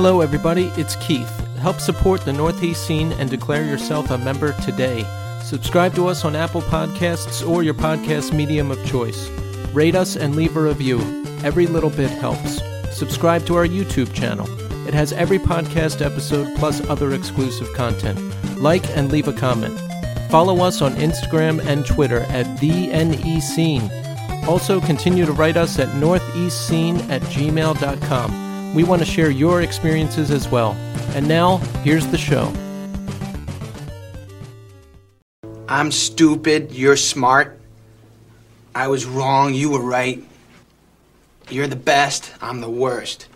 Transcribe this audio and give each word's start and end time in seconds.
Hello, 0.00 0.20
everybody. 0.20 0.66
It's 0.76 0.94
Keith. 0.94 1.28
Help 1.56 1.80
support 1.80 2.20
the 2.20 2.32
Northeast 2.32 2.86
scene 2.86 3.10
and 3.14 3.28
declare 3.28 3.64
yourself 3.64 4.12
a 4.12 4.18
member 4.18 4.52
today. 4.62 5.04
Subscribe 5.42 5.92
to 5.96 6.06
us 6.06 6.24
on 6.24 6.36
Apple 6.36 6.62
Podcasts 6.62 7.44
or 7.44 7.64
your 7.64 7.74
podcast 7.74 8.32
medium 8.32 8.70
of 8.70 8.86
choice. 8.86 9.28
Rate 9.72 9.96
us 9.96 10.14
and 10.14 10.36
leave 10.36 10.56
a 10.56 10.62
review. 10.62 11.00
Every 11.42 11.66
little 11.66 11.90
bit 11.90 12.10
helps. 12.10 12.60
Subscribe 12.96 13.44
to 13.46 13.56
our 13.56 13.66
YouTube 13.66 14.14
channel. 14.14 14.46
It 14.86 14.94
has 14.94 15.12
every 15.12 15.40
podcast 15.40 16.00
episode 16.00 16.56
plus 16.56 16.80
other 16.88 17.12
exclusive 17.12 17.72
content. 17.74 18.20
Like 18.56 18.88
and 18.96 19.10
leave 19.10 19.26
a 19.26 19.32
comment. 19.32 19.80
Follow 20.30 20.62
us 20.64 20.80
on 20.80 20.94
Instagram 20.94 21.58
and 21.66 21.84
Twitter 21.84 22.20
at 22.28 22.60
the 22.60 22.86
NE 22.86 23.40
Scene. 23.40 23.90
Also, 24.46 24.80
continue 24.80 25.26
to 25.26 25.32
write 25.32 25.56
us 25.56 25.80
at 25.80 25.88
northeastscene 25.88 27.10
at 27.10 27.20
gmail.com. 27.22 28.47
We 28.74 28.84
want 28.84 29.00
to 29.00 29.06
share 29.06 29.30
your 29.30 29.62
experiences 29.62 30.30
as 30.30 30.48
well. 30.48 30.72
And 31.14 31.26
now, 31.26 31.56
here's 31.82 32.06
the 32.08 32.18
show. 32.18 32.52
I'm 35.68 35.90
stupid, 35.92 36.72
you're 36.72 36.96
smart. 36.96 37.58
I 38.74 38.88
was 38.88 39.04
wrong, 39.04 39.54
you 39.54 39.70
were 39.70 39.82
right. 39.82 40.22
You're 41.50 41.66
the 41.66 41.76
best, 41.76 42.32
I'm 42.40 42.60
the 42.60 42.70
worst. 42.70 43.28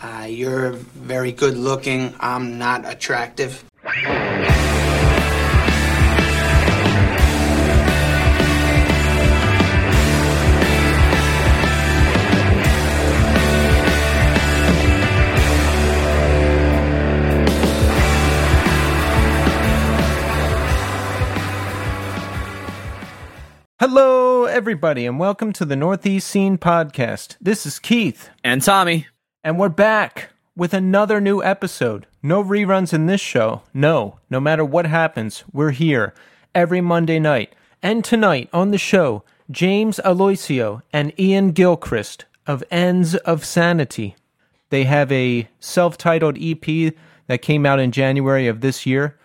Uh, 0.00 0.26
you're 0.28 0.72
very 0.72 1.32
good 1.32 1.56
looking, 1.56 2.14
I'm 2.20 2.58
not 2.58 2.90
attractive. 2.90 3.64
Hello, 23.80 24.44
everybody, 24.44 25.06
and 25.06 25.18
welcome 25.18 25.54
to 25.54 25.64
the 25.64 25.74
Northeast 25.74 26.28
Scene 26.28 26.58
Podcast. 26.58 27.38
This 27.40 27.64
is 27.64 27.78
Keith, 27.78 28.28
And 28.44 28.60
Tommy. 28.60 29.06
and 29.42 29.58
we're 29.58 29.70
back 29.70 30.28
with 30.54 30.74
another 30.74 31.18
new 31.18 31.42
episode. 31.42 32.06
No 32.22 32.44
reruns 32.44 32.92
in 32.92 33.06
this 33.06 33.22
show. 33.22 33.62
No, 33.72 34.18
no 34.28 34.38
matter 34.38 34.66
what 34.66 34.84
happens, 34.84 35.44
we're 35.50 35.70
here 35.70 36.12
every 36.54 36.82
Monday 36.82 37.18
night. 37.18 37.54
And 37.82 38.04
tonight 38.04 38.50
on 38.52 38.70
the 38.70 38.76
show, 38.76 39.24
James 39.50 39.98
Aloisio 40.04 40.82
and 40.92 41.18
Ian 41.18 41.52
Gilchrist 41.52 42.26
of 42.46 42.62
Ends 42.70 43.14
of 43.14 43.46
Sanity. 43.46 44.14
They 44.68 44.84
have 44.84 45.10
a 45.10 45.48
self 45.58 45.96
titled 45.96 46.36
EP 46.38 46.92
that 47.28 47.40
came 47.40 47.64
out 47.64 47.80
in 47.80 47.92
January 47.92 48.46
of 48.46 48.60
this 48.60 48.84
year. 48.84 49.16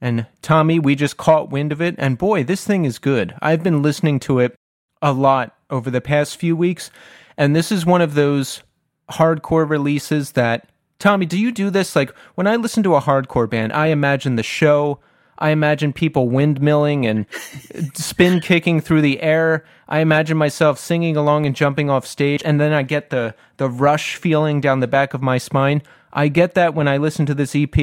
And 0.00 0.26
Tommy, 0.42 0.78
we 0.78 0.94
just 0.94 1.16
caught 1.16 1.50
wind 1.50 1.72
of 1.72 1.82
it, 1.82 1.96
and 1.98 2.18
boy, 2.18 2.44
this 2.44 2.64
thing 2.64 2.84
is 2.84 2.98
good. 2.98 3.34
I've 3.42 3.62
been 3.62 3.82
listening 3.82 4.20
to 4.20 4.38
it 4.38 4.54
a 5.02 5.12
lot 5.12 5.56
over 5.70 5.90
the 5.90 6.00
past 6.00 6.36
few 6.36 6.56
weeks, 6.56 6.90
and 7.36 7.54
this 7.54 7.72
is 7.72 7.84
one 7.84 8.00
of 8.00 8.14
those 8.14 8.62
hardcore 9.10 9.68
releases 9.68 10.32
that. 10.32 10.68
Tommy, 10.98 11.26
do 11.26 11.38
you 11.38 11.52
do 11.52 11.70
this? 11.70 11.94
Like, 11.94 12.12
when 12.34 12.46
I 12.46 12.56
listen 12.56 12.82
to 12.82 12.96
a 12.96 13.00
hardcore 13.00 13.48
band, 13.48 13.72
I 13.72 13.86
imagine 13.86 14.36
the 14.36 14.42
show. 14.42 14.98
I 15.38 15.50
imagine 15.50 15.92
people 15.92 16.28
windmilling 16.28 17.06
and 17.06 17.94
spin 17.96 18.40
kicking 18.40 18.80
through 18.80 19.02
the 19.02 19.22
air. 19.22 19.64
I 19.88 20.00
imagine 20.00 20.36
myself 20.36 20.78
singing 20.78 21.16
along 21.16 21.46
and 21.46 21.54
jumping 21.54 21.88
off 21.90 22.06
stage, 22.06 22.42
and 22.44 22.60
then 22.60 22.72
I 22.72 22.82
get 22.82 23.10
the, 23.10 23.34
the 23.56 23.68
rush 23.68 24.16
feeling 24.16 24.60
down 24.60 24.80
the 24.80 24.88
back 24.88 25.14
of 25.14 25.22
my 25.22 25.38
spine. 25.38 25.82
I 26.12 26.28
get 26.28 26.54
that 26.54 26.74
when 26.74 26.88
I 26.88 26.96
listen 26.96 27.26
to 27.26 27.34
this 27.34 27.54
EP, 27.54 27.76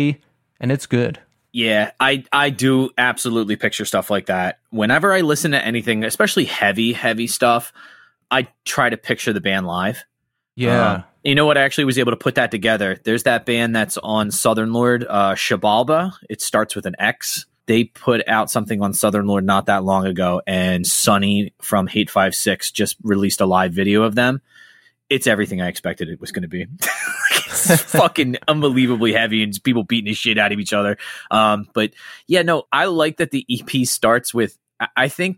and 0.60 0.72
it's 0.72 0.86
good. 0.86 1.20
Yeah, 1.56 1.92
I 2.02 2.26
I 2.34 2.50
do 2.50 2.90
absolutely 2.98 3.56
picture 3.56 3.86
stuff 3.86 4.10
like 4.10 4.26
that. 4.26 4.60
Whenever 4.72 5.14
I 5.14 5.22
listen 5.22 5.52
to 5.52 5.66
anything, 5.66 6.04
especially 6.04 6.44
heavy, 6.44 6.92
heavy 6.92 7.28
stuff, 7.28 7.72
I 8.30 8.50
try 8.66 8.90
to 8.90 8.98
picture 8.98 9.32
the 9.32 9.40
band 9.40 9.66
live. 9.66 10.04
Yeah. 10.58 10.92
Um, 10.92 11.04
you 11.24 11.34
know 11.34 11.46
what? 11.46 11.58
I 11.58 11.62
actually 11.62 11.86
was 11.86 11.98
able 11.98 12.12
to 12.12 12.18
put 12.18 12.36
that 12.36 12.52
together. 12.52 13.00
There's 13.02 13.24
that 13.24 13.46
band 13.46 13.74
that's 13.74 13.98
on 13.98 14.32
Southern 14.32 14.74
Lord, 14.74 15.06
uh, 15.08 15.36
Xibalba. 15.36 16.12
It 16.30 16.42
starts 16.42 16.76
with 16.76 16.86
an 16.88 16.98
X. 17.00 17.46
They 17.68 17.86
put 17.86 18.28
out 18.28 18.52
something 18.52 18.82
on 18.82 18.92
Southern 18.94 19.26
Lord 19.26 19.46
not 19.46 19.68
that 19.68 19.86
long 19.86 20.06
ago, 20.06 20.42
and 20.46 20.86
Sunny 20.86 21.54
from 21.62 21.88
Hate 21.88 22.10
Five 22.10 22.36
Six 22.36 22.70
just 22.70 22.98
released 23.02 23.40
a 23.40 23.46
live 23.46 23.72
video 23.72 24.04
of 24.04 24.14
them. 24.14 24.42
It's 25.10 25.26
everything 25.26 25.62
I 25.62 25.70
expected 25.70 26.10
it 26.10 26.20
was 26.20 26.34
going 26.34 26.42
to 26.42 26.50
be. 26.50 26.68
it's 27.70 27.82
fucking 27.92 28.38
unbelievably 28.48 29.14
heavy 29.14 29.44
and 29.44 29.58
people 29.64 29.84
beating 29.84 30.06
the 30.10 30.14
shit 30.14 30.38
out 30.38 30.52
of 30.52 30.60
each 30.60 30.74
other. 30.74 30.98
Um, 31.32 31.68
but 31.74 31.92
yeah, 32.28 32.42
no, 32.42 32.64
I 32.72 32.86
like 32.86 33.18
that 33.18 33.32
the 33.32 33.46
EP 33.50 33.86
starts 33.88 34.34
with. 34.34 34.58
I- 34.96 35.08
think 35.10 35.38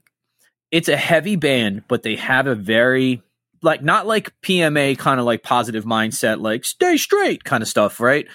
it's 0.71 0.89
a 0.89 0.97
heavy 0.97 1.35
band, 1.35 1.83
but 1.87 2.03
they 2.03 2.15
have 2.15 2.47
a 2.47 2.55
very 2.55 3.21
like 3.61 3.83
not 3.83 4.05
like 4.07 4.33
PMA 4.41 4.97
kind 4.97 5.19
of 5.19 5.25
like 5.25 5.43
positive 5.43 5.85
mindset, 5.85 6.41
like 6.41 6.65
stay 6.65 6.97
straight 6.97 7.43
kind 7.43 7.61
of 7.61 7.67
stuff, 7.69 7.99
right? 7.99 8.27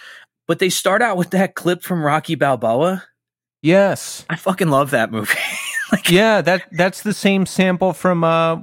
But 0.48 0.58
they 0.58 0.68
start 0.70 1.02
out 1.02 1.16
with 1.16 1.30
that 1.30 1.54
clip 1.54 1.82
from 1.82 2.04
Rocky 2.04 2.34
Balboa. 2.36 3.04
yes. 3.62 4.24
I 4.30 4.36
fucking 4.36 4.68
love 4.68 4.90
that 4.90 5.10
movie. 5.12 5.34
like, 5.92 6.10
Yeah, 6.10 6.40
that 6.42 6.62
that's 6.72 7.02
the 7.02 7.14
same 7.14 7.46
sample 7.46 7.92
from 7.92 8.24
uh 8.24 8.62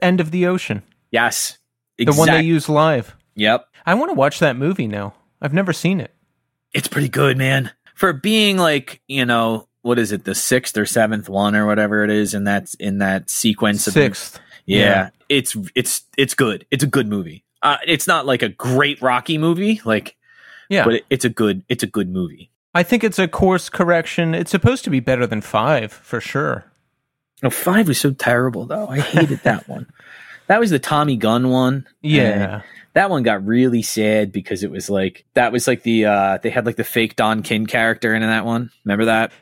End 0.00 0.20
of 0.20 0.30
the 0.30 0.46
Ocean. 0.46 0.82
yes, 1.10 1.58
The 1.98 2.12
one 2.12 2.28
they 2.28 2.42
use 2.42 2.68
live. 2.68 3.14
Yep, 3.34 3.64
I 3.86 3.94
want 3.94 4.10
to 4.10 4.14
watch 4.14 4.38
that 4.40 4.56
movie 4.56 4.86
now. 4.86 5.14
I've 5.40 5.52
never 5.54 5.72
seen 5.72 6.00
it. 6.00 6.14
it's 6.72 6.88
pretty 6.88 7.08
good, 7.08 7.36
man. 7.36 7.70
For 7.94 8.12
being 8.12 8.56
like 8.58 9.00
you 9.08 9.24
know 9.26 9.68
what 9.82 9.98
is 9.98 10.12
it, 10.12 10.24
the 10.24 10.34
sixth 10.34 10.76
or 10.78 10.86
seventh 10.86 11.28
one 11.28 11.54
or 11.56 11.66
whatever 11.66 12.04
it 12.04 12.10
is 12.10 12.34
in 12.34 12.44
that 12.44 12.74
in 12.78 12.98
that 12.98 13.28
sequence 13.30 13.86
of 13.86 13.92
Sixth. 13.94 14.38
Yeah, 14.66 14.78
Yeah. 14.78 15.10
it's 15.28 15.56
it's 15.74 16.02
it's 16.16 16.34
good. 16.34 16.66
It's 16.70 16.84
a 16.84 16.86
good 16.86 17.08
movie. 17.08 17.44
Uh, 17.62 17.76
it's 17.86 18.06
not 18.06 18.26
like 18.26 18.42
a 18.42 18.48
great 18.48 19.00
Rocky 19.02 19.38
movie, 19.38 19.80
like, 19.84 20.16
Yeah. 20.68 20.84
but 20.84 20.94
it, 20.94 21.04
it's 21.10 21.24
a 21.24 21.28
good 21.28 21.64
it's 21.68 21.82
a 21.82 21.86
good 21.88 22.08
movie. 22.08 22.50
I 22.74 22.82
think 22.84 23.04
it's 23.04 23.18
a 23.18 23.28
course 23.28 23.68
correction. 23.68 24.34
It's 24.34 24.50
supposed 24.50 24.84
to 24.84 24.90
be 24.90 25.00
better 25.00 25.26
than 25.26 25.40
five, 25.42 25.92
for 25.92 26.20
sure. 26.20 26.64
No, 27.42 27.50
five 27.50 27.88
was 27.88 27.98
so 28.00 28.12
terrible 28.12 28.66
though. 28.66 28.86
I 28.88 29.00
hated 29.00 29.40
that 29.42 29.68
one. 29.68 29.86
That 30.46 30.60
was 30.60 30.70
the 30.70 30.78
Tommy 30.78 31.16
Gunn 31.16 31.50
one. 31.50 31.86
Yeah. 32.00 32.54
And 32.54 32.62
that 32.94 33.10
one 33.10 33.22
got 33.22 33.46
really 33.46 33.82
sad 33.82 34.32
because 34.32 34.62
it 34.62 34.70
was 34.70 34.90
like 34.90 35.24
that 35.34 35.52
was 35.52 35.66
like 35.66 35.82
the 35.82 36.06
uh 36.06 36.38
they 36.42 36.50
had 36.50 36.66
like 36.66 36.76
the 36.76 36.84
fake 36.84 37.16
Don 37.16 37.42
King 37.42 37.66
character 37.66 38.14
in 38.14 38.22
that 38.22 38.44
one. 38.44 38.70
Remember 38.84 39.06
that? 39.06 39.32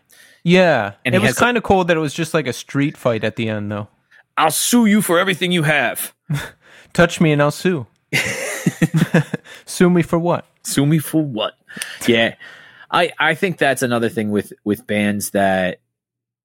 Yeah. 0.42 0.94
And 1.04 1.14
it 1.14 1.20
was 1.20 1.38
kind 1.38 1.56
of 1.56 1.62
cool 1.62 1.84
that 1.84 1.96
it 1.96 2.00
was 2.00 2.14
just 2.14 2.34
like 2.34 2.46
a 2.46 2.52
street 2.52 2.96
fight 2.96 3.24
at 3.24 3.36
the 3.36 3.48
end, 3.48 3.70
though. 3.70 3.88
I'll 4.36 4.50
sue 4.50 4.86
you 4.86 5.02
for 5.02 5.18
everything 5.18 5.52
you 5.52 5.64
have. 5.64 6.14
Touch 6.92 7.20
me 7.20 7.32
and 7.32 7.42
I'll 7.42 7.50
sue. 7.50 7.86
sue 9.66 9.90
me 9.90 10.02
for 10.02 10.18
what? 10.18 10.46
Sue 10.62 10.86
me 10.86 10.98
for 10.98 11.22
what? 11.22 11.54
Yeah. 12.06 12.34
I 12.90 13.12
I 13.18 13.34
think 13.34 13.58
that's 13.58 13.82
another 13.82 14.08
thing 14.08 14.30
with 14.30 14.52
with 14.64 14.86
bands 14.86 15.30
that 15.30 15.80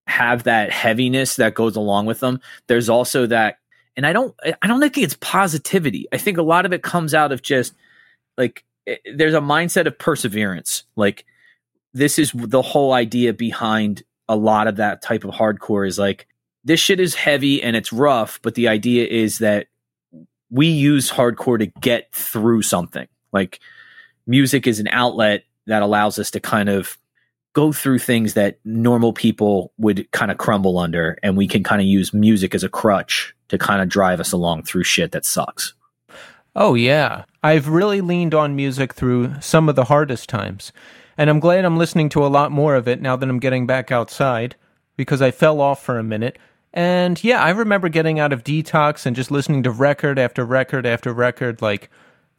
have 0.07 0.43
that 0.43 0.71
heaviness 0.71 1.37
that 1.37 1.55
goes 1.55 1.75
along 1.75 2.05
with 2.05 2.19
them. 2.19 2.39
There's 2.67 2.89
also 2.89 3.25
that 3.27 3.57
and 3.97 4.05
I 4.05 4.13
don't 4.13 4.35
I 4.61 4.67
don't 4.67 4.79
think 4.79 4.97
it's 4.97 5.17
positivity. 5.19 6.07
I 6.11 6.17
think 6.17 6.37
a 6.37 6.43
lot 6.43 6.65
of 6.65 6.73
it 6.73 6.83
comes 6.83 7.13
out 7.13 7.31
of 7.31 7.41
just 7.41 7.73
like 8.37 8.63
eh, 8.87 8.97
there's 9.15 9.33
a 9.33 9.39
mindset 9.39 9.87
of 9.87 9.97
perseverance. 9.97 10.83
Like 10.95 11.25
this 11.93 12.19
is 12.19 12.31
the 12.33 12.61
whole 12.61 12.93
idea 12.93 13.33
behind 13.33 14.03
a 14.27 14.35
lot 14.35 14.67
of 14.67 14.77
that 14.77 15.01
type 15.01 15.23
of 15.23 15.31
hardcore 15.31 15.87
is 15.87 15.99
like 15.99 16.27
this 16.63 16.79
shit 16.79 16.99
is 16.99 17.13
heavy 17.13 17.61
and 17.61 17.75
it's 17.75 17.93
rough, 17.93 18.39
but 18.41 18.55
the 18.55 18.67
idea 18.67 19.05
is 19.05 19.37
that 19.37 19.67
we 20.49 20.67
use 20.67 21.11
hardcore 21.11 21.59
to 21.59 21.67
get 21.79 22.13
through 22.13 22.63
something. 22.63 23.07
Like 23.31 23.59
music 24.25 24.67
is 24.67 24.79
an 24.79 24.87
outlet 24.87 25.43
that 25.67 25.83
allows 25.83 26.19
us 26.19 26.31
to 26.31 26.39
kind 26.39 26.69
of 26.69 26.97
go 27.53 27.71
through 27.71 27.99
things 27.99 28.33
that 28.33 28.59
normal 28.65 29.13
people 29.13 29.71
would 29.77 30.11
kind 30.11 30.31
of 30.31 30.37
crumble 30.37 30.77
under 30.77 31.17
and 31.23 31.37
we 31.37 31.47
can 31.47 31.63
kind 31.63 31.81
of 31.81 31.87
use 31.87 32.13
music 32.13 32.53
as 32.53 32.63
a 32.63 32.69
crutch 32.69 33.34
to 33.49 33.57
kind 33.57 33.81
of 33.81 33.89
drive 33.89 34.19
us 34.19 34.31
along 34.31 34.63
through 34.63 34.83
shit 34.83 35.11
that 35.11 35.25
sucks. 35.25 35.73
Oh, 36.55 36.73
yeah. 36.73 37.25
I've 37.43 37.67
really 37.67 38.01
leaned 38.01 38.33
on 38.33 38.55
music 38.55 38.93
through 38.93 39.39
some 39.41 39.67
of 39.67 39.75
the 39.75 39.85
hardest 39.85 40.29
times. 40.29 40.71
And 41.17 41.29
I'm 41.29 41.39
glad 41.39 41.65
I'm 41.65 41.77
listening 41.77 42.09
to 42.09 42.25
a 42.25 42.27
lot 42.27 42.51
more 42.51 42.75
of 42.75 42.87
it 42.87 43.01
now 43.01 43.15
that 43.15 43.29
I'm 43.29 43.39
getting 43.39 43.67
back 43.67 43.91
outside 43.91 44.55
because 44.97 45.21
I 45.21 45.31
fell 45.31 45.61
off 45.61 45.83
for 45.83 45.97
a 45.97 46.03
minute. 46.03 46.37
And 46.73 47.21
yeah, 47.23 47.41
I 47.41 47.51
remember 47.51 47.89
getting 47.89 48.19
out 48.19 48.33
of 48.33 48.43
detox 48.43 49.05
and 49.05 49.15
just 49.15 49.31
listening 49.31 49.63
to 49.63 49.71
record 49.71 50.19
after 50.19 50.45
record 50.45 50.85
after 50.85 51.13
record. 51.13 51.61
Like, 51.61 51.89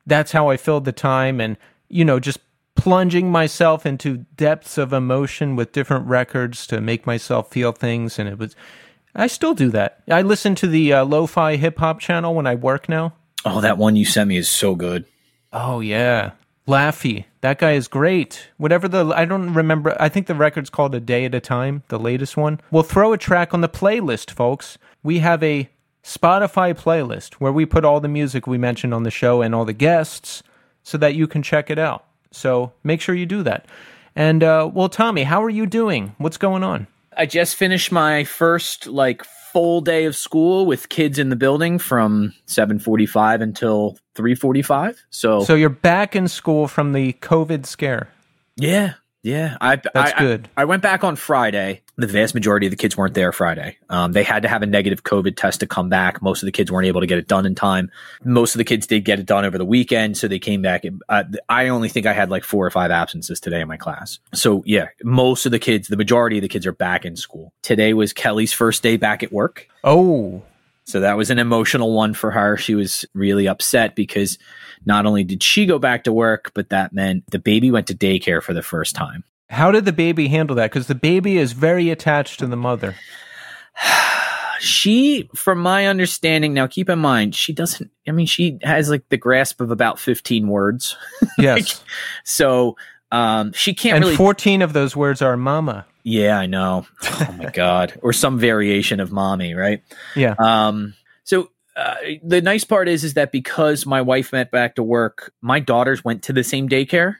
that's 0.07 0.33
how 0.33 0.51
I 0.51 0.57
filled 0.57 0.85
the 0.85 0.93
time. 0.93 1.41
And, 1.41 1.57
you 1.89 2.05
know, 2.05 2.21
just 2.21 2.39
plunging 2.75 3.31
myself 3.31 3.87
into 3.87 4.19
depths 4.37 4.77
of 4.77 4.93
emotion 4.93 5.57
with 5.57 5.73
different 5.73 6.07
records 6.07 6.67
to 6.67 6.81
make 6.81 7.07
myself 7.07 7.51
feel 7.51 7.73
things. 7.73 8.19
And 8.19 8.29
it 8.29 8.39
was, 8.39 8.55
I 9.17 9.27
still 9.27 9.55
do 9.55 9.71
that. 9.71 10.03
I 10.09 10.23
listen 10.23 10.55
to 10.57 10.67
the 10.67 10.93
uh, 10.93 11.05
lo 11.05 11.27
fi 11.27 11.57
hip 11.57 11.79
hop 11.79 12.01
channel 12.01 12.35
when 12.35 12.47
I 12.47 12.55
work 12.55 12.89
now. 12.89 13.15
Oh, 13.45 13.61
that 13.61 13.79
one 13.79 13.97
you 13.97 14.05
sent 14.05 14.29
me 14.29 14.37
is 14.37 14.49
so 14.49 14.75
good. 14.75 15.07
Oh, 15.53 15.81
yeah. 15.81 16.33
Laffy. 16.69 17.25
That 17.41 17.59
guy 17.59 17.73
is 17.73 17.89
great. 17.89 18.49
Whatever 18.57 18.89
the 18.89 19.07
I 19.17 19.25
don't 19.25 19.55
remember. 19.55 19.97
I 20.01 20.09
think 20.09 20.27
the 20.27 20.35
record's 20.35 20.69
called 20.69 20.95
A 20.95 21.01
Day 21.01 21.25
at 21.25 21.35
a 21.35 21.41
Time, 21.41 21.85
the 21.89 21.99
latest 21.99 22.37
one. 22.37 22.61
We'll 22.71 22.83
throw 22.83 23.13
a 23.13 23.19
track 23.19 23.55
on 23.55 23.61
the 23.61 23.69
playlist, 23.69 24.33
folks. 24.33 24.77
We 25.03 25.21
have 25.21 25.43
a 25.43 25.71
Spotify 26.03 26.75
playlist 26.75 27.35
where 27.35 27.53
we 27.53 27.67
put 27.67 27.85
all 27.85 28.01
the 28.01 28.09
music 28.09 28.47
we 28.47 28.59
mentioned 28.59 28.93
on 28.93 29.05
the 29.05 29.11
show 29.11 29.43
and 29.43 29.55
all 29.55 29.65
the 29.65 29.73
guests 29.73 30.43
so 30.83 30.99
that 30.99 31.15
you 31.15 31.27
can 31.27 31.43
check 31.43 31.71
it 31.71 31.79
out. 31.79 32.05
So 32.33 32.73
make 32.83 33.01
sure 33.01 33.15
you 33.15 33.27
do 33.27 33.45
that. 33.45 33.67
And 34.17 34.43
uh, 34.43 34.69
well, 34.73 34.89
Tommy, 34.89 35.23
how 35.23 35.43
are 35.45 35.51
you 35.51 35.67
doing? 35.67 36.15
What's 36.19 36.37
going 36.37 36.65
on? 36.65 36.89
I 37.17 37.27
just 37.27 37.57
finished 37.57 37.91
my 37.91 38.25
first 38.25 38.87
like 38.87 39.25
full 39.53 39.81
day 39.81 40.05
of 40.05 40.15
school 40.15 40.67
with 40.67 40.89
kids 40.91 41.19
in 41.19 41.31
the 41.31 41.37
building 41.37 41.79
from 41.79 42.35
7:45 42.47 43.41
until 43.41 43.97
3:45. 44.15 44.97
So 45.11 45.41
So 45.41 45.55
you're 45.55 45.71
back 45.71 46.15
in 46.15 46.29
school 46.29 46.69
from 46.69 46.93
the 46.93 47.15
COVID 47.15 47.65
scare. 47.67 48.09
yeah, 48.57 48.95
yeah. 49.23 49.57
I 49.61 49.77
That's 49.77 50.13
I, 50.13 50.19
good. 50.19 50.49
I, 50.57 50.63
I 50.63 50.65
went 50.67 50.83
back 50.83 51.05
on 51.05 51.17
Friday. 51.17 51.83
The 51.99 52.07
vast 52.07 52.35
majority 52.35 52.67
of 52.67 52.71
the 52.71 52.77
kids 52.77 52.95
weren't 52.95 53.15
there 53.15 53.33
Friday. 53.33 53.79
Um, 53.89 54.13
they 54.13 54.23
had 54.23 54.43
to 54.43 54.49
have 54.49 54.63
a 54.63 54.67
negative 54.67 55.03
COVID 55.03 55.35
test 55.35 55.61
to 55.61 55.67
come 55.67 55.89
back. 55.89 56.21
Most 56.21 56.43
of 56.43 56.47
the 56.47 56.53
kids 56.53 56.71
weren't 56.71 56.87
able 56.87 57.01
to 57.01 57.07
get 57.07 57.17
it 57.17 57.27
done 57.27 57.47
in 57.47 57.55
time. 57.55 57.91
Most 58.23 58.55
of 58.55 58.59
the 58.59 58.65
kids 58.65 58.87
did 58.87 59.05
get 59.07 59.19
it 59.19 59.25
done 59.25 59.47
over 59.47 59.57
the 59.57 59.65
weekend, 59.65 60.19
so 60.19 60.29
they 60.29 60.39
came 60.39 60.61
back. 60.61 60.85
Uh, 61.09 61.25
I 61.49 61.69
only 61.69 61.89
think 61.89 62.05
I 62.05 62.13
had 62.13 62.29
like 62.29 62.45
four 62.45 62.67
or 62.67 62.71
five 62.71 62.91
absences 62.91 63.41
today 63.41 63.63
in 63.63 63.69
my 63.69 63.79
class. 63.79 64.19
So 64.35 64.63
yeah, 64.67 64.89
most 65.03 65.47
of 65.47 65.53
the 65.53 65.59
kids, 65.59 65.89
the 65.89 65.97
majority 65.97 66.37
of 66.37 66.43
the 66.43 66.49
kids 66.49 66.67
are 66.67 66.73
back 66.73 67.07
in 67.07 67.17
school. 67.17 67.55
Today 67.63 67.95
was 67.95 68.13
Kelly's 68.13 68.53
first 68.53 68.83
day 68.83 68.99
back 68.99 69.23
at 69.23 69.33
work. 69.33 69.67
Oh, 69.83 70.43
So 70.85 71.01
that 71.01 71.17
was 71.17 71.31
an 71.31 71.39
emotional 71.39 71.95
one 71.95 72.15
for 72.15 72.31
her. 72.31 72.57
She 72.57 72.75
was 72.75 73.05
really 73.15 73.49
upset 73.49 73.97
because 73.97 74.39
not 74.85 75.07
only 75.07 75.25
did 75.25 75.43
she 75.43 75.67
go 75.67 75.79
back 75.79 76.05
to 76.05 76.13
work, 76.13 76.53
but 76.55 76.69
that 76.69 76.93
meant 76.93 77.25
the 77.31 77.41
baby 77.41 77.71
went 77.71 77.89
to 77.89 77.95
daycare 77.95 78.43
for 78.43 78.55
the 78.55 78.63
first 78.63 78.95
time. 78.95 79.25
How 79.49 79.71
did 79.71 79.85
the 79.85 79.93
baby 79.93 80.29
handle 80.29 80.57
that? 80.57 80.71
Because 80.71 80.87
the 80.87 80.95
baby 80.95 81.39
is 81.39 81.53
very 81.53 81.91
attached 81.91 82.39
to 82.41 82.47
the 82.47 82.57
mother. 82.57 82.95
She, 84.59 85.29
from 85.35 85.59
my 85.59 85.87
understanding, 85.87 86.55
now 86.55 86.67
keep 86.67 86.89
in 86.89 86.99
mind, 86.99 87.35
she 87.35 87.53
doesn't, 87.53 87.91
I 88.09 88.13
mean, 88.13 88.25
she 88.27 88.59
has 88.63 88.89
like 88.89 89.07
the 89.11 89.19
grasp 89.19 89.61
of 89.61 89.71
about 89.71 89.99
15 89.99 90.49
words. 90.49 90.97
Yes, 91.39 91.85
So 92.25 92.77
um, 93.13 93.53
she 93.53 93.75
can't 93.75 93.97
and 93.97 94.05
really. 94.07 94.17
14 94.17 94.63
of 94.63 94.73
those 94.73 94.97
words 94.97 95.21
are 95.21 95.37
"mama." 95.37 95.85
yeah, 96.05 96.39
I 96.39 96.47
know. 96.47 96.87
Oh 97.03 97.35
my 97.37 97.51
God. 97.55 97.99
or 98.03 98.15
some 98.15 98.39
variation 98.39 98.99
of 99.01 99.13
mommy, 99.13 99.53
right? 99.53 99.83
Yeah. 100.15 100.35
Um, 100.39 100.95
so 101.25 101.51
uh, 101.77 101.97
the 102.25 102.41
nice 102.41 102.65
part 102.65 102.89
is, 102.89 103.05
is 103.05 103.13
that 103.15 103.33
because 103.33 103.85
my 103.85 104.01
wife 104.01 104.33
went 104.33 104.51
back 104.51 104.77
to 104.77 104.83
work, 104.83 105.35
my 105.43 105.61
daughters 105.61 106.03
went 106.03 106.23
to 106.25 106.33
the 106.33 106.43
same 106.43 106.67
daycare. 106.71 107.17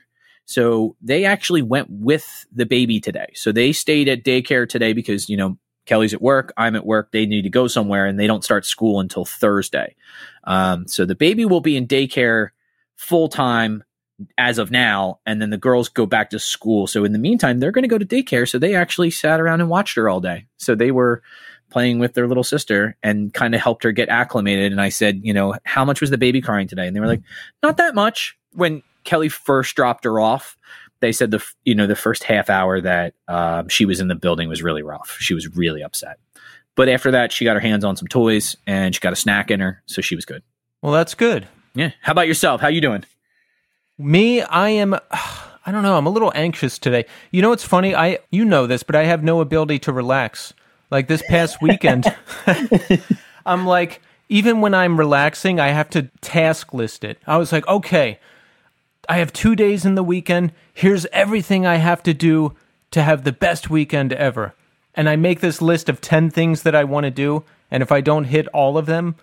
So 0.47 0.95
they 1.01 1.25
actually 1.25 1.61
went 1.61 1.89
with 1.89 2.45
the 2.53 2.65
baby 2.65 3.01
today. 3.01 3.27
So 3.35 3.51
they 3.51 3.73
stayed 3.73 4.07
at 4.07 4.23
daycare 4.23 4.67
today 4.67 4.93
because, 4.93 5.29
you 5.29 5.35
know, 5.35 5.57
Kelly's 5.85 6.13
at 6.13 6.21
work, 6.21 6.53
I'm 6.57 6.75
at 6.75 6.85
work, 6.85 7.11
they 7.11 7.25
need 7.25 7.43
to 7.43 7.49
go 7.49 7.67
somewhere 7.67 8.05
and 8.05 8.17
they 8.17 8.27
don't 8.27 8.43
start 8.43 8.65
school 8.65 9.01
until 9.01 9.25
Thursday. 9.25 9.95
Um, 10.45 10.87
so 10.87 11.05
the 11.05 11.15
baby 11.15 11.45
will 11.45 11.61
be 11.61 11.75
in 11.75 11.85
daycare 11.85 12.49
full 12.95 13.27
time 13.27 13.83
as 14.37 14.57
of 14.57 14.71
now. 14.71 15.19
And 15.25 15.41
then 15.41 15.49
the 15.49 15.57
girls 15.57 15.89
go 15.89 16.05
back 16.05 16.29
to 16.29 16.39
school. 16.39 16.87
So 16.87 17.03
in 17.03 17.11
the 17.11 17.19
meantime, 17.19 17.59
they're 17.59 17.71
going 17.71 17.83
to 17.83 17.89
go 17.89 17.97
to 17.97 18.05
daycare. 18.05 18.49
So 18.49 18.57
they 18.57 18.73
actually 18.73 19.11
sat 19.11 19.41
around 19.41 19.59
and 19.59 19.69
watched 19.69 19.97
her 19.97 20.09
all 20.09 20.21
day. 20.21 20.45
So 20.57 20.75
they 20.75 20.91
were 20.91 21.21
playing 21.69 21.99
with 21.99 22.13
their 22.13 22.27
little 22.27 22.43
sister 22.43 22.95
and 23.03 23.33
kind 23.33 23.53
of 23.53 23.59
helped 23.59 23.83
her 23.83 23.91
get 23.91 24.07
acclimated. 24.07 24.71
And 24.71 24.79
I 24.79 24.89
said, 24.89 25.19
you 25.23 25.33
know, 25.33 25.55
how 25.65 25.83
much 25.83 25.99
was 25.99 26.09
the 26.09 26.17
baby 26.17 26.41
crying 26.41 26.69
today? 26.69 26.87
And 26.87 26.95
they 26.95 27.01
were 27.01 27.07
like, 27.07 27.21
not 27.61 27.77
that 27.77 27.95
much. 27.95 28.37
When 28.53 28.81
Kelly 29.07 29.29
first 29.29 29.73
dropped 29.75 30.03
her 30.03 30.19
off, 30.19 30.57
they 30.99 31.13
said 31.13 31.31
the 31.31 31.43
you 31.63 31.73
know 31.73 31.87
the 31.87 31.95
first 31.95 32.23
half 32.23 32.49
hour 32.49 32.81
that 32.81 33.13
um, 33.29 33.69
she 33.69 33.85
was 33.85 34.01
in 34.01 34.09
the 34.09 34.15
building 34.15 34.49
was 34.49 34.61
really 34.61 34.83
rough. 34.83 35.15
She 35.19 35.33
was 35.33 35.55
really 35.55 35.81
upset. 35.81 36.19
But 36.75 36.89
after 36.89 37.09
that, 37.11 37.31
she 37.31 37.45
got 37.45 37.55
her 37.55 37.61
hands 37.61 37.85
on 37.85 37.95
some 37.95 38.07
toys 38.07 38.55
and 38.67 38.93
she 38.93 38.99
got 38.99 39.13
a 39.13 39.15
snack 39.15 39.49
in 39.49 39.61
her, 39.61 39.81
so 39.85 40.01
she 40.01 40.15
was 40.15 40.25
good. 40.25 40.43
Well, 40.81 40.91
that's 40.91 41.15
good. 41.15 41.47
Yeah. 41.73 41.91
How 42.01 42.11
about 42.11 42.27
yourself? 42.27 42.59
How 42.59 42.67
you 42.67 42.81
doing? 42.81 43.05
Me, 43.97 44.41
I 44.41 44.69
am. 44.69 44.93
I 45.65 45.71
don't 45.71 45.83
know. 45.83 45.97
I'm 45.97 46.05
a 46.05 46.09
little 46.11 46.31
anxious 46.35 46.77
today. 46.77 47.05
You 47.31 47.41
know 47.41 47.49
what's 47.49 47.63
funny? 47.63 47.95
I 47.95 48.19
you 48.29 48.43
know 48.43 48.67
this, 48.67 48.83
but 48.83 48.95
I 48.95 49.05
have 49.05 49.23
no 49.23 49.39
ability 49.39 49.79
to 49.79 49.93
relax. 49.93 50.53
Like 50.91 51.07
this 51.07 51.23
past 51.29 51.57
weekend, 51.61 52.13
I'm 53.45 53.65
like, 53.65 54.01
even 54.27 54.59
when 54.59 54.73
I'm 54.73 54.97
relaxing, 54.97 55.61
I 55.61 55.69
have 55.69 55.89
to 55.91 56.03
task 56.19 56.73
list 56.73 57.05
it. 57.05 57.19
I 57.25 57.37
was 57.37 57.53
like, 57.53 57.67
okay, 57.67 58.19
I 59.07 59.17
have 59.17 59.31
two 59.33 59.55
days 59.55 59.85
in 59.85 59.95
the 59.95 60.03
weekend. 60.03 60.51
Here's 60.73 61.05
everything 61.07 61.65
I 61.65 61.75
have 61.75 62.03
to 62.03 62.13
do 62.13 62.53
to 62.91 63.03
have 63.03 63.23
the 63.23 63.31
best 63.31 63.69
weekend 63.69 64.13
ever. 64.13 64.53
And 64.95 65.07
I 65.07 65.15
make 65.15 65.39
this 65.39 65.61
list 65.61 65.89
of 65.89 66.01
10 66.01 66.29
things 66.29 66.63
that 66.63 66.75
I 66.75 66.83
want 66.83 67.05
to 67.05 67.11
do. 67.11 67.43
And 67.69 67.83
if 67.83 67.91
I 67.91 68.01
don't 68.01 68.25
hit 68.25 68.47
all 68.49 68.77
of 68.77 68.85
them, 68.85 69.15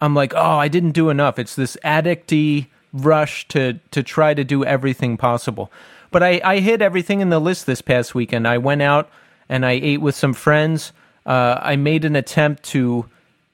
I'm 0.00 0.14
like, 0.14 0.34
oh, 0.34 0.56
I 0.58 0.68
didn't 0.68 0.92
do 0.92 1.10
enough. 1.10 1.38
It's 1.38 1.54
this 1.54 1.76
addicty 1.84 2.66
rush 2.92 3.48
to 3.48 3.80
to 3.90 4.02
try 4.02 4.34
to 4.34 4.44
do 4.44 4.64
everything 4.64 5.16
possible. 5.16 5.72
But 6.10 6.22
I, 6.22 6.40
I 6.44 6.58
hit 6.58 6.82
everything 6.82 7.20
in 7.20 7.30
the 7.30 7.38
list 7.38 7.64
this 7.66 7.80
past 7.80 8.14
weekend. 8.14 8.46
I 8.46 8.58
went 8.58 8.82
out 8.82 9.08
and 9.48 9.64
I 9.64 9.72
ate 9.72 10.00
with 10.00 10.14
some 10.14 10.34
friends. 10.34 10.92
Uh, 11.24 11.58
I 11.60 11.76
made 11.76 12.04
an 12.04 12.16
attempt 12.16 12.64
to 12.64 13.08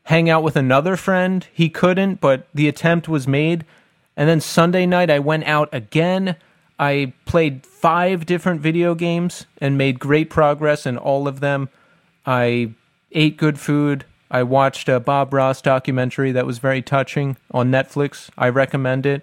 hang 0.05 0.29
out 0.31 0.43
with 0.43 0.57
another 0.57 0.97
friend. 0.97 1.47
He 1.53 1.69
couldn't, 1.69 2.21
but 2.21 2.49
the 2.55 2.67
attempt 2.67 3.09
was 3.09 3.29
made. 3.29 3.65
And 4.19 4.29
then 4.29 4.41
Sunday 4.41 4.85
night, 4.85 5.11
I 5.11 5.21
went 5.21 5.45
out 5.45 5.69
again. 5.73 6.35
I 6.77 7.13
played 7.25 7.65
five 7.65 8.27
different 8.27 8.61
video 8.61 8.97
games 8.97 9.47
and 9.61 9.79
made 9.79 10.01
great 10.01 10.29
progress 10.29 10.87
in 10.87 10.99
all 10.99 11.29
of 11.29 11.39
them. 11.39 11.69
I 12.27 12.73
ate 13.13 13.37
good 13.37 13.61
food. 13.61 14.05
I 14.29 14.43
watched 14.43 14.89
a 14.89 14.99
Bob 14.99 15.33
Ross 15.33 15.63
documentary 15.63 16.33
that 16.33 16.47
was 16.47 16.59
very 16.59 16.83
touching 16.83 17.37
on 17.53 17.71
Netflix. 17.71 18.29
I 18.37 18.49
recommend 18.49 19.07
it. 19.07 19.23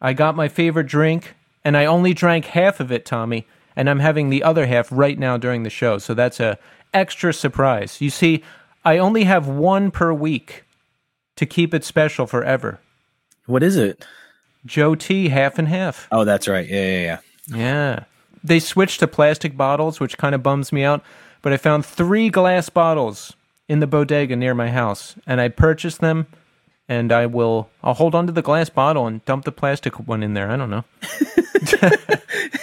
I 0.00 0.12
got 0.12 0.34
my 0.34 0.48
favorite 0.48 0.88
drink, 0.88 1.36
and 1.64 1.76
I 1.76 1.86
only 1.86 2.12
drank 2.12 2.46
half 2.46 2.80
of 2.80 2.90
it, 2.90 3.06
Tommy, 3.06 3.46
and 3.76 3.88
I'm 3.88 4.00
having 4.00 4.28
the 4.28 4.42
other 4.42 4.66
half 4.66 4.88
right 4.90 5.18
now 5.18 5.36
during 5.36 5.62
the 5.62 5.70
show. 5.70 5.98
So 5.98 6.14
that's 6.14 6.40
a 6.40 6.58
extra 6.92 7.32
surprise. 7.32 8.00
You 8.00 8.10
see, 8.10 8.42
I 8.84 8.98
only 8.98 9.22
have 9.22 9.46
one 9.46 9.92
per 9.92 10.12
week 10.12 10.64
to 11.36 11.46
keep 11.46 11.72
it 11.72 11.84
special 11.84 12.26
forever. 12.26 12.80
What 13.46 13.62
is 13.62 13.76
it? 13.76 14.04
Joe 14.64 14.94
Tea, 14.94 15.28
half 15.28 15.58
and 15.58 15.68
half. 15.68 16.08
Oh, 16.10 16.24
that's 16.24 16.48
right. 16.48 16.66
Yeah, 16.68 16.82
yeah, 16.84 17.00
yeah. 17.00 17.56
Yeah. 17.56 18.04
They 18.42 18.58
switched 18.60 19.00
to 19.00 19.06
plastic 19.08 19.56
bottles, 19.56 20.00
which 20.00 20.18
kind 20.18 20.34
of 20.34 20.42
bums 20.42 20.72
me 20.72 20.82
out, 20.84 21.02
but 21.42 21.52
I 21.52 21.56
found 21.56 21.84
three 21.86 22.28
glass 22.30 22.68
bottles 22.68 23.34
in 23.68 23.80
the 23.80 23.86
bodega 23.86 24.36
near 24.36 24.54
my 24.54 24.70
house, 24.70 25.16
and 25.26 25.40
I 25.40 25.48
purchased 25.48 26.00
them, 26.00 26.26
and 26.88 27.12
I 27.12 27.26
will 27.26 27.68
I'll 27.82 27.94
hold 27.94 28.14
on 28.14 28.26
to 28.26 28.32
the 28.32 28.42
glass 28.42 28.68
bottle 28.70 29.06
and 29.06 29.24
dump 29.24 29.44
the 29.44 29.52
plastic 29.52 29.94
one 30.08 30.22
in 30.22 30.34
there. 30.34 30.50
I 30.50 30.56
don't 30.56 30.70
know. 30.70 30.84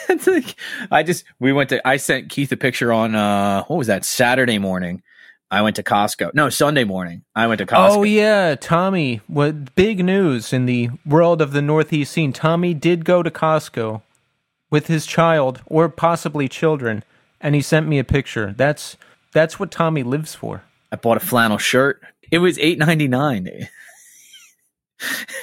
It's 0.10 0.28
like- 0.28 0.56
I 0.92 1.04
just 1.04 1.26
we 1.40 1.52
went 1.54 1.70
to 1.70 1.86
I 1.88 1.98
sent 1.98 2.30
Keith 2.30 2.52
a 2.52 2.58
picture 2.58 2.94
on 2.94 3.16
uh 3.16 3.64
what 3.66 3.78
was 3.78 3.88
that 3.88 4.06
Saturday 4.06 4.58
morning. 4.60 5.02
I 5.54 5.62
went 5.62 5.76
to 5.76 5.84
Costco. 5.84 6.34
No, 6.34 6.50
Sunday 6.50 6.84
morning. 6.84 7.26
I 7.36 7.46
went 7.46 7.60
to 7.60 7.66
oh, 7.66 7.68
Costco. 7.68 7.98
Oh 7.98 8.04
yeah, 8.04 8.56
Tommy. 8.56 9.22
What 9.28 9.76
big 9.76 10.04
news 10.04 10.52
in 10.52 10.66
the 10.66 10.90
world 11.06 11.44
of 11.44 11.52
the 11.52 11.62
Northeast 11.62 12.12
scene? 12.12 12.34
Tommy 12.34 12.74
did 12.74 13.06
go 13.06 13.22
to 13.22 13.30
Costco 13.30 14.02
with 14.72 14.88
his 14.88 15.06
child 15.06 15.62
or 15.68 15.90
possibly 15.90 16.50
children, 16.50 17.04
and 17.40 17.54
he 17.54 17.62
sent 17.62 17.88
me 17.88 18.00
a 18.00 18.04
picture. 18.04 18.56
That's 18.58 18.98
that's 19.32 19.60
what 19.60 19.70
Tommy 19.70 20.02
lives 20.02 20.34
for. 20.34 20.64
I 20.92 20.96
bought 20.96 21.18
a 21.18 21.20
flannel 21.20 21.60
shirt. 21.60 22.02
It 22.32 22.40
was 22.40 22.58
eight 22.58 22.80
ninety 22.80 23.08
nine. 23.08 23.48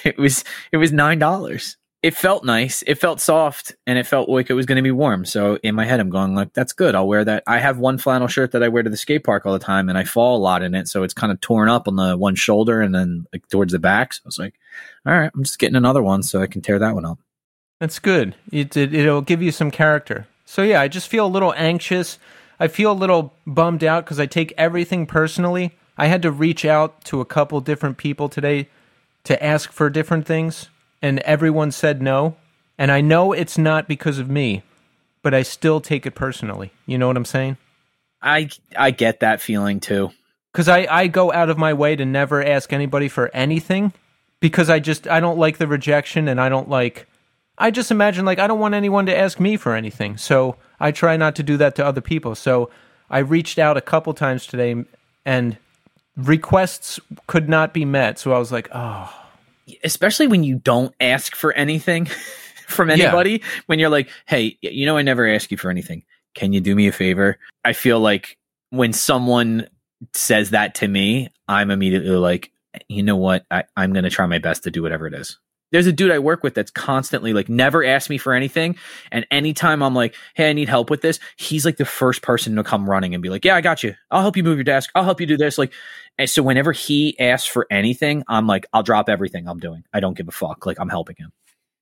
it 0.04 0.18
was 0.18 0.42
it 0.72 0.78
was 0.78 0.90
nine 0.90 1.20
dollars. 1.20 1.76
It 2.02 2.16
felt 2.16 2.44
nice. 2.44 2.82
It 2.86 2.94
felt 2.94 3.20
soft, 3.20 3.74
and 3.86 3.98
it 3.98 4.06
felt 4.06 4.30
like 4.30 4.48
it 4.48 4.54
was 4.54 4.64
going 4.64 4.76
to 4.76 4.82
be 4.82 4.90
warm. 4.90 5.26
So 5.26 5.58
in 5.62 5.74
my 5.74 5.84
head, 5.84 6.00
I'm 6.00 6.08
going 6.08 6.34
like, 6.34 6.54
"That's 6.54 6.72
good. 6.72 6.94
I'll 6.94 7.06
wear 7.06 7.24
that." 7.24 7.42
I 7.46 7.58
have 7.58 7.78
one 7.78 7.98
flannel 7.98 8.26
shirt 8.26 8.52
that 8.52 8.62
I 8.62 8.68
wear 8.68 8.82
to 8.82 8.88
the 8.88 8.96
skate 8.96 9.22
park 9.22 9.44
all 9.44 9.52
the 9.52 9.58
time, 9.58 9.90
and 9.90 9.98
I 9.98 10.04
fall 10.04 10.38
a 10.38 10.40
lot 10.40 10.62
in 10.62 10.74
it, 10.74 10.88
so 10.88 11.02
it's 11.02 11.12
kind 11.12 11.30
of 11.30 11.40
torn 11.42 11.68
up 11.68 11.86
on 11.86 11.96
the 11.96 12.16
one 12.16 12.36
shoulder 12.36 12.80
and 12.80 12.94
then 12.94 13.26
like 13.34 13.46
towards 13.48 13.72
the 13.72 13.78
back. 13.78 14.14
So 14.14 14.22
I 14.24 14.28
was 14.28 14.38
like, 14.38 14.54
"All 15.04 15.12
right, 15.12 15.30
I'm 15.34 15.42
just 15.42 15.58
getting 15.58 15.76
another 15.76 16.02
one 16.02 16.22
so 16.22 16.40
I 16.40 16.46
can 16.46 16.62
tear 16.62 16.78
that 16.78 16.94
one 16.94 17.04
up." 17.04 17.18
That's 17.80 17.98
good. 17.98 18.34
It, 18.50 18.76
it 18.76 18.94
it'll 18.94 19.22
give 19.22 19.42
you 19.42 19.52
some 19.52 19.70
character. 19.70 20.26
So 20.46 20.62
yeah, 20.62 20.80
I 20.80 20.88
just 20.88 21.08
feel 21.08 21.26
a 21.26 21.28
little 21.28 21.54
anxious. 21.56 22.18
I 22.58 22.68
feel 22.68 22.92
a 22.92 22.94
little 22.94 23.34
bummed 23.46 23.84
out 23.84 24.04
because 24.04 24.18
I 24.20 24.26
take 24.26 24.52
everything 24.58 25.06
personally. 25.06 25.72
I 25.96 26.06
had 26.06 26.22
to 26.22 26.30
reach 26.30 26.64
out 26.64 27.04
to 27.04 27.20
a 27.20 27.24
couple 27.24 27.60
different 27.60 27.98
people 27.98 28.28
today 28.28 28.68
to 29.24 29.42
ask 29.42 29.70
for 29.70 29.90
different 29.90 30.26
things, 30.26 30.68
and 31.02 31.18
everyone 31.20 31.70
said 31.70 32.02
no. 32.02 32.36
And 32.78 32.90
I 32.90 33.00
know 33.00 33.32
it's 33.32 33.58
not 33.58 33.88
because 33.88 34.18
of 34.18 34.30
me, 34.30 34.62
but 35.22 35.34
I 35.34 35.42
still 35.42 35.80
take 35.80 36.06
it 36.06 36.14
personally. 36.14 36.72
You 36.86 36.98
know 36.98 37.06
what 37.06 37.16
I'm 37.16 37.24
saying? 37.24 37.56
I 38.22 38.48
I 38.76 38.90
get 38.90 39.20
that 39.20 39.40
feeling 39.40 39.80
too. 39.80 40.10
Because 40.52 40.68
I, 40.68 40.86
I 40.90 41.06
go 41.06 41.32
out 41.32 41.48
of 41.48 41.58
my 41.58 41.72
way 41.72 41.94
to 41.94 42.04
never 42.04 42.44
ask 42.44 42.72
anybody 42.72 43.08
for 43.08 43.30
anything 43.32 43.92
because 44.40 44.68
I 44.68 44.80
just 44.80 45.06
I 45.06 45.20
don't 45.20 45.38
like 45.38 45.58
the 45.58 45.66
rejection 45.66 46.26
and 46.26 46.40
I 46.40 46.48
don't 46.48 46.68
like 46.68 47.06
I 47.56 47.70
just 47.70 47.90
imagine 47.90 48.24
like 48.24 48.38
I 48.38 48.46
don't 48.46 48.58
want 48.58 48.74
anyone 48.74 49.06
to 49.06 49.16
ask 49.16 49.38
me 49.38 49.56
for 49.56 49.76
anything. 49.76 50.16
So 50.16 50.56
I 50.80 50.90
try 50.90 51.16
not 51.16 51.36
to 51.36 51.42
do 51.42 51.56
that 51.58 51.76
to 51.76 51.84
other 51.84 52.00
people. 52.00 52.34
So 52.34 52.70
I 53.10 53.18
reached 53.18 53.58
out 53.58 53.76
a 53.76 53.82
couple 53.82 54.14
times 54.14 54.46
today 54.46 54.84
and 55.24 55.58
requests 56.16 56.98
could 57.26 57.48
not 57.48 57.74
be 57.74 57.84
met. 57.84 58.18
So 58.18 58.32
I 58.32 58.38
was 58.38 58.50
like, 58.50 58.68
oh, 58.72 59.12
especially 59.84 60.26
when 60.26 60.44
you 60.44 60.56
don't 60.56 60.94
ask 61.00 61.34
for 61.34 61.52
anything 61.52 62.06
from 62.66 62.90
anybody. 62.90 63.32
Yeah. 63.32 63.46
When 63.66 63.78
you're 63.78 63.90
like, 63.90 64.08
hey, 64.26 64.58
you 64.62 64.86
know, 64.86 64.96
I 64.96 65.02
never 65.02 65.28
ask 65.28 65.50
you 65.50 65.56
for 65.56 65.70
anything. 65.70 66.04
Can 66.34 66.52
you 66.52 66.60
do 66.60 66.74
me 66.74 66.86
a 66.86 66.92
favor? 66.92 67.38
I 67.64 67.72
feel 67.72 68.00
like 68.00 68.38
when 68.70 68.92
someone 68.92 69.68
says 70.14 70.50
that 70.50 70.76
to 70.76 70.88
me, 70.88 71.28
I'm 71.48 71.70
immediately 71.70 72.10
like, 72.10 72.52
you 72.88 73.02
know 73.02 73.16
what? 73.16 73.44
I, 73.50 73.64
I'm 73.76 73.92
going 73.92 74.04
to 74.04 74.10
try 74.10 74.26
my 74.26 74.38
best 74.38 74.62
to 74.64 74.70
do 74.70 74.82
whatever 74.82 75.06
it 75.06 75.14
is. 75.14 75.38
There's 75.70 75.86
a 75.86 75.92
dude 75.92 76.10
I 76.10 76.18
work 76.18 76.42
with 76.42 76.54
that's 76.54 76.70
constantly 76.70 77.32
like 77.32 77.48
never 77.48 77.84
asked 77.84 78.10
me 78.10 78.18
for 78.18 78.34
anything. 78.34 78.76
And 79.10 79.26
anytime 79.30 79.82
I'm 79.82 79.94
like, 79.94 80.14
hey, 80.34 80.50
I 80.50 80.52
need 80.52 80.68
help 80.68 80.90
with 80.90 81.02
this, 81.02 81.20
he's 81.36 81.64
like 81.64 81.76
the 81.76 81.84
first 81.84 82.22
person 82.22 82.56
to 82.56 82.64
come 82.64 82.88
running 82.88 83.14
and 83.14 83.22
be 83.22 83.28
like, 83.28 83.44
yeah, 83.44 83.56
I 83.56 83.60
got 83.60 83.82
you. 83.82 83.94
I'll 84.10 84.22
help 84.22 84.36
you 84.36 84.42
move 84.42 84.56
your 84.56 84.64
desk. 84.64 84.90
I'll 84.94 85.04
help 85.04 85.20
you 85.20 85.26
do 85.26 85.36
this. 85.36 85.58
Like, 85.58 85.72
and 86.18 86.28
so 86.28 86.42
whenever 86.42 86.72
he 86.72 87.18
asks 87.18 87.48
for 87.48 87.66
anything, 87.70 88.24
I'm 88.28 88.46
like, 88.46 88.66
I'll 88.72 88.82
drop 88.82 89.08
everything 89.08 89.48
I'm 89.48 89.58
doing. 89.58 89.84
I 89.92 90.00
don't 90.00 90.16
give 90.16 90.28
a 90.28 90.32
fuck. 90.32 90.66
Like, 90.66 90.78
I'm 90.78 90.88
helping 90.88 91.16
him. 91.16 91.32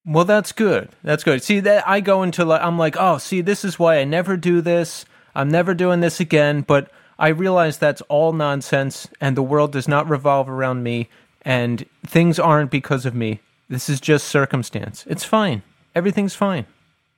Well, 0.05 0.25
that's 0.25 0.53
good. 0.53 0.89
That's 1.03 1.25
good. 1.25 1.43
See 1.43 1.61
that 1.61 1.87
I 1.87 2.01
go 2.01 2.23
into 2.23 2.45
like 2.45 2.63
I'm 2.63 2.79
like, 2.79 2.97
oh, 2.99 3.19
see, 3.19 3.43
this 3.43 3.65
is 3.65 3.79
why 3.79 3.99
I 3.99 4.05
never 4.05 4.37
do 4.37 4.61
this. 4.61 5.05
I'm 5.35 5.51
never 5.51 5.75
doing 5.75 6.01
this 6.01 6.19
again. 6.19 6.63
But 6.63 6.91
I 7.19 7.29
realize 7.29 7.79
that's 7.79 8.01
all 8.03 8.33
nonsense, 8.33 9.09
and 9.21 9.37
the 9.37 9.43
world 9.43 9.73
does 9.73 9.89
not 9.89 10.09
revolve 10.09 10.49
around 10.49 10.83
me, 10.83 11.09
and 11.43 11.85
things 12.07 12.39
aren't 12.39 12.71
because 12.71 13.05
of 13.05 13.15
me. 13.15 13.41
This 13.69 13.89
is 13.89 14.01
just 14.01 14.29
circumstance. 14.29 15.05
It's 15.09 15.25
fine. 15.25 15.63
Everything's 15.95 16.35
fine. 16.35 16.67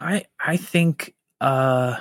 I 0.01 0.25
I 0.39 0.57
think 0.57 1.15
uh 1.41 1.97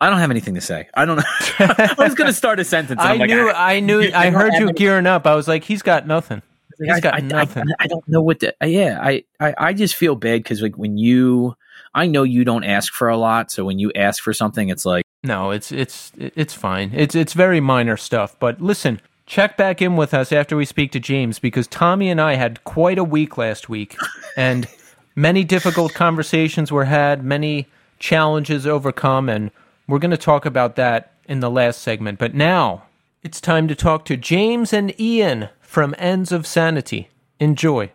I 0.00 0.10
don't 0.10 0.18
have 0.18 0.30
anything 0.30 0.54
to 0.54 0.60
say. 0.60 0.88
I 0.94 1.04
don't 1.06 1.16
know. 1.16 1.22
I 1.58 1.94
was 1.96 2.14
going 2.14 2.26
to 2.26 2.34
start 2.34 2.60
a 2.60 2.64
sentence. 2.64 3.00
I, 3.00 3.14
like, 3.14 3.30
knew, 3.30 3.48
I, 3.48 3.76
I 3.76 3.80
knew, 3.80 4.12
I 4.12 4.28
heard 4.28 4.52
you 4.52 4.70
gearing 4.74 5.06
up. 5.06 5.26
I 5.26 5.34
was 5.34 5.48
like, 5.48 5.64
he's 5.64 5.80
got 5.80 6.06
nothing. 6.06 6.42
He's 6.78 7.00
got 7.00 7.14
I, 7.14 7.20
nothing. 7.20 7.64
I, 7.80 7.84
I, 7.84 7.86
don't 7.86 8.06
know 8.06 8.20
what 8.20 8.40
to. 8.40 8.54
Yeah, 8.62 9.00
I, 9.02 9.24
I, 9.40 9.54
I 9.56 9.72
just 9.72 9.94
feel 9.94 10.14
bad 10.14 10.42
because 10.42 10.60
like 10.60 10.76
when 10.76 10.98
you, 10.98 11.56
I 11.94 12.08
know 12.08 12.24
you 12.24 12.44
don't 12.44 12.64
ask 12.64 12.92
for 12.92 13.08
a 13.08 13.16
lot, 13.16 13.50
so 13.50 13.64
when 13.64 13.78
you 13.78 13.90
ask 13.94 14.22
for 14.22 14.34
something, 14.34 14.68
it's 14.68 14.84
like 14.84 15.06
no, 15.22 15.50
it's 15.50 15.72
it's 15.72 16.12
it's 16.18 16.54
fine. 16.54 16.92
It's 16.94 17.14
it's 17.14 17.32
very 17.32 17.60
minor 17.60 17.96
stuff. 17.96 18.36
But 18.38 18.60
listen, 18.60 19.00
check 19.26 19.56
back 19.56 19.82
in 19.82 19.96
with 19.96 20.14
us 20.14 20.32
after 20.32 20.56
we 20.56 20.64
speak 20.64 20.92
to 20.92 21.00
James 21.00 21.38
because 21.38 21.66
Tommy 21.66 22.08
and 22.08 22.20
I 22.20 22.34
had 22.34 22.64
quite 22.64 22.98
a 22.98 23.04
week 23.04 23.36
last 23.36 23.68
week, 23.68 23.96
and 24.36 24.66
many 25.14 25.44
difficult 25.44 25.92
conversations 25.92 26.72
were 26.72 26.84
had, 26.84 27.24
many 27.24 27.66
challenges 27.98 28.66
overcome, 28.66 29.28
and 29.28 29.50
we're 29.88 29.98
going 29.98 30.10
to 30.12 30.16
talk 30.16 30.46
about 30.46 30.76
that 30.76 31.12
in 31.26 31.40
the 31.40 31.50
last 31.50 31.82
segment. 31.82 32.18
But 32.18 32.34
now 32.34 32.84
it's 33.22 33.40
time 33.40 33.66
to 33.68 33.74
talk 33.74 34.04
to 34.06 34.16
James 34.16 34.72
and 34.72 34.98
Ian 35.00 35.48
from 35.60 35.94
Ends 35.98 36.30
of 36.30 36.46
Sanity. 36.46 37.10
Enjoy. 37.40 37.90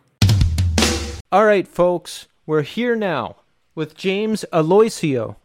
All 1.32 1.46
right, 1.46 1.68
folks, 1.68 2.28
we're 2.46 2.64
here 2.64 2.96
now 2.96 3.38
with 3.74 3.96
James 3.96 4.44
Aloisio 4.52 5.38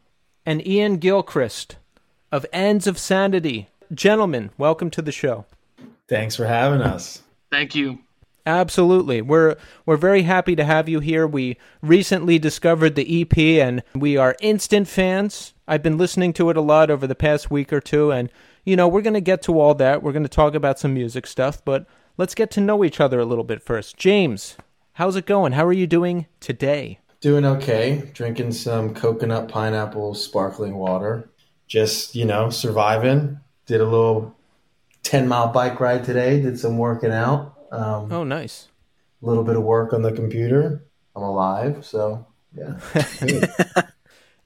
and 0.45 0.66
Ian 0.66 0.97
Gilchrist 0.97 1.76
of 2.33 2.45
Ends 2.52 2.88
of 2.88 2.99
Sanity. 2.99 3.69
Gentlemen, 3.95 4.50
welcome 4.59 4.90
to 4.90 5.00
the 5.00 5.12
show. 5.12 5.47
Thanks 6.09 6.37
for 6.37 6.47
having 6.47 6.81
us. 6.81 7.23
Thank 7.51 7.75
you. 7.75 8.01
Absolutely. 8.47 9.23
We're 9.23 9.57
we're 9.87 9.97
very 9.97 10.23
happy 10.23 10.55
to 10.55 10.65
have 10.65 10.89
you 10.89 11.01
here. 11.01 11.27
We 11.27 11.57
recently 11.83 12.39
discovered 12.39 12.95
the 12.95 13.23
EP 13.23 13.37
and 13.37 13.83
we 13.95 14.17
are 14.17 14.37
instant 14.41 14.87
fans. 14.87 15.53
I've 15.67 15.83
been 15.83 15.99
listening 15.99 16.33
to 16.35 16.51
it 16.51 16.57
a 16.57 16.61
lot 16.61 16.91
over 16.91 17.09
the 17.09 17.17
past 17.17 17.51
week 17.51 17.73
or 17.73 17.81
two 17.81 18.13
and 18.13 18.31
you 18.65 18.77
know, 18.77 18.89
we're 18.89 19.03
going 19.03 19.15
to 19.15 19.21
get 19.21 19.43
to 19.43 19.61
all 19.61 19.75
that. 19.75 20.03
We're 20.03 20.13
going 20.13 20.25
to 20.25 20.29
talk 20.29 20.55
about 20.55 20.79
some 20.79 20.93
music 20.93 21.27
stuff, 21.27 21.65
but 21.65 21.87
let's 22.19 22.35
get 22.35 22.51
to 22.53 22.61
know 22.61 22.85
each 22.85 23.01
other 23.01 23.21
a 23.21 23.25
little 23.25 23.45
bit 23.45 23.63
first. 23.63 23.97
James, 23.97 24.57
how's 24.95 25.15
it 25.15 25.25
going? 25.25 25.53
How 25.53 25.65
are 25.65 25.73
you 25.73 25.87
doing 25.87 26.27
today? 26.41 26.99
Doing 27.21 27.45
okay. 27.45 28.11
Drinking 28.13 28.53
some 28.53 28.93
coconut 28.93 29.49
pineapple 29.49 30.15
sparkling 30.15 30.75
water. 30.75 31.31
Just, 31.69 32.17
you 32.17 32.25
know, 32.25 32.51
surviving. 32.51 33.39
Did 33.67 33.81
a 33.81 33.85
little 33.85 34.37
10 35.07 35.29
mile 35.29 35.49
bike 35.49 35.79
ride 35.79 36.05
today. 36.05 36.41
Did 36.41 36.59
some 36.59 36.79
working 36.79 37.13
out. 37.13 37.55
Um, 37.71 38.13
oh, 38.13 38.25
nice. 38.25 38.69
A 39.23 39.27
little 39.27 39.45
bit 39.45 39.57
of 39.57 39.63
work 39.63 39.93
on 39.93 40.03
the 40.03 40.13
computer. 40.13 40.85
I'm 41.15 41.23
alive. 41.23 41.87
So, 41.87 42.27
yeah. 42.55 42.79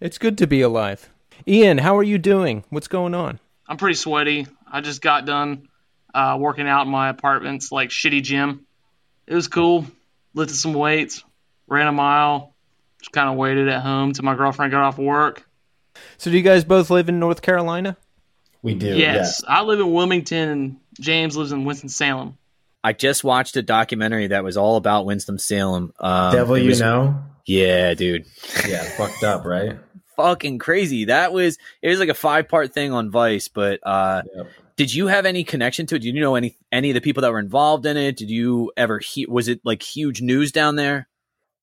it's 0.01 0.19
good 0.19 0.39
to 0.39 0.47
be 0.47 0.61
alive. 0.61 1.09
Ian, 1.49 1.79
how 1.79 1.97
are 1.97 2.03
you 2.03 2.19
doing? 2.19 2.65
What's 2.69 2.89
going 2.89 3.15
on? 3.15 3.41
I'm 3.67 3.79
pretty 3.79 3.95
sweaty. 3.95 4.47
I 4.71 4.83
just 4.83 5.01
got 5.01 5.25
done 5.25 5.69
uh, 6.15 6.37
working 6.39 6.69
out 6.69 6.83
in 6.83 6.93
my 6.93 7.09
apartment's 7.09 7.73
like 7.73 7.89
shitty 7.89 8.23
gym. 8.23 8.67
It 9.27 9.35
was 9.35 9.49
cool. 9.49 9.87
Lifted 10.35 10.57
some 10.57 10.75
weights, 10.75 11.25
ran 11.67 11.87
a 11.87 11.93
mile, 11.93 12.55
just 13.01 13.13
kind 13.13 13.29
of 13.29 13.37
waited 13.37 13.69
at 13.69 13.81
home 13.81 14.13
till 14.13 14.25
my 14.25 14.35
girlfriend 14.35 14.71
got 14.71 14.83
off 14.83 14.99
work. 14.99 15.45
So, 16.19 16.31
do 16.31 16.37
you 16.37 16.43
guys 16.43 16.65
both 16.65 16.91
live 16.91 17.09
in 17.09 17.19
North 17.19 17.43
Carolina? 17.43 17.97
We 18.63 18.75
do. 18.75 18.97
Yes, 18.97 19.43
I 19.47 19.63
live 19.63 19.81
in 19.81 19.93
Wilmington, 19.93 20.49
and 20.49 20.77
James 21.01 21.37
lives 21.37 21.53
in 21.53 21.65
Winston 21.65 21.89
Salem. 21.89 22.37
I 22.83 22.93
just 22.93 23.25
watched 23.25 23.57
a 23.57 23.63
documentary 23.63 24.29
that 24.29 24.45
was 24.45 24.57
all 24.57 24.77
about 24.77 25.05
Winston 25.05 25.39
Salem. 25.39 25.93
Um, 25.99 26.33
Devil, 26.33 26.59
you 26.59 26.69
was, 26.69 26.81
know? 26.81 27.23
Yeah, 27.47 27.95
dude. 27.95 28.27
Yeah, 28.67 28.83
fucked 28.97 29.23
up, 29.23 29.45
right? 29.45 29.79
fucking 30.21 30.59
crazy. 30.59 31.07
That 31.07 31.33
was 31.33 31.59
it 31.83 31.89
was 31.89 31.99
like 31.99 32.09
a 32.09 32.15
five 32.15 32.49
part 32.49 32.73
thing 32.73 32.93
on 32.93 33.11
Vice, 33.11 33.49
but 33.49 33.81
uh 33.83 34.23
yep. 34.35 34.47
did 34.77 34.95
you 34.95 35.07
have 35.07 35.27
any 35.27 35.45
connection 35.45 35.87
to 35.87 35.97
it? 35.97 36.03
Did 36.03 36.15
you 36.15 36.21
know 36.21 36.35
any 36.35 36.57
any 36.71 36.91
of 36.91 36.95
the 36.95 37.01
people 37.01 37.23
that 37.23 37.33
were 37.33 37.39
involved 37.39 37.87
in 37.87 37.97
it? 37.97 38.17
Did 38.17 38.31
you 38.31 38.73
ever 38.77 38.99
he- 38.99 39.27
was 39.27 39.49
it 39.49 39.61
like 39.65 39.83
huge 39.83 40.21
news 40.21 40.53
down 40.53 40.77
there? 40.77 41.09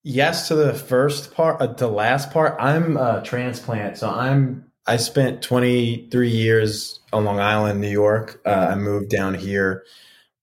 Yes 0.03 0.47
to 0.47 0.55
the 0.55 0.73
first 0.73 1.33
part, 1.33 1.61
uh, 1.61 1.67
the 1.67 1.87
last 1.87 2.31
part. 2.31 2.55
I'm 2.59 2.97
a 2.97 3.21
transplant, 3.23 3.97
so 3.97 4.09
I'm 4.09 4.66
I 4.87 4.97
spent 4.97 5.41
23 5.41 6.29
years 6.29 6.99
on 7.11 7.25
Long 7.25 7.39
Island, 7.39 7.81
New 7.81 7.89
York. 7.89 8.41
Uh, 8.45 8.69
I 8.71 8.75
moved 8.75 9.09
down 9.09 9.33
here 9.33 9.83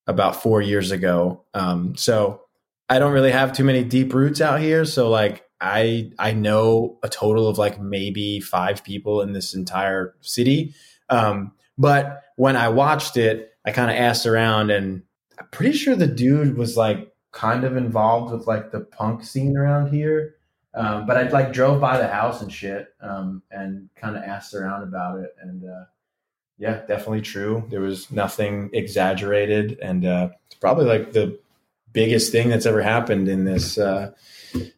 about 0.07 0.43
four 0.43 0.61
years 0.61 0.91
ago. 0.91 1.45
Um, 1.55 1.97
so 1.97 2.43
I 2.89 2.99
don't 2.99 3.13
really 3.13 3.33
have 3.33 3.53
too 3.53 3.65
many 3.65 3.83
deep 3.85 4.13
roots 4.13 4.41
out 4.41 4.61
here. 4.61 4.85
So 4.85 5.09
like 5.09 5.45
I 5.61 6.13
I 6.19 6.33
know 6.33 6.99
a 7.03 7.09
total 7.09 7.49
of 7.49 7.57
like 7.57 7.81
maybe 7.81 8.41
five 8.41 8.85
people 8.85 9.23
in 9.23 9.33
this 9.33 9.55
entire 9.55 10.15
city. 10.21 10.75
Um, 11.09 11.53
but 11.79 12.23
when 12.37 12.57
I 12.57 12.69
watched 12.69 13.17
it, 13.17 13.51
I 13.65 13.73
kind 13.73 13.91
of 13.91 13.97
asked 13.97 14.27
around, 14.27 14.71
and 14.71 15.03
I'm 15.39 15.49
pretty 15.51 15.77
sure 15.77 15.97
the 15.97 16.07
dude 16.07 16.59
was 16.59 16.77
like 16.77 17.11
kind 17.33 17.65
of 17.65 17.77
involved 17.77 18.33
with 18.33 18.47
like 18.47 18.73
the 18.73 18.81
punk 18.81 19.25
scene 19.25 19.57
around 19.57 19.93
here. 19.93 20.34
Um, 20.75 21.07
but 21.07 21.17
I 21.17 21.29
like 21.29 21.53
drove 21.53 21.81
by 21.81 21.99
the 21.99 22.09
house 22.09 22.43
and 22.43 22.53
shit, 22.53 22.89
um, 23.01 23.43
and 23.51 23.89
kind 23.95 24.17
of 24.17 24.23
asked 24.25 24.55
around 24.55 24.83
about 24.83 25.21
it, 25.21 25.35
and 25.41 25.65
uh, 25.65 25.85
yeah, 26.59 26.81
definitely 26.87 27.21
true. 27.21 27.65
There 27.71 27.81
was 27.81 28.11
nothing 28.11 28.71
exaggerated, 28.73 29.79
and 29.81 30.05
uh, 30.05 30.31
it's 30.47 30.57
probably 30.57 30.87
like 30.87 31.13
the 31.13 31.39
biggest 31.93 32.33
thing 32.33 32.49
that's 32.49 32.67
ever 32.67 32.83
happened 32.83 33.29
in 33.29 33.45
this 33.45 33.79
uh, 33.79 34.11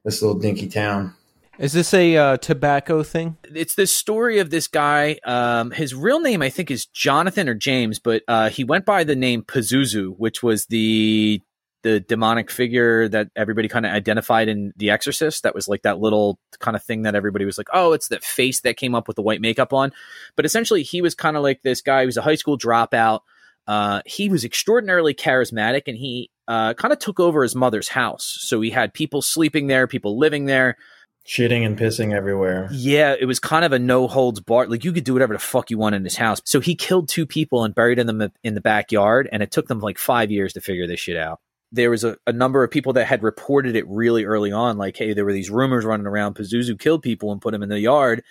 this 0.05 0.21
little 0.23 0.39
dinky 0.39 0.69
town. 0.69 1.15
Is 1.59 1.73
this 1.73 1.95
a 1.95 2.17
uh, 2.17 2.37
tobacco 2.37 3.03
thing? 3.03 3.39
It's 3.55 3.77
the 3.77 3.87
story 3.87 4.41
of 4.41 4.51
this 4.51 4.69
guy. 4.69 5.19
Um, 5.25 5.71
his 5.71 5.95
real 5.95 6.21
name, 6.21 6.43
I 6.43 6.51
think, 6.51 6.71
is 6.71 6.85
Jonathan 6.85 7.49
or 7.49 7.55
James, 7.55 7.99
but 7.99 8.23
uh, 8.29 8.51
he 8.51 8.63
went 8.63 8.85
by 8.85 9.05
the 9.05 9.17
name 9.17 9.43
Pazuzu, 9.43 10.15
which 10.19 10.43
was 10.43 10.67
the 10.67 11.41
the 11.87 12.01
demonic 12.01 12.51
figure 12.51 13.09
that 13.09 13.29
everybody 13.37 13.69
kind 13.69 13.87
of 13.87 13.93
identified 13.93 14.49
in 14.49 14.73
The 14.77 14.91
Exorcist. 14.91 15.45
That 15.45 15.55
was 15.55 15.69
like 15.69 15.83
that 15.83 16.01
little 16.01 16.41
kind 16.59 16.77
of 16.77 16.83
thing 16.83 17.03
that 17.03 17.15
everybody 17.15 17.45
was 17.45 17.59
like, 17.59 17.69
oh, 17.73 17.93
it's 17.93 18.09
that 18.09 18.25
face 18.25 18.61
that 18.63 18.77
came 18.77 18.97
up 18.97 19.07
with 19.07 19.15
the 19.15 19.23
white 19.23 19.41
makeup 19.41 19.73
on. 19.73 19.93
But 20.35 20.45
essentially, 20.45 20.83
he 20.83 21.01
was 21.01 21.15
kind 21.15 21.37
of 21.37 21.45
like 21.45 21.63
this 21.63 21.81
guy. 21.83 22.01
He 22.01 22.07
was 22.07 22.17
a 22.17 22.23
high 22.23 22.35
school 22.35 22.59
dropout. 22.59 23.21
Uh, 23.69 24.03
he 24.05 24.29
was 24.29 24.45
extraordinarily 24.45 25.15
charismatic, 25.15 25.83
and 25.87 25.97
he 25.97 26.29
uh, 26.49 26.75
kind 26.75 26.91
of 26.91 26.99
took 26.99 27.21
over 27.21 27.45
his 27.45 27.55
mother's 27.55 27.89
house. 27.89 28.37
So 28.41 28.61
he 28.61 28.71
had 28.71 28.93
people 28.93 29.23
sleeping 29.23 29.69
there, 29.69 29.87
people 29.87 30.19
living 30.19 30.47
there, 30.47 30.77
shitting 31.25 31.65
and 31.65 31.79
pissing 31.79 32.13
everywhere. 32.13 32.69
Yeah, 32.73 33.15
it 33.19 33.27
was 33.27 33.39
kind 33.39 33.65
of 33.65 33.71
a 33.71 33.79
no 33.79 34.09
holds 34.09 34.41
bar. 34.41 34.67
Like 34.67 34.83
you 34.83 34.93
could 34.93 35.05
do 35.05 35.13
whatever 35.13 35.35
the 35.35 35.39
fuck 35.39 35.71
you 35.71 35.79
want 35.79 35.95
in 35.95 36.03
his 36.03 36.17
house. 36.17 36.41
So 36.45 36.59
he 36.59 36.75
killed 36.75 37.09
two 37.09 37.27
people 37.27 37.63
and 37.63 37.77
buried 37.77 37.99
them 37.99 38.29
in 38.43 38.55
the 38.55 38.61
backyard, 38.61 39.29
and 39.31 39.41
it 39.41 39.53
took 39.53 39.69
them 39.69 39.79
like 39.79 39.99
five 39.99 40.33
years 40.33 40.55
to 40.55 40.61
figure 40.61 40.89
this 40.89 40.99
shit 40.99 41.17
out. 41.17 41.41
There 41.73 41.91
was 41.91 42.05
a, 42.05 42.17
a 42.27 42.33
number 42.33 42.63
of 42.63 42.71
people 42.71 42.93
that 42.95 43.07
had 43.07 43.23
reported 43.23 43.77
it 43.77 43.87
really 43.89 44.25
early 44.25 44.53
on, 44.53 44.79
like, 44.79 44.97
hey, 44.97 45.13
there 45.13 45.25
were 45.25 45.33
these 45.33 45.51
rumors 45.51 45.85
running 45.85 46.07
around. 46.07 46.35
Pazuzu 46.35 46.79
killed 46.79 47.03
people 47.03 47.33
and 47.33 47.41
put 47.41 47.53
them 47.53 47.63
in 47.63 47.69
the 47.69 47.81
yard, 47.81 48.23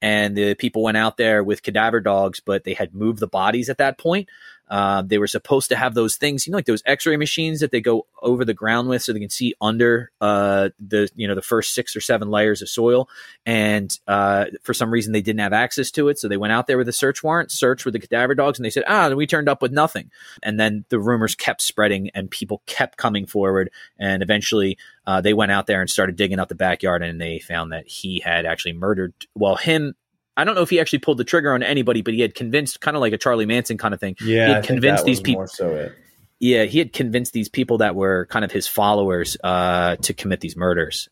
and 0.00 0.36
the 0.36 0.54
people 0.54 0.82
went 0.82 0.96
out 0.96 1.16
there 1.16 1.44
with 1.44 1.62
cadaver 1.62 2.00
dogs, 2.00 2.40
but 2.40 2.64
they 2.64 2.74
had 2.74 2.94
moved 2.94 3.20
the 3.20 3.28
bodies 3.28 3.70
at 3.70 3.78
that 3.78 3.98
point. 3.98 4.28
Uh, 4.72 5.02
they 5.02 5.18
were 5.18 5.26
supposed 5.26 5.68
to 5.68 5.76
have 5.76 5.92
those 5.92 6.16
things, 6.16 6.46
you 6.46 6.50
know, 6.50 6.56
like 6.56 6.64
those 6.64 6.82
X-ray 6.86 7.18
machines 7.18 7.60
that 7.60 7.72
they 7.72 7.80
go 7.82 8.06
over 8.22 8.42
the 8.42 8.54
ground 8.54 8.88
with, 8.88 9.02
so 9.02 9.12
they 9.12 9.20
can 9.20 9.28
see 9.28 9.54
under 9.60 10.10
uh, 10.22 10.70
the 10.80 11.10
you 11.14 11.28
know 11.28 11.34
the 11.34 11.42
first 11.42 11.74
six 11.74 11.94
or 11.94 12.00
seven 12.00 12.30
layers 12.30 12.62
of 12.62 12.70
soil. 12.70 13.06
And 13.44 13.94
uh, 14.08 14.46
for 14.62 14.72
some 14.72 14.90
reason, 14.90 15.12
they 15.12 15.20
didn't 15.20 15.40
have 15.40 15.52
access 15.52 15.90
to 15.90 16.08
it, 16.08 16.18
so 16.18 16.26
they 16.26 16.38
went 16.38 16.54
out 16.54 16.68
there 16.68 16.78
with 16.78 16.88
a 16.88 16.92
search 16.92 17.22
warrant, 17.22 17.50
searched 17.50 17.84
with 17.84 17.92
the 17.92 18.00
cadaver 18.00 18.34
dogs, 18.34 18.58
and 18.58 18.64
they 18.64 18.70
said, 18.70 18.84
"Ah, 18.88 19.10
we 19.10 19.26
turned 19.26 19.50
up 19.50 19.60
with 19.60 19.72
nothing." 19.72 20.10
And 20.42 20.58
then 20.58 20.86
the 20.88 20.98
rumors 20.98 21.34
kept 21.34 21.60
spreading, 21.60 22.08
and 22.14 22.30
people 22.30 22.62
kept 22.64 22.96
coming 22.96 23.26
forward, 23.26 23.70
and 23.98 24.22
eventually 24.22 24.78
uh, 25.06 25.20
they 25.20 25.34
went 25.34 25.52
out 25.52 25.66
there 25.66 25.82
and 25.82 25.90
started 25.90 26.16
digging 26.16 26.38
up 26.38 26.48
the 26.48 26.54
backyard, 26.54 27.02
and 27.02 27.20
they 27.20 27.40
found 27.40 27.72
that 27.72 27.86
he 27.86 28.20
had 28.20 28.46
actually 28.46 28.72
murdered. 28.72 29.12
Well, 29.34 29.56
him 29.56 29.96
I 30.36 30.44
don't 30.44 30.54
know 30.54 30.62
if 30.62 30.70
he 30.70 30.80
actually 30.80 31.00
pulled 31.00 31.18
the 31.18 31.24
trigger 31.24 31.52
on 31.52 31.62
anybody, 31.62 32.02
but 32.02 32.14
he 32.14 32.20
had 32.20 32.34
convinced, 32.34 32.80
kind 32.80 32.96
of 32.96 33.00
like 33.00 33.12
a 33.12 33.18
Charlie 33.18 33.46
Manson 33.46 33.76
kind 33.78 33.92
of 33.92 34.00
thing. 34.00 34.16
Yeah, 34.20 34.46
he 34.46 34.52
had 34.54 34.64
convinced 34.64 35.04
these 35.04 35.20
people. 35.20 35.46
so 35.46 35.70
it. 35.70 35.92
Yeah, 36.38 36.64
he 36.64 36.78
had 36.78 36.92
convinced 36.92 37.32
these 37.32 37.48
people 37.48 37.78
that 37.78 37.94
were 37.94 38.26
kind 38.26 38.44
of 38.44 38.50
his 38.50 38.66
followers 38.66 39.36
uh, 39.44 39.96
to 39.96 40.12
commit 40.12 40.40
these 40.40 40.56
murders. 40.56 41.08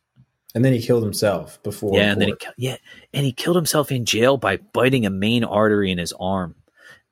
And 0.55 0.65
then 0.65 0.73
he 0.73 0.83
killed 0.83 1.05
himself 1.05 1.63
before. 1.63 1.97
Yeah, 1.97 2.11
and 2.11 2.21
then 2.21 2.29
he 2.29 2.35
yeah, 2.57 2.77
and 3.15 3.25
he 3.25 3.33
killed 3.33 3.57
himself 3.57 3.93
in 3.93 4.05
jail 4.05 4.37
by 4.37 4.57
biting 4.57 5.07
a 5.07 5.11
main 5.11 5.45
artery 5.45 5.93
in 5.93 5.99
his 5.99 6.13
arm 6.19 6.57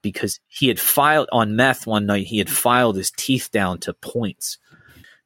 because 0.03 0.41
he 0.49 0.69
had 0.69 0.81
filed 0.81 1.29
on 1.31 1.55
meth 1.55 1.87
one 1.87 2.07
night. 2.07 2.27
He 2.27 2.39
had 2.39 2.51
filed 2.51 2.97
his 2.97 3.11
teeth 3.13 3.51
down 3.53 3.79
to 3.81 3.93
points. 3.93 4.59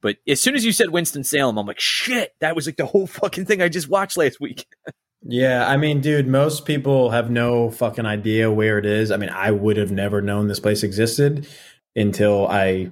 But 0.02 0.16
as 0.28 0.40
soon 0.40 0.56
as 0.56 0.64
you 0.64 0.72
said 0.72 0.90
Winston 0.90 1.24
Salem, 1.24 1.56
I'm 1.58 1.66
like, 1.66 1.80
shit, 1.80 2.34
that 2.40 2.56
was 2.56 2.66
like 2.66 2.76
the 2.76 2.86
whole 2.86 3.06
fucking 3.06 3.46
thing 3.46 3.62
I 3.62 3.68
just 3.68 3.88
watched 3.88 4.16
last 4.16 4.40
week. 4.40 4.66
Yeah, 5.24 5.68
I 5.68 5.76
mean, 5.76 6.00
dude, 6.00 6.26
most 6.26 6.64
people 6.64 7.10
have 7.10 7.30
no 7.30 7.70
fucking 7.70 8.06
idea 8.06 8.50
where 8.50 8.78
it 8.78 8.86
is. 8.86 9.10
I 9.12 9.16
mean, 9.16 9.30
I 9.30 9.52
would 9.52 9.76
have 9.76 9.92
never 9.92 10.20
known 10.20 10.48
this 10.48 10.58
place 10.58 10.82
existed 10.82 11.46
until 11.94 12.48
I 12.48 12.90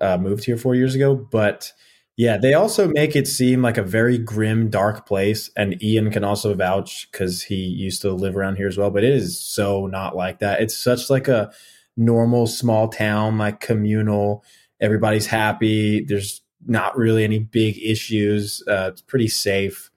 uh, 0.00 0.16
moved 0.16 0.44
here 0.44 0.56
four 0.56 0.74
years 0.74 0.94
ago. 0.94 1.14
But 1.14 1.72
yeah, 2.16 2.38
they 2.38 2.54
also 2.54 2.88
make 2.88 3.14
it 3.14 3.28
seem 3.28 3.60
like 3.60 3.76
a 3.76 3.82
very 3.82 4.16
grim, 4.16 4.70
dark 4.70 5.06
place. 5.06 5.50
And 5.56 5.82
Ian 5.82 6.10
can 6.10 6.24
also 6.24 6.54
vouch 6.54 7.10
because 7.12 7.42
he 7.42 7.56
used 7.56 8.00
to 8.02 8.12
live 8.12 8.36
around 8.36 8.56
here 8.56 8.68
as 8.68 8.78
well. 8.78 8.90
But 8.90 9.04
it 9.04 9.12
is 9.12 9.38
so 9.38 9.86
not 9.86 10.16
like 10.16 10.38
that. 10.38 10.62
It's 10.62 10.76
such 10.76 11.10
like 11.10 11.28
a 11.28 11.52
normal 11.98 12.46
small 12.46 12.88
town, 12.88 13.36
like 13.36 13.60
communal. 13.60 14.42
Everybody's 14.80 15.26
happy. 15.26 16.02
There's 16.02 16.40
not 16.66 16.96
really 16.96 17.24
any 17.24 17.40
big 17.40 17.78
issues. 17.78 18.62
Uh, 18.66 18.88
it's 18.92 19.02
pretty 19.02 19.28
safe. 19.28 19.90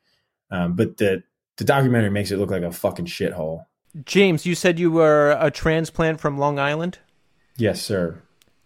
Um, 0.52 0.76
but 0.76 0.98
the 0.98 1.24
the 1.62 1.66
documentary 1.66 2.10
makes 2.10 2.32
it 2.32 2.40
look 2.40 2.50
like 2.50 2.64
a 2.64 2.72
fucking 2.72 3.06
shithole. 3.06 3.66
James, 4.04 4.48
you 4.48 4.56
said 4.56 4.80
you 4.80 4.90
were 4.90 5.38
a 5.40 5.52
transplant 5.52 6.20
from 6.20 6.40
Long 6.40 6.58
Island? 6.58 6.98
Yes, 7.56 7.80
sir. 7.80 8.20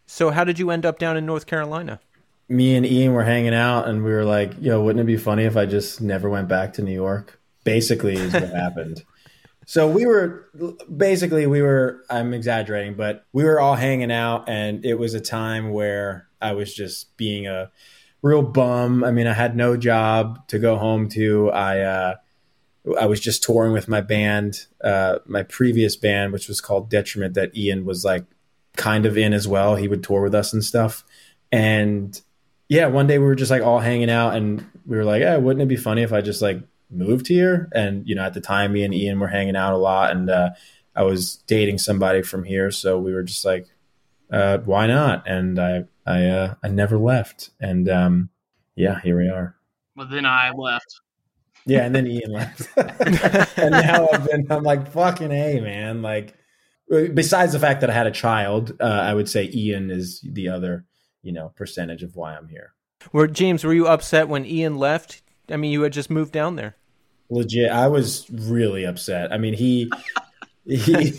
So 0.06 0.30
how 0.30 0.46
did 0.46 0.60
you 0.60 0.70
end 0.72 0.86
up 0.86 0.98
down 0.98 1.18
in 1.18 1.26
North 1.26 1.46
Carolina? 1.46 2.00
Me 2.48 2.74
and 2.74 2.86
Ian 2.86 3.12
were 3.12 3.26
hanging 3.26 3.54
out 3.54 3.90
and 3.90 4.02
we 4.02 4.12
were 4.12 4.24
like, 4.24 4.54
yo, 4.62 4.82
wouldn't 4.82 5.02
it 5.02 5.08
be 5.08 5.18
funny 5.18 5.44
if 5.44 5.58
I 5.58 5.66
just 5.66 6.00
never 6.00 6.30
went 6.30 6.48
back 6.48 6.72
to 6.74 6.84
New 6.84 6.94
York? 6.94 7.38
Basically 7.66 8.14
is 8.14 8.32
what 8.32 8.44
happened. 8.56 9.04
So 9.66 9.90
we 9.92 10.06
were 10.06 10.48
basically 10.96 11.48
we 11.48 11.62
were 11.62 12.02
I'm 12.10 12.34
exaggerating, 12.34 12.94
but 12.94 13.26
we 13.34 13.44
were 13.44 13.60
all 13.60 13.76
hanging 13.76 14.12
out 14.12 14.48
and 14.48 14.86
it 14.86 14.94
was 14.94 15.16
a 15.16 15.20
time 15.20 15.72
where 15.72 16.30
I 16.42 16.54
was 16.54 16.74
just 16.74 17.18
being 17.18 17.46
a 17.46 17.72
real 18.22 18.42
bum. 18.42 19.04
I 19.04 19.12
mean, 19.12 19.28
I 19.28 19.34
had 19.34 19.54
no 19.58 19.76
job 19.76 20.48
to 20.48 20.60
go 20.60 20.78
home 20.78 21.10
to. 21.10 21.52
I 21.52 21.82
uh 21.82 22.16
I 23.00 23.06
was 23.06 23.20
just 23.20 23.44
touring 23.44 23.74
with 23.74 23.88
my 23.88 24.02
band, 24.02 24.68
uh, 24.84 25.20
my 25.26 25.44
previous 25.44 25.96
band, 25.96 26.34
which 26.34 26.48
was 26.48 26.62
called 26.62 26.90
Detriment, 26.90 27.34
that 27.34 27.56
Ian 27.58 27.86
was 27.86 28.06
like 28.06 28.26
kind 28.78 29.06
of 29.06 29.18
in 29.18 29.34
as 29.34 29.48
well. 29.48 29.76
He 29.76 29.88
would 29.88 30.04
tour 30.04 30.22
with 30.22 30.36
us 30.36 30.54
and 30.54 30.64
stuff. 30.64 31.04
And 31.52 32.20
yeah, 32.70 32.88
one 32.88 33.08
day 33.08 33.18
we 33.18 33.26
were 33.26 33.36
just 33.36 33.52
like 33.52 33.64
all 33.64 33.80
hanging 33.80 34.10
out 34.10 34.36
and 34.36 34.66
we 34.86 34.98
were 34.98 35.04
like, 35.04 35.22
yeah, 35.22 35.38
wouldn't 35.38 35.64
it 35.64 35.68
be 35.68 35.76
funny 35.76 36.04
if 36.04 36.14
I 36.14 36.22
just 36.22 36.42
like 36.42 36.62
moved 36.92 37.28
here? 37.28 37.70
And, 37.74 38.08
you 38.08 38.16
know, 38.16 38.24
at 38.24 38.34
the 38.34 38.42
time, 38.42 38.74
me 38.74 38.84
and 38.84 38.94
Ian 38.94 39.20
were 39.20 39.28
hanging 39.28 39.56
out 39.56 39.74
a 39.74 39.78
lot 39.78 40.12
and 40.12 40.30
uh, 40.30 40.52
I 40.96 41.04
was 41.04 41.38
dating 41.48 41.80
somebody 41.80 42.22
from 42.22 42.44
here. 42.44 42.72
So 42.72 43.00
we 43.00 43.14
were 43.14 43.24
just 43.24 43.46
like, 43.46 43.68
uh, 44.32 44.60
why 44.60 44.88
not? 44.88 45.28
And 45.28 45.60
I, 45.60 45.86
I, 46.06 46.26
uh, 46.28 46.56
I 46.64 46.68
never 46.68 46.98
left. 46.98 47.50
And 47.60 47.90
um, 47.90 48.30
yeah, 48.76 49.00
here 49.02 49.18
we 49.18 49.28
are. 49.28 49.56
Well, 49.96 50.08
then 50.08 50.26
I 50.26 50.52
left. 50.52 51.02
Yeah, 51.66 51.86
and 51.86 51.96
then 51.96 52.08
Ian 52.08 52.32
left. 52.32 52.68
and 53.58 53.72
now 53.72 54.08
I've 54.12 54.30
been, 54.30 54.46
I'm 54.52 54.64
like, 54.64 54.92
fucking 54.92 55.32
A, 55.32 55.60
man. 55.62 56.02
Like, 56.02 56.36
besides 56.90 57.54
the 57.54 57.60
fact 57.60 57.82
that 57.82 57.90
I 57.90 57.94
had 57.94 58.08
a 58.08 58.12
child, 58.12 58.74
uh, 58.80 58.84
I 58.84 59.14
would 59.14 59.28
say 59.28 59.50
Ian 59.52 59.90
is 59.90 60.22
the 60.24 60.50
other, 60.50 60.86
you 61.24 61.32
know, 61.32 61.52
percentage 61.56 62.04
of 62.04 62.16
why 62.16 62.36
I'm 62.36 62.48
here. 62.48 62.74
Were 63.12 63.28
James, 63.28 63.64
were 63.64 63.74
you 63.74 63.88
upset 63.88 64.28
when 64.28 64.46
Ian 64.46 64.78
left? 64.78 65.22
I 65.50 65.58
mean, 65.58 65.72
you 65.72 65.82
had 65.82 65.94
just 65.94 66.10
moved 66.10 66.32
down 66.32 66.56
there. 66.56 66.76
Legit, 67.30 67.72
I 67.72 67.88
was 67.88 68.30
really 68.30 68.86
upset. 68.86 69.34
I 69.34 69.38
mean, 69.38 69.56
he, 69.56 69.92
he, 70.66 71.14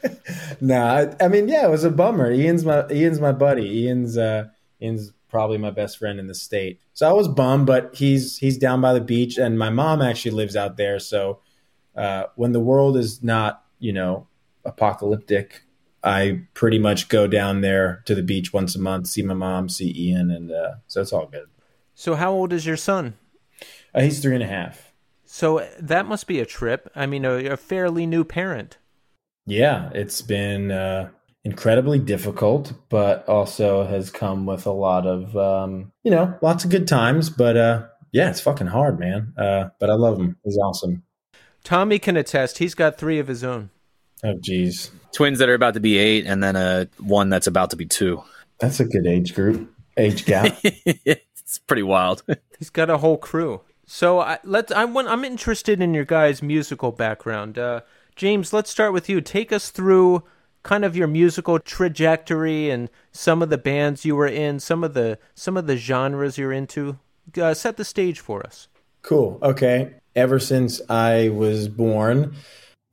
nah. 0.60 1.06
I 1.20 1.28
mean, 1.28 1.48
yeah, 1.48 1.66
it 1.66 1.70
was 1.70 1.84
a 1.84 1.90
bummer. 1.90 2.30
Ian's 2.30 2.64
my 2.64 2.86
Ian's 2.90 3.20
my 3.20 3.32
buddy. 3.32 3.84
Ian's 3.84 4.18
uh, 4.18 4.48
Ian's 4.80 5.12
probably 5.32 5.56
my 5.56 5.70
best 5.70 5.98
friend 5.98 6.20
in 6.20 6.28
the 6.28 6.34
state. 6.34 6.78
So 6.92 7.08
I 7.08 7.12
was 7.12 7.26
bummed, 7.26 7.66
but 7.66 7.96
he's 7.96 8.36
he's 8.36 8.58
down 8.58 8.82
by 8.82 8.92
the 8.92 9.00
beach, 9.00 9.38
and 9.38 9.58
my 9.58 9.70
mom 9.70 10.02
actually 10.02 10.32
lives 10.32 10.54
out 10.54 10.76
there. 10.76 10.98
So 11.00 11.40
uh, 11.96 12.24
when 12.36 12.52
the 12.52 12.60
world 12.60 12.98
is 12.98 13.22
not, 13.22 13.64
you 13.80 13.94
know, 13.94 14.28
apocalyptic, 14.64 15.64
I 16.04 16.42
pretty 16.52 16.78
much 16.78 17.08
go 17.08 17.26
down 17.26 17.62
there 17.62 18.02
to 18.04 18.14
the 18.14 18.22
beach 18.22 18.52
once 18.52 18.76
a 18.76 18.78
month, 18.78 19.06
see 19.06 19.22
my 19.22 19.34
mom, 19.34 19.70
see 19.70 19.92
Ian, 19.96 20.30
and 20.30 20.52
uh, 20.52 20.74
so 20.86 21.00
it's 21.00 21.12
all 21.12 21.26
good. 21.26 21.48
So 21.94 22.14
how 22.14 22.30
old 22.30 22.52
is 22.52 22.66
your 22.66 22.76
son? 22.76 23.14
Uh, 23.94 24.02
he's 24.02 24.20
three 24.20 24.34
and 24.34 24.44
a 24.44 24.46
half. 24.46 24.92
So 25.24 25.66
that 25.80 26.04
must 26.04 26.26
be 26.26 26.40
a 26.40 26.46
trip. 26.46 26.90
I 26.94 27.06
mean, 27.06 27.24
a, 27.24 27.46
a 27.46 27.56
fairly 27.56 28.04
new 28.04 28.22
parent. 28.22 28.76
Yeah, 29.46 29.90
it's 29.94 30.20
been 30.20 30.70
uh, 30.70 31.08
incredibly 31.44 31.98
difficult, 31.98 32.72
but 32.88 33.28
also 33.28 33.84
has 33.84 34.10
come 34.10 34.46
with 34.46 34.66
a 34.66 34.72
lot 34.72 35.06
of, 35.06 35.36
um, 35.36 35.92
you 36.02 36.10
know, 36.10 36.36
lots 36.42 36.64
of 36.64 36.70
good 36.70 36.86
times. 36.86 37.30
But 37.30 37.56
uh, 37.56 37.86
yeah, 38.12 38.30
it's 38.30 38.40
fucking 38.40 38.68
hard, 38.68 38.98
man. 38.98 39.32
Uh, 39.36 39.70
but 39.80 39.90
I 39.90 39.94
love 39.94 40.18
him. 40.18 40.36
He's 40.44 40.58
awesome. 40.58 41.02
Tommy 41.64 41.98
can 41.98 42.16
attest. 42.16 42.58
He's 42.58 42.74
got 42.74 42.98
three 42.98 43.18
of 43.18 43.28
his 43.28 43.44
own. 43.44 43.70
Oh, 44.24 44.34
geez. 44.40 44.90
Twins 45.12 45.38
that 45.38 45.48
are 45.48 45.54
about 45.54 45.74
to 45.74 45.80
be 45.80 45.98
eight, 45.98 46.26
and 46.26 46.42
then 46.42 46.56
a 46.56 46.88
one 46.98 47.28
that's 47.28 47.46
about 47.46 47.70
to 47.70 47.76
be 47.76 47.86
two. 47.86 48.22
That's 48.60 48.80
a 48.80 48.84
good 48.84 49.06
age 49.06 49.34
group, 49.34 49.70
age 49.96 50.24
gap. 50.24 50.56
it's 50.64 51.58
pretty 51.58 51.82
wild. 51.82 52.22
He's 52.58 52.70
got 52.70 52.88
a 52.88 52.98
whole 52.98 53.18
crew. 53.18 53.62
So 53.86 54.20
I, 54.20 54.38
let's. 54.44 54.72
I'm 54.72 54.96
I'm 54.96 55.24
interested 55.24 55.80
in 55.80 55.92
your 55.92 56.04
guys' 56.04 56.40
musical 56.42 56.92
background. 56.92 57.58
Uh, 57.58 57.80
James, 58.14 58.52
let's 58.52 58.70
start 58.70 58.92
with 58.92 59.08
you. 59.08 59.20
Take 59.20 59.52
us 59.52 59.70
through 59.70 60.22
kind 60.62 60.84
of 60.84 60.96
your 60.96 61.08
musical 61.08 61.58
trajectory 61.58 62.70
and 62.70 62.88
some 63.10 63.42
of 63.42 63.50
the 63.50 63.58
bands 63.58 64.04
you 64.04 64.16
were 64.16 64.26
in, 64.26 64.60
some 64.60 64.84
of 64.84 64.94
the 64.94 65.18
some 65.34 65.56
of 65.56 65.66
the 65.66 65.76
genres 65.76 66.38
you're 66.38 66.52
into. 66.52 66.98
Uh, 67.40 67.54
set 67.54 67.76
the 67.76 67.84
stage 67.84 68.20
for 68.20 68.44
us. 68.44 68.68
Cool. 69.02 69.38
Okay. 69.42 69.94
Ever 70.14 70.38
since 70.38 70.80
I 70.88 71.30
was 71.30 71.68
born, 71.68 72.34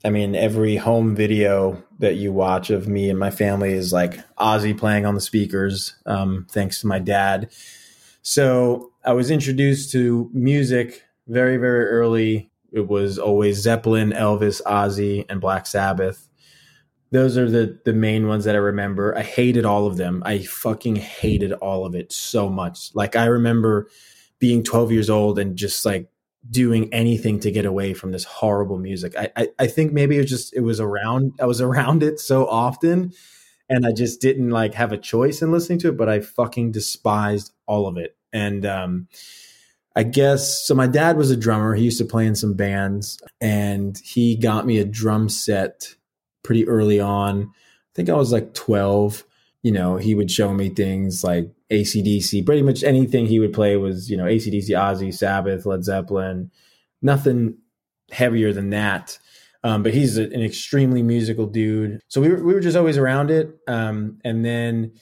I 0.05 0.09
mean, 0.09 0.35
every 0.35 0.77
home 0.77 1.15
video 1.15 1.83
that 1.99 2.15
you 2.15 2.31
watch 2.31 2.69
of 2.69 2.87
me 2.87 3.09
and 3.09 3.19
my 3.19 3.31
family 3.31 3.73
is 3.73 3.91
like 3.91 4.19
Ozzy 4.37 4.77
playing 4.77 5.05
on 5.05 5.15
the 5.15 5.21
speakers, 5.21 5.95
um, 6.05 6.47
thanks 6.49 6.79
to 6.81 6.87
my 6.87 6.99
dad. 6.99 7.51
So 8.21 8.91
I 9.03 9.13
was 9.13 9.31
introduced 9.31 9.91
to 9.91 10.29
music 10.33 11.03
very, 11.27 11.57
very 11.57 11.85
early. 11.87 12.49
It 12.71 12.87
was 12.87 13.19
always 13.19 13.57
Zeppelin, 13.57 14.11
Elvis, 14.11 14.61
Ozzy, 14.63 15.25
and 15.27 15.41
Black 15.41 15.65
Sabbath 15.65 16.28
those 17.11 17.37
are 17.37 17.49
the 17.49 17.79
the 17.85 17.93
main 17.93 18.27
ones 18.27 18.45
that 18.45 18.55
I 18.55 18.59
remember. 18.59 19.17
I 19.17 19.23
hated 19.23 19.65
all 19.65 19.87
of 19.87 19.97
them. 19.97 20.21
I 20.25 20.39
fucking 20.43 20.97
hated 20.97 21.53
all 21.53 21.85
of 21.85 21.95
it 21.95 22.11
so 22.11 22.49
much. 22.49 22.91
Like 22.93 23.15
I 23.15 23.25
remember 23.25 23.87
being 24.39 24.63
12 24.63 24.91
years 24.91 25.09
old 25.09 25.37
and 25.39 25.57
just 25.57 25.85
like 25.85 26.09
doing 26.49 26.91
anything 26.93 27.39
to 27.41 27.51
get 27.51 27.65
away 27.65 27.93
from 27.93 28.11
this 28.11 28.23
horrible 28.23 28.77
music. 28.77 29.13
I, 29.17 29.29
I, 29.35 29.47
I 29.59 29.67
think 29.67 29.91
maybe 29.91 30.15
it 30.15 30.21
was 30.21 30.29
just 30.29 30.55
it 30.55 30.61
was 30.61 30.79
around 30.79 31.33
I 31.41 31.45
was 31.45 31.61
around 31.69 32.03
it 32.03 32.19
so 32.19 32.47
often 32.47 33.11
and 33.69 33.85
I 33.85 33.91
just 33.91 34.21
didn't 34.21 34.49
like 34.49 34.73
have 34.75 34.91
a 34.91 34.97
choice 34.97 35.41
in 35.41 35.51
listening 35.51 35.79
to 35.79 35.89
it, 35.89 35.97
but 35.97 36.09
I 36.09 36.19
fucking 36.21 36.71
despised 36.71 37.53
all 37.65 37.87
of 37.87 37.97
it. 37.97 38.15
And 38.31 38.65
um 38.65 39.07
I 39.95 40.03
guess 40.03 40.65
so 40.65 40.75
my 40.75 40.87
dad 40.87 41.17
was 41.17 41.31
a 41.31 41.35
drummer. 41.35 41.73
He 41.73 41.85
used 41.85 41.97
to 41.97 42.05
play 42.05 42.27
in 42.27 42.35
some 42.35 42.53
bands 42.53 43.19
and 43.41 43.97
he 43.97 44.37
got 44.37 44.67
me 44.67 44.77
a 44.77 44.85
drum 44.85 45.27
set 45.27 45.95
pretty 46.43 46.67
early 46.67 46.99
on. 46.99 47.43
I 47.43 47.91
think 47.95 48.09
I 48.09 48.15
was 48.15 48.31
like 48.31 48.53
12. 48.53 49.23
You 49.61 49.71
know, 49.73 49.97
he 49.97 50.15
would 50.15 50.31
show 50.31 50.53
me 50.53 50.69
things 50.69 51.23
like 51.23 51.51
ACDC. 51.69 52.45
Pretty 52.45 52.61
much 52.61 52.83
anything 52.83 53.25
he 53.25 53.39
would 53.39 53.53
play 53.53 53.75
was, 53.75 54.09
you 54.09 54.15
know, 54.15 54.23
ACDC, 54.23 54.69
Ozzy, 54.69 55.13
Sabbath, 55.13 55.65
Led 55.65 55.83
Zeppelin. 55.83 56.51
Nothing 57.01 57.57
heavier 58.11 58.53
than 58.53 58.69
that. 58.71 59.19
Um, 59.63 59.83
but 59.83 59.93
he's 59.93 60.17
a, 60.17 60.23
an 60.23 60.41
extremely 60.41 61.03
musical 61.03 61.45
dude. 61.45 62.01
So 62.07 62.21
we 62.21 62.29
were, 62.29 62.43
we 62.43 62.53
were 62.53 62.61
just 62.61 62.77
always 62.77 62.97
around 62.97 63.29
it. 63.31 63.57
Um, 63.67 64.19
and 64.23 64.45
then, 64.45 64.93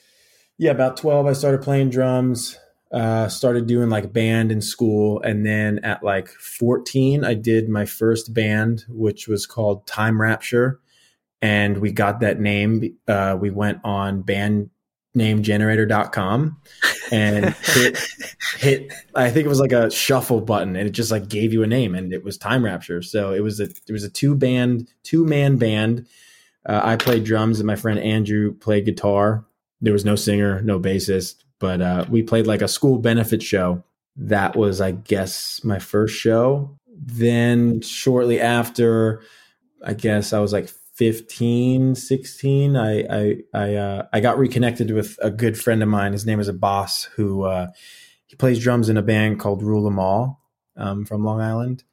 yeah, 0.58 0.72
about 0.72 0.96
12, 0.96 1.26
I 1.26 1.32
started 1.32 1.62
playing 1.62 1.90
drums, 1.90 2.58
uh, 2.92 3.28
started 3.28 3.66
doing 3.66 3.88
like 3.88 4.12
band 4.12 4.50
in 4.50 4.60
school. 4.60 5.20
And 5.22 5.46
then 5.46 5.78
at 5.84 6.02
like 6.02 6.28
14, 6.28 7.24
I 7.24 7.34
did 7.34 7.68
my 7.68 7.84
first 7.84 8.34
band, 8.34 8.84
which 8.88 9.28
was 9.28 9.46
called 9.46 9.86
Time 9.86 10.20
Rapture. 10.20 10.80
And 11.40 11.78
we 11.78 11.92
got 11.92 12.20
that 12.20 12.40
name. 12.40 12.96
Uh, 13.06 13.36
we 13.40 13.50
went 13.50 13.78
on 13.84 14.22
band 14.22 14.70
namegenerator.com 15.16 16.60
and 17.10 17.44
hit 17.62 17.98
hit 18.56 18.92
I 19.14 19.30
think 19.30 19.46
it 19.46 19.48
was 19.48 19.60
like 19.60 19.72
a 19.72 19.90
shuffle 19.90 20.40
button 20.40 20.76
and 20.76 20.86
it 20.86 20.92
just 20.92 21.10
like 21.10 21.28
gave 21.28 21.52
you 21.52 21.62
a 21.62 21.66
name 21.66 21.94
and 21.94 22.12
it 22.12 22.24
was 22.24 22.38
Time 22.38 22.64
Rapture. 22.64 23.02
So 23.02 23.32
it 23.32 23.40
was 23.40 23.60
a 23.60 23.64
it 23.64 23.90
was 23.92 24.04
a 24.04 24.10
two 24.10 24.34
band 24.34 24.88
two 25.02 25.24
man 25.24 25.56
band. 25.56 26.06
Uh, 26.66 26.80
I 26.82 26.96
played 26.96 27.24
drums 27.24 27.58
and 27.60 27.66
my 27.66 27.76
friend 27.76 27.98
Andrew 27.98 28.54
played 28.54 28.84
guitar. 28.84 29.44
There 29.80 29.92
was 29.92 30.04
no 30.04 30.16
singer, 30.16 30.60
no 30.62 30.78
bassist, 30.78 31.36
but 31.58 31.80
uh, 31.80 32.04
we 32.08 32.22
played 32.22 32.46
like 32.46 32.62
a 32.62 32.68
school 32.68 32.98
benefit 32.98 33.42
show. 33.42 33.84
That 34.16 34.56
was 34.56 34.80
I 34.80 34.92
guess 34.92 35.62
my 35.64 35.78
first 35.78 36.16
show. 36.16 36.76
Then 36.86 37.80
shortly 37.80 38.40
after 38.40 39.22
I 39.84 39.94
guess 39.94 40.32
I 40.32 40.40
was 40.40 40.52
like 40.52 40.68
15 40.98 41.94
16 41.94 42.76
i 42.76 43.00
i 43.02 43.36
i, 43.54 43.74
uh, 43.76 44.06
I 44.12 44.18
got 44.18 44.36
reconnected 44.36 44.90
with 44.90 45.16
a 45.22 45.30
good 45.30 45.56
friend 45.56 45.80
of 45.80 45.88
mine. 45.88 46.12
His 46.12 46.26
name 46.26 46.40
is 46.40 46.48
a 46.48 46.52
boss 46.52 47.04
who 47.14 47.44
uh, 47.44 47.68
he 48.26 48.34
plays 48.34 48.58
drums 48.58 48.88
in 48.88 48.96
a 48.96 49.02
band 49.02 49.38
called 49.38 49.62
rule 49.62 49.84
them 49.84 50.00
all 50.00 50.42
um, 50.76 51.04
from 51.04 51.24
long 51.24 51.40
island. 51.40 51.84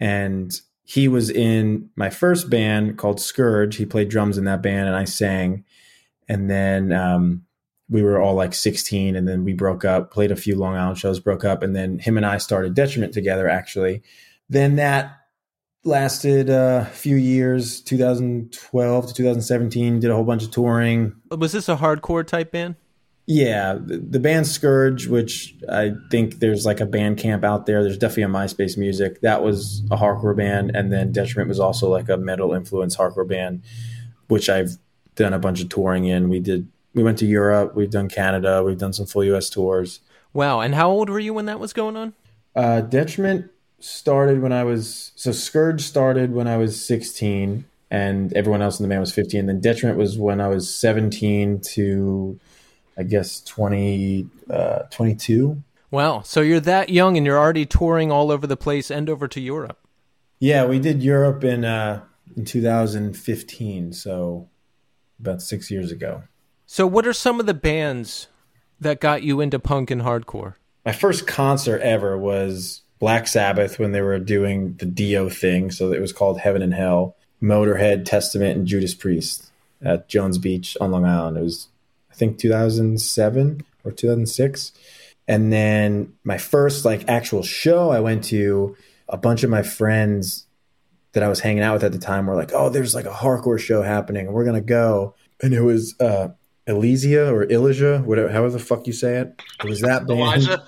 And 0.00 0.58
he 0.84 1.06
was 1.06 1.28
in 1.28 1.90
my 1.96 2.08
first 2.08 2.48
band 2.48 2.96
called 2.96 3.20
scourge. 3.20 3.76
He 3.76 3.84
played 3.84 4.08
drums 4.08 4.38
in 4.38 4.44
that 4.44 4.62
band 4.62 4.86
and 4.86 4.96
i 4.96 5.04
sang. 5.04 5.64
And 6.26 6.48
then 6.50 6.92
um, 6.92 7.44
we 7.90 8.02
were 8.02 8.18
all 8.18 8.34
like 8.34 8.54
16 8.54 9.16
and 9.16 9.28
then 9.28 9.44
we 9.44 9.52
broke 9.52 9.84
up 9.84 10.10
played 10.10 10.32
a 10.32 10.36
few 10.36 10.56
long 10.56 10.76
island 10.76 10.96
shows 10.96 11.20
broke 11.20 11.44
up. 11.44 11.62
And 11.62 11.76
then 11.76 11.98
him 11.98 12.16
and 12.16 12.24
i 12.24 12.38
started 12.38 12.72
detriment 12.72 13.12
together 13.12 13.50
actually. 13.50 14.02
Then 14.48 14.76
that 14.76 15.12
lasted 15.86 16.50
a 16.50 16.86
few 16.92 17.16
years 17.16 17.80
2012 17.82 19.06
to 19.06 19.14
2017 19.14 20.00
did 20.00 20.10
a 20.10 20.14
whole 20.14 20.24
bunch 20.24 20.42
of 20.42 20.50
touring 20.50 21.14
Was 21.30 21.52
this 21.52 21.68
a 21.68 21.76
hardcore 21.76 22.26
type 22.26 22.52
band? 22.52 22.76
yeah 23.28 23.74
the, 23.74 23.98
the 23.98 24.20
band 24.20 24.46
scourge 24.46 25.06
which 25.06 25.56
i 25.68 25.92
think 26.10 26.38
there's 26.38 26.64
like 26.64 26.80
a 26.80 26.86
Bandcamp 26.86 27.44
out 27.44 27.66
there 27.66 27.82
there's 27.82 27.98
definitely 27.98 28.24
a 28.24 28.28
myspace 28.28 28.76
music 28.76 29.20
that 29.22 29.42
was 29.42 29.82
a 29.90 29.96
hardcore 29.96 30.36
band 30.36 30.74
and 30.76 30.92
then 30.92 31.10
detriment 31.12 31.48
was 31.48 31.58
also 31.58 31.88
like 31.88 32.08
a 32.08 32.16
metal 32.16 32.52
influence 32.52 32.96
hardcore 32.96 33.26
band 33.28 33.62
which 34.28 34.48
i've 34.48 34.76
done 35.16 35.32
a 35.32 35.38
bunch 35.38 35.60
of 35.60 35.68
touring 35.68 36.04
in 36.04 36.28
we 36.28 36.38
did 36.38 36.68
we 36.94 37.02
went 37.02 37.18
to 37.18 37.26
europe 37.26 37.74
we've 37.74 37.90
done 37.90 38.08
canada 38.08 38.62
we've 38.62 38.78
done 38.78 38.92
some 38.92 39.06
full 39.06 39.22
us 39.22 39.50
tours 39.50 40.00
Wow. 40.36 40.60
And 40.60 40.74
how 40.74 40.90
old 40.90 41.08
were 41.08 41.18
you 41.18 41.32
when 41.32 41.46
that 41.46 41.58
was 41.58 41.72
going 41.72 41.96
on? 41.96 42.12
Uh, 42.54 42.82
Detriment 42.82 43.50
started 43.80 44.40
when 44.42 44.52
I 44.52 44.64
was 44.64 45.12
so 45.16 45.32
Scourge 45.32 45.82
started 45.82 46.32
when 46.32 46.48
I 46.48 46.56
was 46.56 46.82
16, 46.84 47.64
and 47.90 48.32
everyone 48.34 48.62
else 48.62 48.78
in 48.78 48.84
the 48.84 48.88
band 48.88 49.00
was 49.00 49.12
15. 49.12 49.46
Then 49.46 49.60
Detriment 49.60 49.98
was 49.98 50.18
when 50.18 50.40
I 50.40 50.48
was 50.48 50.72
17 50.74 51.60
to 51.74 52.38
I 52.98 53.02
guess 53.02 53.40
20, 53.42 54.26
uh, 54.50 54.78
22. 54.90 55.62
Wow. 55.90 56.22
So 56.22 56.40
you're 56.40 56.60
that 56.60 56.88
young 56.88 57.16
and 57.16 57.26
you're 57.26 57.38
already 57.38 57.66
touring 57.66 58.10
all 58.10 58.30
over 58.30 58.46
the 58.46 58.56
place 58.56 58.90
and 58.90 59.08
over 59.08 59.28
to 59.28 59.40
Europe. 59.40 59.78
Yeah, 60.38 60.66
we 60.66 60.78
did 60.78 61.02
Europe 61.02 61.44
in 61.44 61.64
uh, 61.64 62.02
in 62.36 62.44
2015, 62.44 63.92
so 63.92 64.48
about 65.18 65.40
six 65.40 65.70
years 65.70 65.90
ago. 65.90 66.24
So 66.66 66.86
what 66.86 67.06
are 67.06 67.12
some 67.12 67.40
of 67.40 67.46
the 67.46 67.54
bands 67.54 68.26
that 68.80 69.00
got 69.00 69.22
you 69.22 69.40
into 69.40 69.58
punk 69.58 69.90
and 69.90 70.02
hardcore? 70.02 70.54
My 70.84 70.92
first 70.92 71.26
concert 71.26 71.80
ever 71.80 72.18
was 72.18 72.82
Black 72.98 73.28
Sabbath 73.28 73.78
when 73.78 73.92
they 73.92 74.00
were 74.00 74.18
doing 74.18 74.74
the 74.74 74.86
Dio 74.86 75.28
thing, 75.28 75.70
so 75.70 75.92
it 75.92 76.00
was 76.00 76.12
called 76.12 76.40
Heaven 76.40 76.62
and 76.62 76.74
Hell. 76.74 77.16
Motorhead, 77.42 78.06
Testament, 78.06 78.56
and 78.56 78.66
Judas 78.66 78.94
Priest 78.94 79.50
at 79.82 80.08
Jones 80.08 80.38
Beach 80.38 80.76
on 80.80 80.90
Long 80.90 81.04
Island. 81.04 81.36
It 81.36 81.42
was, 81.42 81.68
I 82.10 82.14
think, 82.14 82.38
2007 82.38 83.62
or 83.84 83.92
2006. 83.92 84.72
And 85.28 85.52
then 85.52 86.14
my 86.24 86.38
first 86.38 86.84
like 86.84 87.08
actual 87.08 87.42
show 87.42 87.90
I 87.90 88.00
went 88.00 88.24
to, 88.24 88.76
a 89.08 89.16
bunch 89.16 89.42
of 89.42 89.50
my 89.50 89.62
friends 89.62 90.46
that 91.12 91.22
I 91.22 91.28
was 91.28 91.40
hanging 91.40 91.62
out 91.62 91.74
with 91.74 91.84
at 91.84 91.92
the 91.92 91.98
time 91.98 92.26
were 92.26 92.34
like, 92.34 92.52
"Oh, 92.52 92.68
there's 92.68 92.94
like 92.94 93.06
a 93.06 93.10
hardcore 93.10 93.58
show 93.58 93.82
happening, 93.82 94.26
and 94.26 94.34
we're 94.34 94.44
gonna 94.44 94.60
go." 94.60 95.14
And 95.42 95.54
it 95.54 95.62
was 95.62 95.94
uh, 96.00 96.28
Elysia 96.66 97.30
or 97.30 97.50
Elijah, 97.50 98.00
whatever, 98.00 98.28
however 98.28 98.50
the 98.50 98.58
fuck 98.58 98.86
you 98.86 98.92
say 98.92 99.16
it. 99.16 99.40
It 99.62 99.68
was 99.68 99.80
that 99.80 100.06
band. 100.06 100.20
Elijah. 100.20 100.64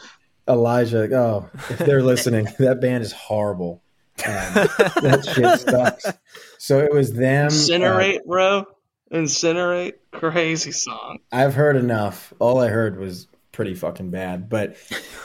Elijah. 0.48 1.14
Oh, 1.16 1.48
if 1.70 1.78
they're 1.78 2.02
listening, 2.02 2.48
that 2.58 2.80
band 2.80 3.02
is 3.02 3.12
horrible. 3.12 3.82
Um, 4.26 4.54
that 5.02 5.30
shit 5.32 5.60
sucks. 5.60 6.18
So 6.58 6.80
it 6.80 6.92
was 6.92 7.12
them. 7.12 7.46
uh, 7.46 7.50
Incinerate, 7.50 8.24
bro. 8.24 8.66
Incinerate. 9.12 9.94
Crazy 10.12 10.72
song. 10.72 11.18
I've 11.32 11.54
heard 11.54 11.76
enough. 11.76 12.32
All 12.38 12.60
I 12.60 12.68
heard 12.68 12.98
was 12.98 13.26
pretty 13.52 13.74
fucking 13.74 14.10
bad, 14.10 14.48
but 14.48 14.76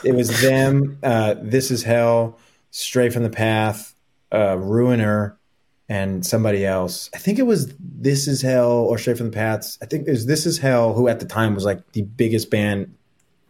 it 0.04 0.14
was 0.14 0.40
them. 0.40 0.98
Uh, 1.02 1.34
this 1.40 1.70
is 1.70 1.82
hell. 1.82 2.38
Stray 2.70 3.10
from 3.10 3.22
the 3.24 3.30
path. 3.30 3.94
Uh, 4.32 4.56
Ruiner. 4.58 5.38
And 5.86 6.24
somebody 6.24 6.64
else. 6.64 7.10
I 7.14 7.18
think 7.18 7.38
it 7.38 7.42
was 7.42 7.74
This 7.78 8.26
Is 8.26 8.40
Hell 8.40 8.70
or 8.72 8.96
Stray 8.96 9.12
from 9.12 9.26
the 9.26 9.32
Paths. 9.36 9.76
I 9.82 9.84
think 9.86 10.08
it 10.08 10.10
was 10.10 10.24
This 10.24 10.46
Is 10.46 10.56
Hell, 10.56 10.94
who 10.94 11.08
at 11.08 11.20
the 11.20 11.26
time 11.26 11.54
was 11.54 11.66
like 11.66 11.92
the 11.92 12.00
biggest 12.00 12.50
band 12.50 12.94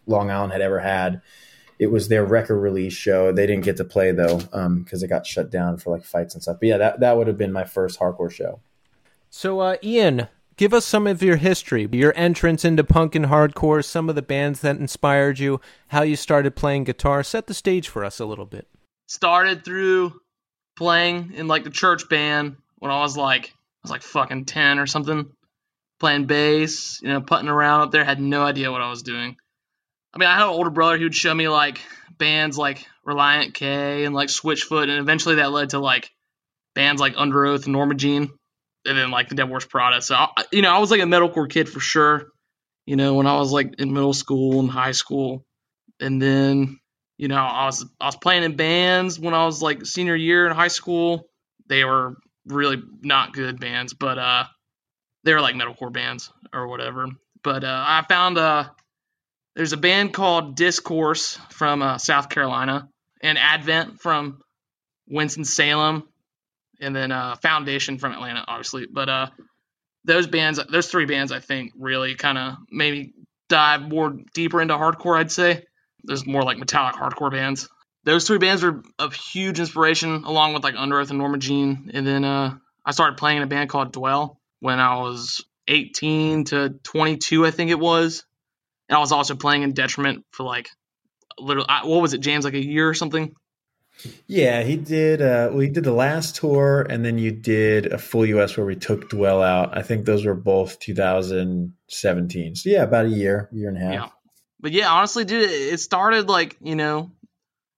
Long 0.09 0.33
Island 0.33 0.51
had 0.51 0.61
ever 0.61 0.81
had. 0.81 1.23
It 1.79 1.89
was 1.89 2.09
their 2.09 2.25
record 2.25 2.59
release 2.59 2.93
show. 2.93 3.33
They 3.33 3.47
didn't 3.47 3.65
get 3.65 3.77
to 3.79 3.85
play 3.85 4.13
though 4.13 4.39
because 4.39 5.03
it 5.03 5.09
got 5.09 5.27
shut 5.27 5.51
down 5.51 5.79
for 5.79 5.91
like 5.91 6.05
fights 6.05 6.35
and 6.35 6.43
stuff. 6.43 6.59
But 6.61 6.69
yeah, 6.69 6.79
that 6.79 7.01
that 7.01 7.17
would 7.17 7.27
have 7.27 7.39
been 7.39 7.53
my 7.53 7.65
first 7.65 7.99
hardcore 7.99 8.31
show. 8.31 8.61
So, 9.31 9.59
uh, 9.59 9.77
Ian, 9.83 10.29
give 10.57 10.73
us 10.73 10.85
some 10.85 11.09
of 11.09 11.23
your 11.23 11.37
history, 11.37 11.89
your 11.91 12.13
entrance 12.17 12.65
into 12.65 12.85
punk 12.85 13.17
and 13.17 13.27
hardcore, 13.27 13.85
some 13.85 14.09
of 14.09 14.15
the 14.15 14.23
bands 14.23 14.61
that 14.61 14.77
inspired 14.77 15.41
you, 15.41 15.61
how 15.89 16.03
you 16.03 16.15
started 16.15 16.55
playing 16.55 16.85
guitar. 16.85 17.25
Set 17.25 17.49
the 17.49 17.55
stage 17.55 17.89
for 17.89 18.05
us 18.05 18.21
a 18.21 18.27
little 18.27 18.47
bit. 18.47 18.69
Started 19.09 19.65
through 19.65 20.21
playing 20.77 21.33
in 21.35 21.49
like 21.49 21.65
the 21.65 21.71
church 21.71 22.09
band 22.09 22.57
when 22.79 22.91
I 22.91 23.01
was 23.01 23.17
like 23.17 23.47
I 23.49 23.53
was 23.83 23.91
like 23.91 24.03
fucking 24.03 24.45
ten 24.45 24.79
or 24.79 24.87
something. 24.87 25.31
Playing 26.01 26.27
bass, 26.27 27.01
you 27.03 27.09
know, 27.09 27.21
putting 27.21 27.49
around 27.49 27.83
up 27.83 27.91
there, 27.91 28.05
had 28.05 28.21
no 28.21 28.45
idea 28.45 28.71
what 28.71 28.83
I 28.83 28.91
was 28.91 29.03
doing. 29.03 29.37
I 30.15 30.19
mean, 30.19 30.29
I 30.29 30.35
had 30.35 30.43
an 30.43 30.49
older 30.49 30.71
brother 30.71 30.97
who 30.97 31.05
would 31.05 31.15
show 31.15 31.35
me 31.35 31.49
like 31.49 31.81
bands 32.19 32.57
like 32.57 32.87
Relient 33.07 33.53
K 33.53 34.05
and 34.05 34.15
like 34.15 34.29
Switchfoot, 34.29 34.85
and 34.85 34.93
eventually 34.93 35.37
that 35.37 35.51
led 35.51 35.71
to 35.71 35.81
like 35.81 36.11
bands 36.75 37.01
like 37.01 37.17
Underoath 37.17 37.67
Norma 37.67 37.95
Jean, 37.95 38.31
and 38.87 38.99
then 38.99 39.11
like 39.11 39.29
the 39.29 39.35
Devil 39.35 39.53
Wears 39.53 39.65
Prada. 39.65 40.01
So 40.01 40.15
I, 40.15 40.45
you 40.53 40.63
know, 40.63 40.73
I 40.73 40.79
was 40.79 40.91
like 40.91 41.01
a 41.01 41.05
metalcore 41.05 41.51
kid 41.51 41.69
for 41.69 41.81
sure. 41.81 42.27
You 42.87 42.97
know, 42.97 43.15
when 43.15 43.27
I 43.27 43.37
was 43.37 43.51
like 43.51 43.81
in 43.81 43.93
middle 43.93 44.13
school 44.13 44.61
and 44.61 44.71
high 44.71 44.93
school, 44.93 45.45
and 46.01 46.23
then 46.23 46.79
you 47.19 47.27
know, 47.29 47.37
I 47.37 47.67
was 47.67 47.85
I 48.01 48.07
was 48.07 48.17
playing 48.17 48.45
in 48.45 48.55
bands 48.55 49.19
when 49.19 49.35
I 49.35 49.45
was 49.45 49.63
like 49.63 49.85
senior 49.85 50.17
year 50.17 50.47
in 50.47 50.53
high 50.53 50.69
school. 50.69 51.29
They 51.69 51.85
were 51.85 52.17
really 52.47 52.81
not 53.03 53.33
good 53.33 53.59
bands, 53.59 53.95
but 53.95 54.19
uh, 54.19 54.45
they 55.25 55.35
were 55.35 55.41
like 55.41 55.57
metalcore 55.57 55.93
bands 55.93 56.31
or 56.53 56.69
whatever. 56.69 57.09
But 57.43 57.65
uh, 57.65 57.85
I 57.87 58.05
found 58.09 58.39
uh, 58.39 58.69
there's 59.55 59.73
a 59.73 59.79
band 59.79 60.13
called 60.13 60.57
Discourse 60.57 61.39
from 61.51 61.83
uh, 61.83 61.99
South 61.99 62.29
Carolina, 62.29 62.89
and 63.21 63.39
Advent 63.39 64.01
from 64.01 64.43
Winston 65.09 65.45
Salem, 65.45 66.09
and 66.81 66.95
then 66.95 67.13
uh, 67.13 67.37
Foundation 67.37 67.99
from 67.99 68.13
Atlanta, 68.13 68.45
obviously. 68.47 68.87
But 68.91 69.09
uh, 69.09 69.27
those 70.05 70.27
bands, 70.27 70.61
those 70.71 70.89
three 70.89 71.07
bands, 71.07 71.33
I 71.33 71.41
think, 71.41 71.73
really 71.79 72.15
kind 72.15 72.39
of 72.39 72.55
maybe 72.71 73.15
dive 73.49 73.83
more 73.83 74.17
deeper 74.35 74.61
into 74.61 74.75
hardcore. 74.75 75.19
I'd 75.19 75.33
say 75.33 75.65
there's 76.03 76.27
more 76.27 76.43
like 76.43 76.59
metallic 76.59 76.97
hardcore 76.97 77.31
bands. 77.31 77.69
Those 78.05 78.27
three 78.27 78.39
bands 78.39 78.63
were 78.63 78.83
of 78.99 79.15
huge 79.15 79.61
inspiration, 79.61 80.25
along 80.25 80.53
with 80.53 80.63
like 80.63 80.75
Underoath 80.75 81.11
and 81.11 81.19
Norma 81.19 81.39
Jean. 81.39 81.91
And 81.95 82.07
then 82.07 82.25
uh, 82.25 82.57
I 82.85 82.91
started 82.91 83.17
playing 83.17 83.39
in 83.39 83.43
a 83.45 83.47
band 83.47 83.71
called 83.71 83.93
Dwell 83.93 84.39
when 84.61 84.79
I 84.79 84.97
was 84.97 85.45
18 85.69 86.45
to 86.45 86.71
22, 86.83 87.47
I 87.47 87.51
think 87.51 87.71
it 87.71 87.79
was. 87.79 88.25
And 88.89 88.97
I 88.97 89.01
was 89.01 89.13
also 89.13 89.35
playing 89.35 89.63
in 89.63 89.73
Detriment 89.73 90.25
for 90.31 90.45
like 90.45 90.69
literally, 91.39 91.69
what 91.85 92.03
was 92.03 92.15
it, 92.15 92.21
James, 92.21 92.45
like 92.45 92.55
a 92.55 92.65
year 92.65 92.89
or 92.89 92.95
something? 92.95 93.35
Yeah, 94.27 94.63
he 94.63 94.77
did. 94.77 95.23
Uh, 95.23 95.49
well, 95.51 95.61
he 95.61 95.69
did 95.69 95.85
the 95.85 95.93
last 95.93 96.37
tour, 96.37 96.85
and 96.89 97.05
then 97.05 97.17
you 97.17 97.31
did 97.31 97.87
a 97.87 97.99
full 97.99 98.27
US 98.27 98.57
where 98.57 98.67
we 98.67 98.75
took 98.75 99.09
Dwell 99.09 99.43
out. 99.43 99.77
I 99.77 99.83
think 99.83 100.05
those 100.05 100.27
were 100.27 100.35
both 100.35 100.81
2017. 100.81 102.57
So 102.57 102.71
yeah, 102.71 102.83
about 102.83 103.07
a 103.07 103.11
year, 103.11 103.49
year 103.53 103.69
and 103.69 103.79
a 103.79 103.81
half. 103.81 103.93
Yeah. 103.93 104.09
But 104.61 104.73
yeah, 104.73 104.91
honestly, 104.91 105.25
dude, 105.25 105.49
it 105.49 105.79
started 105.79 106.29
like, 106.29 106.57
you 106.61 106.75
know, 106.75 107.13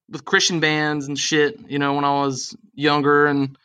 with 0.09 0.25
Christian 0.25 0.59
bands 0.59 1.07
and 1.07 1.19
shit, 1.19 1.59
you 1.69 1.79
know, 1.79 1.93
when 1.93 2.05
I 2.05 2.21
was 2.21 2.55
younger 2.73 3.27
and 3.27 3.57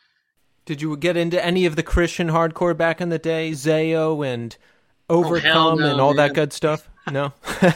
Did 0.65 0.81
you 0.81 0.95
get 0.97 1.17
into 1.17 1.43
any 1.43 1.65
of 1.65 1.75
the 1.75 1.83
Christian 1.83 2.29
hardcore 2.29 2.75
back 2.75 3.01
in 3.01 3.09
the 3.09 3.19
day, 3.19 3.51
Zao 3.51 4.25
and 4.25 4.55
hell 5.09 5.19
Overcome 5.19 5.79
no, 5.79 5.91
and 5.91 6.01
all 6.01 6.13
that 6.15 6.33
good 6.33 6.53
stuff? 6.53 6.89
No. 7.11 7.33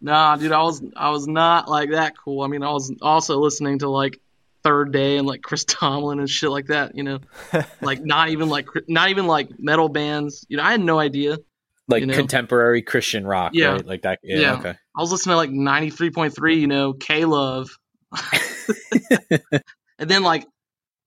Nah, 0.00 0.36
dude, 0.36 0.52
I 0.52 0.62
was 0.62 0.82
I 0.94 1.10
was 1.10 1.26
not 1.26 1.68
like 1.68 1.90
that 1.90 2.14
cool. 2.16 2.42
I 2.42 2.46
mean, 2.48 2.62
I 2.62 2.70
was 2.70 2.92
also 3.02 3.38
listening 3.40 3.80
to 3.80 3.88
like 3.88 4.20
Third 4.62 4.92
Day 4.92 5.16
and 5.16 5.26
like 5.26 5.42
Chris 5.42 5.64
Tomlin 5.68 6.20
and 6.20 6.30
shit 6.30 6.50
like 6.50 6.66
that. 6.66 6.94
You 6.96 7.02
know, 7.02 7.18
like 7.80 8.04
not 8.04 8.28
even 8.28 8.48
like 8.48 8.68
not 8.86 9.10
even 9.10 9.26
like 9.26 9.48
metal 9.58 9.88
bands. 9.88 10.46
You 10.48 10.58
know, 10.58 10.62
I 10.62 10.70
had 10.70 10.80
no 10.80 10.98
idea. 10.98 11.38
Like 11.88 12.02
You 12.02 12.06
know? 12.06 12.14
contemporary 12.14 12.82
Christian 12.82 13.26
rock, 13.26 13.52
Yeah. 13.54 13.72
right? 13.72 13.86
Like 13.86 14.02
that. 14.02 14.20
Yeah. 14.22 14.38
Yeah. 14.38 14.54
Okay. 14.58 14.70
I 14.96 15.00
was 15.00 15.10
listening 15.10 15.32
to 15.32 15.38
like 15.38 15.50
ninety 15.50 15.90
three 15.90 16.10
point 16.10 16.34
three. 16.36 16.60
You 16.60 16.68
know, 16.68 16.92
K 16.92 17.24
Love, 17.24 17.68
and 19.98 20.08
then 20.10 20.22
like 20.22 20.46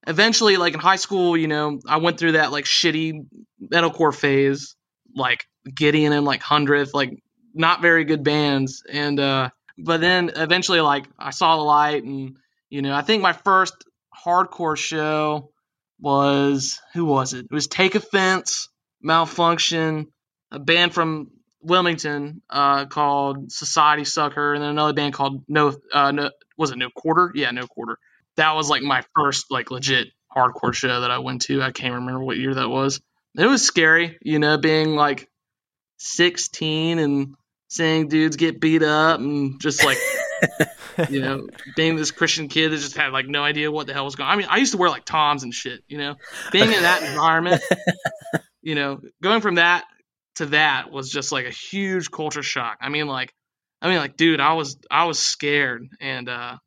eventually, 0.07 0.57
like 0.57 0.73
in 0.73 0.79
high 0.79 0.95
school, 0.97 1.37
you 1.37 1.47
know, 1.47 1.79
I 1.87 1.97
went 1.97 2.17
through 2.19 2.33
that 2.33 2.51
like 2.51 2.65
shitty 2.65 3.25
metalcore 3.71 4.13
phase, 4.13 4.75
like 5.15 5.45
Gideon 5.73 6.11
and 6.13 6.25
like 6.25 6.41
Hundredth, 6.41 6.93
like 6.93 7.21
not 7.59 7.81
very 7.81 8.05
good 8.05 8.23
bands, 8.23 8.83
and 8.89 9.19
uh, 9.19 9.49
but 9.77 9.99
then 9.99 10.31
eventually, 10.35 10.79
like 10.79 11.05
I 11.19 11.31
saw 11.31 11.57
the 11.57 11.63
light, 11.63 12.03
and 12.03 12.37
you 12.69 12.81
know, 12.81 12.95
I 12.95 13.01
think 13.01 13.21
my 13.21 13.33
first 13.33 13.75
hardcore 14.25 14.77
show 14.77 15.51
was 15.99 16.79
who 16.93 17.05
was 17.05 17.33
it? 17.33 17.45
It 17.45 17.53
was 17.53 17.67
Take 17.67 17.95
Offense, 17.95 18.69
Malfunction, 19.01 20.07
a 20.51 20.59
band 20.59 20.93
from 20.93 21.31
Wilmington 21.61 22.41
uh, 22.49 22.85
called 22.85 23.51
Society 23.51 24.05
Sucker, 24.05 24.53
and 24.53 24.63
then 24.63 24.69
another 24.71 24.93
band 24.93 25.13
called 25.13 25.43
No, 25.49 25.75
uh, 25.93 26.11
no, 26.11 26.31
was 26.57 26.71
it 26.71 26.77
No 26.77 26.89
Quarter? 26.89 27.33
Yeah, 27.35 27.51
No 27.51 27.67
Quarter. 27.67 27.97
That 28.37 28.55
was 28.55 28.69
like 28.69 28.83
my 28.83 29.03
first 29.15 29.47
like 29.51 29.69
legit 29.69 30.07
hardcore 30.33 30.73
show 30.73 31.01
that 31.01 31.11
I 31.11 31.19
went 31.19 31.41
to. 31.43 31.61
I 31.61 31.71
can't 31.71 31.95
remember 31.95 32.23
what 32.23 32.37
year 32.37 32.55
that 32.55 32.69
was. 32.69 33.01
It 33.37 33.45
was 33.45 33.61
scary, 33.61 34.17
you 34.21 34.39
know, 34.39 34.57
being 34.57 34.95
like 34.95 35.27
16 35.97 36.99
and 36.99 37.35
seeing 37.69 38.07
dudes 38.09 38.35
get 38.35 38.59
beat 38.59 38.83
up 38.83 39.19
and 39.19 39.61
just 39.61 39.85
like 39.85 39.97
you 41.09 41.21
know 41.21 41.47
being 41.75 41.95
this 41.95 42.11
Christian 42.11 42.49
kid 42.49 42.71
that 42.71 42.77
just 42.77 42.97
had 42.97 43.13
like 43.13 43.27
no 43.27 43.43
idea 43.43 43.71
what 43.71 43.87
the 43.87 43.93
hell 43.93 44.05
was 44.05 44.15
going. 44.15 44.27
on. 44.27 44.33
I 44.33 44.37
mean, 44.37 44.47
I 44.49 44.57
used 44.57 44.73
to 44.73 44.77
wear 44.77 44.89
like 44.89 45.05
toms 45.05 45.43
and 45.43 45.53
shit, 45.53 45.83
you 45.87 45.97
know, 45.97 46.15
being 46.51 46.71
in 46.71 46.81
that 46.81 47.03
environment, 47.03 47.63
you 48.61 48.75
know, 48.75 48.99
going 49.21 49.41
from 49.41 49.55
that 49.55 49.85
to 50.35 50.47
that 50.47 50.91
was 50.91 51.09
just 51.09 51.31
like 51.31 51.45
a 51.45 51.51
huge 51.51 52.11
culture 52.11 52.43
shock. 52.43 52.77
I 52.81 52.89
mean, 52.89 53.07
like, 53.07 53.33
I 53.81 53.87
mean, 53.87 53.97
like, 53.97 54.17
dude, 54.17 54.39
I 54.41 54.53
was 54.53 54.77
I 54.89 55.05
was 55.05 55.19
scared, 55.19 55.87
and 56.01 56.27
uh, 56.27 56.57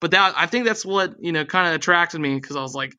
but 0.00 0.12
that 0.12 0.34
I 0.36 0.46
think 0.46 0.66
that's 0.66 0.84
what 0.84 1.14
you 1.20 1.32
know 1.32 1.44
kind 1.44 1.68
of 1.68 1.74
attracted 1.74 2.20
me 2.20 2.34
because 2.34 2.56
I 2.56 2.62
was 2.62 2.74
like, 2.74 2.94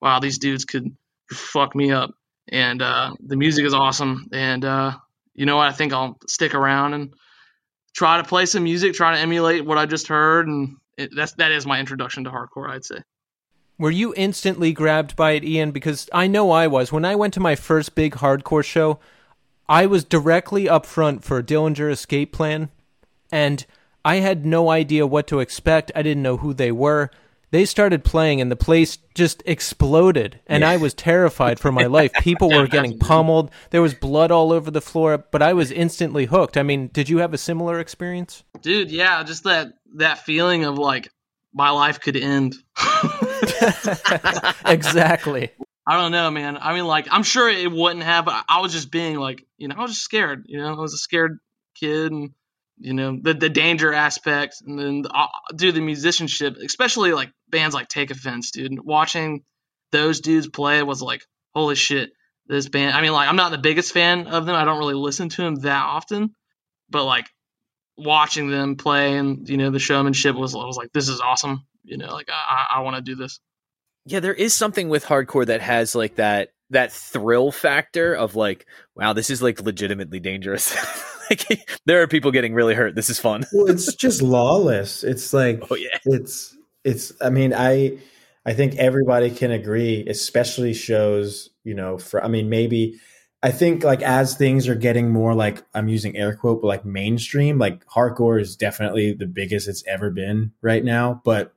wow, 0.00 0.20
these 0.20 0.38
dudes 0.38 0.64
could 0.64 0.94
fuck 1.32 1.74
me 1.74 1.90
up, 1.90 2.12
and 2.48 2.82
uh, 2.82 3.14
the 3.20 3.36
music 3.36 3.64
is 3.64 3.74
awesome, 3.74 4.28
and 4.32 4.64
uh, 4.64 4.92
you 5.38 5.46
know 5.46 5.56
what, 5.56 5.68
I 5.68 5.72
think 5.72 5.92
I'll 5.92 6.18
stick 6.26 6.52
around 6.52 6.94
and 6.94 7.14
try 7.94 8.16
to 8.16 8.24
play 8.24 8.44
some 8.44 8.64
music, 8.64 8.92
try 8.92 9.14
to 9.14 9.20
emulate 9.20 9.64
what 9.64 9.78
I 9.78 9.86
just 9.86 10.08
heard, 10.08 10.48
and 10.48 10.76
it, 10.96 11.10
that's 11.14 11.32
that 11.34 11.52
is 11.52 11.64
my 11.64 11.78
introduction 11.78 12.24
to 12.24 12.30
hardcore, 12.30 12.68
I'd 12.68 12.84
say. 12.84 12.98
Were 13.78 13.92
you 13.92 14.12
instantly 14.16 14.72
grabbed 14.72 15.14
by 15.14 15.32
it, 15.32 15.44
Ian? 15.44 15.70
Because 15.70 16.10
I 16.12 16.26
know 16.26 16.50
I 16.50 16.66
was. 16.66 16.90
When 16.90 17.04
I 17.04 17.14
went 17.14 17.34
to 17.34 17.40
my 17.40 17.54
first 17.54 17.94
big 17.94 18.16
hardcore 18.16 18.64
show, 18.64 18.98
I 19.68 19.86
was 19.86 20.02
directly 20.02 20.68
up 20.68 20.84
front 20.84 21.22
for 21.22 21.40
Dillinger 21.40 21.88
Escape 21.88 22.32
Plan, 22.32 22.70
and 23.30 23.64
I 24.04 24.16
had 24.16 24.44
no 24.44 24.70
idea 24.70 25.06
what 25.06 25.28
to 25.28 25.38
expect. 25.38 25.92
I 25.94 26.02
didn't 26.02 26.24
know 26.24 26.38
who 26.38 26.52
they 26.52 26.72
were. 26.72 27.10
They 27.50 27.64
started 27.64 28.04
playing, 28.04 28.40
and 28.40 28.50
the 28.50 28.56
place 28.56 28.98
just 29.14 29.42
exploded, 29.46 30.40
and 30.46 30.64
I 30.64 30.76
was 30.76 30.92
terrified 30.92 31.58
for 31.58 31.72
my 31.72 31.86
life. 31.86 32.12
People 32.20 32.50
were 32.50 32.66
getting 32.66 32.98
pummeled. 33.00 33.50
There 33.70 33.80
was 33.80 33.94
blood 33.94 34.30
all 34.30 34.52
over 34.52 34.70
the 34.70 34.82
floor, 34.82 35.18
but 35.18 35.40
I 35.40 35.54
was 35.54 35.70
instantly 35.70 36.26
hooked. 36.26 36.58
I 36.58 36.62
mean, 36.62 36.88
did 36.88 37.08
you 37.08 37.18
have 37.18 37.32
a 37.32 37.38
similar 37.38 37.80
experience? 37.80 38.44
Dude, 38.60 38.90
yeah, 38.90 39.22
just 39.22 39.44
that 39.44 39.68
that 39.94 40.18
feeling 40.18 40.64
of 40.64 40.76
like 40.76 41.10
my 41.54 41.70
life 41.70 42.00
could 42.00 42.16
end. 42.16 42.54
exactly. 44.66 45.50
I 45.86 45.96
don't 45.96 46.12
know, 46.12 46.30
man. 46.30 46.58
I 46.60 46.74
mean, 46.74 46.84
like, 46.84 47.08
I'm 47.10 47.22
sure 47.22 47.48
it 47.48 47.72
wouldn't 47.72 48.04
have, 48.04 48.28
I 48.28 48.60
was 48.60 48.72
just 48.72 48.90
being 48.90 49.16
like, 49.16 49.46
you 49.56 49.68
know, 49.68 49.74
I 49.78 49.80
was 49.80 49.92
just 49.92 50.04
scared. 50.04 50.44
You 50.46 50.58
know, 50.58 50.74
I 50.74 50.80
was 50.80 50.92
a 50.92 50.98
scared 50.98 51.38
kid, 51.74 52.12
and 52.12 52.32
you 52.78 52.94
know, 52.94 53.18
the 53.20 53.34
the 53.34 53.48
danger 53.48 53.92
aspect, 53.92 54.62
and 54.66 54.78
then 54.78 55.04
uh, 55.12 55.26
dude, 55.54 55.74
the 55.74 55.80
musicianship, 55.80 56.56
especially 56.64 57.12
like 57.12 57.30
bands 57.48 57.74
like 57.74 57.88
Take 57.88 58.10
Offense, 58.10 58.50
dude. 58.50 58.78
Watching 58.84 59.42
those 59.92 60.20
dudes 60.20 60.48
play 60.48 60.82
was 60.82 61.02
like, 61.02 61.22
holy 61.54 61.74
shit, 61.74 62.10
this 62.46 62.68
band. 62.68 62.94
I 62.94 63.02
mean, 63.02 63.12
like, 63.12 63.28
I'm 63.28 63.36
not 63.36 63.50
the 63.50 63.58
biggest 63.58 63.92
fan 63.92 64.26
of 64.26 64.46
them. 64.46 64.54
I 64.54 64.64
don't 64.64 64.78
really 64.78 64.94
listen 64.94 65.28
to 65.28 65.42
them 65.42 65.56
that 65.56 65.84
often, 65.84 66.34
but 66.88 67.04
like 67.04 67.26
watching 67.96 68.48
them 68.48 68.76
play 68.76 69.16
and 69.16 69.48
you 69.48 69.56
know 69.56 69.70
the 69.70 69.80
showmanship 69.80 70.36
was 70.36 70.54
I 70.54 70.64
was 70.64 70.76
like, 70.76 70.92
this 70.92 71.08
is 71.08 71.20
awesome. 71.20 71.66
You 71.84 71.96
know, 71.98 72.12
like 72.12 72.28
I, 72.30 72.76
I 72.76 72.80
want 72.80 72.96
to 72.96 73.02
do 73.02 73.16
this. 73.16 73.40
Yeah, 74.04 74.20
there 74.20 74.34
is 74.34 74.54
something 74.54 74.88
with 74.88 75.04
hardcore 75.04 75.46
that 75.46 75.60
has 75.60 75.94
like 75.94 76.16
that 76.16 76.50
that 76.70 76.92
thrill 76.92 77.50
factor 77.50 78.14
of 78.14 78.36
like, 78.36 78.66
wow, 78.94 79.12
this 79.12 79.30
is 79.30 79.42
like 79.42 79.60
legitimately 79.60 80.20
dangerous. 80.20 80.76
like 81.30 81.68
there 81.86 82.02
are 82.02 82.06
people 82.06 82.30
getting 82.30 82.54
really 82.54 82.74
hurt. 82.74 82.94
This 82.94 83.10
is 83.10 83.18
fun. 83.18 83.44
well, 83.52 83.68
it's 83.68 83.94
just 83.94 84.22
lawless. 84.22 85.04
It's 85.04 85.32
like 85.32 85.62
Oh 85.70 85.76
yeah. 85.76 85.98
it's 86.04 86.56
it's. 86.84 87.12
I 87.20 87.30
mean, 87.30 87.54
I 87.54 87.98
I 88.46 88.54
think 88.54 88.76
everybody 88.76 89.30
can 89.30 89.50
agree, 89.50 90.04
especially 90.08 90.74
shows. 90.74 91.50
You 91.64 91.74
know, 91.74 91.98
for 91.98 92.22
I 92.24 92.28
mean, 92.28 92.48
maybe 92.48 92.98
I 93.42 93.50
think 93.52 93.84
like 93.84 94.02
as 94.02 94.36
things 94.36 94.68
are 94.68 94.74
getting 94.74 95.10
more 95.10 95.34
like 95.34 95.62
I'm 95.74 95.88
using 95.88 96.16
air 96.16 96.34
quote, 96.34 96.60
but 96.60 96.68
like 96.68 96.84
mainstream, 96.84 97.58
like 97.58 97.84
hardcore 97.86 98.40
is 98.40 98.56
definitely 98.56 99.12
the 99.12 99.26
biggest 99.26 99.68
it's 99.68 99.84
ever 99.86 100.10
been 100.10 100.52
right 100.60 100.82
now. 100.84 101.22
But 101.24 101.54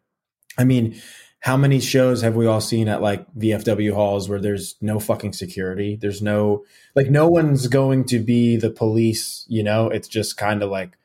I 0.57 0.63
mean, 0.63 1.01
how 1.41 1.57
many 1.57 1.79
shows 1.79 2.21
have 2.21 2.35
we 2.35 2.45
all 2.45 2.61
seen 2.61 2.87
at 2.87 3.01
like 3.01 3.25
VFW 3.33 3.93
halls 3.93 4.29
where 4.29 4.39
there's 4.39 4.75
no 4.79 4.99
fucking 4.99 5.33
security? 5.33 5.97
There's 5.99 6.21
no 6.21 6.65
like 6.95 7.09
no 7.09 7.27
one's 7.27 7.67
going 7.67 8.05
to 8.05 8.19
be 8.19 8.57
the 8.57 8.69
police, 8.69 9.43
you 9.49 9.63
know? 9.63 9.89
It's 9.89 10.07
just 10.07 10.37
kind 10.37 10.61
of 10.61 10.69
like 10.69 10.97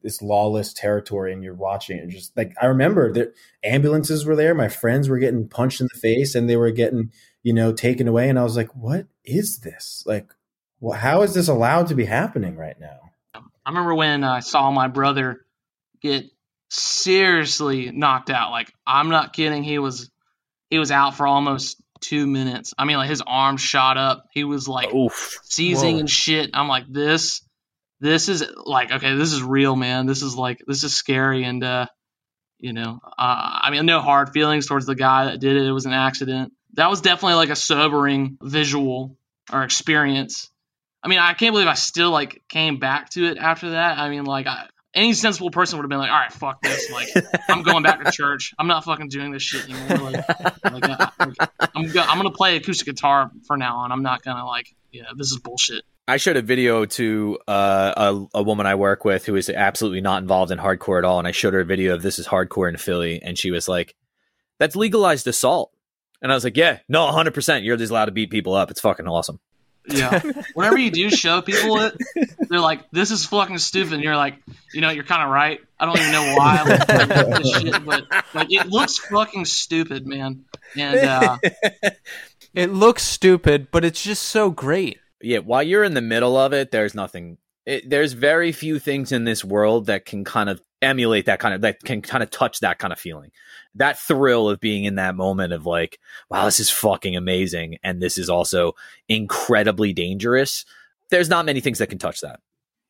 this 0.00 0.22
lawless 0.22 0.72
territory 0.72 1.32
and 1.32 1.42
you're 1.42 1.54
watching 1.54 1.98
it 1.98 2.08
just 2.10 2.36
like 2.36 2.54
I 2.62 2.66
remember 2.66 3.12
that 3.14 3.34
ambulances 3.64 4.24
were 4.24 4.36
there, 4.36 4.54
my 4.54 4.68
friends 4.68 5.08
were 5.08 5.18
getting 5.18 5.48
punched 5.48 5.80
in 5.80 5.88
the 5.92 5.98
face 5.98 6.36
and 6.36 6.48
they 6.48 6.56
were 6.56 6.70
getting, 6.70 7.10
you 7.42 7.52
know, 7.52 7.72
taken 7.72 8.06
away 8.06 8.28
and 8.28 8.38
I 8.38 8.44
was 8.44 8.56
like, 8.56 8.74
"What 8.76 9.06
is 9.24 9.58
this? 9.60 10.04
Like 10.06 10.32
well, 10.78 10.98
how 10.98 11.22
is 11.22 11.34
this 11.34 11.48
allowed 11.48 11.88
to 11.88 11.96
be 11.96 12.04
happening 12.04 12.56
right 12.56 12.78
now?" 12.78 13.10
I 13.34 13.70
remember 13.70 13.96
when 13.96 14.22
I 14.22 14.40
saw 14.40 14.70
my 14.70 14.86
brother 14.86 15.44
get 16.00 16.30
seriously 16.72 17.90
knocked 17.90 18.30
out. 18.30 18.50
Like 18.50 18.72
I'm 18.86 19.10
not 19.10 19.32
kidding. 19.32 19.62
He 19.62 19.78
was 19.78 20.10
he 20.70 20.78
was 20.78 20.90
out 20.90 21.16
for 21.16 21.26
almost 21.26 21.80
two 22.00 22.26
minutes. 22.26 22.72
I 22.78 22.84
mean, 22.84 22.96
like 22.96 23.10
his 23.10 23.22
arm 23.24 23.58
shot 23.58 23.98
up. 23.98 24.24
He 24.32 24.44
was 24.44 24.66
like 24.66 24.92
Oof. 24.92 25.38
seizing 25.44 25.94
Whoa. 25.96 26.00
and 26.00 26.10
shit. 26.10 26.50
I'm 26.54 26.68
like 26.68 26.84
this. 26.90 27.42
This 28.00 28.28
is 28.28 28.44
like 28.64 28.90
okay. 28.90 29.14
This 29.14 29.32
is 29.32 29.42
real, 29.42 29.76
man. 29.76 30.06
This 30.06 30.22
is 30.22 30.34
like 30.34 30.62
this 30.66 30.82
is 30.82 30.94
scary 30.94 31.44
and 31.44 31.62
uh, 31.62 31.86
you 32.58 32.72
know, 32.72 33.00
uh, 33.04 33.58
I 33.62 33.70
mean, 33.70 33.86
no 33.86 34.00
hard 34.00 34.30
feelings 34.30 34.66
towards 34.66 34.86
the 34.86 34.94
guy 34.94 35.26
that 35.26 35.40
did 35.40 35.56
it. 35.56 35.66
It 35.66 35.72
was 35.72 35.86
an 35.86 35.92
accident. 35.92 36.52
That 36.74 36.88
was 36.88 37.00
definitely 37.00 37.34
like 37.34 37.50
a 37.50 37.56
sobering 37.56 38.38
visual 38.40 39.18
or 39.52 39.62
experience. 39.62 40.48
I 41.02 41.08
mean, 41.08 41.18
I 41.18 41.34
can't 41.34 41.52
believe 41.52 41.68
I 41.68 41.74
still 41.74 42.10
like 42.10 42.42
came 42.48 42.78
back 42.78 43.10
to 43.10 43.26
it 43.26 43.36
after 43.36 43.70
that. 43.70 43.98
I 43.98 44.08
mean, 44.08 44.24
like 44.24 44.46
I, 44.46 44.66
any 44.94 45.14
sensible 45.14 45.50
person 45.50 45.78
would 45.78 45.84
have 45.84 45.90
been 45.90 45.98
like, 45.98 46.10
"All 46.10 46.18
right, 46.18 46.32
fuck 46.32 46.60
this. 46.62 46.90
Like, 46.90 47.08
I'm 47.48 47.62
going 47.62 47.82
back 47.82 48.04
to 48.04 48.10
church. 48.12 48.54
I'm 48.58 48.66
not 48.66 48.84
fucking 48.84 49.08
doing 49.08 49.30
this 49.30 49.42
shit 49.42 49.64
anymore. 49.68 50.10
Like, 50.10 50.28
like, 50.28 50.84
I, 50.84 51.10
like 51.18 51.50
I'm 51.74 51.88
go- 51.90 52.02
I'm 52.02 52.18
gonna 52.18 52.30
play 52.30 52.56
acoustic 52.56 52.86
guitar 52.86 53.30
for 53.46 53.56
now 53.56 53.78
on. 53.78 53.92
I'm 53.92 54.02
not 54.02 54.22
gonna 54.22 54.46
like, 54.46 54.74
yeah, 54.90 55.04
this 55.16 55.32
is 55.32 55.38
bullshit." 55.38 55.84
I 56.08 56.16
showed 56.16 56.36
a 56.36 56.42
video 56.42 56.84
to 56.84 57.38
uh, 57.46 57.92
a, 58.34 58.38
a 58.38 58.42
woman 58.42 58.66
I 58.66 58.74
work 58.74 59.04
with 59.04 59.24
who 59.24 59.36
is 59.36 59.48
absolutely 59.48 60.00
not 60.00 60.20
involved 60.20 60.50
in 60.50 60.58
hardcore 60.58 60.98
at 60.98 61.04
all, 61.04 61.18
and 61.18 61.28
I 61.28 61.30
showed 61.30 61.54
her 61.54 61.60
a 61.60 61.64
video 61.64 61.94
of 61.94 62.02
this 62.02 62.18
is 62.18 62.26
hardcore 62.26 62.68
in 62.68 62.76
Philly, 62.76 63.22
and 63.22 63.38
she 63.38 63.50
was 63.50 63.68
like, 63.68 63.94
"That's 64.58 64.76
legalized 64.76 65.26
assault," 65.26 65.72
and 66.20 66.30
I 66.30 66.34
was 66.34 66.44
like, 66.44 66.56
"Yeah, 66.56 66.80
no, 66.88 67.04
100. 67.06 67.32
percent 67.32 67.64
You're 67.64 67.76
just 67.76 67.90
allowed 67.90 68.06
to 68.06 68.12
beat 68.12 68.30
people 68.30 68.54
up. 68.54 68.70
It's 68.70 68.80
fucking 68.80 69.06
awesome." 69.06 69.38
Yeah. 69.88 70.20
Whenever 70.54 70.78
you 70.78 70.90
do 70.90 71.10
show 71.10 71.42
people 71.42 71.78
it, 71.80 71.96
they're 72.48 72.60
like, 72.60 72.90
"This 72.92 73.10
is 73.10 73.24
fucking 73.26 73.58
stupid." 73.58 73.94
And 73.94 74.02
you're 74.04 74.16
like, 74.16 74.38
you 74.72 74.80
know, 74.80 74.90
you're 74.90 75.04
kind 75.04 75.22
of 75.22 75.30
right. 75.30 75.60
I 75.78 75.86
don't 75.86 75.98
even 75.98 76.12
know 76.12 76.34
why, 76.36 76.62
like, 76.62 76.88
like, 76.88 77.42
this 77.42 77.60
shit, 77.60 77.84
but 77.84 78.04
like 78.34 78.52
it 78.52 78.68
looks 78.68 78.98
fucking 78.98 79.44
stupid, 79.46 80.06
man. 80.06 80.44
And 80.76 80.98
uh, 80.98 81.38
It 82.54 82.70
looks 82.70 83.02
stupid, 83.02 83.68
but 83.70 83.84
it's 83.84 84.02
just 84.02 84.22
so 84.24 84.50
great. 84.50 84.98
yeah, 85.22 85.38
while 85.38 85.62
you're 85.62 85.84
in 85.84 85.94
the 85.94 86.00
middle 86.02 86.36
of 86.36 86.52
it, 86.52 86.70
there's 86.70 86.94
nothing 86.94 87.38
it, 87.66 87.88
there's 87.88 88.12
very 88.12 88.52
few 88.52 88.78
things 88.78 89.12
in 89.12 89.24
this 89.24 89.44
world 89.44 89.86
that 89.86 90.04
can 90.04 90.24
kind 90.24 90.48
of 90.48 90.60
emulate 90.82 91.26
that 91.26 91.38
kind 91.38 91.54
of 91.54 91.60
that 91.60 91.82
can 91.82 92.02
kind 92.02 92.22
of 92.22 92.30
touch 92.30 92.60
that 92.60 92.78
kind 92.78 92.92
of 92.92 92.98
feeling 92.98 93.30
that 93.74 93.98
thrill 93.98 94.48
of 94.48 94.60
being 94.60 94.84
in 94.84 94.96
that 94.96 95.14
moment 95.14 95.52
of 95.52 95.64
like 95.64 95.98
wow 96.28 96.44
this 96.44 96.60
is 96.60 96.70
fucking 96.70 97.16
amazing 97.16 97.78
and 97.82 98.02
this 98.02 98.18
is 98.18 98.28
also 98.28 98.74
incredibly 99.08 99.92
dangerous 99.92 100.64
there's 101.12 101.28
not 101.28 101.46
many 101.46 101.60
things 101.60 101.78
that 101.78 101.88
can 101.88 101.98
touch 101.98 102.22
that 102.22 102.40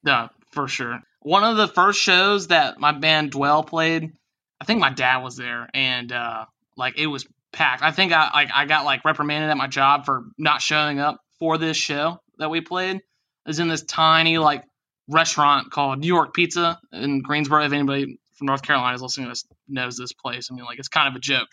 Yeah, 0.05 0.29
for 0.51 0.69
sure. 0.69 1.01
One 1.21 1.45
of 1.45 1.57
the 1.57 1.69
first 1.69 2.01
shows 2.01 2.49
that 2.49 2.79
my 2.79 2.93
band 2.93 3.33
Dwell 3.33 3.63
played, 3.63 4.13
I 4.61 4.65
think 4.65 4.81
my 4.81 4.91
dad 4.91 5.19
was 5.19 5.37
there, 5.37 5.69
and 5.75 6.11
uh, 6.11 6.47
like 6.77 6.99
it 6.99 7.07
was 7.07 7.27
packed. 7.53 7.83
I 7.83 7.91
think 7.91 8.13
I 8.13 8.31
like 8.33 8.49
I 8.55 8.65
got 8.67 8.85
like 8.85 9.05
reprimanded 9.05 9.51
at 9.51 9.57
my 9.57 9.67
job 9.67 10.05
for 10.05 10.25
not 10.39 10.63
showing 10.63 10.99
up 10.99 11.21
for 11.39 11.59
this 11.59 11.77
show 11.77 12.21
that 12.39 12.51
we 12.51 12.61
played. 12.61 13.01
Was 13.47 13.59
in 13.59 13.69
this 13.69 13.83
tiny 13.83 14.39
like 14.39 14.65
restaurant 15.09 15.71
called 15.71 15.99
New 15.99 16.07
York 16.07 16.35
Pizza 16.35 16.79
in 16.93 17.21
Greensboro. 17.23 17.65
If 17.65 17.73
anybody 17.73 18.19
from 18.35 18.47
North 18.47 18.63
Carolina 18.63 18.95
is 18.95 19.03
listening 19.03 19.27
to 19.27 19.31
this 19.31 19.45
knows 19.69 19.97
this 19.97 20.13
place, 20.13 20.49
I 20.51 20.55
mean 20.55 20.65
like 20.65 20.79
it's 20.79 20.89
kind 20.89 21.09
of 21.09 21.15
a 21.15 21.21
joke, 21.21 21.49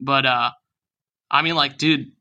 but 0.00 0.26
uh, 0.26 0.50
I 1.30 1.42
mean 1.42 1.54
like 1.54 1.78
dude, 1.78 2.12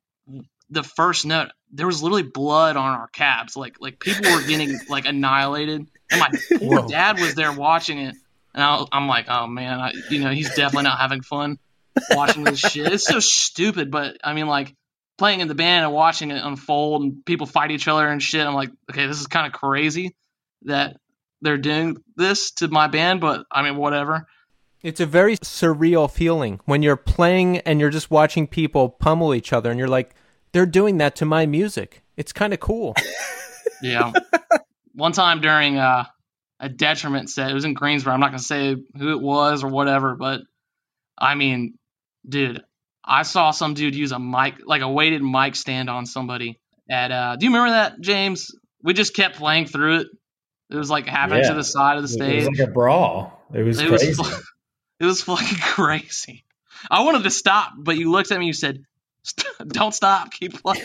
the 0.70 0.84
first 0.84 1.26
note 1.26 1.50
there 1.72 1.88
was 1.88 2.02
literally 2.02 2.24
blood 2.24 2.78
on 2.78 2.98
our 2.98 3.08
cabs. 3.08 3.56
Like 3.56 3.78
like 3.80 4.00
people 4.00 4.32
were 4.32 4.46
getting 4.46 4.80
like 4.90 5.06
annihilated, 5.06 5.88
and 6.12 6.20
my 6.20 6.30
poor 6.58 6.82
Whoa. 6.82 6.88
dad 6.88 7.20
was 7.20 7.36
there 7.36 7.52
watching 7.52 8.00
it. 8.00 8.16
And 8.54 8.64
I, 8.64 8.84
I'm 8.92 9.08
like, 9.08 9.26
oh 9.30 9.48
man, 9.48 9.80
I, 9.80 9.94
you 10.10 10.20
know, 10.20 10.32
he's 10.32 10.50
definitely 10.50 10.84
not 10.84 11.00
having 11.00 11.22
fun 11.22 11.60
watching 12.12 12.44
this 12.44 12.60
shit. 12.60 12.92
It's 12.92 13.06
so 13.06 13.20
stupid, 13.20 13.92
but 13.92 14.18
I 14.24 14.34
mean, 14.34 14.48
like 14.48 14.74
playing 15.18 15.42
in 15.42 15.48
the 15.48 15.56
band 15.56 15.86
and 15.86 15.94
watching 15.94 16.32
it 16.32 16.44
unfold 16.44 17.04
and 17.04 17.26
people 17.26 17.46
fight 17.46 17.72
each 17.72 17.88
other 17.88 18.08
and 18.08 18.22
shit. 18.22 18.46
I'm 18.46 18.56
like, 18.56 18.72
okay, 18.90 19.06
this 19.06 19.20
is 19.20 19.28
kind 19.28 19.46
of 19.46 19.54
crazy 19.54 20.16
that 20.64 20.98
they're 21.42 21.58
doing 21.58 21.98
this 22.16 22.52
to 22.52 22.68
my 22.68 22.88
band, 22.88 23.22
but 23.22 23.46
I 23.52 23.64
mean, 23.64 23.78
whatever. 23.78 24.28
It's 24.82 25.00
a 25.00 25.06
very 25.06 25.38
surreal 25.38 26.10
feeling 26.10 26.60
when 26.66 26.84
you're 26.84 26.96
playing 26.96 27.58
and 27.60 27.80
you're 27.80 27.90
just 27.90 28.12
watching 28.12 28.48
people 28.48 28.90
pummel 28.90 29.34
each 29.34 29.54
other, 29.54 29.70
and 29.70 29.80
you're 29.80 29.88
like, 29.88 30.14
they're 30.52 30.66
doing 30.66 30.98
that 30.98 31.16
to 31.18 31.26
my 31.26 31.46
music. 31.46 32.04
It's 32.16 32.34
kind 32.34 32.54
of 32.54 32.60
cool. 32.60 32.96
Yeah. 33.82 34.12
One 34.94 35.12
time 35.12 35.42
during 35.42 35.78
uh, 35.78 36.06
a 36.60 36.70
detriment 36.70 37.30
set, 37.30 37.52
it 37.52 37.54
was 37.54 37.66
in 37.66 37.74
Greensboro. 37.74 38.14
I'm 38.14 38.20
not 38.20 38.30
gonna 38.30 38.40
say 38.40 38.76
who 38.98 39.12
it 39.12 39.22
was 39.22 39.64
or 39.64 39.68
whatever, 39.68 40.16
but 40.16 40.42
I 41.18 41.36
mean, 41.36 41.78
dude, 42.28 42.64
I 43.04 43.24
saw 43.24 43.52
some 43.52 43.74
dude 43.74 43.96
use 43.96 44.12
a 44.12 44.20
mic, 44.20 44.56
like 44.66 44.82
a 44.82 44.90
weighted 44.90 45.22
mic 45.22 45.56
stand 45.56 45.90
on 45.90 46.06
somebody. 46.06 46.60
At 46.90 47.12
uh, 47.12 47.36
do 47.36 47.46
you 47.46 47.52
remember 47.52 47.72
that, 47.72 48.02
James? 48.02 48.52
We 48.82 48.94
just 48.94 49.14
kept 49.14 49.36
playing 49.36 49.68
through 49.68 50.02
it. 50.02 50.08
It 50.70 50.76
was 50.76 50.90
like 50.90 51.08
happening 51.08 51.44
Yeah. 51.44 51.50
to 51.50 51.56
the 51.56 51.64
side 51.64 51.98
of 51.98 52.02
the 52.04 52.08
stage. 52.10 52.44
It 52.44 52.50
was 52.50 52.60
like 52.60 52.68
a 52.68 52.72
brawl. 52.72 53.46
It 53.54 53.64
was 53.64 53.80
It 53.80 53.88
crazy. 53.88 54.14
fu- 54.14 54.24
it 55.00 55.06
was 55.06 55.22
fucking 55.22 55.58
crazy. 55.60 56.44
I 56.92 57.04
wanted 57.04 57.24
to 57.24 57.30
stop, 57.32 57.72
but 57.78 57.98
you 57.98 58.12
looked 58.12 58.32
at 58.32 58.40
me. 58.40 58.48
You 58.48 58.54
said, 58.54 58.84
"Don't 59.68 59.94
stop. 59.94 60.32
Keep 60.32 60.54
playing." 60.64 60.84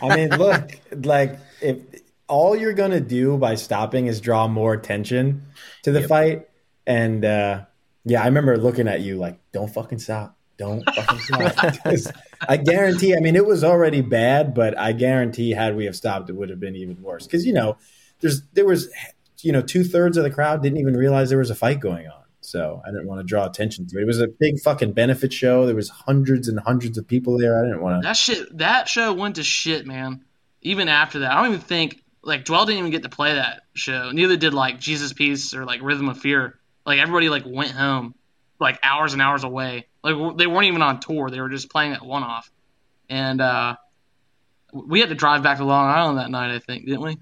I 0.00 0.14
mean, 0.16 0.30
look, 0.30 0.70
like 0.92 1.38
if 1.60 1.78
all 2.28 2.56
you're 2.56 2.72
gonna 2.72 3.00
do 3.00 3.36
by 3.36 3.56
stopping 3.56 4.06
is 4.06 4.20
draw 4.20 4.48
more 4.48 4.72
attention 4.72 5.42
to 5.82 5.92
the 5.92 6.00
Yep. 6.00 6.08
fight, 6.08 6.48
and 6.86 7.24
uh, 7.24 7.64
yeah, 8.04 8.22
I 8.22 8.26
remember 8.26 8.56
looking 8.56 8.88
at 8.88 9.00
you 9.00 9.16
like, 9.16 9.38
"Don't 9.52 9.68
fucking 9.72 9.98
stop." 9.98 10.36
Don't 10.56 10.84
fucking 10.94 11.18
stop. 11.98 12.14
I 12.48 12.56
guarantee. 12.58 13.16
I 13.16 13.18
mean, 13.20 13.34
it 13.34 13.44
was 13.44 13.64
already 13.64 14.02
bad, 14.02 14.54
but 14.54 14.78
I 14.78 14.92
guarantee, 14.92 15.50
had 15.50 15.74
we 15.74 15.86
have 15.86 15.96
stopped, 15.96 16.30
it 16.30 16.34
would 16.36 16.48
have 16.48 16.60
been 16.60 16.76
even 16.76 17.02
worse. 17.02 17.26
Because 17.26 17.44
you 17.44 17.52
know, 17.52 17.76
there's 18.24 18.42
there 18.54 18.64
was, 18.64 18.88
you 19.42 19.52
know, 19.52 19.60
two 19.60 19.84
thirds 19.84 20.16
of 20.16 20.24
the 20.24 20.30
crowd 20.30 20.62
didn't 20.62 20.78
even 20.78 20.96
realize 20.96 21.28
there 21.28 21.38
was 21.38 21.50
a 21.50 21.54
fight 21.54 21.78
going 21.78 22.08
on. 22.08 22.22
So 22.40 22.80
I 22.84 22.90
didn't 22.90 23.06
want 23.06 23.20
to 23.20 23.24
draw 23.24 23.44
attention 23.44 23.86
to 23.88 23.98
it. 23.98 24.02
It 24.02 24.06
was 24.06 24.20
a 24.20 24.28
big 24.28 24.60
fucking 24.60 24.92
benefit 24.92 25.32
show. 25.32 25.66
There 25.66 25.74
was 25.74 25.90
hundreds 25.90 26.48
and 26.48 26.58
hundreds 26.58 26.96
of 26.96 27.06
people 27.06 27.38
there. 27.38 27.58
I 27.58 27.66
didn't 27.66 27.82
want 27.82 28.02
to. 28.02 28.08
That 28.08 28.16
shit, 28.16 28.58
that 28.58 28.88
show 28.88 29.12
went 29.12 29.36
to 29.36 29.42
shit, 29.42 29.86
man. 29.86 30.24
Even 30.62 30.88
after 30.88 31.20
that, 31.20 31.32
I 31.32 31.42
don't 31.42 31.48
even 31.48 31.60
think 31.60 32.02
like 32.22 32.46
Dwell 32.46 32.64
didn't 32.64 32.78
even 32.78 32.90
get 32.90 33.02
to 33.02 33.10
play 33.10 33.34
that 33.34 33.62
show. 33.74 34.10
Neither 34.10 34.38
did 34.38 34.54
like 34.54 34.80
Jesus 34.80 35.12
Piece 35.12 35.54
or 35.54 35.66
like 35.66 35.82
Rhythm 35.82 36.08
of 36.08 36.18
Fear. 36.18 36.58
Like 36.86 36.98
everybody 36.98 37.28
like 37.28 37.44
went 37.46 37.72
home, 37.72 38.14
like 38.58 38.78
hours 38.82 39.12
and 39.12 39.20
hours 39.20 39.44
away. 39.44 39.86
Like 40.02 40.38
they 40.38 40.46
weren't 40.46 40.66
even 40.66 40.80
on 40.80 41.00
tour; 41.00 41.28
they 41.28 41.40
were 41.40 41.50
just 41.50 41.70
playing 41.70 41.92
that 41.92 42.04
one 42.04 42.22
off. 42.22 42.50
And 43.10 43.42
uh, 43.42 43.76
we 44.72 45.00
had 45.00 45.10
to 45.10 45.14
drive 45.14 45.42
back 45.42 45.58
to 45.58 45.64
Long 45.64 45.88
Island 45.88 46.18
that 46.18 46.30
night, 46.30 46.54
I 46.54 46.58
think, 46.58 46.86
didn't 46.86 47.02
we? 47.02 47.18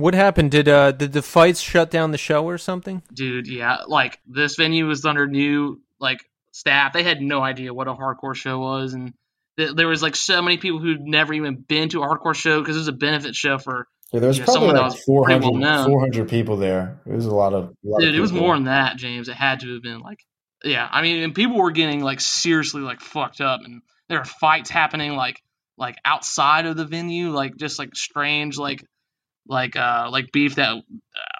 What 0.00 0.14
happened? 0.14 0.50
Did 0.50 0.68
uh 0.68 0.92
did 0.92 1.12
the 1.12 1.22
fights 1.22 1.60
shut 1.60 1.90
down 1.90 2.10
the 2.10 2.18
show 2.18 2.44
or 2.44 2.58
something? 2.58 3.02
Dude, 3.12 3.46
yeah. 3.46 3.78
Like 3.86 4.18
this 4.26 4.56
venue 4.56 4.86
was 4.86 5.04
under 5.04 5.26
new 5.26 5.80
like 5.98 6.20
staff. 6.52 6.92
They 6.92 7.02
had 7.02 7.20
no 7.20 7.42
idea 7.42 7.74
what 7.74 7.88
a 7.88 7.94
hardcore 7.94 8.34
show 8.34 8.58
was, 8.58 8.94
and 8.94 9.14
th- 9.58 9.72
there 9.74 9.88
was 9.88 10.02
like 10.02 10.16
so 10.16 10.42
many 10.42 10.56
people 10.56 10.80
who'd 10.80 11.00
never 11.00 11.32
even 11.32 11.56
been 11.56 11.88
to 11.90 12.02
a 12.02 12.06
hardcore 12.06 12.34
show 12.34 12.60
because 12.60 12.76
it 12.76 12.80
was 12.80 12.88
a 12.88 12.92
benefit 12.92 13.34
show 13.34 13.58
for 13.58 13.86
Yeah, 14.12 14.20
there 14.20 14.28
was 14.28 14.38
Yeah, 14.38 14.44
probably 14.44 14.68
someone 14.68 14.90
like 14.90 15.00
400, 15.06 15.60
well 15.60 15.86
400 15.86 16.28
people 16.28 16.56
there. 16.56 17.00
It 17.06 17.12
was 17.12 17.26
a 17.26 17.34
lot 17.34 17.52
of. 17.52 17.64
a 17.64 17.88
lot 17.88 17.98
of 17.98 18.02
Dude, 18.02 18.14
it 18.14 18.20
was 18.20 18.32
more 18.32 18.54
than 18.54 18.64
that, 18.64 18.96
James. 18.96 19.28
It 19.28 19.36
had 19.36 19.60
to 19.60 19.74
have 19.74 19.82
been 19.82 20.00
like, 20.00 20.24
yeah. 20.64 20.88
I 20.90 21.02
mean, 21.02 21.22
and 21.22 21.34
people 21.34 21.58
were 21.58 21.70
getting 21.70 22.02
like 22.02 22.20
seriously 22.20 22.82
like 22.82 23.00
fucked 23.00 23.40
up, 23.40 23.60
and 23.64 23.82
there 24.08 24.18
were 24.18 24.24
fights 24.24 24.70
happening 24.70 25.14
like 25.14 25.42
like 25.76 25.96
outside 26.04 26.66
of 26.66 26.76
the 26.76 26.84
venue, 26.84 27.30
like 27.30 27.56
just 27.56 27.78
like 27.78 27.94
strange 27.94 28.58
like 28.58 28.84
like 29.46 29.76
uh 29.76 30.08
like 30.10 30.32
beef 30.32 30.56
that 30.56 30.82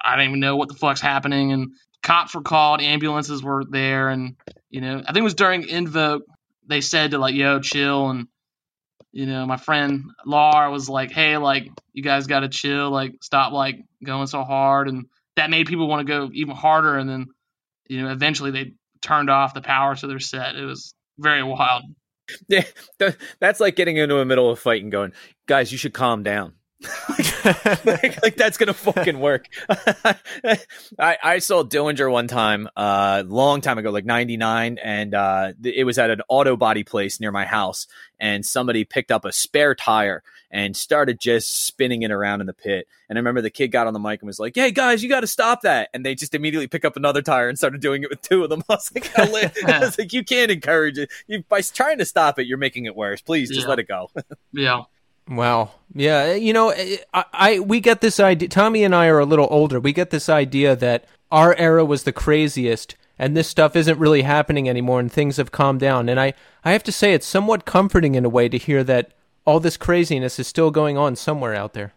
I 0.05 0.17
don't 0.17 0.29
even 0.29 0.41
know 0.41 0.57
what 0.57 0.69
the 0.69 0.75
fuck's 0.75 1.01
happening, 1.01 1.53
and 1.53 1.73
cops 2.03 2.35
were 2.35 2.43
called, 2.43 2.81
ambulances 2.81 3.43
were 3.43 3.65
there, 3.69 4.09
and 4.09 4.37
you 4.71 4.81
know 4.81 4.99
I 4.99 5.13
think 5.13 5.19
it 5.19 5.23
was 5.23 5.35
during 5.35 5.69
Invoke 5.69 6.23
they 6.67 6.81
said 6.81 7.13
to 7.13 7.19
like 7.19 7.35
yo 7.35 7.61
chill. 7.61 8.11
And. 8.11 8.29
You 9.13 9.27
know, 9.27 9.45
my 9.45 9.57
friend 9.57 10.05
Laura 10.25 10.71
was 10.71 10.89
like, 10.89 11.11
"Hey, 11.11 11.37
like, 11.37 11.69
you 11.93 12.01
guys 12.01 12.29
got 12.29 12.41
to 12.41 12.49
chill, 12.49 12.93
like, 12.93 13.15
stop, 13.25 13.53
like, 13.53 13.83
going 14.05 14.29
so 14.29 14.45
hard," 14.45 14.87
and 14.89 15.07
that 15.35 15.51
made 15.51 15.67
people 15.67 15.89
want 15.89 16.07
to 16.07 16.13
go 16.13 16.31
even 16.33 16.55
harder. 16.55 16.97
And 16.97 17.11
then 17.11 17.27
you 17.89 18.03
know 18.03 18.13
eventually 18.13 18.53
they 18.53 18.75
turned 19.03 19.29
off 19.29 19.53
the 19.53 19.63
power 19.63 19.97
to 19.97 20.07
their 20.07 20.21
set. 20.21 20.55
It 20.55 20.65
was 20.65 20.95
very 21.19 21.43
wild. 21.43 21.85
Yeah, 22.49 22.63
that's 23.41 23.59
like 23.59 23.75
getting 23.75 23.97
into 23.97 24.19
a 24.19 24.25
middle 24.25 24.49
of 24.49 24.57
a 24.59 24.61
fight 24.61 24.85
and 24.85 24.93
going, 24.93 25.13
guys, 25.47 25.73
you 25.73 25.79
should 25.79 25.93
calm 25.93 26.23
down. 26.23 26.53
like, 27.85 28.23
like 28.23 28.37
that's 28.37 28.57
gonna 28.57 28.73
fucking 28.75 29.21
work. 29.21 29.47
I, 30.99 31.19
I 31.23 31.39
saw 31.39 31.63
Dillinger 31.63 32.11
one 32.11 32.27
time, 32.27 32.69
uh, 32.77 33.23
long 33.27 33.61
time 33.61 33.79
ago, 33.79 33.91
like 33.91 34.05
'99, 34.05 34.79
and 34.83 35.15
uh, 35.15 35.53
it 35.63 35.85
was 35.85 35.99
at 35.99 36.11
an 36.11 36.23
auto 36.29 36.57
body 36.57 36.83
place 36.85 37.21
near 37.21 37.33
my 37.33 37.45
house, 37.45 37.87
and 38.19 38.45
somebody 38.45 38.85
picked 38.85 39.11
up 39.11 39.25
a 39.25 39.33
spare 39.33 39.75
tire 39.75 40.23
and 40.51 40.77
started 40.77 41.21
just 41.21 41.65
spinning 41.67 42.03
it 42.03 42.11
around 42.11 42.41
in 42.41 42.47
the 42.47 42.53
pit. 42.53 42.89
And 43.09 43.17
I 43.17 43.21
remember 43.21 43.41
the 43.41 43.51
kid 43.51 43.69
got 43.69 43.87
on 43.87 43.93
the 43.93 44.01
mic 44.01 44.21
and 44.23 44.27
was 44.27 44.41
like, 44.41 44.55
"Hey 44.55 44.71
guys, 44.71 45.03
you 45.03 45.09
got 45.09 45.21
to 45.21 45.27
stop 45.27 45.63
that!" 45.63 45.91
And 45.93 46.05
they 46.05 46.15
just 46.15 46.35
immediately 46.35 46.67
pick 46.67 46.85
up 46.87 46.97
another 46.97 47.21
tire 47.23 47.49
and 47.49 47.59
started 47.59 47.81
doing 47.81 48.03
it 48.03 48.11
with 48.11 48.23
two 48.23 48.43
of 48.43 48.49
them. 48.51 48.63
I 48.71 48.75
was 48.75 48.91
like, 48.95 49.19
I 49.19 49.81
was 49.81 49.99
like, 49.99 50.13
"You 50.15 50.25
can't 50.25 50.51
encourage 50.51 50.97
it. 50.99 51.11
You 51.27 51.45
by 51.49 51.61
trying 51.61 51.99
to 51.99 52.07
stop 52.07 52.39
it, 52.39 52.47
you're 52.47 52.59
making 52.59 52.87
it 52.87 52.97
worse. 52.97 53.21
Please, 53.21 53.49
just 53.51 53.63
Yeah. 53.63 53.69
let 53.69 53.79
it 53.79 53.89
go." 53.89 54.11
yeah 54.53 54.83
Wow. 55.31 55.71
Yeah. 55.95 56.19
Eh, 56.19 56.35
you 56.35 56.53
know, 56.53 56.71
eh, 56.71 56.97
eh, 56.99 57.05
I, 57.15 57.25
I 57.33 57.59
we 57.61 57.81
get 57.81 58.01
this 58.01 58.19
idea. 58.19 58.49
Tommy 58.49 58.83
and 58.85 58.95
I 58.95 59.07
are 59.07 59.21
a 59.21 59.25
little 59.25 59.49
older. 59.51 59.79
We 59.79 59.93
get 59.93 60.11
this 60.11 60.29
idea 60.29 60.75
that 60.77 61.07
our 61.31 61.55
era 61.55 61.85
was 61.85 62.03
the 62.03 62.13
craziest, 62.13 62.97
and 63.19 63.37
this 63.37 63.49
stuff 63.49 63.77
isn't 63.77 63.99
really 63.99 64.23
happening 64.23 64.69
anymore, 64.69 64.99
and 64.99 65.11
things 65.11 65.37
have 65.37 65.53
calmed 65.53 65.81
down. 65.81 66.09
And 66.09 66.19
I, 66.19 66.35
I 66.65 66.73
have 66.73 66.83
to 66.85 66.93
say, 66.93 67.15
it's 67.15 67.27
somewhat 67.27 67.65
comforting 67.65 68.17
in 68.17 68.25
a 68.25 68.29
way 68.29 68.49
to 68.49 68.59
hear 68.59 68.83
that 68.85 69.13
all 69.45 69.61
this 69.61 69.77
craziness 69.77 70.39
is 70.39 70.49
still 70.49 70.71
going 70.71 70.99
on 70.99 71.17
somewhere 71.17 71.55
out 71.55 71.75
there. 71.75 71.93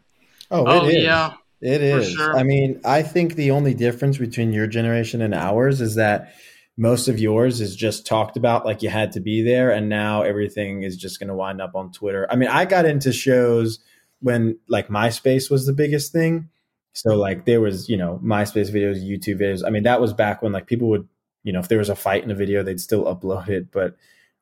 Oh, 0.52 0.66
oh 0.68 0.86
it 0.86 0.96
is. 0.96 1.04
yeah 1.04 1.34
It 1.62 1.80
For 1.80 2.04
sure. 2.04 2.38
I 2.38 2.44
mean, 2.44 2.80
I 2.86 3.02
think 3.02 3.36
the 3.36 3.52
only 3.52 3.74
difference 3.74 4.20
between 4.20 4.54
your 4.54 4.68
generation 4.68 5.22
and 5.22 5.34
ours 5.34 5.82
is 5.82 5.96
that 5.96 6.36
most 6.78 7.08
of 7.08 7.20
yours 7.20 7.62
is 7.62 7.76
just 7.76 8.06
talked 8.06 8.36
about 8.36 8.66
like 8.66 8.82
you 8.82 8.90
had 8.90 9.12
to 9.14 9.20
be 9.20 9.42
there, 9.42 9.72
and 9.72 9.90
now 9.90 10.24
everything 10.24 10.84
is 10.84 10.98
just 10.98 11.20
going 11.20 11.28
to 11.28 11.36
wind 11.36 11.62
up 11.62 11.76
on 11.76 11.92
Twitter. 11.92 12.28
I 12.30 12.36
mean, 12.36 12.50
I 12.50 12.66
got 12.66 12.86
into 12.86 13.14
shows 13.14 13.80
when 14.22 14.58
like 14.68 14.88
MySpace 14.88 15.52
was 15.52 15.66
the 15.66 15.74
biggest 15.74 16.12
thing. 16.12 16.50
So 16.94 17.16
like 17.16 17.46
there 17.46 17.62
was, 17.62 17.90
you 17.90 17.98
know, 17.98 18.20
MySpace 18.24 18.72
videos, 18.72 19.04
YouTube 19.04 19.40
videos. 19.40 19.64
I 19.66 19.70
mean, 19.70 19.84
that 19.84 20.02
was 20.02 20.14
back 20.14 20.42
when 20.42 20.52
like 20.52 20.68
people 20.68 20.90
would, 20.90 21.08
you 21.44 21.52
know, 21.52 21.60
if 21.60 21.68
there 21.68 21.80
was 21.80 21.90
a 21.90 21.96
fight 21.96 22.24
in 22.24 22.32
a 22.32 22.36
video, 22.36 22.64
they'd 22.64 22.80
still 22.80 23.04
upload 23.06 23.50
it. 23.50 23.72
But 23.72 23.98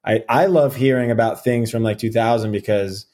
I 0.05 0.23
I 0.29 0.45
love 0.45 0.75
hearing 0.75 1.11
about 1.11 1.43
things 1.43 1.71
from 1.71 1.84
like 1.84 1.97
2000 1.97 2.51
because 2.51 3.07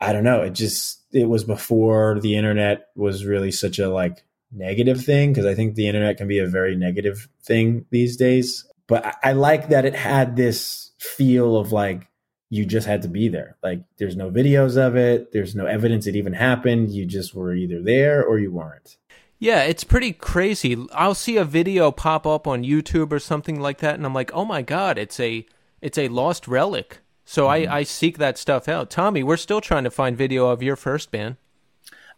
I 0.00 0.12
don't 0.12 0.24
know, 0.24 0.42
it 0.42 0.52
just 0.52 1.02
it 1.12 1.28
was 1.28 1.44
before 1.44 2.20
the 2.20 2.36
internet 2.36 2.88
was 2.94 3.24
really 3.24 3.50
such 3.50 3.78
a 3.78 3.88
like 3.88 4.22
negative 4.56 5.04
thing 5.04 5.32
because 5.32 5.46
I 5.46 5.54
think 5.54 5.74
the 5.74 5.86
internet 5.86 6.16
can 6.16 6.28
be 6.28 6.38
a 6.38 6.46
very 6.46 6.76
negative 6.76 7.28
thing 7.42 7.86
these 7.90 8.16
days. 8.16 8.64
But 8.86 9.06
I, 9.06 9.14
I 9.22 9.32
like 9.32 9.68
that 9.68 9.84
it 9.84 9.94
had 9.94 10.36
this 10.36 10.92
feel 10.98 11.56
of 11.56 11.72
like 11.72 12.08
you 12.48 12.64
just 12.64 12.86
had 12.86 13.02
to 13.02 13.08
be 13.08 13.28
there. 13.28 13.56
Like 13.62 13.82
there's 13.98 14.16
no 14.16 14.30
videos 14.30 14.76
of 14.76 14.96
it, 14.96 15.32
there's 15.32 15.54
no 15.54 15.66
evidence 15.66 16.06
it 16.06 16.16
even 16.16 16.32
happened. 16.32 16.90
You 16.90 17.06
just 17.06 17.34
were 17.34 17.54
either 17.54 17.82
there 17.82 18.24
or 18.24 18.38
you 18.38 18.50
weren't. 18.50 18.96
Yeah, 19.38 19.64
it's 19.64 19.84
pretty 19.84 20.12
crazy. 20.12 20.76
I'll 20.94 21.14
see 21.14 21.36
a 21.36 21.44
video 21.44 21.90
pop 21.90 22.26
up 22.26 22.46
on 22.46 22.64
YouTube 22.64 23.12
or 23.12 23.18
something 23.18 23.60
like 23.60 23.78
that, 23.78 23.96
and 23.96 24.06
I'm 24.06 24.14
like, 24.14 24.32
oh 24.32 24.46
my 24.46 24.62
god, 24.62 24.96
it's 24.96 25.20
a 25.20 25.44
it's 25.82 25.98
a 25.98 26.08
lost 26.08 26.48
relic. 26.48 27.00
So 27.24 27.46
mm-hmm. 27.46 27.70
I, 27.70 27.76
I 27.78 27.82
seek 27.82 28.18
that 28.18 28.38
stuff 28.38 28.68
out. 28.68 28.88
Tommy, 28.88 29.22
we're 29.22 29.36
still 29.36 29.60
trying 29.60 29.84
to 29.84 29.90
find 29.90 30.16
video 30.16 30.48
of 30.48 30.62
your 30.62 30.76
first 30.76 31.10
band. 31.10 31.36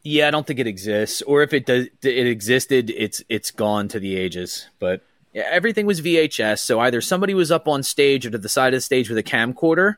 Yeah, 0.03 0.29
I 0.29 0.31
don't 0.31 0.47
think 0.47 0.61
it 0.61 0.67
exists, 0.67 1.23
or 1.23 1.43
if 1.43 1.53
it 1.53 1.67
does, 1.67 1.87
it 2.03 2.27
existed, 2.27 2.91
it's 2.91 3.23
it's 3.29 3.51
gone 3.51 3.89
to 3.89 4.01
the 4.01 4.17
ages. 4.17 4.69
But 4.79 5.03
yeah, 5.33 5.47
everything 5.51 5.87
was 5.87 6.01
VHS, 6.01 6.61
so 6.61 6.81
either 6.81 7.01
somebody 7.01 7.35
was 7.35 7.51
up 7.51 7.69
on 7.69 7.83
stage 7.83 8.25
or 8.25 8.31
to 8.31 8.39
the 8.39 8.49
side 8.49 8.75
of 8.75 8.79
the 8.79 8.83
stage 8.83 9.09
with 9.09 9.19
a 9.19 9.23
camcorder, 9.23 9.97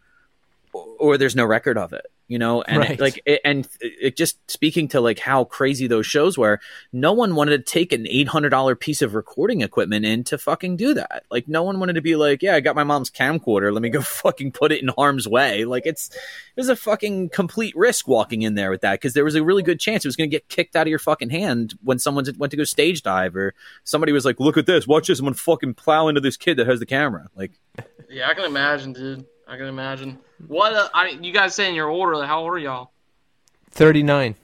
or 0.72 1.18
there's 1.18 1.36
no 1.36 1.44
record 1.44 1.78
of 1.78 1.92
it 1.92 2.06
you 2.30 2.38
know? 2.38 2.62
And 2.62 2.78
right. 2.78 2.90
it, 2.92 3.00
like 3.00 3.20
it, 3.26 3.40
and 3.44 3.68
it 3.80 4.16
just 4.16 4.38
speaking 4.48 4.86
to 4.88 5.00
like 5.00 5.18
how 5.18 5.42
crazy 5.44 5.88
those 5.88 6.06
shows 6.06 6.38
were 6.38 6.60
no 6.92 7.12
one 7.12 7.34
wanted 7.34 7.66
to 7.66 7.72
take 7.72 7.92
an 7.92 8.04
$800 8.04 8.78
piece 8.78 9.02
of 9.02 9.14
recording 9.14 9.62
equipment 9.62 10.06
in 10.06 10.22
to 10.24 10.38
fucking 10.38 10.76
do 10.76 10.94
that. 10.94 11.24
Like 11.28 11.48
no 11.48 11.64
one 11.64 11.80
wanted 11.80 11.94
to 11.94 12.00
be 12.00 12.14
like 12.14 12.40
yeah 12.40 12.54
i 12.54 12.60
got 12.60 12.76
my 12.76 12.84
mom's 12.84 13.10
camcorder. 13.10 13.72
Let 13.72 13.82
me 13.82 13.90
go 13.90 14.00
fucking 14.00 14.52
put 14.52 14.70
it 14.70 14.80
in 14.80 14.88
harm's 14.88 15.26
way. 15.26 15.64
Like 15.64 15.86
it's 15.86 16.08
it 16.08 16.60
was 16.60 16.68
a 16.68 16.76
fucking 16.76 17.30
complete 17.30 17.74
risk 17.76 18.06
walking 18.06 18.42
in 18.42 18.54
there 18.54 18.70
with 18.70 18.82
that 18.82 18.92
because 18.92 19.12
there 19.12 19.24
was 19.24 19.34
a 19.34 19.42
really 19.42 19.64
good 19.64 19.80
chance 19.80 20.04
it 20.04 20.08
was 20.08 20.16
going 20.16 20.30
to 20.30 20.34
get 20.34 20.48
kicked 20.48 20.76
out 20.76 20.86
of 20.86 20.88
your 20.88 21.00
fucking 21.00 21.30
hand 21.30 21.74
when 21.82 21.98
someone 21.98 22.24
went 22.38 22.52
to 22.52 22.56
go 22.56 22.64
stage 22.64 23.02
dive 23.02 23.34
or 23.34 23.54
somebody 23.82 24.12
was 24.12 24.24
like 24.24 24.38
look 24.38 24.56
at 24.56 24.66
this. 24.66 24.86
Watch 24.86 25.08
this. 25.08 25.18
I'm 25.18 25.24
gonna 25.24 25.34
fucking 25.34 25.74
plow 25.74 26.06
into 26.06 26.20
this 26.20 26.36
kid 26.36 26.58
that 26.58 26.68
has 26.68 26.78
the 26.78 26.86
camera. 26.86 27.28
Like 27.34 27.58
yeah 28.08 28.28
i 28.28 28.34
can 28.34 28.44
imagine 28.44 28.92
dude. 28.92 29.26
I 29.48 29.56
can 29.56 29.66
imagine. 29.66 30.20
What 30.46 30.72
uh, 30.72 30.88
I 30.94 31.08
you 31.20 31.32
guys 31.32 31.54
say 31.54 31.68
in 31.68 31.74
your 31.74 31.88
order? 31.88 32.24
How 32.24 32.40
old 32.40 32.54
are 32.54 32.58
y'all? 32.58 32.92
Thirty 33.70 34.02
nine. 34.02 34.34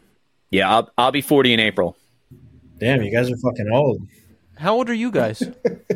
Yeah, 0.51 0.71
I'll 0.71 0.91
I'll 0.97 1.13
be 1.13 1.23
forty 1.23 1.53
in 1.53 1.61
April. 1.61 1.97
Damn, 2.79 3.03
you 3.03 3.11
guys 3.11 3.31
are 3.31 3.37
fucking 3.37 3.71
old. 3.73 4.03
How 4.59 4.75
old 4.75 4.91
are 4.91 4.95
you 4.95 5.11
guys? 5.11 5.43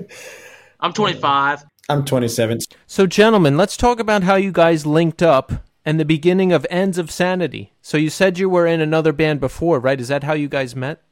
I'm 0.80 0.92
25. 0.92 1.64
I'm 1.88 2.05
27. 2.05 2.61
So, 2.86 3.07
gentlemen, 3.07 3.57
let's 3.57 3.76
talk 3.76 4.01
about 4.01 4.22
how 4.22 4.36
you 4.36 4.53
guys 4.53 4.86
linked 4.86 5.22
up 5.22 5.53
and 5.84 5.98
the 5.98 6.05
beginning 6.05 6.53
of 6.53 6.66
Ends 6.70 6.98
of 6.98 7.11
Sanity. 7.11 7.72
So, 7.82 7.98
you 7.98 8.09
said 8.11 8.38
you 8.38 8.48
were 8.48 8.66
in 8.66 8.80
another 8.80 9.12
band 9.12 9.40
before, 9.40 9.78
right? 9.78 10.01
Is 10.01 10.09
that 10.09 10.24
how 10.24 10.32
you 10.32 10.48
guys 10.48 10.74
met? 10.74 11.03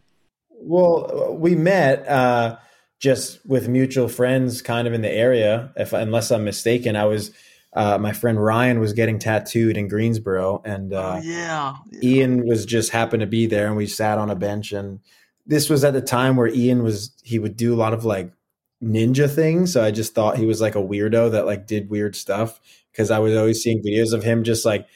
Well, 0.51 1.37
we 1.39 1.55
met 1.55 2.07
uh, 2.09 2.57
just 2.99 3.45
with 3.47 3.69
mutual 3.69 4.09
friends, 4.09 4.63
kind 4.63 4.89
of 4.89 4.95
in 4.95 5.03
the 5.03 5.13
area. 5.13 5.73
If 5.77 5.93
unless 5.93 6.31
I'm 6.31 6.45
mistaken, 6.45 6.97
I 6.97 7.05
was 7.05 7.33
uh, 7.79 7.97
my 7.97 8.13
friend 8.13 8.43
Ryan 8.43 8.81
was 8.81 8.93
getting 8.93 9.21
tattooed 9.21 9.77
in 9.77 9.87
Greensboro, 9.87 10.61
and 10.65 10.93
uh, 10.93 11.19
oh, 11.19 11.23
yeah. 11.23 11.77
yeah. 11.93 12.01
Ian 12.03 12.45
was 12.45 12.67
just 12.67 12.91
happened 12.91 13.21
to 13.21 13.27
be 13.29 13.47
there, 13.47 13.69
and 13.69 13.77
we 13.77 13.87
sat 13.87 14.19
on 14.19 14.31
a 14.31 14.35
bench. 14.35 14.73
And 14.73 14.99
this 15.47 15.71
was 15.71 15.85
at 15.85 15.93
the 15.93 16.03
time 16.03 16.35
where 16.35 16.49
Ian 16.49 16.83
was 16.83 17.13
he 17.23 17.39
would 17.39 17.57
do 17.57 17.73
a 17.73 17.77
lot 17.79 17.95
of 17.95 18.05
like 18.05 18.33
ninja 18.83 19.33
things, 19.33 19.73
so 19.73 19.85
I 19.85 19.93
just 19.93 20.13
thought 20.13 20.39
he 20.39 20.45
was 20.45 20.61
like 20.61 20.75
a 20.75 20.83
weirdo 20.83 21.31
that 21.31 21.47
like 21.47 21.69
did 21.69 21.89
weird 21.89 22.17
stuff 22.17 22.61
because 22.91 23.13
I 23.13 23.21
was 23.21 23.37
always 23.37 23.63
seeing 23.63 23.81
videos 23.81 24.13
of 24.13 24.25
him 24.25 24.43
just 24.43 24.65
like 24.65 24.89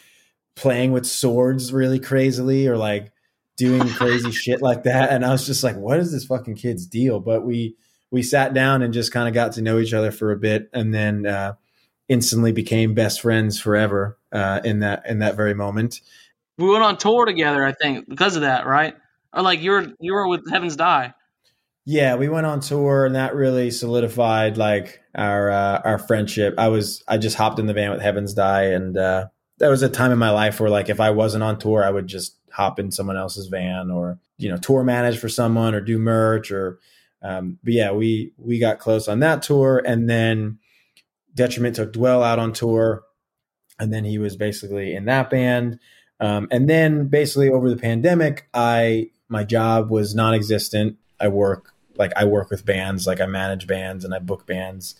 playing 0.57 0.91
with 0.91 1.07
swords 1.07 1.73
really 1.73 2.01
crazily 2.01 2.67
or 2.67 2.77
like 2.77 3.13
doing 3.57 3.89
crazy 3.91 4.33
shit 4.33 4.61
like 4.61 4.83
that, 4.83 5.11
and 5.11 5.25
I 5.25 5.31
was 5.31 5.47
just 5.47 5.63
like, 5.63 5.77
what 5.77 6.01
is 6.01 6.11
this 6.11 6.25
fucking 6.25 6.57
kid's 6.57 6.85
deal? 6.87 7.21
But 7.21 7.47
we 7.47 7.77
we 8.11 8.25
sat 8.25 8.55
down 8.55 8.83
and 8.83 8.93
just 8.93 9.13
kind 9.13 9.29
of 9.29 9.35
got 9.35 9.53
to 9.53 9.63
know 9.63 9.79
each 9.79 9.95
other 9.95 10.11
for 10.11 10.33
a 10.33 10.37
bit, 10.37 10.69
and 10.73 10.93
then. 10.93 11.27
Uh, 11.27 11.53
instantly 12.13 12.53
became 12.53 12.93
best 12.93 13.23
friends 13.23 13.59
forever 13.59 14.19
uh, 14.33 14.61
in 14.65 14.81
that 14.81 15.07
in 15.07 15.21
that 15.21 15.35
very 15.35 15.55
moment. 15.55 16.01
We 16.59 16.69
went 16.69 16.85
on 16.85 16.99
tour 16.99 17.25
together, 17.25 17.65
I 17.65 17.73
think, 17.73 18.07
because 18.09 18.37
of 18.37 18.43
that, 18.43 18.67
right? 18.67 18.95
Or 19.33 19.43
like 19.43 19.61
you 19.61 19.71
were 19.71 19.93
you 19.99 20.13
were 20.13 20.29
with 20.29 20.49
Heavens 20.51 20.77
Die. 20.77 21.15
Yeah, 21.87 22.15
we 22.17 22.29
went 22.29 22.47
on 22.47 22.61
tour, 22.61 23.07
and 23.07 23.15
that 23.15 23.35
really 23.35 23.71
solidified 23.71 24.59
like 24.59 25.01
our 25.15 25.51
uh, 25.51 25.81
our 25.85 25.99
friendship. 25.99 26.55
I 26.59 26.69
was 26.69 27.03
I 27.09 27.17
just 27.17 27.37
hopped 27.37 27.59
in 27.59 27.67
the 27.67 27.73
van 27.73 27.91
with 27.91 28.03
Heavens 28.03 28.35
Die, 28.35 28.65
and 28.65 28.97
uh, 28.97 29.29
that 29.59 29.69
was 29.69 29.83
a 29.83 29.89
time 29.89 30.13
in 30.13 30.19
my 30.19 30.31
life 30.31 30.61
where 30.61 30.71
like 30.71 30.91
if 30.91 31.01
I 31.01 31.11
wasn't 31.11 31.43
on 31.43 31.59
tour, 31.59 31.83
I 31.83 31.91
would 31.91 32.07
just 32.07 32.37
hop 32.53 32.79
in 32.79 32.91
someone 32.91 33.17
else's 33.17 33.47
van 33.47 33.91
or 33.91 34.19
you 34.37 34.51
know 34.51 34.59
tour 34.59 34.85
manage 34.85 35.19
for 35.19 35.31
someone 35.31 35.75
or 35.75 35.81
do 35.81 35.99
merch 35.99 36.53
or. 36.53 36.79
Um, 37.25 37.59
but 37.63 37.73
yeah, 37.73 37.93
we 37.93 38.33
we 38.37 38.59
got 38.59 38.81
close 38.81 39.07
on 39.07 39.21
that 39.21 39.43
tour, 39.43 39.81
and 39.85 40.11
then 40.11 40.59
Detriment 41.35 41.77
took 41.77 41.93
Dwell 41.93 42.23
out 42.23 42.39
on 42.39 42.53
tour, 42.53 43.05
and 43.79 43.93
then 43.93 44.05
he 44.05 44.19
was 44.19 44.37
basically 44.37 44.95
in 44.95 45.07
that 45.07 45.31
band. 45.31 45.79
Um, 46.21 46.47
and 46.51 46.69
then 46.69 47.09
basically 47.09 47.49
over 47.49 47.69
the 47.69 47.77
pandemic, 47.77 48.49
I 48.55 49.11
my 49.29 49.45
job 49.45 49.91
was 49.91 50.15
non-existent. 50.15 50.97
I 51.19 51.29
work 51.29 51.73
like 51.97 52.13
I 52.17 52.25
work 52.25 52.51
with 52.51 52.65
bands, 52.65 53.07
like 53.07 53.21
I 53.21 53.27
manage 53.27 53.67
bands 53.67 54.05
and 54.05 54.15
I 54.15 54.19
book 54.19 54.47
bands. 54.47 54.95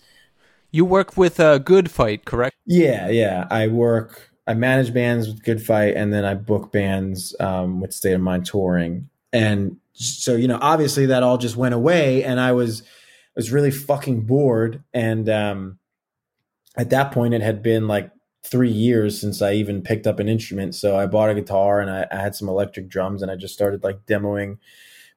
You 0.71 0.85
work 0.85 1.15
with 1.15 1.39
a 1.39 1.45
uh, 1.45 1.57
Good 1.59 1.91
Fight, 1.91 2.25
correct? 2.25 2.55
Yeah, 2.65 3.07
yeah. 3.09 3.47
I 3.51 3.67
work. 3.67 4.31
I 4.47 4.55
manage 4.55 4.93
bands 4.93 5.27
with 5.27 5.43
Good 5.43 5.63
Fight, 5.63 5.95
and 5.95 6.11
then 6.11 6.25
I 6.25 6.33
book 6.33 6.71
bands 6.71 7.35
um, 7.39 7.79
with 7.79 7.93
State 7.93 8.13
of 8.13 8.21
Mind 8.21 8.45
touring. 8.45 9.07
And 9.31 9.77
so, 9.93 10.35
you 10.35 10.47
know, 10.47 10.57
obviously 10.61 11.05
that 11.05 11.23
all 11.23 11.37
just 11.37 11.55
went 11.55 11.75
away, 11.75 12.23
and 12.23 12.39
I 12.39 12.53
was 12.53 12.83
was 13.35 13.51
really 13.51 13.71
fucking 13.71 14.21
bored. 14.21 14.83
And 14.93 15.29
um, 15.29 15.79
at 16.75 16.89
that 16.89 17.11
point, 17.11 17.33
it 17.33 17.41
had 17.41 17.61
been 17.61 17.87
like 17.87 18.11
three 18.45 18.71
years 18.71 19.19
since 19.19 19.41
I 19.41 19.53
even 19.53 19.81
picked 19.81 20.05
up 20.05 20.19
an 20.19 20.27
instrument. 20.27 20.75
So 20.75 20.97
I 20.97 21.05
bought 21.05 21.29
a 21.29 21.35
guitar 21.35 21.79
and 21.79 21.89
I, 21.89 22.05
I, 22.11 22.17
had 22.17 22.35
some 22.35 22.49
electric 22.49 22.89
drums 22.89 23.21
and 23.21 23.31
I 23.31 23.35
just 23.37 23.53
started 23.53 23.83
like 23.83 24.05
demoing 24.05 24.57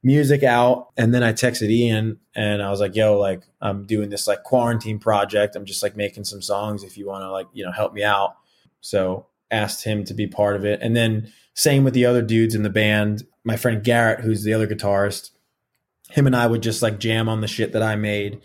music 0.03 0.45
out. 0.45 0.91
And 0.97 1.13
then 1.13 1.25
I 1.25 1.33
texted 1.33 1.69
Ian 1.69 2.21
and 2.37 2.63
I 2.63 2.71
was 2.71 2.79
like, 2.79 2.95
yo, 2.95 3.19
like 3.19 3.43
I'm 3.61 3.85
doing 3.85 4.11
this 4.11 4.29
like 4.29 4.45
quarantine 4.45 5.01
project. 5.01 5.57
I'm 5.57 5.65
just 5.65 5.83
like 5.83 5.97
making 5.97 6.25
some 6.25 6.41
songs 6.41 6.85
if 6.85 6.97
you 6.97 7.09
want 7.09 7.23
to 7.23 7.31
like, 7.31 7.49
you 7.53 7.65
know, 7.65 7.73
help 7.73 7.93
me 7.93 8.05
out. 8.05 8.37
So 8.81 9.27
asked 9.51 9.83
him 9.85 10.05
to 10.05 10.15
be 10.15 10.29
part 10.29 10.55
of 10.55 10.65
it. 10.65 10.81
And 10.81 10.95
then 10.95 11.33
same 11.55 11.83
with 11.83 11.95
the 11.95 12.07
other 12.07 12.23
dudes 12.23 12.55
in 12.55 12.63
the 12.63 12.71
band. 12.71 13.27
My 13.43 13.57
friend 13.57 13.83
Garrett, 13.83 14.21
who's 14.21 14.45
the 14.45 14.55
other 14.55 14.69
guitarist, 14.69 15.31
him 16.11 16.27
and 16.27 16.37
I 16.37 16.47
would 16.47 16.63
just 16.63 16.83
like 16.83 17.01
jam 17.01 17.29
on 17.29 17.41
the 17.41 17.49
shit 17.49 17.73
that 17.73 17.83
I 17.83 17.97
made. 17.97 18.41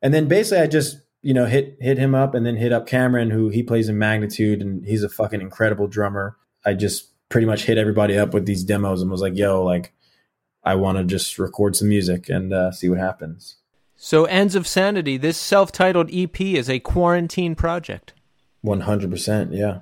And 0.00 0.14
then 0.14 0.28
basically 0.28 0.62
I 0.62 0.66
just 0.66 0.98
you 1.22 1.32
know, 1.32 1.46
hit 1.46 1.76
hit 1.80 1.98
him 1.98 2.14
up 2.14 2.34
and 2.34 2.44
then 2.44 2.56
hit 2.56 2.72
up 2.72 2.86
Cameron, 2.86 3.30
who 3.30 3.48
he 3.48 3.62
plays 3.62 3.88
in 3.88 3.96
Magnitude, 3.96 4.60
and 4.60 4.84
he's 4.84 5.04
a 5.04 5.08
fucking 5.08 5.40
incredible 5.40 5.86
drummer. 5.86 6.36
I 6.64 6.74
just 6.74 7.10
pretty 7.28 7.46
much 7.46 7.64
hit 7.64 7.78
everybody 7.78 8.18
up 8.18 8.34
with 8.34 8.44
these 8.44 8.64
demos 8.64 9.00
and 9.00 9.10
was 9.10 9.22
like, 9.22 9.36
"Yo, 9.36 9.62
like, 9.62 9.92
I 10.64 10.74
want 10.74 10.98
to 10.98 11.04
just 11.04 11.38
record 11.38 11.76
some 11.76 11.88
music 11.88 12.28
and 12.28 12.52
uh, 12.52 12.72
see 12.72 12.88
what 12.88 12.98
happens." 12.98 13.56
So, 13.96 14.24
Ends 14.24 14.56
of 14.56 14.66
Sanity, 14.66 15.16
this 15.16 15.38
self-titled 15.38 16.10
EP 16.12 16.40
is 16.40 16.68
a 16.68 16.80
quarantine 16.80 17.54
project. 17.54 18.14
One 18.60 18.80
hundred 18.80 19.10
percent, 19.10 19.52
yeah. 19.52 19.80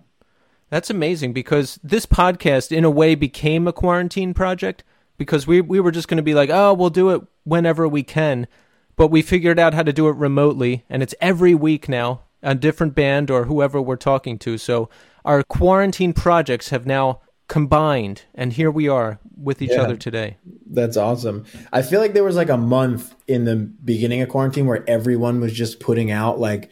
That's 0.68 0.90
amazing 0.90 1.32
because 1.32 1.80
this 1.82 2.06
podcast, 2.06 2.70
in 2.70 2.84
a 2.84 2.90
way, 2.90 3.14
became 3.14 3.66
a 3.66 3.72
quarantine 3.72 4.34
project 4.34 4.84
because 5.16 5.46
we 5.46 5.62
we 5.62 5.80
were 5.80 5.90
just 5.90 6.06
going 6.06 6.18
to 6.18 6.22
be 6.22 6.34
like, 6.34 6.50
"Oh, 6.50 6.74
we'll 6.74 6.90
do 6.90 7.10
it 7.10 7.22
whenever 7.44 7.88
we 7.88 8.02
can." 8.02 8.46
But 9.00 9.10
we 9.10 9.22
figured 9.22 9.58
out 9.58 9.72
how 9.72 9.82
to 9.82 9.94
do 9.94 10.08
it 10.08 10.16
remotely, 10.16 10.84
and 10.90 11.02
it's 11.02 11.14
every 11.22 11.54
week 11.54 11.88
now, 11.88 12.20
a 12.42 12.54
different 12.54 12.94
band 12.94 13.30
or 13.30 13.44
whoever 13.44 13.80
we're 13.80 13.96
talking 13.96 14.38
to. 14.40 14.58
So 14.58 14.90
our 15.24 15.42
quarantine 15.42 16.12
projects 16.12 16.68
have 16.68 16.84
now 16.84 17.22
combined, 17.48 18.24
and 18.34 18.52
here 18.52 18.70
we 18.70 18.90
are 18.90 19.18
with 19.34 19.62
each 19.62 19.70
yeah, 19.70 19.80
other 19.80 19.96
today. 19.96 20.36
That's 20.66 20.98
awesome. 20.98 21.46
I 21.72 21.80
feel 21.80 21.98
like 21.98 22.12
there 22.12 22.24
was 22.24 22.36
like 22.36 22.50
a 22.50 22.58
month 22.58 23.14
in 23.26 23.46
the 23.46 23.56
beginning 23.56 24.20
of 24.20 24.28
quarantine 24.28 24.66
where 24.66 24.84
everyone 24.86 25.40
was 25.40 25.54
just 25.54 25.80
putting 25.80 26.10
out 26.10 26.38
like 26.38 26.70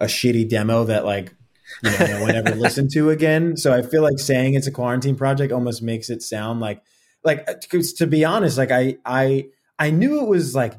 a 0.00 0.06
shitty 0.06 0.48
demo 0.48 0.84
that 0.84 1.04
like 1.04 1.34
you 1.82 1.90
know, 1.90 2.06
no 2.06 2.20
one 2.22 2.36
ever 2.36 2.54
listened 2.54 2.90
to 2.94 3.10
again. 3.10 3.58
So 3.58 3.74
I 3.74 3.82
feel 3.82 4.00
like 4.00 4.18
saying 4.18 4.54
it's 4.54 4.66
a 4.66 4.72
quarantine 4.72 5.14
project 5.14 5.52
almost 5.52 5.82
makes 5.82 6.08
it 6.08 6.22
sound 6.22 6.58
like 6.58 6.80
like 7.22 7.46
to 7.60 8.06
be 8.06 8.24
honest, 8.24 8.56
like 8.56 8.70
I 8.70 8.96
I 9.04 9.48
I 9.78 9.90
knew 9.90 10.22
it 10.22 10.26
was 10.26 10.54
like 10.54 10.72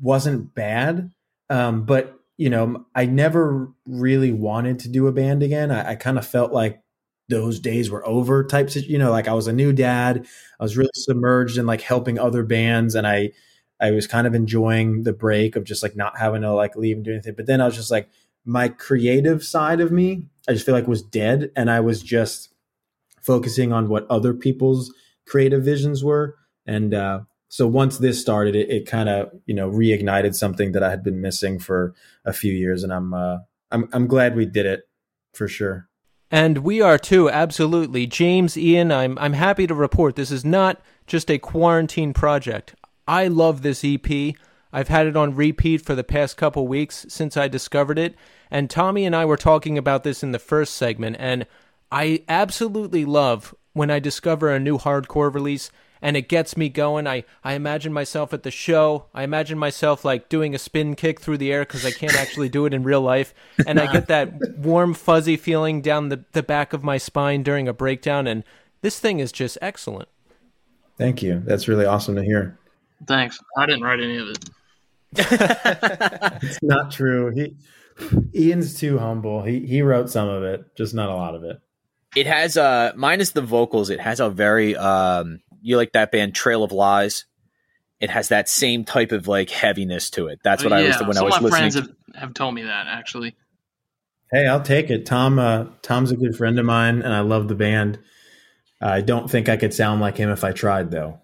wasn't 0.00 0.54
bad. 0.54 1.10
Um, 1.50 1.84
but 1.84 2.14
you 2.36 2.50
know, 2.50 2.86
I 2.94 3.06
never 3.06 3.68
really 3.86 4.32
wanted 4.32 4.78
to 4.80 4.88
do 4.88 5.08
a 5.08 5.12
band 5.12 5.42
again. 5.42 5.70
I, 5.72 5.90
I 5.90 5.94
kind 5.96 6.18
of 6.18 6.26
felt 6.26 6.52
like 6.52 6.80
those 7.28 7.58
days 7.60 7.90
were 7.90 8.06
over 8.06 8.44
types 8.44 8.76
of, 8.76 8.84
you 8.84 8.96
know, 8.98 9.10
like 9.10 9.28
I 9.28 9.34
was 9.34 9.48
a 9.48 9.52
new 9.52 9.72
dad. 9.72 10.26
I 10.58 10.62
was 10.62 10.76
really 10.76 10.90
submerged 10.94 11.58
in 11.58 11.66
like 11.66 11.80
helping 11.82 12.18
other 12.18 12.42
bands 12.44 12.94
and 12.94 13.06
I 13.06 13.32
I 13.80 13.90
was 13.92 14.06
kind 14.06 14.26
of 14.26 14.34
enjoying 14.34 15.04
the 15.04 15.12
break 15.12 15.54
of 15.54 15.64
just 15.64 15.82
like 15.82 15.94
not 15.94 16.18
having 16.18 16.42
to 16.42 16.52
like 16.52 16.74
leave 16.76 16.96
and 16.96 17.04
do 17.04 17.12
anything. 17.12 17.34
But 17.36 17.46
then 17.46 17.60
I 17.60 17.66
was 17.66 17.76
just 17.76 17.90
like 17.90 18.08
my 18.44 18.68
creative 18.68 19.44
side 19.44 19.80
of 19.80 19.92
me, 19.92 20.24
I 20.48 20.52
just 20.52 20.64
feel 20.64 20.74
like 20.74 20.86
was 20.88 21.02
dead 21.02 21.50
and 21.54 21.70
I 21.70 21.80
was 21.80 22.02
just 22.02 22.52
focusing 23.22 23.72
on 23.72 23.88
what 23.88 24.06
other 24.10 24.34
people's 24.34 24.92
creative 25.26 25.64
visions 25.64 26.04
were. 26.04 26.36
And 26.66 26.94
uh 26.94 27.20
so 27.48 27.66
once 27.66 27.98
this 27.98 28.20
started, 28.20 28.54
it, 28.54 28.70
it 28.70 28.86
kind 28.86 29.08
of 29.08 29.30
you 29.46 29.54
know 29.54 29.70
reignited 29.70 30.34
something 30.34 30.72
that 30.72 30.82
I 30.82 30.90
had 30.90 31.02
been 31.02 31.20
missing 31.20 31.58
for 31.58 31.94
a 32.24 32.32
few 32.32 32.52
years, 32.52 32.84
and 32.84 32.92
I'm 32.92 33.14
uh, 33.14 33.38
I'm 33.70 33.88
I'm 33.92 34.06
glad 34.06 34.36
we 34.36 34.46
did 34.46 34.66
it 34.66 34.88
for 35.32 35.48
sure. 35.48 35.88
And 36.30 36.58
we 36.58 36.82
are 36.82 36.98
too, 36.98 37.30
absolutely. 37.30 38.06
James, 38.06 38.56
Ian, 38.56 38.92
I'm 38.92 39.18
I'm 39.18 39.32
happy 39.32 39.66
to 39.66 39.74
report 39.74 40.14
this 40.14 40.30
is 40.30 40.44
not 40.44 40.80
just 41.06 41.30
a 41.30 41.38
quarantine 41.38 42.12
project. 42.12 42.74
I 43.06 43.28
love 43.28 43.62
this 43.62 43.82
EP. 43.82 44.34
I've 44.70 44.88
had 44.88 45.06
it 45.06 45.16
on 45.16 45.34
repeat 45.34 45.80
for 45.80 45.94
the 45.94 46.04
past 46.04 46.36
couple 46.36 46.68
weeks 46.68 47.06
since 47.08 47.38
I 47.38 47.48
discovered 47.48 47.98
it, 47.98 48.14
and 48.50 48.68
Tommy 48.68 49.06
and 49.06 49.16
I 49.16 49.24
were 49.24 49.38
talking 49.38 49.78
about 49.78 50.04
this 50.04 50.22
in 50.22 50.32
the 50.32 50.38
first 50.38 50.74
segment, 50.74 51.16
and 51.18 51.46
I 51.90 52.24
absolutely 52.28 53.06
love 53.06 53.54
when 53.72 53.90
I 53.90 53.98
discover 53.98 54.50
a 54.50 54.60
new 54.60 54.76
hardcore 54.76 55.32
release 55.32 55.70
and 56.00 56.16
it 56.16 56.28
gets 56.28 56.56
me 56.56 56.68
going. 56.68 57.06
I, 57.06 57.24
I 57.42 57.54
imagine 57.54 57.92
myself 57.92 58.32
at 58.32 58.42
the 58.42 58.50
show. 58.50 59.06
I 59.14 59.22
imagine 59.22 59.58
myself 59.58 60.04
like 60.04 60.28
doing 60.28 60.54
a 60.54 60.58
spin 60.58 60.94
kick 60.94 61.20
through 61.20 61.38
the 61.38 61.52
air 61.52 61.62
because 61.62 61.84
I 61.84 61.90
can't 61.90 62.16
actually 62.16 62.48
do 62.48 62.66
it 62.66 62.74
in 62.74 62.82
real 62.82 63.00
life. 63.00 63.34
And 63.66 63.80
I 63.80 63.90
get 63.92 64.08
that 64.08 64.58
warm, 64.58 64.94
fuzzy 64.94 65.36
feeling 65.36 65.82
down 65.82 66.08
the, 66.08 66.24
the 66.32 66.42
back 66.42 66.72
of 66.72 66.84
my 66.84 66.98
spine 66.98 67.42
during 67.42 67.68
a 67.68 67.72
breakdown. 67.72 68.26
And 68.26 68.44
this 68.80 68.98
thing 69.00 69.18
is 69.18 69.32
just 69.32 69.58
excellent. 69.60 70.08
Thank 70.96 71.22
you. 71.22 71.42
That's 71.44 71.68
really 71.68 71.86
awesome 71.86 72.16
to 72.16 72.24
hear. 72.24 72.58
Thanks. 73.06 73.40
I 73.56 73.66
didn't 73.66 73.82
write 73.82 74.00
any 74.00 74.16
of 74.18 74.28
it. 74.28 74.44
it's 76.42 76.58
not 76.62 76.90
true. 76.90 77.32
He 77.34 77.56
Ian's 78.34 78.78
too 78.78 78.98
humble. 78.98 79.42
He 79.42 79.60
he 79.60 79.82
wrote 79.82 80.10
some 80.10 80.28
of 80.28 80.42
it, 80.42 80.76
just 80.76 80.94
not 80.94 81.08
a 81.08 81.14
lot 81.14 81.34
of 81.34 81.44
it. 81.44 81.60
It 82.16 82.26
has 82.26 82.56
uh 82.56 82.92
minus 82.96 83.30
the 83.30 83.40
vocals, 83.40 83.90
it 83.90 84.00
has 84.00 84.20
a 84.20 84.28
very 84.28 84.76
um 84.76 85.40
you 85.60 85.76
like 85.76 85.92
that 85.92 86.12
band 86.12 86.34
Trail 86.34 86.64
of 86.64 86.72
Lies. 86.72 87.24
It 88.00 88.10
has 88.10 88.28
that 88.28 88.48
same 88.48 88.84
type 88.84 89.10
of 89.12 89.26
like 89.26 89.50
heaviness 89.50 90.10
to 90.10 90.28
it. 90.28 90.40
That's 90.44 90.62
what 90.62 90.70
yeah, 90.70 90.78
I 90.78 90.86
was 90.86 91.00
when 91.00 91.18
I 91.18 91.22
was 91.22 91.34
my 91.34 91.40
listening. 91.40 91.50
friends 91.50 91.74
have, 91.74 91.88
have 92.14 92.34
told 92.34 92.54
me 92.54 92.62
that 92.62 92.86
actually. 92.86 93.36
Hey, 94.30 94.46
I'll 94.46 94.62
take 94.62 94.90
it. 94.90 95.06
Tom 95.06 95.38
uh, 95.38 95.66
Tom's 95.82 96.12
a 96.12 96.16
good 96.16 96.36
friend 96.36 96.58
of 96.58 96.66
mine, 96.66 97.02
and 97.02 97.12
I 97.12 97.20
love 97.20 97.48
the 97.48 97.54
band. 97.54 97.98
I 98.80 99.00
don't 99.00 99.28
think 99.28 99.48
I 99.48 99.56
could 99.56 99.74
sound 99.74 100.00
like 100.00 100.16
him 100.16 100.30
if 100.30 100.44
I 100.44 100.52
tried, 100.52 100.90
though. 100.90 101.20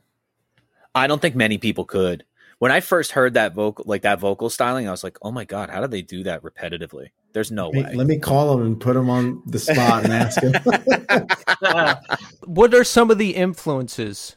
I 0.95 1.07
don't 1.07 1.21
think 1.21 1.37
many 1.37 1.59
people 1.59 1.85
could. 1.85 2.25
When 2.59 2.73
I 2.73 2.81
first 2.81 3.13
heard 3.13 3.35
that 3.35 3.55
vocal, 3.55 3.85
like 3.87 4.03
that 4.03 4.21
vocal 4.21 4.49
styling, 4.49 4.89
I 4.89 4.91
was 4.91 5.05
like, 5.05 5.19
"Oh 5.23 5.31
my 5.31 5.45
god, 5.45 5.71
how 5.71 5.81
do 5.81 5.87
they 5.87 6.03
do 6.03 6.25
that 6.25 6.43
repetitively?" 6.43 7.09
There's 7.35 7.51
no 7.51 7.71
Hey, 7.73 7.83
way. 7.83 7.95
let 7.95 8.07
me 8.07 8.19
call 8.19 8.57
him 8.57 8.65
and 8.65 8.81
put 8.81 8.97
him 8.97 9.11
on 9.11 9.43
the 9.45 9.59
spot 9.59 10.05
and 10.05 10.13
ask 10.13 10.41
him. 10.41 10.55
What 12.47 12.75
are 12.75 12.85
some 12.85 13.11
of 13.11 13.19
the 13.19 13.35
influences 13.35 14.37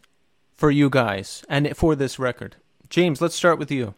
for 0.55 0.71
you 0.71 0.89
guys 0.89 1.43
and 1.49 1.75
for 1.77 1.95
this 1.95 2.17
record? 2.19 2.55
James, 2.89 3.21
let's 3.21 3.35
start 3.35 3.59
with 3.59 3.69
you. 3.71 3.95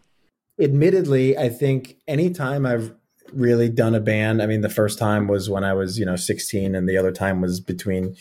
Admittedly, 0.60 1.38
I 1.38 1.47
think 1.50 1.95
anytime 2.08 2.66
I've 2.66 2.93
really 3.32 3.70
done 3.70 3.95
a 3.95 4.00
band, 4.00 4.41
I 4.41 4.47
mean, 4.47 4.62
the 4.62 4.70
first 4.70 5.00
time 5.00 5.28
was 5.28 5.50
when 5.50 5.64
I 5.64 5.74
was, 5.74 5.97
you 6.00 6.06
know, 6.06 6.16
16, 6.16 6.76
and 6.76 6.89
the 6.89 6.97
other 6.97 7.12
time 7.12 7.39
was 7.39 7.60
between, 7.60 8.16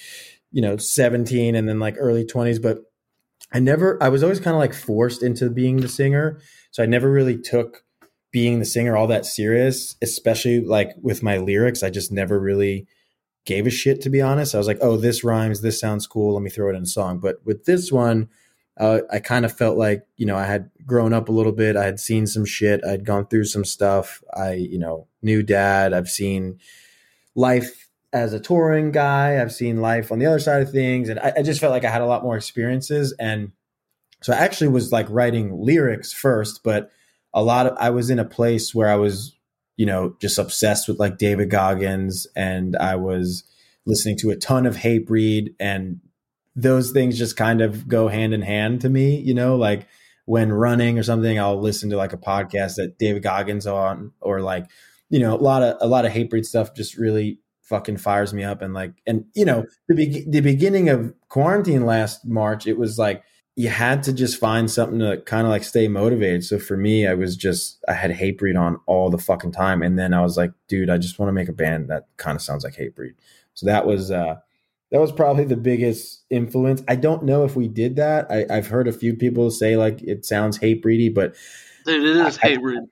you 0.53 0.63
know, 0.63 0.77
17 0.77 1.55
and 1.57 1.69
then 1.69 1.81
like 1.81 1.97
early 1.99 2.25
20s. 2.25 2.61
But 2.63 2.79
I 3.53 3.59
never, 3.59 4.01
I 4.03 4.11
was 4.11 4.23
always 4.23 4.41
kind 4.41 4.55
of 4.55 4.61
like 4.61 4.75
forced 4.75 5.23
into 5.23 5.51
being 5.51 5.79
the 5.79 5.89
singer. 5.89 6.39
So 6.71 6.83
I 6.83 6.87
never 6.87 7.11
really 7.11 7.39
took 7.39 7.83
being 8.31 8.59
the 8.59 8.65
singer 8.65 8.97
all 8.97 9.07
that 9.07 9.27
serious, 9.27 9.97
especially 10.03 10.61
like 10.61 10.95
with 11.01 11.23
my 11.23 11.39
lyrics. 11.39 11.83
I 11.83 11.91
just 11.91 12.13
never 12.13 12.39
really 12.39 12.87
gave 13.47 13.67
a 13.67 13.71
shit, 13.71 14.03
to 14.03 14.11
be 14.11 14.21
honest. 14.21 14.55
I 14.55 14.59
was 14.59 14.67
like, 14.67 14.79
oh, 14.83 14.97
this 14.97 15.25
rhymes, 15.25 15.63
this 15.63 15.81
sounds 15.81 16.07
cool. 16.07 16.35
Let 16.35 16.43
me 16.43 16.51
throw 16.51 16.71
it 16.71 16.77
in 16.77 16.83
a 16.83 16.87
song. 16.87 17.19
But 17.19 17.37
with 17.45 17.65
this 17.65 17.91
one, 17.91 18.29
uh, 18.79 19.01
I 19.11 19.19
kind 19.19 19.45
of 19.45 19.57
felt 19.57 19.79
like, 19.79 20.07
you 20.17 20.27
know, 20.27 20.37
I 20.37 20.45
had 20.45 20.71
grown 20.87 21.13
up 21.13 21.29
a 21.29 21.33
little 21.33 21.53
bit. 21.53 21.77
I 21.77 21.85
had 21.85 21.99
seen 21.99 22.27
some 22.27 22.45
shit. 22.45 22.85
I'd 22.85 23.05
gone 23.05 23.27
through 23.27 23.47
some 23.47 23.65
stuff. 23.65 24.23
I, 24.35 24.53
you 24.53 24.79
know, 24.79 25.09
knew 25.23 25.43
dad. 25.43 25.93
I've 25.93 26.09
seen 26.09 26.61
life 27.35 27.89
as 28.13 28.33
a 28.33 28.41
touring 28.41 28.93
guy. 28.93 29.41
I've 29.41 29.53
seen 29.53 29.81
life 29.81 30.13
on 30.13 30.19
the 30.19 30.27
other 30.27 30.39
side 30.39 30.63
of 30.63 30.71
things. 30.71 31.09
And 31.09 31.19
I, 31.19 31.33
I 31.39 31.43
just 31.43 31.61
felt 31.61 31.73
like 31.73 31.85
I 31.85 31.91
had 31.91 32.03
a 32.03 32.07
lot 32.07 32.23
more 32.23 32.37
experiences. 32.37 33.15
And 33.19 33.53
so 34.23 34.33
I 34.33 34.37
actually 34.37 34.69
was 34.69 34.93
like 34.93 35.07
writing 35.09 35.61
lyrics 35.61 36.13
first, 36.13 36.63
but 36.63 36.91
a 37.39 37.43
lot 37.43 37.69
of, 37.69 37.77
I 37.79 37.91
was 37.91 38.11
in 38.11 38.19
a 38.19 38.25
place 38.25 38.75
where 38.75 38.89
I 38.89 38.97
was, 38.97 39.37
you 39.77 39.87
know, 39.87 40.17
just 40.21 40.39
obsessed 40.39 40.89
with 40.89 40.99
like 40.99 41.19
David 41.19 41.51
Goggins 41.51 42.27
and 42.35 42.77
I 42.77 42.97
was 42.97 43.45
listening 43.87 44.17
to 44.19 44.31
a 44.31 44.37
ton 44.37 44.67
of 44.67 44.75
Hatebreed 44.75 45.55
and 45.61 46.01
those 46.57 46.91
things 46.91 47.17
just 47.17 47.37
kind 47.37 47.61
of 47.61 47.87
go 47.87 48.09
hand 48.09 48.35
in 48.35 48.43
hand 48.43 48.81
to 48.81 48.89
me, 48.89 49.21
you 49.21 49.35
know, 49.35 49.55
like 49.55 49.87
when 50.25 50.51
running 50.51 50.99
or 50.99 51.05
something, 51.05 51.39
I'll 51.39 51.61
listen 51.61 51.91
to 51.91 51.97
like 51.97 52.13
a 52.13 52.19
podcast 52.19 52.75
that 52.75 52.99
David 52.99 53.23
Goggins 53.23 53.69
on 53.69 54.11
or 54.21 54.41
like, 54.41 54.67
you 55.09 55.21
know, 55.21 55.37
a 55.37 55.39
lot 55.39 55.63
of, 55.63 55.77
a 55.81 55.87
lot 55.87 56.07
of 56.07 56.13
Hatebreed 56.13 56.45
stuff 56.45 56.75
just 56.75 56.99
really 56.99 57.39
fucking 57.63 57.99
fires 57.99 58.35
me 58.35 58.43
up. 58.43 58.63
And 58.63 58.75
like, 58.75 58.95
and 59.07 59.27
you 59.37 59.45
know, 59.45 59.65
the, 59.87 59.95
be- 59.95 60.27
the 60.29 60.41
beginning 60.41 60.89
of 60.89 61.15
quarantine 61.29 61.87
last 61.87 62.27
March, 62.27 62.67
it 62.67 62.79
was 62.79 62.99
like, 62.99 63.23
you 63.59 63.69
had 63.69 64.05
to 64.05 64.13
just 64.13 64.39
find 64.39 64.71
something 64.71 65.01
to 65.01 65.17
kind 65.27 65.45
of 65.45 65.51
like 65.51 65.65
stay 65.65 65.89
motivated. 65.89 66.45
So 66.45 66.61
for 66.61 66.77
me, 66.77 67.09
I 67.09 67.15
was 67.15 67.37
just 67.37 67.85
I 67.89 67.93
had 67.93 68.13
Hatebreed 68.13 68.57
on 68.59 68.79
all 68.87 69.11
the 69.11 69.19
fucking 69.19 69.51
time, 69.51 69.83
and 69.83 69.99
then 69.99 70.15
I 70.15 70.21
was 70.21 70.37
like, 70.37 70.53
dude, 70.69 70.89
I 70.91 70.97
just 70.97 71.19
want 71.19 71.29
to 71.29 71.33
make 71.33 71.49
a 71.49 71.53
band 71.53 71.89
that 71.91 72.07
kind 72.19 72.37
of 72.37 72.43
sounds 72.43 72.63
like 72.63 72.77
Hatebreed. 72.77 73.15
So 73.55 73.67
that 73.67 73.85
was 73.85 74.13
uh 74.13 74.37
that 74.93 75.01
was 75.01 75.11
probably 75.11 75.45
the 75.45 75.57
biggest 75.57 76.23
influence. 76.31 76.83
I 76.87 76.95
don't 76.95 77.25
know 77.25 77.45
if 77.45 77.57
we 77.57 77.67
did 77.67 77.97
that. 77.97 78.31
I, 78.31 78.47
I've 78.49 78.69
heard 78.69 78.87
a 78.87 78.93
few 78.93 79.15
people 79.17 79.51
say 79.51 79.77
like 79.77 80.01
it 80.03 80.25
sounds 80.25 80.59
Hatebreedy, 80.59 81.13
but 81.13 81.35
Dude, 81.85 82.05
it 82.17 82.27
is 82.27 82.39
I- 82.39 82.41
hate 82.49 82.63
rude. 82.63 82.89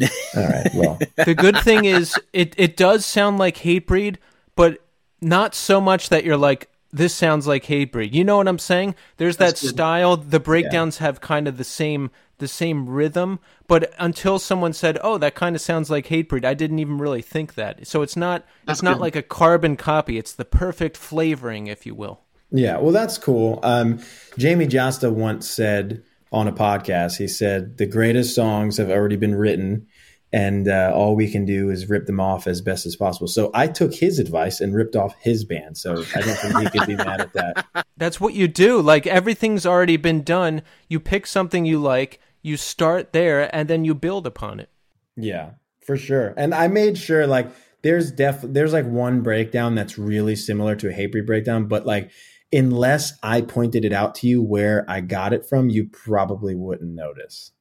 all 0.00 0.08
right, 0.48 0.70
well, 0.74 0.98
The 1.26 1.34
good 1.34 1.58
thing 1.58 1.84
is 1.84 2.14
it 2.32 2.54
it 2.56 2.78
does 2.78 3.04
sound 3.04 3.36
like 3.38 3.58
Hatebreed, 3.58 4.16
but 4.56 4.78
not 5.20 5.54
so 5.54 5.78
much 5.78 6.08
that 6.08 6.24
you're 6.24 6.36
like 6.38 6.70
this 6.92 7.14
sounds 7.14 7.46
like 7.46 7.64
Hatebreed. 7.64 8.12
You 8.12 8.24
know 8.24 8.36
what 8.36 8.48
I'm 8.48 8.58
saying? 8.58 8.94
There's 9.16 9.36
that 9.38 9.60
good. 9.60 9.68
style. 9.68 10.16
The 10.16 10.40
breakdowns 10.40 10.98
have 10.98 11.20
kind 11.20 11.48
of 11.48 11.58
the 11.58 11.64
same 11.64 12.10
the 12.38 12.48
same 12.48 12.86
rhythm, 12.86 13.38
but 13.66 13.94
until 13.98 14.38
someone 14.38 14.74
said, 14.74 14.98
"Oh, 15.02 15.16
that 15.18 15.34
kind 15.34 15.56
of 15.56 15.62
sounds 15.62 15.90
like 15.90 16.06
Hatebreed," 16.08 16.44
I 16.44 16.52
didn't 16.54 16.78
even 16.78 16.98
really 16.98 17.22
think 17.22 17.54
that. 17.54 17.86
So 17.86 18.02
it's 18.02 18.16
not 18.16 18.44
That's 18.66 18.78
it's 18.78 18.82
not 18.82 18.94
good. 18.94 19.00
like 19.02 19.16
a 19.16 19.22
carbon 19.22 19.76
copy. 19.76 20.18
It's 20.18 20.34
the 20.34 20.44
perfect 20.44 20.96
flavoring, 20.96 21.66
if 21.66 21.86
you 21.86 21.94
will. 21.94 22.20
Yeah, 22.50 22.78
well, 22.78 22.92
that's 22.92 23.18
cool. 23.18 23.58
Um, 23.62 23.98
Jamey 24.38 24.68
Jasta 24.68 25.12
once 25.12 25.48
said 25.48 26.02
on 26.30 26.46
a 26.46 26.52
podcast, 26.52 27.16
he 27.18 27.28
said, 27.28 27.78
the 27.78 27.86
greatest 27.86 28.34
songs 28.34 28.76
have 28.76 28.90
already 28.90 29.16
been 29.16 29.34
written, 29.34 29.86
and 30.32 30.68
uh, 30.68 30.92
all 30.94 31.14
we 31.14 31.30
can 31.30 31.44
do 31.44 31.70
is 31.70 31.88
rip 31.88 32.06
them 32.06 32.20
off 32.20 32.46
as 32.46 32.60
best 32.60 32.84
as 32.84 32.96
possible. 32.96 33.28
So 33.28 33.50
I 33.54 33.68
took 33.68 33.94
his 33.94 34.18
advice 34.18 34.60
and 34.60 34.74
ripped 34.74 34.96
off 34.96 35.14
his 35.20 35.44
band. 35.44 35.78
So 35.78 36.04
I 36.14 36.20
don't 36.20 36.36
think 36.36 36.58
he 36.58 36.78
could 36.78 36.86
be 36.88 36.96
mad 36.96 37.20
at 37.20 37.32
that. 37.34 37.86
That's 37.96 38.20
what 38.20 38.34
you 38.34 38.48
do. 38.48 38.80
Like 38.80 39.06
everything's 39.06 39.64
already 39.64 39.96
been 39.96 40.22
done. 40.22 40.62
You 40.88 41.00
pick 41.00 41.26
something 41.26 41.64
you 41.64 41.78
like, 41.78 42.20
you 42.42 42.56
start 42.56 43.12
there, 43.12 43.54
and 43.54 43.68
then 43.68 43.84
you 43.84 43.94
build 43.94 44.26
upon 44.26 44.60
it. 44.60 44.70
Yeah, 45.16 45.52
for 45.84 45.96
sure. 45.96 46.34
And 46.36 46.54
I 46.54 46.68
made 46.68 46.96
sure, 46.96 47.26
like, 47.26 47.50
there's 47.82 48.10
def 48.12 48.40
there's 48.42 48.72
like 48.72 48.86
one 48.86 49.22
breakdown 49.22 49.74
that's 49.74 49.96
really 49.96 50.36
similar 50.36 50.74
to 50.76 50.88
a 50.88 50.92
Hatebreed 50.92 51.26
breakdown, 51.26 51.66
but 51.66 51.86
like 51.86 52.10
unless 52.52 53.12
I 53.22 53.40
pointed 53.42 53.84
it 53.84 53.92
out 53.92 54.14
to 54.16 54.26
you 54.28 54.42
where 54.42 54.84
I 54.88 55.00
got 55.00 55.32
it 55.32 55.46
from, 55.46 55.68
you 55.68 55.86
probably 55.86 56.54
wouldn't 56.54 56.94
notice. 56.94 57.52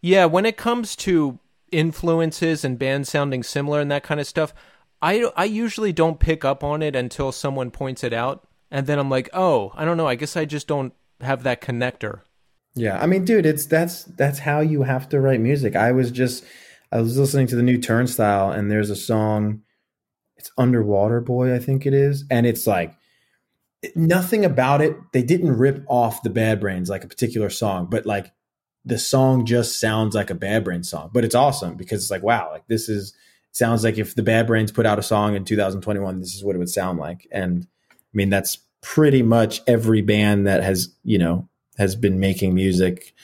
Yeah, 0.00 0.24
when 0.24 0.46
it 0.46 0.56
comes 0.56 0.96
to 0.96 1.38
influences 1.72 2.64
and 2.64 2.78
bands 2.78 3.08
sounding 3.08 3.42
similar 3.42 3.80
and 3.80 3.90
that 3.90 4.02
kind 4.02 4.20
of 4.20 4.26
stuff, 4.26 4.54
I 5.00 5.30
I 5.36 5.44
usually 5.44 5.92
don't 5.92 6.20
pick 6.20 6.44
up 6.44 6.62
on 6.62 6.82
it 6.82 6.94
until 6.94 7.32
someone 7.32 7.70
points 7.70 8.04
it 8.04 8.12
out, 8.12 8.46
and 8.70 8.86
then 8.86 8.98
I'm 8.98 9.10
like, 9.10 9.28
oh, 9.32 9.72
I 9.74 9.84
don't 9.84 9.96
know. 9.96 10.06
I 10.06 10.14
guess 10.14 10.36
I 10.36 10.44
just 10.44 10.68
don't 10.68 10.92
have 11.20 11.42
that 11.42 11.60
connector. 11.60 12.20
Yeah, 12.74 12.98
I 13.00 13.06
mean, 13.06 13.24
dude, 13.24 13.46
it's 13.46 13.66
that's 13.66 14.04
that's 14.04 14.38
how 14.38 14.60
you 14.60 14.82
have 14.84 15.08
to 15.10 15.20
write 15.20 15.40
music. 15.40 15.76
I 15.76 15.92
was 15.92 16.10
just 16.10 16.44
I 16.90 17.00
was 17.00 17.18
listening 17.18 17.48
to 17.48 17.56
the 17.56 17.62
new 17.62 17.78
Turnstile, 17.78 18.50
and 18.50 18.70
there's 18.70 18.90
a 18.90 18.96
song. 18.96 19.62
It's 20.36 20.50
Underwater 20.58 21.20
Boi, 21.20 21.54
I 21.54 21.58
think 21.58 21.86
it 21.86 21.94
is, 21.94 22.24
and 22.30 22.46
it's 22.46 22.66
like 22.66 22.94
nothing 23.94 24.44
about 24.44 24.80
it. 24.80 24.96
They 25.12 25.22
didn't 25.22 25.56
rip 25.56 25.84
off 25.88 26.22
the 26.22 26.30
Bad 26.30 26.60
Brains 26.60 26.88
like 26.88 27.04
a 27.04 27.08
particular 27.08 27.50
song, 27.50 27.88
but 27.90 28.06
like 28.06 28.32
the 28.84 28.98
song 28.98 29.46
just 29.46 29.78
sounds 29.78 30.14
like 30.14 30.30
a 30.30 30.34
Bad 30.34 30.64
Brains 30.64 30.90
song. 30.90 31.10
But 31.12 31.24
it's 31.24 31.34
awesome 31.34 31.76
because 31.76 32.02
it's 32.02 32.10
like 32.10 32.22
wow, 32.22 32.50
like 32.50 32.66
this 32.66 32.88
is 32.88 33.14
sounds 33.52 33.84
like 33.84 33.98
if 33.98 34.14
the 34.14 34.22
Bad 34.22 34.46
Brains 34.46 34.72
put 34.72 34.86
out 34.86 34.98
a 34.98 35.02
song 35.02 35.34
in 35.34 35.44
2021, 35.44 36.20
this 36.20 36.34
is 36.34 36.44
what 36.44 36.56
it 36.56 36.58
would 36.58 36.70
sound 36.70 36.98
like. 36.98 37.26
And 37.30 37.66
I 37.90 37.96
mean, 38.12 38.30
that's 38.30 38.58
pretty 38.80 39.22
much 39.22 39.60
every 39.66 40.02
band 40.02 40.46
that 40.46 40.62
has 40.62 40.94
you 41.04 41.18
know 41.18 41.48
has 41.78 41.96
been 41.96 42.20
making 42.20 42.54
music 42.54 43.14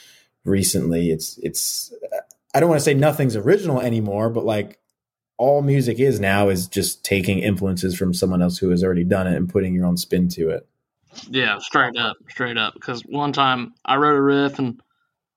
recently. 0.45 1.11
It's 1.11 1.39
it's 1.43 1.93
I 2.55 2.61
don't 2.61 2.69
want 2.69 2.81
to 2.81 2.85
say 2.85 2.95
nothing's 2.95 3.37
original 3.37 3.81
anymore, 3.81 4.31
but 4.31 4.45
like 4.45 4.79
all 5.37 5.63
music 5.63 6.01
is 6.01 6.19
now 6.19 6.49
is 6.49 6.67
just 6.67 7.05
taking 7.05 7.39
influences 7.39 7.97
from 7.97 8.13
someone 8.13 8.43
else 8.43 8.59
who 8.59 8.71
has 8.71 8.83
already 8.83 9.05
done 9.05 9.27
it 9.27 9.37
and 9.37 9.49
putting 9.49 9.75
your 9.75 9.87
own 9.87 9.97
spin 9.97 10.29
to 10.29 10.51
it. 10.51 10.67
Yeah, 11.31 11.59
straight 11.59 11.97
up, 11.97 12.17
straight 12.29 12.57
up. 12.57 12.75
Because 12.75 13.03
one 13.03 13.33
time 13.33 13.75
I 13.85 13.97
wrote 13.97 14.17
a 14.17 14.21
riff, 14.21 14.59
and 14.59 14.81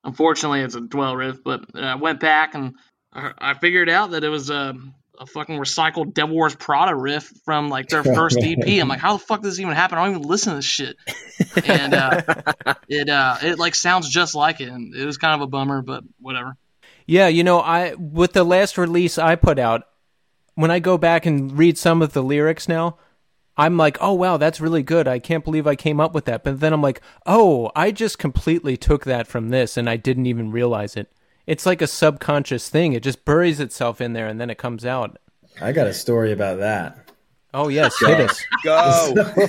unfortunately 0.03 0.61
it's 0.61 0.75
a 0.75 0.81
dwell 0.81 1.15
riff, 1.15 1.43
but 1.43 1.65
I 1.75 1.95
went 1.95 2.19
back 2.19 2.55
and 2.55 2.75
I 3.13 3.31
I 3.37 3.53
figured 3.53 3.89
out 3.89 4.11
that 4.11 4.23
it 4.23 4.29
was 4.29 4.49
a, 4.49 4.75
a 5.19 5.25
fucking 5.25 5.57
recycled 5.57 6.13
Devil 6.13 6.35
Wears 6.35 6.55
Prada 6.55 6.95
riff 6.95 7.31
from 7.45 7.69
like 7.69 7.89
their 7.89 8.03
first 8.15 8.37
EP. 8.41 8.67
I'm 8.67 8.87
like, 8.87 8.99
how 8.99 9.13
the 9.13 9.23
fuck 9.23 9.41
does 9.41 9.53
this 9.53 9.59
even 9.59 9.73
happen? 9.73 9.97
I 9.97 10.05
don't 10.05 10.15
even 10.17 10.27
listen 10.27 10.51
to 10.51 10.57
this 10.57 10.65
shit. 10.65 10.95
And 11.65 11.93
uh, 11.93 12.21
it 12.87 13.09
uh, 13.09 13.37
it 13.41 13.59
like 13.59 13.75
sounds 13.75 14.09
just 14.09 14.35
like 14.35 14.61
it, 14.61 14.69
and 14.69 14.95
it 14.95 15.05
was 15.05 15.17
kind 15.17 15.35
of 15.35 15.41
a 15.41 15.47
bummer, 15.47 15.81
but 15.81 16.03
whatever. 16.19 16.57
Yeah, 17.05 17.27
you 17.27 17.43
know, 17.43 17.59
I 17.59 17.93
with 17.95 18.33
the 18.33 18.43
last 18.43 18.77
release 18.77 19.17
I 19.17 19.35
put 19.35 19.59
out, 19.59 19.83
when 20.55 20.71
I 20.71 20.79
go 20.79 20.97
back 20.97 21.25
and 21.25 21.57
read 21.57 21.77
some 21.77 22.01
of 22.01 22.13
the 22.13 22.23
lyrics 22.23 22.67
now, 22.67 22.97
I'm 23.61 23.77
like, 23.77 23.99
oh 24.01 24.13
wow, 24.13 24.37
that's 24.37 24.59
really 24.59 24.81
good. 24.81 25.07
I 25.07 25.19
can't 25.19 25.43
believe 25.43 25.67
I 25.67 25.75
came 25.75 25.99
up 25.99 26.15
with 26.15 26.25
that. 26.25 26.43
But 26.43 26.61
then 26.61 26.73
I'm 26.73 26.81
like, 26.81 26.99
oh, 27.27 27.71
I 27.75 27.91
just 27.91 28.17
completely 28.17 28.75
took 28.75 29.05
that 29.05 29.27
from 29.27 29.49
this, 29.49 29.77
and 29.77 29.87
I 29.87 29.97
didn't 29.97 30.25
even 30.25 30.51
realize 30.51 30.97
it. 30.97 31.13
It's 31.45 31.67
like 31.67 31.79
a 31.79 31.85
subconscious 31.85 32.69
thing. 32.69 32.93
It 32.93 33.03
just 33.03 33.23
buries 33.23 33.59
itself 33.59 34.01
in 34.01 34.13
there, 34.13 34.25
and 34.25 34.41
then 34.41 34.49
it 34.49 34.57
comes 34.57 34.83
out. 34.83 35.19
I 35.61 35.73
got 35.73 35.85
a 35.85 35.93
story 35.93 36.31
about 36.31 36.57
that. 36.57 37.11
Oh 37.53 37.67
yes, 37.67 37.99
hit 37.99 38.19
us. 38.19 38.43
Go. 38.63 39.13
Is 39.15 39.43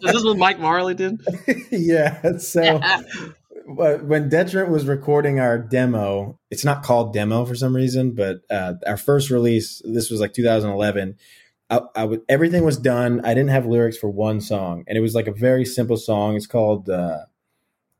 this 0.00 0.24
what 0.24 0.38
Mike 0.38 0.58
Marley 0.58 0.94
did? 0.94 1.20
yeah. 1.70 2.38
So 2.38 2.80
when 3.66 4.30
Detriment 4.30 4.72
was 4.72 4.86
recording 4.86 5.38
our 5.38 5.58
demo, 5.58 6.38
it's 6.50 6.64
not 6.64 6.82
called 6.82 7.12
demo 7.12 7.44
for 7.44 7.56
some 7.56 7.76
reason, 7.76 8.12
but 8.12 8.40
uh, 8.48 8.74
our 8.86 8.96
first 8.96 9.28
release, 9.28 9.82
this 9.84 10.10
was 10.10 10.18
like 10.18 10.32
2011. 10.32 11.16
I, 11.68 11.80
I 11.94 12.04
would, 12.04 12.22
everything 12.28 12.64
was 12.64 12.76
done. 12.76 13.20
I 13.24 13.34
didn't 13.34 13.50
have 13.50 13.66
lyrics 13.66 13.98
for 13.98 14.08
one 14.08 14.40
song, 14.40 14.84
and 14.86 14.96
it 14.96 15.00
was 15.00 15.14
like 15.14 15.26
a 15.26 15.32
very 15.32 15.64
simple 15.64 15.96
song. 15.96 16.36
It's 16.36 16.46
called 16.46 16.88
uh, 16.88 17.20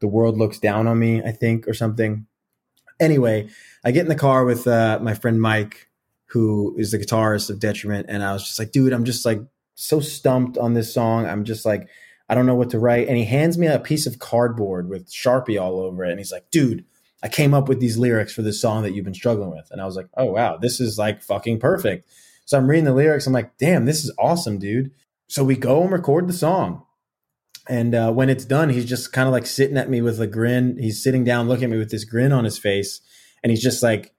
"The 0.01 0.09
World 0.09 0.39
Looks 0.39 0.59
Down 0.59 0.87
on 0.87 0.99
Me," 0.99 1.23
I 1.23 1.33
think, 1.33 1.67
or 1.67 1.75
something. 1.75 2.27
Anyway, 2.99 3.49
I 3.85 3.91
get 3.91 4.03
in 4.03 4.09
the 4.09 4.15
car 4.15 4.45
with 4.45 4.67
uh, 4.67 4.99
my 5.03 5.15
friend 5.15 5.41
Mike, 5.41 5.89
who 6.27 6.75
is 6.79 6.93
the 6.93 6.99
guitarist 6.99 7.51
of 7.51 7.61
Detriment, 7.61 8.07
and 8.09 8.23
I 8.23 8.33
was 8.33 8.45
just 8.45 8.59
like, 8.59 8.73
dude, 8.73 8.93
I'm 8.93 9.05
just 9.05 9.27
like 9.27 9.41
so 9.75 10.01
stumped 10.01 10.59
on 10.59 10.75
this 10.75 10.93
song. 10.93 11.27
I'm 11.27 11.45
just 11.45 11.65
like, 11.65 11.89
I 12.29 12.35
don't 12.35 12.47
know 12.47 12.55
what 12.55 12.71
to 12.71 12.79
write. 12.79 13.09
And 13.09 13.17
he 13.17 13.25
hands 13.25 13.57
me 13.57 13.67
a 13.67 13.79
piece 13.79 14.07
of 14.07 14.19
cardboard 14.19 14.89
with 14.89 15.11
Sharpie 15.11 15.61
all 15.61 15.79
over 15.81 16.05
it. 16.05 16.11
And 16.11 16.19
he's 16.19 16.33
like, 16.33 16.51
dude, 16.51 16.85
I 17.23 17.29
came 17.29 17.55
up 17.55 17.69
with 17.69 17.79
these 17.79 17.99
lyrics 17.99 18.35
for 18.35 18.43
this 18.43 18.61
song 18.61 18.83
that 18.83 18.93
you've 18.93 19.05
been 19.05 19.15
struggling 19.15 19.51
with. 19.51 19.69
And 19.71 19.81
I 19.81 19.85
was 19.85 19.95
like, 19.95 20.09
oh, 20.17 20.33
wow, 20.33 20.57
this 20.57 20.81
is 20.81 20.99
like 20.99 21.23
fucking 21.23 21.61
perfect. 21.61 22.09
So 22.47 22.57
I'm 22.57 22.71
reading 22.71 22.85
the 22.85 22.95
lyrics. 22.95 23.27
I'm 23.27 23.33
like, 23.33 23.59
damn, 23.59 23.85
this 23.85 24.05
is 24.05 24.15
awesome, 24.19 24.59
dude. 24.59 24.93
So 25.29 25.45
we 25.45 25.57
go 25.57 25.83
and 25.83 25.93
record 25.93 26.29
the 26.29 26.33
song. 26.33 26.85
And 27.69 27.95
uh, 27.95 28.13
when 28.13 28.31
it's 28.31 28.45
done, 28.45 28.71
he's 28.71 28.85
just 28.85 29.13
kind 29.13 29.27
of 29.27 29.33
like 29.33 29.47
sitting 29.47 29.77
at 29.77 29.91
me 29.91 30.01
with 30.01 30.21
a 30.21 30.29
grin. 30.29 30.79
He's 30.79 31.03
sitting 31.03 31.25
down, 31.25 31.49
looking 31.49 31.65
at 31.65 31.71
me 31.71 31.79
with 31.79 31.91
this 31.91 32.05
grin 32.05 32.33
on 32.33 32.45
his 32.45 32.57
face. 32.57 33.01
And 33.43 33.51
he's 33.51 33.63
just 33.63 33.83
like, 33.83 34.15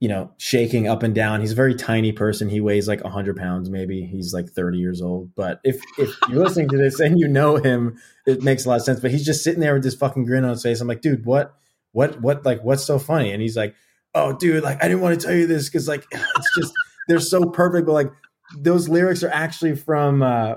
you 0.00 0.08
know, 0.08 0.32
shaking 0.38 0.88
up 0.88 1.04
and 1.04 1.14
down. 1.14 1.40
He's 1.40 1.52
a 1.52 1.56
very 1.56 1.76
tiny 1.76 2.10
person. 2.10 2.48
He 2.48 2.60
weighs 2.60 2.88
like 2.88 3.02
100 3.02 3.36
pounds, 3.36 3.70
maybe. 3.70 4.02
He's 4.02 4.34
like 4.34 4.48
30 4.48 4.78
years 4.78 5.00
old. 5.00 5.32
But 5.36 5.60
if, 5.62 5.80
if 5.96 6.10
you're 6.28 6.42
listening 6.42 6.68
to 6.70 6.76
this 6.76 6.98
and 6.98 7.18
you 7.20 7.28
know 7.28 7.56
him, 7.56 7.98
it 8.26 8.42
makes 8.42 8.64
a 8.64 8.68
lot 8.68 8.76
of 8.76 8.82
sense. 8.82 8.98
But 8.98 9.12
he's 9.12 9.24
just 9.24 9.44
sitting 9.44 9.60
there 9.60 9.74
with 9.74 9.84
this 9.84 9.94
fucking 9.94 10.24
grin 10.24 10.44
on 10.44 10.50
his 10.50 10.62
face. 10.62 10.80
I'm 10.80 10.88
like, 10.88 11.02
dude, 11.02 11.24
what, 11.24 11.54
what, 11.92 12.20
what, 12.20 12.44
like, 12.44 12.62
what's 12.64 12.84
so 12.84 12.98
funny? 12.98 13.30
And 13.30 13.40
he's 13.40 13.56
like, 13.56 13.76
oh, 14.14 14.32
dude, 14.32 14.64
like, 14.64 14.82
I 14.82 14.88
didn't 14.88 15.00
want 15.00 15.20
to 15.20 15.26
tell 15.26 15.34
you 15.34 15.46
this 15.46 15.68
because, 15.68 15.86
like, 15.86 16.04
it's 16.12 16.54
just, 16.56 16.72
they're 17.08 17.20
so 17.20 17.46
perfect. 17.46 17.86
But, 17.86 17.92
like, 17.92 18.12
those 18.56 18.88
lyrics 18.88 19.22
are 19.22 19.30
actually 19.30 19.74
from 19.74 20.22
uh, 20.22 20.54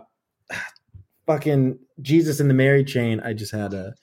fucking 1.26 1.80
Jesus 2.02 2.40
and 2.40 2.50
the 2.50 2.54
Mary 2.54 2.84
Chain. 2.84 3.20
I 3.20 3.34
just 3.34 3.52
had 3.52 3.74
a, 3.74 3.94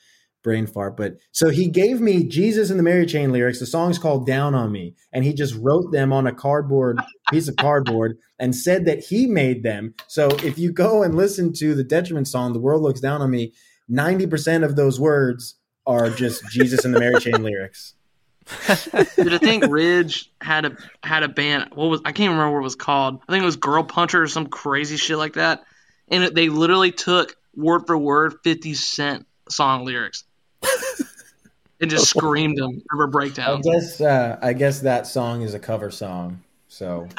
brain 0.42 0.66
fart. 0.66 0.96
But 0.96 1.16
so 1.32 1.50
he 1.50 1.68
gave 1.68 2.00
me 2.00 2.24
Jesus 2.24 2.70
and 2.70 2.78
the 2.78 2.82
Mary 2.82 3.06
Chain 3.06 3.32
lyrics. 3.32 3.60
The 3.60 3.66
song's 3.66 3.98
called 3.98 4.26
Down 4.26 4.54
on 4.54 4.72
Me. 4.72 4.94
And 5.12 5.24
he 5.24 5.34
just 5.34 5.54
wrote 5.56 5.92
them 5.92 6.12
on 6.12 6.26
a 6.26 6.34
cardboard 6.34 6.98
piece 7.30 7.48
of 7.48 7.56
cardboard 7.56 8.16
and 8.38 8.54
said 8.54 8.86
that 8.86 9.00
he 9.00 9.26
made 9.26 9.62
them. 9.62 9.94
So 10.06 10.28
if 10.42 10.58
you 10.58 10.72
go 10.72 11.02
and 11.02 11.14
listen 11.14 11.52
to 11.54 11.74
the 11.74 11.84
Detriment 11.84 12.28
song, 12.28 12.52
The 12.52 12.60
World 12.60 12.82
Looks 12.82 13.00
Down 13.00 13.20
on 13.20 13.30
Me, 13.30 13.52
90% 13.90 14.64
of 14.64 14.76
those 14.76 15.00
words 15.00 15.56
are 15.86 16.10
just 16.10 16.48
Jesus 16.50 16.84
and 16.84 16.94
the 16.94 17.00
Mary 17.00 17.20
Chain 17.20 17.42
lyrics. 17.42 17.94
Did 19.16 19.34
I 19.34 19.38
think 19.38 19.64
Ridge 19.68 20.30
had 20.40 20.64
a 20.64 20.76
had 21.02 21.22
a 21.22 21.28
band? 21.28 21.70
What 21.74 21.86
was 21.86 22.00
I 22.04 22.12
can't 22.12 22.30
remember 22.30 22.54
what 22.54 22.60
it 22.60 22.64
was 22.64 22.76
called. 22.76 23.20
I 23.28 23.32
think 23.32 23.42
it 23.42 23.46
was 23.46 23.56
Girl 23.56 23.82
Puncher 23.82 24.22
or 24.22 24.28
some 24.28 24.46
crazy 24.46 24.96
shit 24.96 25.18
like 25.18 25.34
that. 25.34 25.64
And 26.08 26.24
it, 26.24 26.34
they 26.34 26.48
literally 26.48 26.92
took 26.92 27.36
word 27.54 27.86
for 27.86 27.96
word 27.96 28.36
Fifty 28.44 28.74
Cent 28.74 29.26
song 29.50 29.84
lyrics 29.84 30.24
and 31.80 31.90
just 31.90 32.08
screamed 32.08 32.58
them 32.58 32.82
over 32.92 33.06
I 33.06 33.10
breakdowns. 33.10 33.66
guess 33.66 34.00
uh, 34.00 34.38
I 34.40 34.52
guess 34.52 34.80
that 34.80 35.06
song 35.06 35.42
is 35.42 35.54
a 35.54 35.58
cover 35.58 35.90
song. 35.90 36.42
So 36.68 37.08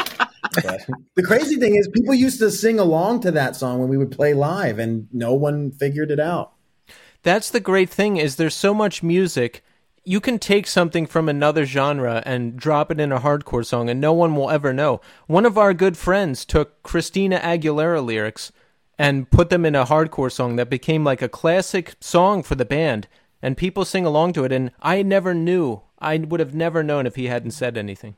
the 1.16 1.24
crazy 1.24 1.58
thing 1.58 1.76
is 1.76 1.88
people 1.88 2.14
used 2.14 2.40
to 2.40 2.50
sing 2.52 2.80
along 2.80 3.22
to 3.22 3.32
that 3.32 3.56
song 3.56 3.80
when 3.80 3.90
we 3.90 3.98
would 3.98 4.12
play 4.12 4.34
live 4.34 4.80
and 4.80 5.08
no 5.12 5.34
one 5.34 5.72
figured 5.72 6.12
it 6.12 6.20
out. 6.20 6.54
That's 7.24 7.52
the 7.52 7.60
great 7.60 7.90
thing 7.90 8.18
is 8.18 8.38
there's 8.38 8.56
so 8.56 8.74
much 8.74 9.04
music. 9.04 9.64
You 10.04 10.20
can 10.20 10.40
take 10.40 10.68
something 10.68 11.06
from 11.06 11.30
another 11.30 11.66
genre 11.66 12.24
and 12.26 12.58
drop 12.58 12.92
it 12.92 13.00
in 13.00 13.12
a 13.12 13.20
hardcore 13.20 13.66
song 13.66 13.90
and 13.90 14.00
no 14.00 14.14
one 14.14 14.36
will 14.36 14.50
ever 14.50 14.74
know. 14.74 15.02
One 15.28 15.46
of 15.46 15.58
our 15.58 15.74
good 15.74 15.98
friends 15.98 16.46
took 16.46 16.82
Christina 16.84 17.40
Aguilera 17.40 18.04
lyrics 18.04 18.52
and 18.98 19.30
put 19.30 19.50
them 19.50 19.66
in 19.66 19.76
a 19.76 19.86
hardcore 19.86 20.32
song 20.32 20.56
that 20.56 20.70
became 20.70 21.04
like 21.04 21.22
a 21.22 21.30
classic 21.30 21.96
song 22.00 22.44
for 22.44 22.56
the 22.56 22.66
band 22.66 23.08
and 23.42 23.58
people 23.58 23.86
sing 23.86 24.06
along 24.06 24.34
to 24.34 24.44
it 24.44 24.52
and 24.52 24.72
I 24.82 25.02
never 25.04 25.34
knew. 25.34 25.82
I 26.00 26.18
would 26.18 26.40
have 26.40 26.56
never 26.56 26.84
known 26.84 27.06
if 27.06 27.16
he 27.16 27.26
hadn't 27.28 27.52
said 27.52 27.78
anything. 27.78 28.16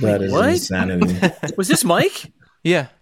That 0.00 0.22
is 0.22 0.32
what? 0.32 0.48
insanity. 0.48 1.18
Was 1.56 1.68
this 1.68 1.84
Mike? 1.84 2.32
Yeah. 2.62 2.88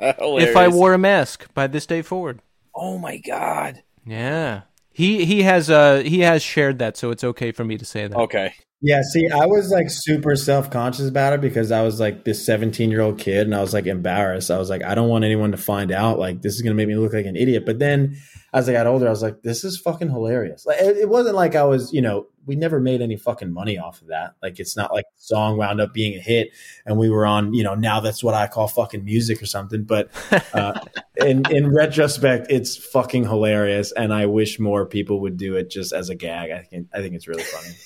If 0.00 0.56
I 0.56 0.68
wore 0.68 0.92
a 0.92 0.98
mask 0.98 1.52
by 1.54 1.66
this 1.66 1.86
day 1.86 2.02
forward. 2.02 2.40
Oh 2.74 2.98
my 2.98 3.16
god. 3.16 3.82
Yeah. 4.04 4.62
He 4.92 5.24
he 5.24 5.42
has 5.42 5.70
uh 5.70 6.02
he 6.04 6.20
has 6.20 6.42
shared 6.42 6.78
that 6.78 6.96
so 6.96 7.10
it's 7.10 7.24
okay 7.24 7.52
for 7.52 7.64
me 7.64 7.78
to 7.78 7.84
say 7.84 8.06
that. 8.06 8.16
Okay. 8.16 8.54
Yeah, 8.84 9.02
see, 9.02 9.28
I 9.30 9.46
was 9.46 9.70
like 9.70 9.88
super 9.90 10.34
self 10.34 10.68
conscious 10.68 11.08
about 11.08 11.34
it 11.34 11.40
because 11.40 11.70
I 11.70 11.82
was 11.82 12.00
like 12.00 12.24
this 12.24 12.44
17 12.44 12.90
year 12.90 13.00
old 13.00 13.16
kid 13.16 13.46
and 13.46 13.54
I 13.54 13.60
was 13.60 13.72
like 13.72 13.86
embarrassed. 13.86 14.50
I 14.50 14.58
was 14.58 14.68
like, 14.68 14.82
I 14.82 14.96
don't 14.96 15.08
want 15.08 15.24
anyone 15.24 15.52
to 15.52 15.56
find 15.56 15.92
out. 15.92 16.18
Like, 16.18 16.42
this 16.42 16.56
is 16.56 16.62
going 16.62 16.72
to 16.72 16.76
make 16.76 16.88
me 16.88 16.96
look 16.96 17.12
like 17.12 17.24
an 17.24 17.36
idiot. 17.36 17.64
But 17.64 17.78
then 17.78 18.16
as 18.52 18.68
I 18.68 18.72
got 18.72 18.88
older, 18.88 19.06
I 19.06 19.10
was 19.10 19.22
like, 19.22 19.42
this 19.42 19.62
is 19.62 19.78
fucking 19.78 20.10
hilarious. 20.10 20.66
Like, 20.66 20.80
it, 20.80 20.96
it 20.96 21.08
wasn't 21.08 21.36
like 21.36 21.54
I 21.54 21.62
was, 21.62 21.92
you 21.92 22.02
know, 22.02 22.26
we 22.44 22.56
never 22.56 22.80
made 22.80 23.00
any 23.00 23.16
fucking 23.16 23.52
money 23.52 23.78
off 23.78 24.02
of 24.02 24.08
that. 24.08 24.34
Like, 24.42 24.58
it's 24.58 24.76
not 24.76 24.92
like 24.92 25.04
the 25.14 25.22
song 25.22 25.58
wound 25.58 25.80
up 25.80 25.94
being 25.94 26.18
a 26.18 26.20
hit 26.20 26.48
and 26.84 26.98
we 26.98 27.08
were 27.08 27.24
on, 27.24 27.54
you 27.54 27.62
know, 27.62 27.76
now 27.76 28.00
that's 28.00 28.24
what 28.24 28.34
I 28.34 28.48
call 28.48 28.66
fucking 28.66 29.04
music 29.04 29.40
or 29.40 29.46
something. 29.46 29.84
But 29.84 30.10
uh, 30.52 30.80
in, 31.18 31.48
in 31.52 31.72
retrospect, 31.72 32.48
it's 32.50 32.76
fucking 32.76 33.22
hilarious. 33.22 33.92
And 33.92 34.12
I 34.12 34.26
wish 34.26 34.58
more 34.58 34.86
people 34.86 35.20
would 35.20 35.36
do 35.36 35.54
it 35.54 35.70
just 35.70 35.92
as 35.92 36.10
a 36.10 36.16
gag. 36.16 36.50
I 36.50 36.62
think, 36.62 36.88
I 36.92 36.98
think 36.98 37.14
it's 37.14 37.28
really 37.28 37.44
funny. 37.44 37.76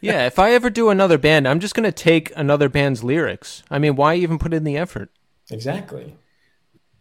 Yeah, 0.00 0.26
if 0.26 0.38
I 0.38 0.52
ever 0.52 0.70
do 0.70 0.90
another 0.90 1.18
band, 1.18 1.46
I'm 1.48 1.60
just 1.60 1.74
going 1.74 1.84
to 1.84 1.92
take 1.92 2.32
another 2.36 2.68
band's 2.68 3.02
lyrics. 3.04 3.62
I 3.70 3.78
mean, 3.78 3.96
why 3.96 4.14
even 4.16 4.38
put 4.38 4.54
in 4.54 4.64
the 4.64 4.76
effort? 4.76 5.10
Exactly. 5.50 6.16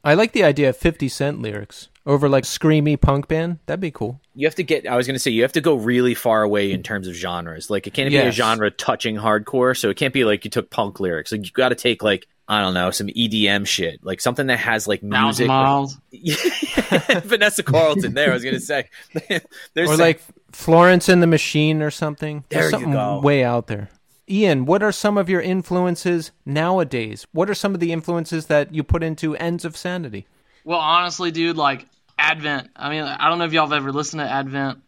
I 0.03 0.13
like 0.13 0.32
the 0.32 0.43
idea 0.43 0.69
of 0.69 0.78
50 0.78 1.09
Cent 1.09 1.41
lyrics 1.41 1.89
over 2.05 2.30
like 2.30 2.45
screamy 2.45 2.99
punk 2.99 3.28
band. 3.28 3.59
That'd 3.65 3.82
be 3.82 3.91
cool. 3.91 4.21
You 4.36 4.47
have 4.47 4.55
to 4.55 4.63
get. 4.63 4.88
I 4.88 4.95
was 4.95 5.05
going 5.07 5.15
to 5.15 5.19
say 5.19 5.32
you 5.32 5.41
have 5.41 5.51
to 5.53 5.61
go 5.61 5.75
really 5.75 6.13
far 6.13 6.43
away 6.43 6.71
in 6.71 6.82
terms 6.84 7.07
of 7.07 7.13
genres. 7.15 7.69
Like 7.69 7.88
it 7.88 7.93
can't 7.93 8.09
be 8.09 8.17
a 8.17 8.32
genre 8.32 8.71
touching 8.71 9.15
hardcore, 9.15 9.75
so 9.78 9.89
it 9.89 9.97
can't 9.97 10.13
be 10.13 10.23
like 10.23 10.45
you 10.45 10.51
took 10.51 10.69
punk 10.69 10.99
lyrics. 11.01 11.32
Like 11.32 11.45
you 11.45 11.51
got 11.51 11.69
to 11.69 11.75
take 11.75 12.03
like 12.03 12.28
I 12.47 12.61
don't 12.61 12.73
know 12.73 12.91
some 12.91 13.07
EDM 13.07 13.67
shit, 13.67 13.99
like 14.03 14.21
something 14.21 14.47
that 14.47 14.59
has 14.59 14.88
like 14.88 15.01
Thousand 15.01 15.47
music. 15.47 15.47
miles. 15.47 15.97
Vanessa 17.25 17.63
Carlton. 17.63 18.13
There, 18.13 18.30
I 18.32 18.34
was 18.34 18.43
going 18.43 18.55
to 18.55 18.61
say. 18.61 18.89
There's 19.73 19.89
Or 19.89 19.93
some- 19.93 19.99
like 19.99 20.21
Florence 20.51 21.09
and 21.09 21.21
the 21.21 21.27
Machine 21.27 21.81
or 21.81 21.91
something. 21.91 22.43
There 22.49 22.63
you 22.63 22.69
something 22.69 22.91
go. 22.91 23.19
way 23.19 23.43
out 23.43 23.67
there. 23.67 23.89
Ian, 24.29 24.65
what 24.65 24.83
are 24.83 24.91
some 24.91 25.17
of 25.17 25.29
your 25.29 25.41
influences 25.41 26.31
nowadays? 26.45 27.25
What 27.31 27.49
are 27.49 27.53
some 27.53 27.73
of 27.73 27.79
the 27.79 27.93
influences 27.93 28.47
that 28.47 28.73
you 28.73 28.83
put 28.83 29.01
into 29.01 29.35
Ends 29.37 29.63
of 29.63 29.77
Sanity? 29.77 30.27
Well, 30.65 30.79
honestly, 30.79 31.31
dude, 31.31 31.55
like 31.55 31.87
Advent. 32.19 32.69
I 32.75 32.89
mean, 32.89 33.03
I 33.03 33.29
don't 33.29 33.39
know 33.39 33.45
if 33.45 33.53
y'all 33.53 33.67
have 33.67 33.73
ever 33.73 33.91
listened 33.93 34.19
to 34.19 34.29
Advent. 34.29 34.79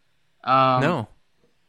Um, 0.44 0.82
no. 0.82 1.08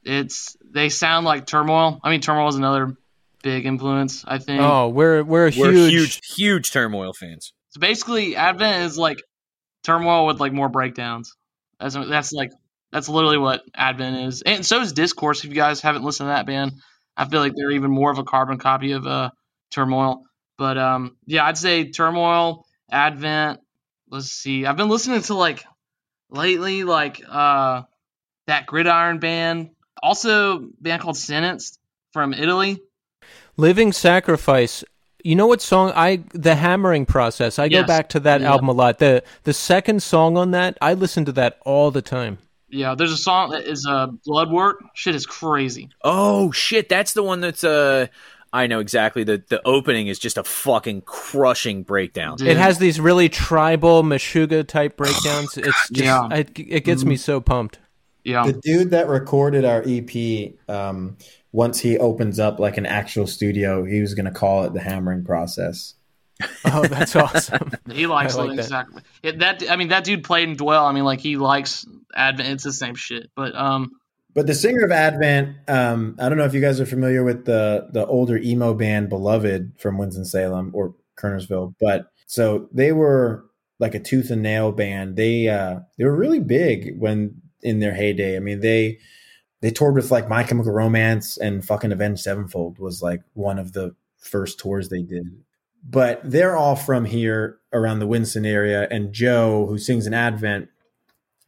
it's 0.04 0.56
they 0.64 0.88
sound 0.88 1.26
like 1.26 1.46
Turmoil. 1.46 2.00
I 2.02 2.10
mean, 2.10 2.20
Turmoil 2.20 2.48
is 2.48 2.56
another 2.56 2.96
big 3.42 3.66
influence. 3.66 4.24
I 4.26 4.38
think. 4.38 4.60
Oh, 4.60 4.88
we're 4.88 5.22
we're 5.22 5.48
a 5.48 5.52
we're 5.56 5.72
huge, 5.72 5.92
huge, 5.92 6.20
huge 6.36 6.72
turmoil 6.72 7.12
fans. 7.12 7.52
So 7.70 7.80
basically, 7.80 8.34
Advent 8.34 8.84
is 8.84 8.98
like 8.98 9.22
Turmoil 9.84 10.26
with 10.26 10.40
like 10.40 10.52
more 10.52 10.68
breakdowns. 10.68 11.36
That's 11.78 11.94
that's 11.94 12.32
like 12.32 12.50
that's 12.92 13.08
literally 13.08 13.38
what 13.38 13.62
Advent 13.74 14.28
is, 14.28 14.42
and 14.42 14.64
so 14.66 14.80
is 14.80 14.92
Discourse. 14.92 15.44
If 15.44 15.50
you 15.50 15.56
guys 15.56 15.80
haven't 15.80 16.02
listened 16.04 16.26
to 16.28 16.32
that 16.32 16.46
band, 16.46 16.72
I 17.16 17.24
feel 17.26 17.40
like 17.40 17.52
they're 17.54 17.70
even 17.70 17.90
more 17.90 18.10
of 18.10 18.18
a 18.18 18.24
carbon 18.24 18.58
copy 18.58 18.92
of 18.92 19.06
uh, 19.06 19.30
Turmoil. 19.70 20.24
But 20.58 20.76
um, 20.78 21.16
yeah, 21.26 21.44
I'd 21.44 21.58
say 21.58 21.90
Turmoil, 21.90 22.66
Advent. 22.90 23.60
Let's 24.10 24.30
see. 24.30 24.66
I've 24.66 24.76
been 24.76 24.88
listening 24.88 25.22
to 25.22 25.34
like 25.34 25.64
lately, 26.30 26.84
like 26.84 27.22
uh, 27.28 27.82
that 28.46 28.66
Gridiron 28.66 29.18
band. 29.18 29.70
Also, 30.02 30.56
a 30.56 30.66
band 30.80 31.02
called 31.02 31.16
Sentenced 31.16 31.78
from 32.12 32.34
Italy. 32.34 32.80
Living 33.56 33.92
Sacrifice. 33.92 34.82
You 35.22 35.36
know 35.36 35.46
what 35.46 35.60
song 35.60 35.92
I 35.94 36.24
the 36.32 36.54
hammering 36.54 37.04
process. 37.04 37.58
I 37.58 37.68
go 37.68 37.84
back 37.84 38.08
to 38.10 38.20
that 38.20 38.40
Yeah. 38.40 38.50
album 38.52 38.68
a 38.68 38.72
lot. 38.72 38.98
The 38.98 39.22
the 39.44 39.52
second 39.52 40.02
song 40.02 40.38
on 40.38 40.50
that, 40.52 40.78
I 40.80 40.94
listen 40.94 41.26
to 41.26 41.32
that 41.32 41.58
all 41.64 41.90
the 41.90 42.00
time. 42.02 42.38
Yeah, 42.70 42.94
there's 42.94 43.12
a 43.12 43.16
song 43.16 43.50
that 43.50 43.64
is 43.64 43.86
uh, 43.86 44.08
Blood 44.24 44.50
Work. 44.50 44.82
Shit 44.94 45.14
is 45.14 45.26
crazy. 45.26 45.90
Oh 46.02 46.52
shit, 46.52 46.88
that's 46.88 47.12
the 47.12 47.22
one 47.22 47.40
that's 47.40 47.64
uh 47.64 48.06
I 48.52 48.66
know 48.66 48.80
exactly. 48.80 49.24
The 49.24 49.42
the 49.48 49.60
opening 49.66 50.08
is 50.08 50.18
just 50.18 50.36
a 50.38 50.44
fucking 50.44 51.02
crushing 51.02 51.82
breakdown. 51.82 52.36
Dude. 52.36 52.48
It 52.48 52.56
has 52.56 52.78
these 52.78 52.98
really 53.00 53.28
tribal 53.28 54.02
Meshuggah 54.02 54.66
type 54.66 54.96
breakdowns. 54.96 55.56
It's 55.56 55.88
just 55.90 56.04
Yeah. 56.04 56.28
it, 56.32 56.58
it 56.58 56.84
gets 56.84 57.04
me 57.04 57.16
so 57.16 57.40
pumped. 57.40 57.78
Yeah. 58.24 58.46
The 58.46 58.52
dude 58.52 58.90
that 58.90 59.08
recorded 59.08 59.64
our 59.64 59.82
EP, 59.86 60.54
um, 60.68 61.16
once 61.52 61.80
he 61.80 61.96
opens 61.98 62.38
up 62.38 62.60
like 62.60 62.76
an 62.76 62.86
actual 62.86 63.26
studio, 63.26 63.84
he 63.84 64.00
was 64.00 64.14
going 64.14 64.26
to 64.26 64.30
call 64.30 64.64
it 64.64 64.74
the 64.74 64.80
hammering 64.80 65.24
process. 65.24 65.94
Oh, 66.64 66.84
that's 66.86 67.16
awesome. 67.16 67.72
He 67.90 68.06
likes 68.06 68.34
I 68.34 68.38
like 68.38 68.42
living 68.42 68.56
that. 68.58 68.66
sacrifice. 68.66 69.02
Yeah, 69.22 69.32
that 69.38 69.70
I 69.70 69.76
mean, 69.76 69.88
that 69.88 70.04
dude 70.04 70.22
played 70.22 70.48
in 70.48 70.56
Dwell. 70.56 70.86
I 70.86 70.92
mean, 70.92 71.04
like 71.04 71.20
he 71.20 71.36
likes 71.36 71.84
Advent. 72.14 72.48
It's 72.50 72.64
the 72.64 72.72
same 72.72 72.94
shit. 72.94 73.30
But 73.34 73.54
um, 73.56 73.92
But 74.32 74.46
the 74.46 74.54
singer 74.54 74.84
of 74.84 74.92
Advent, 74.92 75.56
um, 75.68 76.16
I 76.20 76.28
don't 76.28 76.38
know 76.38 76.44
if 76.44 76.54
you 76.54 76.60
guys 76.60 76.80
are 76.80 76.86
familiar 76.86 77.24
with 77.24 77.44
the 77.46 77.88
the 77.92 78.06
older 78.06 78.36
emo 78.36 78.74
band 78.74 79.08
Beloved 79.08 79.72
from 79.78 79.98
Winston 79.98 80.24
Salem 80.24 80.70
or 80.72 80.94
Kernersville, 81.16 81.74
but 81.80 82.06
so 82.26 82.68
they 82.72 82.92
were 82.92 83.44
like 83.80 83.94
a 83.94 84.00
tooth 84.00 84.30
and 84.30 84.42
nail 84.42 84.70
band. 84.70 85.16
They 85.16 85.48
uh, 85.48 85.80
they 85.98 86.04
were 86.04 86.14
really 86.14 86.40
big 86.40 86.98
when 86.98 87.42
in 87.62 87.80
their 87.80 87.94
heyday. 87.94 88.36
I 88.36 88.40
mean 88.40 88.60
they 88.60 89.00
they 89.60 89.70
toured 89.70 89.94
with 89.94 90.10
like 90.10 90.28
My 90.28 90.44
Chemical 90.44 90.72
Romance 90.72 91.36
and 91.36 91.64
fucking 91.64 91.92
Avenged 91.92 92.22
Sevenfold 92.22 92.78
was 92.78 93.02
like 93.02 93.22
one 93.34 93.58
of 93.58 93.72
the 93.72 93.94
first 94.18 94.58
tours 94.58 94.88
they 94.88 95.02
did. 95.02 95.26
But 95.82 96.20
they're 96.24 96.56
all 96.56 96.76
from 96.76 97.04
here 97.04 97.58
around 97.72 97.98
the 98.00 98.06
Winston 98.06 98.44
area, 98.44 98.86
and 98.90 99.12
Joe, 99.12 99.66
who 99.66 99.78
sings 99.78 100.06
in 100.06 100.14
Advent, 100.14 100.68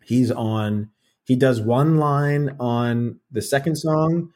he's 0.02 0.30
on 0.30 0.90
he 1.24 1.36
does 1.36 1.60
one 1.60 1.98
line 1.98 2.56
on 2.58 3.20
the 3.30 3.42
second 3.42 3.76
song 3.76 4.30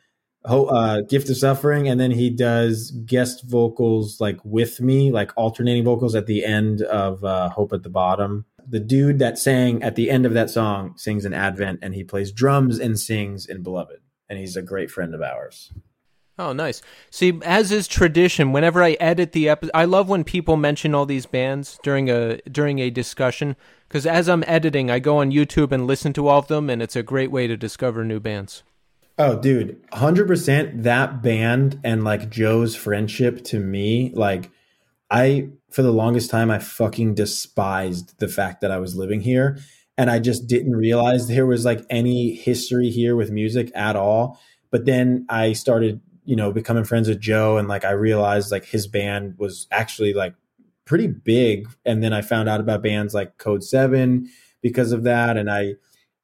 uh, 0.45 1.01
gift 1.03 1.29
of 1.29 1.37
suffering. 1.37 1.89
And 1.89 2.01
then 2.01 2.13
he 2.13 2.31
does 2.31 2.93
guest 3.05 3.45
vocals 3.45 4.21
like 4.21 4.39
with 4.45 4.81
me 4.81 5.11
like 5.11 5.33
alternating 5.37 5.85
vocals 5.85 6.15
at 6.15 6.27
the 6.27 6.45
end 6.45 6.83
of 6.83 7.25
uh, 7.25 7.49
hope 7.51 7.73
at 7.73 7.83
the 7.83 7.91
bottom. 7.91 8.45
The 8.69 8.81
dude 8.81 9.19
that 9.19 9.39
sang 9.39 9.83
at 9.83 9.97
the 9.97 10.11
end 10.11 10.27
of 10.27 10.35
that 10.35 10.51
song 10.51 10.95
sings 10.97 11.25
in 11.25 11.33
advent 11.33 11.81
and 11.83 11.95
he 11.95 12.05
plays 12.05 12.33
drums 12.33 12.79
and 12.79 12.99
sings 12.99 13.47
in 13.47 13.63
beloved. 13.63 14.01
And 14.29 14.39
he's 14.39 14.57
a 14.57 14.63
great 14.63 14.91
friend 14.91 15.15
of 15.15 15.23
ours 15.23 15.73
Oh, 16.39 16.53
nice. 16.53 16.83
See, 17.11 17.41
as 17.45 17.73
is 17.73 17.89
tradition, 17.89 18.53
whenever 18.53 18.83
I 18.83 18.93
edit 19.01 19.33
the 19.33 19.49
episode, 19.49 19.71
I 19.73 19.87
love 19.87 20.09
when 20.09 20.23
people 20.23 20.57
mention 20.57 20.95
all 20.95 21.07
these 21.07 21.25
bands 21.25 21.79
during 21.83 22.11
a 22.11 22.39
during 22.43 22.79
a 22.79 22.91
discussion 22.91 23.57
because 23.89 24.07
as 24.07 24.29
I'm 24.29 24.45
editing, 24.47 24.91
I 24.91 24.99
go 24.99 25.19
on 25.19 25.31
YouTube 25.31 25.73
and 25.73 25.87
listen 25.87 26.13
to 26.15 26.29
all 26.29 26.41
of 26.41 26.49
them, 26.49 26.69
and 26.69 26.83
it's 26.83 26.97
a 26.97 27.03
great 27.03 27.31
way 27.31 27.47
to 27.47 27.57
discover 27.57 28.05
new 28.05 28.21
bands. 28.21 28.63
Oh, 29.19 29.39
dude, 29.39 29.83
100% 29.93 30.83
that 30.83 31.23
band 31.23 31.81
and 31.83 32.05
like 32.05 32.29
Joe's 32.29 32.77
friendship 32.77 33.43
to 33.45 33.59
me, 33.59 34.13
like, 34.15 34.51
I, 35.11 35.49
for 35.71 35.83
the 35.83 35.93
longest 35.93 36.31
time, 36.31 36.51
I 36.51 36.59
fucking 36.59 37.15
despised 37.15 38.19
the 38.19 38.29
fact 38.29 38.61
that 38.61 38.71
I 38.71 38.79
was 38.79 38.95
living 38.95 39.23
here. 39.23 39.59
And 39.97 40.11
I 40.11 40.19
just 40.19 40.47
didn't 40.47 40.77
realize 40.77 41.27
there 41.27 41.47
was 41.47 41.65
like 41.65 41.87
any 41.89 42.35
history 42.35 42.91
here 42.91 43.17
with 43.17 43.31
music 43.31 43.73
at 43.75 43.97
all. 43.97 44.39
But 44.71 44.85
then 44.85 45.25
I 45.31 45.55
started, 45.55 46.03
you 46.27 46.37
know, 46.37 46.53
becoming 46.53 46.85
friends 46.85 47.09
with 47.09 47.21
Joe 47.21 47.57
and 47.57 47.69
like 47.69 47.85
I 47.85 47.93
realized 47.93 48.53
like 48.53 48.67
his 48.67 48.87
band 48.87 49.39
was 49.39 49.67
actually 49.71 50.13
like 50.13 50.35
pretty 50.85 51.07
big. 51.07 51.69
And 51.85 52.03
then 52.03 52.13
I 52.13 52.21
found 52.21 52.49
out 52.49 52.61
about 52.61 52.83
bands 52.83 53.15
like 53.15 53.39
Codeseven 53.39 54.27
because 54.61 54.93
of 54.93 55.05
that. 55.05 55.37
And 55.37 55.51
I, 55.51 55.75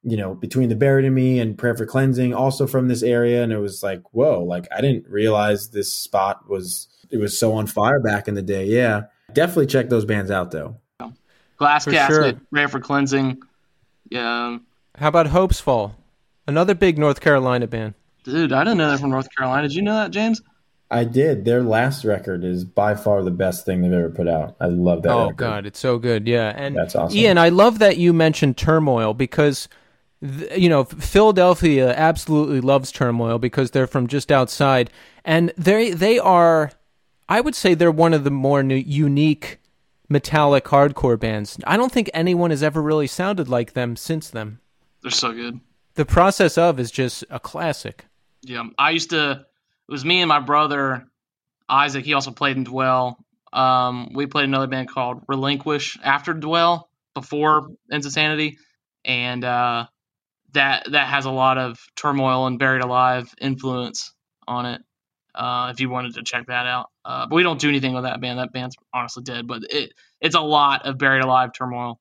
you 0.03 0.17
know, 0.17 0.35
Between 0.35 0.69
the 0.69 0.75
Buried 0.75 1.05
and 1.05 1.15
Me 1.15 1.39
and 1.39 1.57
prayer 1.57 1.75
for 1.75 1.85
cleansing, 1.85 2.33
also 2.33 2.67
from 2.67 2.89
this 2.89 3.01
area, 3.01 3.41
and 3.41 3.53
it 3.53 3.59
was 3.59 3.81
like, 3.81 4.01
whoa, 4.11 4.43
like 4.43 4.67
I 4.75 4.81
didn't 4.81 5.07
realize 5.07 5.69
this 5.69 5.91
spot 5.91 6.49
was 6.49 6.89
it 7.09 7.17
was 7.17 7.37
so 7.37 7.53
on 7.53 7.67
fire 7.67 8.01
back 8.01 8.27
in 8.27 8.33
the 8.33 8.41
day. 8.41 8.65
Yeah, 8.65 9.03
definitely 9.31 9.67
check 9.67 9.87
those 9.89 10.03
bands 10.03 10.29
out 10.29 10.51
though. 10.51 10.77
Glass 11.57 11.85
For 11.85 11.91
Casket, 11.91 12.15
sure. 12.15 12.41
Prayer 12.51 12.67
for 12.67 12.81
Cleansing. 12.81 13.41
Yeah, 14.09 14.57
How 14.97 15.07
about 15.07 15.27
Hopesfall? 15.27 15.93
Another 16.45 16.75
big 16.75 16.97
North 16.97 17.21
Carolina 17.21 17.67
band. 17.67 17.93
Dude, 18.23 18.53
I 18.53 18.63
didn't 18.63 18.77
know 18.77 18.89
they're 18.89 18.97
from 18.97 19.11
North 19.11 19.29
Carolina. 19.35 19.67
Did 19.67 19.75
you 19.75 19.81
know 19.81 19.95
that, 19.95 20.11
James? 20.11 20.41
I 20.93 21.05
did. 21.05 21.43
Their 21.43 21.63
last 21.63 22.05
record 22.05 22.43
is 22.43 22.63
by 22.63 22.93
far 22.93 23.23
the 23.23 23.31
best 23.31 23.65
thing 23.65 23.81
they've 23.81 23.91
ever 23.91 24.09
put 24.09 24.27
out. 24.27 24.55
I 24.59 24.67
love 24.67 25.01
that. 25.03 25.11
oh 25.11 25.23
record. 25.23 25.37
God, 25.37 25.65
it's 25.65 25.79
so 25.79 25.97
good. 25.97 26.27
Yeah, 26.27 26.53
and 26.55 26.75
That's 26.75 26.95
awesome. 26.95 27.17
Ian, 27.17 27.37
I 27.37 27.49
love 27.49 27.79
that 27.79 27.97
you 27.97 28.13
mentioned 28.13 28.57
Turmoil 28.57 29.15
because 29.15 29.67
th- 30.21 30.55
you 30.55 30.69
know 30.69 30.83
Philadelphia 30.83 31.93
absolutely 31.95 32.61
loves 32.61 32.91
Turmoil 32.91 33.39
because 33.39 33.71
they're 33.71 33.87
from 33.87 34.05
just 34.07 34.31
outside, 34.31 34.91
and 35.25 35.51
they 35.57 35.91
they 35.91 36.19
are, 36.19 36.71
I 37.27 37.41
would 37.41 37.55
say 37.55 37.73
they're 37.73 37.91
one 37.91 38.13
of 38.13 38.23
the 38.23 38.31
more 38.31 38.61
new, 38.61 38.75
unique 38.75 39.59
metallic 40.09 40.65
hardcore 40.65 41.19
bands. 41.19 41.57
I 41.65 41.75
don't 41.75 41.91
think 41.91 42.11
anyone 42.13 42.51
has 42.51 42.61
ever 42.61 42.81
really 42.81 43.07
sounded 43.07 43.49
like 43.49 43.73
them 43.73 43.95
since 43.95 44.29
them. 44.29 44.59
They're 45.01 45.09
so 45.09 45.33
good. 45.33 45.59
The 45.95 46.05
process 46.05 46.57
of 46.57 46.79
is 46.79 46.91
just 46.91 47.23
a 47.31 47.39
classic. 47.39 48.05
Yeah, 48.43 48.63
I 48.77 48.91
used 48.91 49.11
to. 49.11 49.31
It 49.31 49.91
was 49.91 50.05
me 50.05 50.21
and 50.21 50.29
my 50.29 50.39
brother 50.39 51.05
Isaac. 51.67 52.05
He 52.05 52.13
also 52.13 52.31
played 52.31 52.57
in 52.57 52.63
Dwell. 52.63 53.17
Um, 53.51 54.11
we 54.13 54.25
played 54.25 54.45
another 54.45 54.67
band 54.67 54.89
called 54.89 55.23
Relinquish 55.27 55.97
after 56.03 56.33
Dwell, 56.33 56.89
before 57.13 57.67
Ends 57.91 58.05
of 58.05 58.11
Sanity, 58.11 58.57
and 59.05 59.43
uh, 59.43 59.85
that 60.53 60.87
that 60.91 61.07
has 61.07 61.25
a 61.25 61.31
lot 61.31 61.57
of 61.57 61.79
Turmoil 61.95 62.47
and 62.47 62.59
Buried 62.59 62.83
Alive 62.83 63.33
influence 63.39 64.13
on 64.47 64.65
it. 64.65 64.81
Uh, 65.35 65.71
if 65.73 65.79
you 65.79 65.89
wanted 65.89 66.13
to 66.13 66.23
check 66.23 66.45
that 66.47 66.67
out, 66.67 66.89
uh, 67.05 67.25
but 67.25 67.35
we 67.35 67.43
don't 67.43 67.59
do 67.59 67.67
anything 67.67 67.93
with 67.93 68.03
that 68.03 68.21
band. 68.21 68.39
That 68.39 68.53
band's 68.53 68.75
honestly 68.93 69.23
dead, 69.23 69.47
but 69.47 69.63
it 69.69 69.93
it's 70.21 70.35
a 70.35 70.41
lot 70.41 70.85
of 70.85 70.97
Buried 70.97 71.23
Alive 71.23 71.51
Turmoil. 71.53 71.99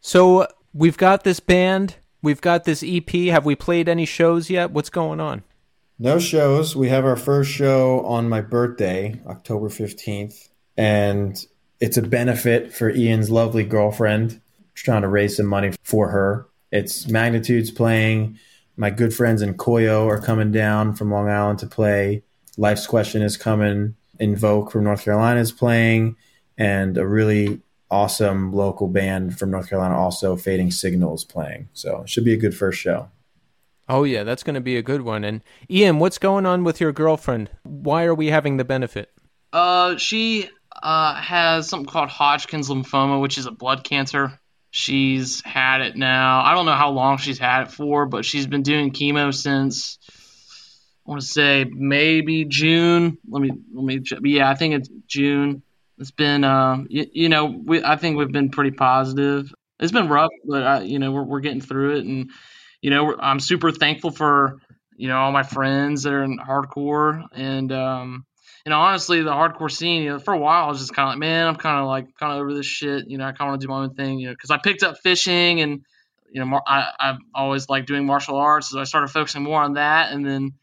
So 0.00 0.46
we've 0.74 0.96
got 0.96 1.24
this 1.24 1.40
band, 1.40 1.96
we've 2.22 2.40
got 2.40 2.64
this 2.64 2.84
EP. 2.86 3.10
Have 3.30 3.46
we 3.46 3.54
played 3.54 3.88
any 3.88 4.04
shows 4.04 4.50
yet? 4.50 4.70
What's 4.70 4.90
going 4.90 5.20
on? 5.20 5.42
No 5.98 6.18
shows. 6.18 6.76
We 6.76 6.90
have 6.90 7.06
our 7.06 7.16
first 7.16 7.50
show 7.50 8.00
on 8.04 8.28
my 8.28 8.42
birthday, 8.42 9.18
October 9.26 9.70
15th, 9.70 10.50
and 10.76 11.46
it's 11.80 11.96
a 11.96 12.02
benefit 12.02 12.74
for 12.74 12.90
Ian's 12.90 13.30
lovely 13.30 13.64
girlfriend. 13.64 14.40
Trying 14.74 15.02
to 15.02 15.08
raise 15.08 15.38
some 15.38 15.46
money 15.46 15.72
for 15.82 16.10
her. 16.10 16.46
It's 16.70 17.08
Magnitudes 17.08 17.70
playing. 17.70 18.38
My 18.76 18.90
good 18.90 19.14
friends 19.14 19.40
in 19.40 19.54
Koyo 19.54 20.06
are 20.06 20.20
coming 20.20 20.52
down 20.52 20.94
from 20.94 21.10
Long 21.10 21.30
Island 21.30 21.60
to 21.60 21.66
play. 21.66 22.22
Life's 22.58 22.86
Question 22.86 23.22
is 23.22 23.38
coming. 23.38 23.96
Invoke 24.20 24.70
from 24.70 24.84
North 24.84 25.02
Carolina 25.02 25.40
is 25.40 25.50
playing. 25.50 26.16
And 26.58 26.98
a 26.98 27.06
really 27.06 27.62
awesome 27.90 28.52
local 28.52 28.86
band 28.86 29.38
from 29.38 29.50
North 29.50 29.70
Carolina, 29.70 29.96
also 29.96 30.36
Fading 30.36 30.70
Signals, 30.70 31.24
playing. 31.24 31.70
So 31.72 32.02
it 32.02 32.10
should 32.10 32.24
be 32.26 32.34
a 32.34 32.38
good 32.38 32.54
first 32.54 32.78
show. 32.78 33.08
Oh 33.88 34.04
yeah, 34.04 34.24
that's 34.24 34.42
going 34.42 34.54
to 34.54 34.60
be 34.60 34.76
a 34.76 34.82
good 34.82 35.02
one. 35.02 35.24
And 35.24 35.42
Ian, 35.70 35.98
what's 35.98 36.18
going 36.18 36.46
on 36.46 36.64
with 36.64 36.80
your 36.80 36.92
girlfriend? 36.92 37.50
Why 37.62 38.04
are 38.04 38.14
we 38.14 38.28
having 38.28 38.56
the 38.56 38.64
benefit? 38.64 39.10
Uh, 39.52 39.96
she 39.96 40.48
uh 40.82 41.14
has 41.14 41.68
something 41.68 41.88
called 41.88 42.10
Hodgkin's 42.10 42.68
lymphoma, 42.68 43.20
which 43.20 43.38
is 43.38 43.46
a 43.46 43.50
blood 43.50 43.84
cancer. 43.84 44.38
She's 44.70 45.40
had 45.42 45.80
it 45.80 45.96
now. 45.96 46.42
I 46.42 46.54
don't 46.54 46.66
know 46.66 46.74
how 46.74 46.90
long 46.90 47.16
she's 47.16 47.38
had 47.38 47.62
it 47.62 47.70
for, 47.70 48.06
but 48.06 48.24
she's 48.24 48.46
been 48.46 48.62
doing 48.62 48.90
chemo 48.90 49.32
since 49.32 49.98
I 51.06 51.10
want 51.10 51.22
to 51.22 51.26
say 51.26 51.64
maybe 51.64 52.44
June. 52.44 53.18
Let 53.28 53.40
me 53.40 53.50
let 53.72 53.84
me. 53.84 54.00
Yeah, 54.24 54.50
I 54.50 54.54
think 54.54 54.74
it's 54.74 54.90
June. 55.06 55.62
It's 55.98 56.10
been 56.10 56.44
uh 56.44 56.84
you, 56.88 57.06
you 57.12 57.28
know 57.28 57.46
we 57.46 57.82
I 57.82 57.96
think 57.96 58.18
we've 58.18 58.32
been 58.32 58.50
pretty 58.50 58.72
positive. 58.72 59.54
It's 59.78 59.92
been 59.92 60.08
rough, 60.08 60.32
but 60.44 60.62
I, 60.62 60.80
you 60.82 60.98
know 60.98 61.12
we're 61.12 61.22
we're 61.22 61.40
getting 61.40 61.60
through 61.60 61.98
it, 61.98 62.04
and 62.04 62.30
you 62.86 62.90
know 62.92 63.16
I'm 63.18 63.40
super 63.40 63.72
thankful 63.72 64.12
for 64.12 64.60
you 64.96 65.08
know 65.08 65.16
all 65.16 65.32
my 65.32 65.42
friends 65.42 66.04
that 66.04 66.12
are 66.12 66.22
in 66.22 66.38
hardcore 66.38 67.24
and 67.32 67.72
um 67.72 68.24
and 68.64 68.74
honestly, 68.74 69.22
the 69.22 69.30
hardcore 69.30 69.70
scene, 69.70 70.02
you 70.02 70.10
know, 70.10 70.18
for 70.18 70.34
a 70.34 70.38
while, 70.38 70.64
I 70.64 70.68
was 70.68 70.80
just 70.80 70.92
kind 70.92 71.08
of 71.08 71.12
like, 71.12 71.20
man, 71.20 71.46
I'm 71.46 71.54
kind 71.54 71.78
of 71.78 71.86
like, 71.86 72.16
kind 72.18 72.32
of 72.32 72.40
over 72.40 72.52
this 72.52 72.66
shit. 72.66 73.08
You 73.08 73.16
know, 73.16 73.24
I 73.24 73.30
kind 73.30 73.42
of 73.42 73.52
want 73.52 73.60
to 73.60 73.66
do 73.66 73.70
my 73.70 73.78
own 73.84 73.94
thing, 73.94 74.18
you 74.18 74.26
know, 74.26 74.32
because 74.32 74.50
I 74.50 74.58
picked 74.58 74.82
up 74.82 74.98
fishing 74.98 75.60
and, 75.60 75.82
you 76.32 76.44
know, 76.44 76.60
I, 76.66 76.90
I've 76.98 77.18
always 77.32 77.68
liked 77.68 77.86
doing 77.86 78.06
martial 78.06 78.34
arts. 78.34 78.70
So 78.70 78.80
I 78.80 78.82
started 78.82 79.06
focusing 79.06 79.44
more 79.44 79.62
on 79.62 79.74
that. 79.74 80.10
And 80.10 80.26
then 80.26 80.54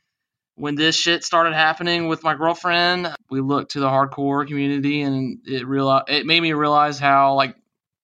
when 0.55 0.75
this 0.75 0.97
shit 0.97 1.23
started 1.23 1.53
happening 1.53 2.09
with 2.09 2.25
my 2.25 2.35
girlfriend, 2.35 3.07
we 3.29 3.39
looked 3.39 3.71
to 3.71 3.79
the 3.79 3.87
hardcore 3.87 4.45
community 4.45 5.01
and 5.01 5.39
it 5.45 5.65
real 5.65 6.01
it 6.09 6.25
made 6.25 6.41
me 6.41 6.51
realize 6.51 6.99
how, 6.99 7.35
like, 7.35 7.55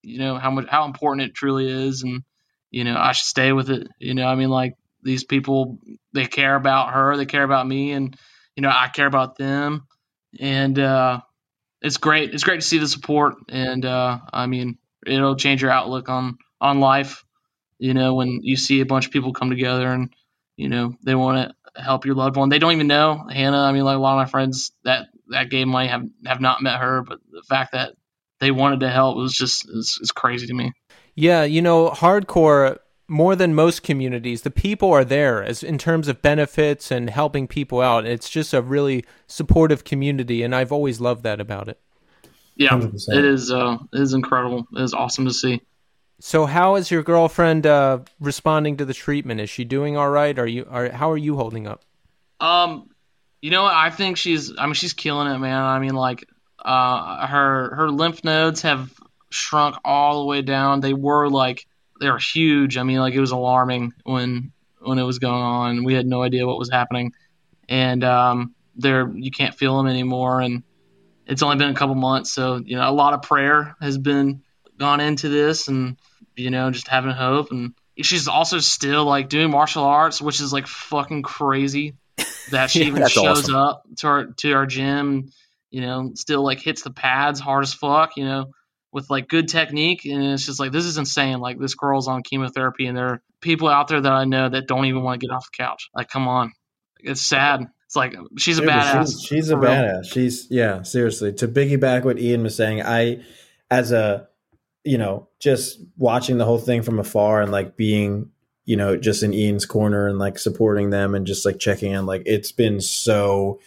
you 0.02 0.20
know, 0.20 0.38
how 0.38 0.50
much, 0.50 0.68
how 0.70 0.86
important 0.86 1.28
it 1.28 1.36
truly 1.36 1.70
is. 1.70 2.04
And, 2.04 2.24
you 2.72 2.84
know, 2.84 2.96
I 2.98 3.14
should 3.14 3.26
stay 3.28 3.52
with 3.52 3.70
it. 3.70 3.88
You 4.00 4.14
know, 4.14 4.28
I 4.28 4.36
mean, 4.36 4.50
like, 4.50 4.76
these 5.04 5.24
people, 5.24 5.80
they 6.14 6.26
care 6.26 6.56
about 6.56 6.94
her, 6.94 7.18
they 7.18 7.26
care 7.26 7.44
about 7.44 7.68
me, 7.68 7.92
and, 7.94 8.16
you 8.56 8.62
know, 8.64 8.70
I 8.70 8.90
care 8.90 9.08
about 9.08 9.38
them 9.38 9.88
and 10.40 10.78
uh, 10.78 11.22
it's 11.82 11.98
great. 11.98 12.34
It's 12.34 12.44
great 12.44 12.62
to 12.62 12.68
see 12.68 12.80
the 12.80 12.88
support, 12.88 13.36
and 13.50 13.86
uh, 13.86 14.20
I 14.34 14.48
mean, 14.48 14.78
it'll 15.06 15.36
change 15.36 15.62
your 15.62 15.72
outlook 15.72 16.10
on 16.10 16.38
on 16.62 16.80
life. 16.80 17.24
You 17.80 17.94
know, 17.94 18.16
when 18.16 18.42
you 18.44 18.58
see 18.58 18.82
a 18.82 18.86
bunch 18.86 19.06
of 19.08 19.12
people 19.14 19.34
come 19.34 19.50
together 19.50 19.92
and 19.92 20.14
you 20.58 20.70
know 20.70 20.96
they 21.04 21.16
want 21.16 21.54
to 21.76 21.82
help 21.82 22.06
your 22.06 22.16
loved 22.16 22.38
one. 22.38 22.50
They 22.50 22.60
don't 22.60 22.74
even 22.74 22.88
know 22.88 23.26
Hannah. 23.32 23.62
I 23.62 23.72
mean, 23.72 23.84
like 23.84 23.98
a 23.98 24.00
lot 24.02 24.14
of 24.20 24.26
my 24.28 24.32
friends 24.32 24.72
that 24.84 25.08
that 25.30 25.50
game 25.50 25.70
might 25.70 25.90
have 25.90 26.06
have 26.26 26.42
not 26.42 26.62
met 26.62 26.80
her, 26.82 27.04
but 27.04 27.20
the 27.32 27.44
fact 27.44 27.74
that 27.74 27.94
they 28.40 28.52
wanted 28.52 28.82
to 28.82 28.90
help 28.90 29.18
was 29.18 29.34
just 29.34 29.70
is, 29.70 30.00
is 30.02 30.12
crazy 30.12 30.48
to 30.48 30.54
me. 30.54 30.74
Yeah, 31.20 31.44
you 31.44 31.62
know, 31.62 31.90
hardcore 31.90 32.80
more 33.10 33.36
than 33.36 33.54
most 33.54 33.84
communities, 33.84 34.44
the 34.44 34.52
people 34.52 34.90
are 34.94 35.04
there 35.04 35.44
as 35.44 35.64
in 35.64 35.78
terms 35.78 36.08
of 36.08 36.22
benefits 36.22 36.92
and 36.92 37.10
helping 37.10 37.46
people 37.46 37.82
out. 37.82 38.06
It's 38.06 38.30
just 38.30 38.54
a 38.54 38.62
really 38.62 39.04
supportive 39.28 39.84
community, 39.84 40.44
and 40.44 40.56
I've 40.56 40.72
always 40.72 41.02
loved 41.02 41.24
that 41.24 41.42
about 41.42 41.68
it. 41.68 41.78
Yeah, 42.56 42.70
100%. 42.70 43.18
it 43.18 43.26
is. 43.26 43.52
Uh, 43.52 43.80
it 43.92 44.00
is 44.00 44.14
incredible. 44.14 44.66
It 44.74 44.82
is 44.82 44.94
awesome 44.94 45.26
to 45.26 45.34
see. 45.34 45.62
So, 46.22 46.46
how 46.46 46.76
is 46.76 46.90
your 46.90 47.04
girlfriend 47.04 47.66
uh, 47.66 48.00
responding 48.22 48.78
to 48.78 48.86
the 48.86 48.94
treatment? 48.94 49.42
Is 49.42 49.50
she 49.50 49.66
doing 49.66 49.98
all 49.98 50.10
right? 50.10 50.40
Are 50.40 50.48
you? 50.48 50.68
Are 50.70 50.90
how 50.90 51.12
are 51.12 51.18
you 51.18 51.36
holding 51.36 51.68
up? 51.68 51.84
Um, 52.40 52.90
you 53.42 53.52
know, 53.52 53.66
I 53.66 53.90
think 53.90 54.16
she's. 54.16 54.58
I 54.58 54.66
mean, 54.68 54.74
she's 54.74 54.94
killing 54.94 55.28
it, 55.28 55.38
man. 55.38 55.62
I 55.62 55.80
mean, 55.80 55.96
like, 55.96 56.26
uh, 56.64 57.28
her 57.28 57.76
her 57.76 57.92
lymph 57.92 58.24
nodes 58.24 58.62
have 58.62 58.90
shrunk 59.32 59.76
all 59.84 60.22
the 60.22 60.26
way 60.26 60.42
down. 60.42 60.80
They 60.80 60.94
were 60.94 61.30
like 61.30 61.66
they 62.00 62.10
were 62.10 62.18
huge. 62.18 62.78
I 62.78 62.84
mean, 62.84 63.00
like 63.00 63.14
it 63.14 63.20
was 63.20 63.32
alarming 63.32 63.94
when 64.04 64.52
when 64.80 64.98
it 64.98 65.04
was 65.04 65.20
going 65.20 65.42
on. 65.42 65.84
We 65.84 65.94
had 65.94 66.06
no 66.06 66.24
idea 66.24 66.48
what 66.48 66.58
was 66.58 66.70
happening, 66.70 67.14
and 67.68 68.04
um, 68.04 68.56
there 68.76 69.12
you 69.14 69.32
can't 69.32 69.56
feel 69.56 69.78
them 69.78 69.88
anymore. 69.88 70.42
And 70.42 70.64
it's 71.26 71.44
only 71.44 71.58
been 71.58 71.70
a 71.70 71.76
couple 71.76 71.96
months, 71.96 72.32
so 72.32 72.58
you 72.58 72.76
know 72.76 72.90
a 72.90 72.92
lot 72.92 73.14
of 73.14 73.22
prayer 73.22 73.76
has 73.82 73.98
been 73.98 74.42
gone 74.78 75.00
into 75.00 75.30
this, 75.30 75.68
and 75.68 75.98
you 76.36 76.50
know 76.50 76.72
just 76.72 76.88
having 76.88 77.12
hope. 77.12 77.52
And 77.52 77.74
she's 77.98 78.28
also 78.28 78.60
still 78.60 79.06
like 79.06 79.30
doing 79.30 79.52
martial 79.52 79.84
arts, 79.84 80.22
which 80.22 80.42
is 80.42 80.54
like 80.54 80.68
fucking 80.68 81.22
crazy 81.22 81.96
that 82.52 82.72
she 82.72 82.86
even 82.86 83.08
shows 83.08 83.50
awesome. 83.50 83.56
up 83.56 83.84
to 83.98 84.08
our 84.08 84.26
to 84.26 84.54
our 84.54 84.66
gym. 84.66 85.32
You 85.70 85.82
know, 85.82 86.12
still 86.16 86.44
like 86.44 86.60
hits 86.62 86.82
the 86.82 86.90
pads 86.90 87.40
hard 87.40 87.64
as 87.64 87.74
fuck. 87.74 88.18
You 88.18 88.26
know, 88.26 88.52
with 88.92 89.10
like 89.10 89.28
good 89.28 89.48
technique 89.48 90.06
and 90.06 90.24
it's 90.24 90.46
just 90.46 90.60
like 90.60 90.72
this 90.72 90.86
is 90.86 90.98
insane. 90.98 91.40
Like 91.40 91.60
this 91.60 91.76
girl's 91.76 92.08
on 92.08 92.24
chemotherapy 92.24 92.86
and 92.88 92.98
there 92.98 93.08
are 93.08 93.22
people 93.42 93.68
out 93.68 93.88
there 93.88 94.02
that 94.02 94.12
i 94.12 94.26
know 94.26 94.50
that 94.50 94.68
don't 94.68 94.86
even 94.86 95.02
want 95.04 95.20
to 95.22 95.28
get 95.28 95.34
off 95.34 95.46
the 95.52 95.64
couch. 95.64 95.90
Like 95.96 96.10
come 96.10 96.28
on. 96.28 96.54
It's 97.00 97.22
sad. 97.22 97.68
It's 97.86 97.96
like 97.96 98.16
she's 98.38 98.58
a 98.58 98.62
Dude, 98.62 98.70
badass. 98.72 99.06
she's, 99.08 99.22
she's 99.22 99.50
a 99.50 99.58
real. 99.58 99.72
badass. 99.72 100.12
She's 100.12 100.48
yeah 100.50 100.82
seriously. 100.84 101.34
To 101.34 101.48
piggyback 101.48 102.04
what 102.04 102.20
ian 102.20 102.44
was 102.44 102.56
saying 102.56 102.82
i 102.84 103.24
as 103.72 103.92
a 103.92 104.28
you 104.84 104.98
know 104.98 105.28
just 105.40 105.80
watching 105.98 106.38
the 106.38 106.46
whole 106.46 106.58
thing 106.60 106.82
from 106.82 107.00
afar 107.00 107.42
and 107.42 107.52
like 107.52 107.76
being 107.78 108.30
you 108.66 108.76
know 108.78 108.96
just 108.98 109.24
in 109.24 109.34
ian's 109.34 109.66
corner 109.66 110.08
and 110.08 110.20
like 110.20 110.38
supporting 110.40 110.90
them 110.90 111.14
and 111.16 111.28
just 111.28 111.46
like 111.46 111.60
checking 111.60 111.92
in 111.92 112.06
like 112.06 112.24
it's 112.26 112.52
been 112.52 112.80
so 112.82 113.60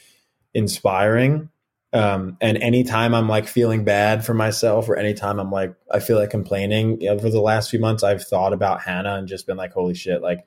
inspiring 0.55 1.49
um, 1.93 2.38
and 2.40 2.57
anytime 2.57 3.14
I'm 3.14 3.28
like 3.28 3.47
feeling 3.47 3.84
bad 3.84 4.24
for 4.24 4.32
myself 4.32 4.88
or 4.88 4.97
anytime 4.97 5.38
I'm 5.38 5.51
like, 5.51 5.74
I 5.90 6.01
feel 6.01 6.18
like 6.18 6.30
complaining 6.30 7.07
over 7.07 7.28
the 7.28 7.40
last 7.40 7.70
few 7.70 7.78
months, 7.78 8.03
I've 8.03 8.24
thought 8.24 8.55
about 8.55 8.82
Hannah 8.82 9.16
and 9.16 9.28
just 9.28 9.47
been 9.47 9.59
like, 9.59 9.72
holy 9.72 9.95
shit, 9.95 10.22
like 10.22 10.47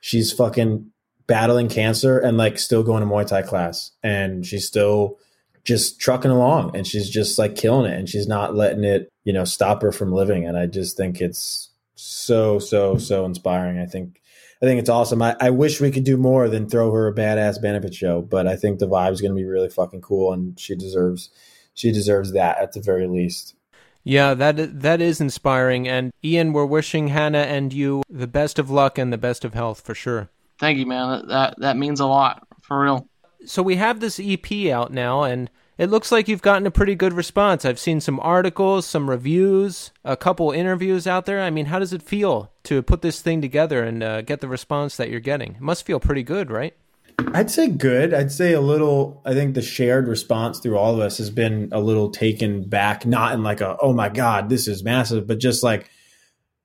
she's 0.00 0.32
fucking 0.32 0.90
battling 1.26 1.68
cancer 1.68 2.18
and 2.18 2.38
like 2.38 2.58
still 2.58 2.82
going 2.82 3.02
to 3.02 3.08
Muay 3.08 3.26
Thai 3.26 3.42
class 3.42 3.90
and 4.02 4.46
she's 4.46 4.66
still 4.66 5.18
just 5.62 6.00
trucking 6.00 6.30
along 6.30 6.74
and 6.74 6.86
she's 6.86 7.08
just 7.08 7.38
like 7.38 7.54
killing 7.54 7.90
it 7.90 7.98
and 7.98 8.08
she's 8.08 8.26
not 8.26 8.56
letting 8.56 8.82
it, 8.82 9.12
you 9.24 9.32
know, 9.32 9.44
stop 9.44 9.82
her 9.82 9.92
from 9.92 10.10
living. 10.10 10.46
And 10.46 10.56
I 10.56 10.66
just 10.66 10.96
think 10.96 11.20
it's 11.20 11.70
so, 11.96 12.58
so, 12.58 12.96
so 12.96 13.26
inspiring. 13.26 13.78
I 13.78 13.86
think 13.86 14.21
I 14.62 14.66
think 14.66 14.78
it's 14.78 14.88
awesome. 14.88 15.20
I, 15.20 15.34
I 15.40 15.50
wish 15.50 15.80
we 15.80 15.90
could 15.90 16.04
do 16.04 16.16
more 16.16 16.48
than 16.48 16.68
throw 16.68 16.92
her 16.92 17.08
a 17.08 17.14
badass 17.14 17.60
benefit 17.60 17.94
show, 17.94 18.22
but 18.22 18.46
I 18.46 18.54
think 18.54 18.78
the 18.78 18.86
vibe 18.86 19.12
is 19.12 19.20
going 19.20 19.32
to 19.32 19.36
be 19.36 19.44
really 19.44 19.68
fucking 19.68 20.02
cool, 20.02 20.32
and 20.32 20.58
she 20.58 20.76
deserves 20.76 21.30
she 21.74 21.90
deserves 21.90 22.32
that 22.32 22.58
at 22.58 22.72
the 22.72 22.80
very 22.80 23.08
least. 23.08 23.56
Yeah, 24.04 24.34
that 24.34 24.80
that 24.80 25.00
is 25.00 25.20
inspiring. 25.20 25.88
And 25.88 26.12
Ian, 26.22 26.52
we're 26.52 26.64
wishing 26.64 27.08
Hannah 27.08 27.38
and 27.38 27.72
you 27.72 28.04
the 28.08 28.28
best 28.28 28.60
of 28.60 28.70
luck 28.70 28.98
and 28.98 29.12
the 29.12 29.18
best 29.18 29.44
of 29.44 29.54
health 29.54 29.80
for 29.80 29.94
sure. 29.94 30.28
Thank 30.60 30.78
you, 30.78 30.86
man. 30.86 31.26
That 31.26 31.58
that 31.58 31.76
means 31.76 31.98
a 31.98 32.06
lot 32.06 32.46
for 32.62 32.80
real. 32.80 33.08
So 33.44 33.62
we 33.64 33.76
have 33.76 33.98
this 33.98 34.20
EP 34.22 34.68
out 34.68 34.92
now, 34.92 35.24
and 35.24 35.50
it 35.78 35.90
looks 35.90 36.12
like 36.12 36.28
you've 36.28 36.42
gotten 36.42 36.66
a 36.66 36.70
pretty 36.70 36.94
good 36.94 37.12
response. 37.12 37.64
I've 37.64 37.78
seen 37.78 38.00
some 38.00 38.20
articles, 38.20 38.86
some 38.86 39.08
reviews, 39.08 39.90
a 40.04 40.16
couple 40.16 40.50
interviews 40.50 41.06
out 41.06 41.26
there. 41.26 41.40
I 41.40 41.50
mean, 41.50 41.66
how 41.66 41.78
does 41.78 41.92
it 41.92 42.02
feel 42.02 42.52
to 42.64 42.82
put 42.82 43.02
this 43.02 43.20
thing 43.20 43.40
together 43.40 43.82
and 43.82 44.02
uh, 44.02 44.22
get 44.22 44.40
the 44.40 44.48
response 44.48 44.96
that 44.96 45.08
you're 45.08 45.20
getting? 45.20 45.54
It 45.54 45.60
must 45.60 45.86
feel 45.86 45.98
pretty 45.98 46.22
good, 46.22 46.50
right? 46.50 46.74
I'd 47.34 47.50
say 47.50 47.68
good. 47.68 48.14
I'd 48.14 48.32
say 48.32 48.52
a 48.52 48.60
little. 48.60 49.22
I 49.24 49.34
think 49.34 49.54
the 49.54 49.62
shared 49.62 50.08
response 50.08 50.58
through 50.58 50.76
all 50.76 50.94
of 50.94 51.00
us 51.00 51.18
has 51.18 51.30
been 51.30 51.68
a 51.72 51.80
little 51.80 52.10
taken 52.10 52.68
back, 52.68 53.06
not 53.06 53.34
in 53.34 53.42
like 53.42 53.60
a, 53.60 53.76
oh 53.80 53.92
my 53.92 54.08
God, 54.08 54.48
this 54.48 54.68
is 54.68 54.82
massive, 54.82 55.26
but 55.26 55.38
just 55.38 55.62
like, 55.62 55.90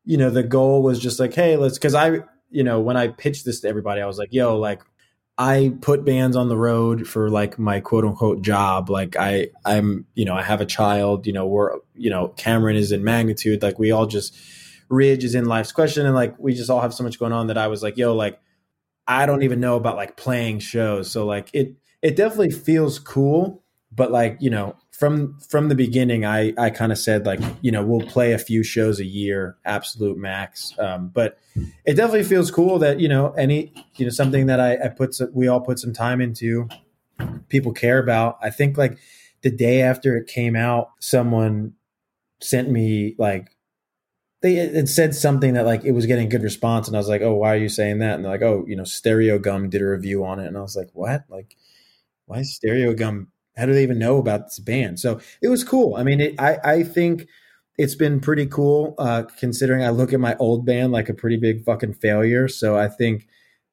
you 0.06 0.18
know, 0.18 0.30
the 0.30 0.44
goal 0.44 0.84
was 0.84 1.00
just 1.00 1.20
like, 1.20 1.34
hey, 1.34 1.58
let's, 1.58 1.78
cause 1.78 1.94
I, 1.94 2.22
you 2.50 2.64
know, 2.64 2.80
when 2.80 2.98
I 2.98 3.10
pitched 3.10 3.46
this 3.46 3.60
to 3.62 3.68
everybody, 3.68 4.02
I 4.02 4.06
was 4.06 4.18
like, 4.18 4.32
yo, 4.32 4.58
like, 4.58 4.82
I 5.38 5.74
put 5.82 6.04
bands 6.04 6.36
on 6.36 6.50
the 6.50 6.58
road 6.58 7.08
for 7.08 7.30
like 7.30 7.60
my 7.60 7.80
quote 7.80 8.04
unquote 8.04 8.42
job. 8.42 8.90
Like 8.90 9.16
I, 9.16 9.50
I'm, 9.66 10.06
you 10.16 10.26
know, 10.26 10.34
I 10.34 10.42
have 10.42 10.62
a 10.62 10.66
child, 10.66 11.28
you 11.28 11.34
know, 11.34 11.46
we're, 11.46 11.78
you 11.94 12.10
know, 12.10 12.30
Cameron 12.30 12.76
is 12.76 12.92
in 12.92 13.04
magnitude. 13.04 13.62
Like 13.62 13.78
we 13.78 13.92
all 13.92 14.08
just, 14.08 14.36
Ridge 14.90 15.24
is 15.24 15.36
in 15.36 15.46
life's 15.46 15.72
question. 15.72 16.06
And 16.06 16.16
like, 16.16 16.38
we 16.40 16.54
just 16.54 16.70
all 16.70 16.82
have 16.82 16.94
so 16.94 17.04
much 17.04 17.20
going 17.20 17.34
on 17.34 17.48
that 17.48 17.58
I 17.58 17.68
was 17.68 17.84
like, 17.84 17.98
yo, 17.98 18.16
like, 18.16 18.40
I 19.06 19.26
don't 19.26 19.44
even 19.44 19.60
know 19.60 19.76
about 19.76 19.96
like 19.96 20.18
playing 20.18 20.60
shows. 20.60 21.12
So 21.12 21.26
like 21.26 21.50
it, 21.54 21.76
it 22.02 22.16
definitely 22.16 22.52
feels 22.52 22.98
cool, 22.98 23.64
but 23.92 24.12
like, 24.12 24.38
you 24.40 24.50
know, 24.50 24.76
from 24.98 25.38
from 25.48 25.70
the 25.70 25.76
beginning, 25.76 26.26
I 26.26 26.54
I 26.58 26.72
kind 26.72 26.92
of 26.92 26.98
said 26.98 27.28
like 27.28 27.40
you 27.62 27.72
know 27.72 27.86
we'll 27.86 28.08
play 28.08 28.34
a 28.34 28.40
few 28.40 28.64
shows 28.64 29.00
a 29.00 29.06
year, 29.06 29.56
absolute 29.64 30.18
max. 30.18 30.74
Um, 30.80 31.10
but 31.10 31.38
it 31.86 31.94
definitely 31.94 32.24
feels 32.24 32.50
cool 32.50 32.80
that 32.80 33.00
you 33.00 33.08
know 33.08 33.32
any 33.34 33.72
you 33.98 34.06
know 34.06 34.10
something 34.10 34.48
that 34.48 34.60
I, 34.60 34.86
I 34.86 34.88
put 34.90 35.14
some, 35.14 35.30
we 35.34 35.48
all 35.48 35.62
put 35.62 35.78
some 35.78 35.94
time 35.94 36.20
into, 36.20 36.68
people 37.48 37.74
care 37.74 38.00
about. 38.00 38.40
I 38.42 38.50
think 38.50 38.76
like 38.76 38.98
the 39.42 39.52
day 39.52 39.84
after 39.84 40.18
it 40.18 40.26
came 40.26 40.56
out, 40.56 40.90
someone 41.00 41.74
sent 42.42 42.72
me 42.72 43.14
like 43.20 43.50
they 44.42 44.58
it 44.58 44.90
said 44.90 45.14
something 45.14 45.54
that 45.54 45.66
like 45.68 45.86
it 45.86 45.92
was 45.92 46.08
getting 46.08 46.28
good 46.28 46.42
response, 46.42 46.88
and 46.88 46.98
I 46.98 47.00
was 47.00 47.10
like, 47.10 47.22
oh, 47.22 47.36
why 47.36 47.54
are 47.54 47.58
you 47.58 47.70
saying 47.70 48.00
that? 48.00 48.16
And 48.16 48.26
they're 48.26 48.32
like, 48.32 48.42
oh, 48.42 48.66
you 48.68 48.76
know, 48.76 48.84
Stereogum 48.84 49.70
did 49.70 49.84
a 49.84 49.88
review 49.88 50.26
on 50.26 50.40
it, 50.40 50.48
and 50.48 50.58
I 50.58 50.62
was 50.62 50.76
like, 50.76 50.90
what? 50.94 51.24
Like, 51.30 51.56
why 52.26 52.40
is 52.40 52.60
Stereogum 52.60 53.28
how 53.58 53.66
do 53.66 53.74
they 53.74 53.84
even 53.84 54.00
know 54.00 54.18
about 54.18 54.46
this 54.46 54.60
band? 54.60 55.00
So 55.00 55.20
it 55.42 55.48
was 55.50 55.64
cool. 55.64 55.96
I 55.96 56.04
mean, 56.04 56.22
it, 56.22 56.36
I 56.40 56.58
I 56.64 56.84
think 56.84 57.28
it's 57.78 57.96
been 57.96 58.20
pretty 58.20 58.46
cool 58.46 58.96
uh, 58.98 59.24
considering 59.40 59.84
I 59.84 59.90
look 59.90 60.14
at 60.14 60.20
my 60.20 60.36
old 60.38 60.66
band 60.66 60.92
like 60.92 61.10
a 61.10 61.14
pretty 61.14 61.38
big 61.38 61.64
fucking 61.64 61.94
failure. 61.94 62.48
So 62.48 62.78
I 62.78 62.88
think 62.88 63.28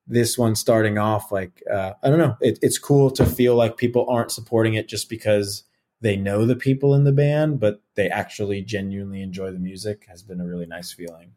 this 0.06 0.36
one 0.36 0.54
starting 0.54 0.98
off 0.98 1.32
like 1.32 1.62
uh, 1.70 1.92
I 2.02 2.08
don't 2.08 2.18
know, 2.18 2.36
it, 2.40 2.58
it's 2.62 2.78
cool 2.78 3.10
to 3.12 3.24
feel 3.24 3.54
like 3.54 3.76
people 3.76 4.06
aren't 4.08 4.32
supporting 4.32 4.74
it 4.74 4.88
just 4.88 5.08
because 5.08 5.64
they 6.00 6.16
know 6.16 6.44
the 6.44 6.56
people 6.56 6.94
in 6.94 7.04
the 7.04 7.12
band, 7.12 7.60
but 7.60 7.82
they 7.94 8.08
actually 8.10 8.60
genuinely 8.62 9.22
enjoy 9.22 9.50
the 9.50 9.58
music 9.58 10.04
has 10.08 10.22
been 10.22 10.40
a 10.40 10.46
really 10.46 10.66
nice 10.66 10.92
feeling. 10.92 11.32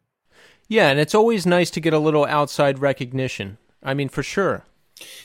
Yeah, 0.67 0.89
and 0.89 0.99
it's 0.99 1.15
always 1.15 1.45
nice 1.45 1.69
to 1.71 1.79
get 1.79 1.93
a 1.93 1.99
little 1.99 2.25
outside 2.25 2.79
recognition. 2.79 3.57
I 3.81 3.93
mean, 3.93 4.09
for 4.09 4.23
sure. 4.23 4.65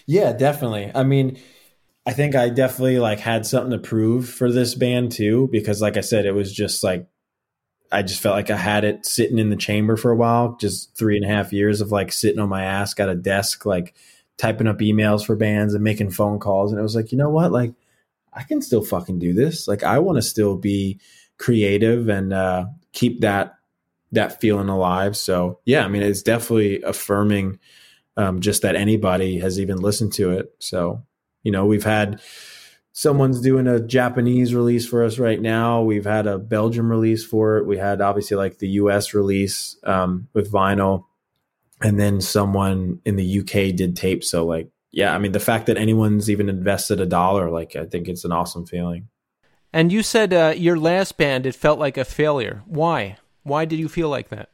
Yeah, 0.07 0.33
definitely. 0.33 0.93
I 0.95 1.03
mean, 1.03 1.39
I 2.05 2.13
think 2.13 2.35
I 2.35 2.49
definitely 2.49 2.99
like 2.99 3.21
had 3.21 3.47
something 3.47 3.71
to 3.71 3.79
prove 3.79 4.29
for 4.29 4.51
this 4.51 4.75
band 4.75 5.13
too, 5.13 5.49
because 5.53 5.81
like 5.81 5.97
I 5.97 6.01
said, 6.01 6.27
it 6.27 6.35
was 6.35 6.53
just 6.53 6.83
like 6.83 7.07
I 7.93 8.03
just 8.03 8.21
felt 8.21 8.35
like 8.35 8.51
I 8.51 8.57
had 8.57 8.85
it 8.85 9.05
sitting 9.05 9.39
in 9.39 9.51
the 9.51 9.57
chamber 9.57 9.97
for 9.97 10.11
a 10.11 10.17
while, 10.17 10.57
just 10.61 10.97
three 10.97 11.17
and 11.17 11.25
a 11.25 11.29
half 11.29 11.53
years 11.53 11.81
of 11.81 11.93
like 11.93 12.11
sitting 12.11 12.41
on 12.41 12.49
my 12.49 12.65
ass, 12.65 12.99
at 12.99 13.09
a 13.09 13.15
desk, 13.15 13.67
like 13.67 13.95
typing 14.39 14.67
up 14.67 14.79
emails 14.79 15.25
for 15.25 15.37
bands 15.37 15.75
and 15.75 15.85
making 15.85 16.11
phone 16.11 16.41
calls. 16.41 16.73
And 16.73 16.79
it 16.79 16.83
was 16.83 16.97
like, 16.97 17.13
you 17.13 17.19
know 17.19 17.31
what? 17.31 17.53
Like 17.53 17.75
I 18.33 18.43
can 18.43 18.63
still 18.63 18.83
fucking 18.83 19.19
do 19.19 19.35
this. 19.35 19.69
Like 19.69 19.83
I 19.83 19.99
want 19.99 20.17
to 20.17 20.23
still 20.23 20.57
be 20.57 20.99
creative 21.39 22.09
and 22.09 22.33
uh, 22.33 22.67
keep 22.93 23.21
that 23.21 23.55
that 24.13 24.41
feeling 24.41 24.69
alive. 24.69 25.17
So 25.17 25.61
yeah, 25.65 25.85
I 25.85 25.89
mean, 25.89 26.03
it's 26.03 26.23
definitely 26.23 26.83
affirming 26.83 27.59
um, 28.17 28.41
just 28.41 28.63
that 28.63 28.75
anybody 28.75 29.39
has 29.39 29.61
even 29.61 29.79
listened 29.79 30.15
to 30.15 30.33
it. 30.33 30.55
So 30.59 31.05
you 31.43 31.53
know, 31.53 31.67
we've 31.67 31.85
had 31.85 32.21
someone's 32.93 33.41
doing 33.41 33.67
a 33.67 33.81
Japanese 33.81 34.55
release 34.55 34.87
for 34.87 35.05
us 35.05 35.19
right 35.19 35.41
now. 35.41 35.83
We've 35.83 36.05
had 36.05 36.27
a 36.27 36.39
Belgium 36.39 36.91
release 36.91 37.25
for 37.25 37.59
it. 37.59 37.67
We 37.67 37.79
had 37.79 38.01
obviously 38.01 38.37
like 38.37 38.59
the 38.59 38.69
US 38.69 39.15
release 39.15 39.77
um, 39.85 40.29
with 40.35 40.53
vinyl. 40.53 41.05
And 41.81 41.99
then 41.99 42.21
someone 42.21 43.01
in 43.05 43.17
the 43.17 43.41
UK 43.41 43.75
did 43.75 43.97
tape. 43.97 44.23
So 44.23 44.47
like 44.47 44.71
yeah, 44.93 45.15
I 45.15 45.19
mean, 45.19 45.33
the 45.33 45.41
fact 45.41 45.67
that 45.67 45.79
anyone's 45.79 46.29
even 46.29 46.51
invested 46.51 47.01
a 47.01 47.07
dollar, 47.07 47.51
like, 47.51 47.75
I 47.75 47.87
think 47.87 48.09
it's 48.09 48.27
an 48.27 48.33
awesome 48.33 48.67
feeling. 48.67 49.09
And 49.73 49.91
you 49.91 50.03
said 50.03 50.35
uh, 50.35 50.53
your 50.55 50.79
last 50.79 51.17
band, 51.17 51.47
it 51.47 51.55
felt 51.55 51.79
like 51.79 51.97
a 51.97 52.05
failure. 52.05 52.63
Why? 52.67 53.17
Why 53.43 53.65
did 53.65 53.79
you 53.79 53.89
feel 53.89 54.11
like 54.11 54.29
that? 54.29 54.51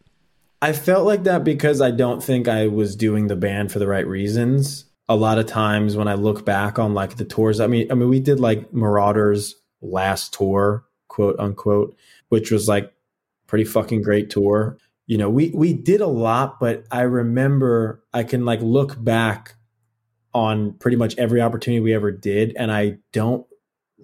I 0.62 0.72
felt 0.72 1.04
like 1.04 1.24
that 1.24 1.42
because 1.42 1.80
I 1.80 1.90
don't 1.90 2.22
think 2.22 2.46
I 2.46 2.68
was 2.68 2.94
doing 2.94 3.26
the 3.26 3.36
band 3.36 3.72
for 3.72 3.80
the 3.80 3.88
right 3.88 4.06
reasons. 4.06 4.84
A 5.08 5.16
lot 5.16 5.38
of 5.38 5.46
times 5.46 5.96
when 5.96 6.08
I 6.08 6.14
look 6.14 6.44
back 6.44 6.78
on 6.78 6.94
like 6.94 7.16
the 7.16 7.24
tours, 7.24 7.60
I 7.60 7.66
mean, 7.66 7.90
I 7.90 7.94
mean, 7.94 8.08
we 8.08 8.20
did 8.20 8.40
like 8.40 8.72
Marauders 8.72 9.54
last 9.80 10.34
tour, 10.34 10.84
quote 11.08 11.38
unquote, 11.38 11.96
which 12.28 12.50
was 12.50 12.68
like 12.68 12.92
pretty 13.46 13.64
fucking 13.64 14.02
great 14.02 14.30
tour. 14.30 14.78
You 15.06 15.16
know, 15.16 15.30
we 15.30 15.50
we 15.50 15.72
did 15.72 16.00
a 16.00 16.06
lot, 16.06 16.60
but 16.60 16.84
I 16.90 17.02
remember 17.02 18.04
I 18.12 18.22
can 18.22 18.44
like 18.44 18.60
look 18.60 19.02
back 19.02 19.54
on 20.34 20.74
pretty 20.74 20.96
much 20.96 21.16
every 21.16 21.40
opportunity 21.40 21.80
we 21.80 21.94
ever 21.94 22.10
did, 22.10 22.54
and 22.56 22.70
I 22.70 22.98
don't 23.12 23.46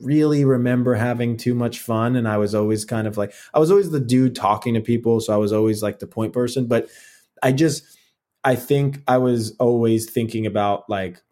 really 0.02 0.44
remember 0.44 0.94
having 0.94 1.36
too 1.36 1.54
much 1.54 1.78
fun. 1.78 2.16
And 2.16 2.26
I 2.26 2.38
was 2.38 2.54
always 2.54 2.84
kind 2.84 3.06
of 3.06 3.16
like 3.16 3.32
I 3.52 3.58
was 3.58 3.70
always 3.70 3.90
the 3.90 4.00
dude 4.00 4.34
talking 4.34 4.74
to 4.74 4.80
people, 4.80 5.20
so 5.20 5.34
I 5.34 5.36
was 5.36 5.52
always 5.52 5.82
like 5.82 5.98
the 5.98 6.06
point 6.06 6.32
person. 6.32 6.66
But 6.66 6.88
I 7.42 7.52
just 7.52 7.93
I 8.44 8.56
think 8.56 9.02
I 9.08 9.18
was 9.18 9.56
always 9.58 10.10
thinking 10.10 10.46
about 10.46 10.88
like 10.88 11.22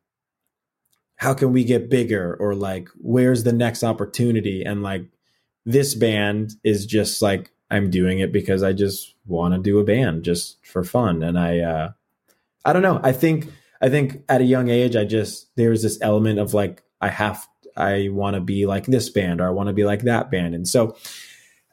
how 1.16 1.34
can 1.34 1.52
we 1.52 1.62
get 1.62 1.88
bigger? 1.88 2.36
Or 2.40 2.54
like 2.54 2.88
where's 2.96 3.44
the 3.44 3.52
next 3.52 3.84
opportunity? 3.84 4.64
And 4.64 4.82
like 4.82 5.04
this 5.64 5.94
band 5.94 6.54
is 6.64 6.86
just 6.86 7.22
like 7.22 7.52
I'm 7.70 7.90
doing 7.90 8.18
it 8.18 8.32
because 8.32 8.62
I 8.62 8.72
just 8.72 9.14
want 9.26 9.54
to 9.54 9.60
do 9.60 9.78
a 9.78 9.84
band 9.84 10.24
just 10.24 10.64
for 10.66 10.82
fun. 10.82 11.22
And 11.22 11.38
I 11.38 11.60
uh 11.60 11.92
I 12.64 12.72
don't 12.72 12.82
know. 12.82 13.00
I 13.02 13.12
think 13.12 13.48
I 13.80 13.88
think 13.88 14.24
at 14.28 14.40
a 14.40 14.44
young 14.44 14.68
age 14.68 14.96
I 14.96 15.04
just 15.04 15.54
there's 15.56 15.82
this 15.82 15.98
element 16.00 16.38
of 16.38 16.54
like 16.54 16.82
I 17.00 17.08
have 17.08 17.46
I 17.76 18.08
want 18.10 18.34
to 18.34 18.40
be 18.40 18.66
like 18.66 18.86
this 18.86 19.08
band 19.08 19.40
or 19.40 19.46
I 19.46 19.52
want 19.52 19.68
to 19.68 19.72
be 19.72 19.84
like 19.84 20.02
that 20.02 20.30
band. 20.30 20.54
And 20.54 20.66
so 20.66 20.96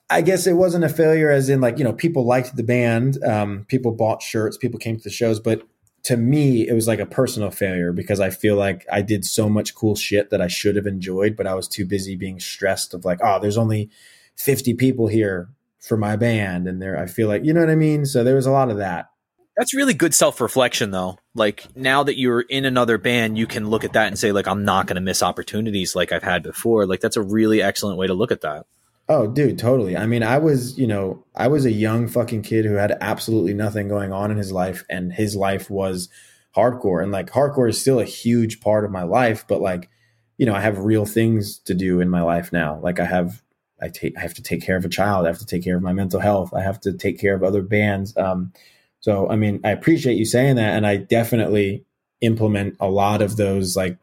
I 0.10 0.22
guess 0.22 0.47
it 0.47 0.53
wasn't 0.53 0.86
a 0.86 0.89
failure 0.89 1.30
as 1.30 1.49
in 1.49 1.62
like 1.62 1.78
you 1.78 1.84
know 1.84 1.93
people 1.93 2.26
liked 2.26 2.55
the 2.55 2.64
band 2.64 3.24
um 3.24 3.66
people 3.68 3.91
bought 3.91 4.22
shirts 4.22 4.57
people 4.57 4.80
came 4.80 4.97
to 4.97 5.03
the 5.03 5.10
shows 5.10 5.39
but 5.39 5.64
to 6.03 6.18
me, 6.18 6.68
it 6.68 6.74
was 6.74 6.88
like 6.88 6.99
a 6.99 7.05
personal 7.05 7.51
failure 7.51 7.91
because 7.91 8.20
I 8.20 8.30
feel 8.30 8.55
like 8.55 8.86
I 8.91 9.01
did 9.01 9.26
so 9.26 9.49
much 9.49 9.76
cool 9.76 9.95
shit 9.95 10.30
that 10.30 10.41
I 10.41 10.47
should 10.47 10.76
have 10.76 10.88
enjoyed, 10.88 11.36
but 11.36 11.47
I 11.47 11.55
was 11.55 11.68
too 11.68 11.86
busy 11.86 12.16
being 12.16 12.39
stressed 12.39 12.93
of 12.93 13.05
like, 13.05 13.20
oh, 13.24 13.39
there's 13.39 13.57
only 13.57 13.89
50 14.38 14.76
people 14.76 15.07
here 15.07 15.49
for 15.80 15.97
my 15.97 16.16
band. 16.16 16.68
And 16.68 16.82
there, 16.82 16.97
I 16.97 17.05
feel 17.05 17.28
like, 17.28 17.43
you 17.43 17.53
know 17.53 17.60
what 17.60 17.70
I 17.70 17.76
mean? 17.76 18.05
So 18.05 18.24
there 18.24 18.36
was 18.36 18.45
a 18.45 18.51
lot 18.51 18.72
of 18.72 18.78
that. 18.78 19.10
That's 19.57 19.74
really 19.74 19.93
good 19.93 20.14
self 20.14 20.39
reflection, 20.39 20.91
though. 20.91 21.20
Like 21.36 21.68
now 21.76 22.03
that 22.03 22.18
you're 22.18 22.41
in 22.41 22.64
another 22.64 22.97
band, 22.97 23.38
you 23.38 23.45
can 23.45 23.70
look 23.70 23.84
at 23.84 23.93
that 23.93 24.07
and 24.07 24.18
say, 24.18 24.32
like, 24.32 24.47
I'm 24.47 24.64
not 24.64 24.88
going 24.88 24.95
to 24.95 25.01
miss 25.01 25.22
opportunities 25.22 25.95
like 25.95 26.14
I've 26.14 26.24
had 26.24 26.43
before. 26.43 26.86
Like 26.86 27.01
that's 27.01 27.18
a 27.18 27.22
really 27.22 27.62
excellent 27.62 27.97
way 27.97 28.07
to 28.07 28.14
look 28.14 28.32
at 28.32 28.41
that. 28.41 28.66
Oh, 29.12 29.26
dude, 29.26 29.57
totally. 29.57 29.97
I 29.97 30.05
mean, 30.05 30.22
I 30.22 30.38
was, 30.38 30.78
you 30.78 30.86
know, 30.86 31.26
I 31.36 31.47
was 31.47 31.66
a 31.66 31.72
young 31.72 32.07
fucking 32.07 32.43
kid 32.43 32.66
who 32.66 32.76
had 32.76 32.95
absolutely 33.01 33.55
nothing 33.55 33.88
going 33.88 34.14
on 34.14 34.30
in 34.30 34.38
his 34.38 34.51
life, 34.51 34.86
and 34.88 35.12
his 35.12 35.36
life 35.36 35.68
was 35.68 36.10
hardcore. 36.55 37.01
And 37.01 37.12
like, 37.12 37.32
hardcore 37.32 37.70
is 37.70 37.82
still 37.82 37.99
a 37.99 38.05
huge 38.05 38.62
part 38.62 38.86
of 38.86 38.91
my 38.91 39.01
life, 39.01 39.45
but 39.47 39.62
like, 39.62 39.89
you 40.38 40.45
know, 40.45 40.53
I 40.53 40.62
have 40.62 40.78
real 40.78 41.05
things 41.05 41.57
to 41.62 41.74
do 41.74 42.01
in 42.01 42.10
my 42.10 42.22
life 42.22 42.53
now. 42.53 42.80
Like, 42.84 42.99
I 42.99 43.05
have, 43.05 43.41
I 43.82 43.89
take, 43.89 44.16
I 44.16 44.22
have 44.22 44.36
to 44.36 44.43
take 44.43 44.62
care 44.62 44.78
of 44.78 44.86
a 44.86 44.89
child. 44.89 45.26
I 45.26 45.30
have 45.30 45.39
to 45.39 45.45
take 45.45 45.64
care 45.64 45.76
of 45.76 45.82
my 45.84 45.93
mental 45.93 46.20
health. 46.20 46.53
I 46.53 46.62
have 46.62 46.80
to 46.82 46.93
take 46.93 47.20
care 47.20 47.34
of 47.34 47.43
other 47.43 47.64
bands. 47.64 48.16
Um, 48.16 48.53
so, 48.99 49.28
I 49.28 49.38
mean, 49.38 49.60
I 49.64 49.72
appreciate 49.72 50.18
you 50.18 50.26
saying 50.26 50.57
that, 50.57 50.76
and 50.76 50.86
I 50.86 50.97
definitely 50.97 51.84
implement 52.22 52.76
a 52.80 52.89
lot 52.89 53.24
of 53.24 53.38
those, 53.38 53.76
like, 53.76 53.97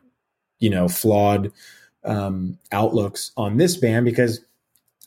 you 0.59 0.71
know, 0.71 0.89
flawed 0.89 1.53
um, 2.03 2.59
outlooks 2.73 3.31
on 3.37 3.57
this 3.57 3.77
band 3.77 4.05
because 4.05 4.41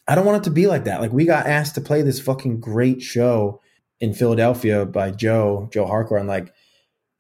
I 0.09 0.15
don't 0.15 0.25
want 0.25 0.37
it 0.37 0.43
to 0.45 0.49
be 0.49 0.65
like 0.65 0.85
that. 0.85 1.01
Like 1.01 1.13
we 1.13 1.25
got 1.25 1.45
asked 1.45 1.75
to 1.75 1.81
play 1.81 2.01
this 2.01 2.19
fucking 2.19 2.61
great 2.61 2.99
show 2.99 3.61
in 3.99 4.15
Philadelphia 4.15 4.83
by 4.83 5.11
Joe, 5.11 5.69
Joe 5.71 5.85
Hardcore, 5.85 6.19
and 6.19 6.27
like 6.27 6.51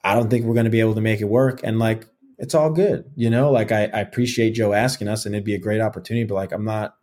I 0.03 0.15
don't 0.15 0.27
think 0.27 0.43
we're 0.43 0.55
gonna 0.55 0.71
be 0.71 0.79
able 0.79 0.95
to 0.95 1.01
make 1.01 1.21
it 1.21 1.25
work. 1.25 1.61
And 1.63 1.77
like 1.77 2.07
it's 2.39 2.55
all 2.55 2.71
good, 2.71 3.05
you 3.15 3.29
know. 3.29 3.51
Like 3.51 3.71
I, 3.71 3.83
I 3.83 3.99
appreciate 3.99 4.55
Joe 4.55 4.73
asking 4.73 5.07
us, 5.07 5.27
and 5.27 5.35
it'd 5.35 5.45
be 5.45 5.53
a 5.53 5.59
great 5.59 5.81
opportunity. 5.81 6.25
But 6.25 6.33
like 6.33 6.51
I'm 6.51 6.65
not, 6.65 6.95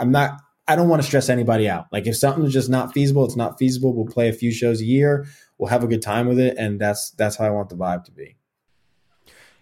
I'm 0.00 0.10
not, 0.10 0.40
I 0.66 0.74
don't 0.74 0.88
want 0.88 1.02
to 1.02 1.06
stress 1.06 1.28
anybody 1.28 1.68
out. 1.68 1.86
Like 1.92 2.08
if 2.08 2.16
something's 2.16 2.52
just 2.52 2.68
not 2.68 2.92
feasible, 2.92 3.24
it's 3.24 3.36
not 3.36 3.60
feasible. 3.60 3.94
We'll 3.94 4.12
play 4.12 4.28
a 4.28 4.32
few 4.32 4.50
shows 4.50 4.80
a 4.80 4.86
year. 4.86 5.28
We'll 5.56 5.70
have 5.70 5.84
a 5.84 5.88
good 5.88 6.02
time 6.02 6.26
with 6.26 6.40
it, 6.40 6.56
and 6.58 6.80
that's 6.80 7.12
that's 7.12 7.36
how 7.36 7.44
I 7.44 7.50
want 7.50 7.68
the 7.68 7.76
vibe 7.76 8.02
to 8.06 8.10
be. 8.10 8.34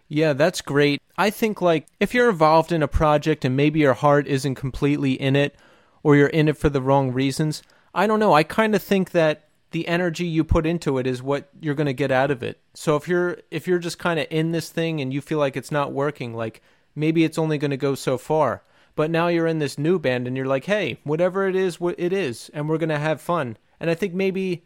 Yeah, 0.08 0.32
that's 0.32 0.62
great. 0.62 1.02
I 1.18 1.28
think 1.28 1.60
like 1.60 1.86
if 2.00 2.14
you're 2.14 2.30
involved 2.30 2.72
in 2.72 2.82
a 2.82 2.88
project 2.88 3.44
and 3.44 3.54
maybe 3.54 3.80
your 3.80 3.92
heart 3.92 4.26
isn't 4.26 4.54
completely 4.54 5.12
in 5.12 5.36
it 5.36 5.54
or 6.03 6.16
you're 6.16 6.28
in 6.28 6.49
it 6.49 6.57
for 6.57 6.68
the 6.68 6.82
wrong 6.82 7.12
reasons, 7.12 7.62
I 7.94 8.07
don't 8.07 8.20
know. 8.20 8.32
I 8.32 8.42
kind 8.42 8.74
of 8.74 8.82
think 8.82 9.12
that 9.12 9.49
the 9.70 9.88
energy 9.88 10.26
you 10.26 10.44
put 10.44 10.66
into 10.66 10.99
it 10.99 11.07
is 11.07 11.22
what 11.22 11.49
you're 11.61 11.74
going 11.74 11.86
to 11.86 11.92
get 11.92 12.11
out 12.11 12.30
of 12.30 12.42
it. 12.42 12.61
So 12.74 12.97
if 12.97 13.09
you're 13.09 13.38
if 13.51 13.66
you're 13.66 13.78
just 13.78 13.99
kind 13.99 14.20
of 14.20 14.26
in 14.30 14.53
this 14.53 14.70
thing 14.70 15.01
and 15.01 15.12
you 15.12 15.20
feel 15.20 15.38
like 15.38 15.57
it's 15.57 15.72
not 15.72 15.92
working, 15.92 16.34
like 16.34 16.62
maybe 16.94 17.24
it's 17.24 17.38
only 17.38 17.59
going 17.59 17.72
to 17.72 17.76
go 17.76 17.94
so 17.94 18.16
far. 18.16 18.62
But 18.94 19.11
now 19.11 19.28
you're 19.28 19.47
in 19.47 19.59
this 19.59 19.78
new 19.78 19.99
band 19.99 20.26
and 20.26 20.36
you're 20.36 20.47
like, 20.47 20.64
"Hey, 20.64 20.99
whatever 21.05 21.47
it 21.47 21.55
is, 21.55 21.80
what 21.80 21.94
it 21.99 22.12
is, 22.12 22.51
and 22.55 22.68
we're 22.68 22.78
going 22.78 22.88
to 22.88 22.99
have 22.99 23.20
fun." 23.20 23.59
And 23.78 23.90
I 23.90 23.94
think 23.94 24.14
maybe 24.14 24.64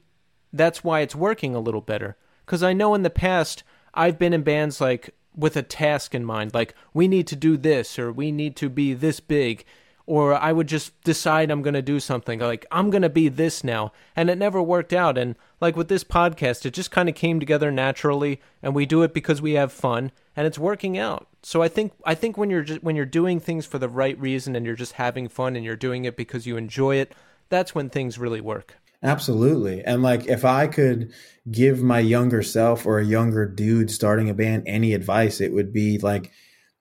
that's 0.52 0.84
why 0.84 1.00
it's 1.00 1.16
working 1.16 1.54
a 1.54 1.60
little 1.60 1.80
better. 1.80 2.16
Cuz 2.46 2.62
I 2.62 2.72
know 2.72 2.94
in 2.94 3.02
the 3.02 3.10
past 3.10 3.64
I've 3.94 4.18
been 4.18 4.32
in 4.32 4.42
bands 4.42 4.80
like 4.80 5.10
with 5.34 5.56
a 5.56 5.62
task 5.62 6.14
in 6.14 6.24
mind, 6.24 6.54
like 6.54 6.74
we 6.94 7.08
need 7.08 7.26
to 7.28 7.36
do 7.36 7.56
this 7.56 7.98
or 7.98 8.12
we 8.12 8.30
need 8.30 8.56
to 8.56 8.68
be 8.68 8.94
this 8.94 9.20
big, 9.20 9.64
or 10.10 10.34
I 10.34 10.50
would 10.50 10.66
just 10.66 11.00
decide 11.04 11.52
I'm 11.52 11.62
going 11.62 11.74
to 11.74 11.82
do 11.82 12.00
something 12.00 12.40
like 12.40 12.66
I'm 12.72 12.90
going 12.90 13.02
to 13.02 13.08
be 13.08 13.28
this 13.28 13.62
now, 13.62 13.92
and 14.16 14.28
it 14.28 14.38
never 14.38 14.60
worked 14.60 14.92
out. 14.92 15.16
And 15.16 15.36
like 15.60 15.76
with 15.76 15.86
this 15.86 16.02
podcast, 16.02 16.66
it 16.66 16.72
just 16.72 16.90
kind 16.90 17.08
of 17.08 17.14
came 17.14 17.38
together 17.38 17.70
naturally, 17.70 18.40
and 18.60 18.74
we 18.74 18.86
do 18.86 19.04
it 19.04 19.14
because 19.14 19.40
we 19.40 19.52
have 19.52 19.72
fun, 19.72 20.10
and 20.34 20.48
it's 20.48 20.58
working 20.58 20.98
out. 20.98 21.28
So 21.44 21.62
I 21.62 21.68
think 21.68 21.92
I 22.04 22.16
think 22.16 22.36
when 22.36 22.50
you're 22.50 22.64
just 22.64 22.82
when 22.82 22.96
you're 22.96 23.06
doing 23.06 23.38
things 23.38 23.66
for 23.66 23.78
the 23.78 23.88
right 23.88 24.18
reason 24.18 24.56
and 24.56 24.66
you're 24.66 24.74
just 24.74 24.94
having 24.94 25.28
fun 25.28 25.54
and 25.54 25.64
you're 25.64 25.76
doing 25.76 26.04
it 26.06 26.16
because 26.16 26.44
you 26.44 26.56
enjoy 26.56 26.96
it, 26.96 27.14
that's 27.48 27.72
when 27.76 27.88
things 27.88 28.18
really 28.18 28.40
work. 28.40 28.74
Absolutely. 29.04 29.84
And 29.84 30.02
like 30.02 30.26
if 30.26 30.44
I 30.44 30.66
could 30.66 31.12
give 31.48 31.84
my 31.84 32.00
younger 32.00 32.42
self 32.42 32.84
or 32.84 32.98
a 32.98 33.06
younger 33.06 33.46
dude 33.46 33.92
starting 33.92 34.28
a 34.28 34.34
band 34.34 34.64
any 34.66 34.92
advice, 34.92 35.40
it 35.40 35.52
would 35.52 35.72
be 35.72 35.98
like 35.98 36.32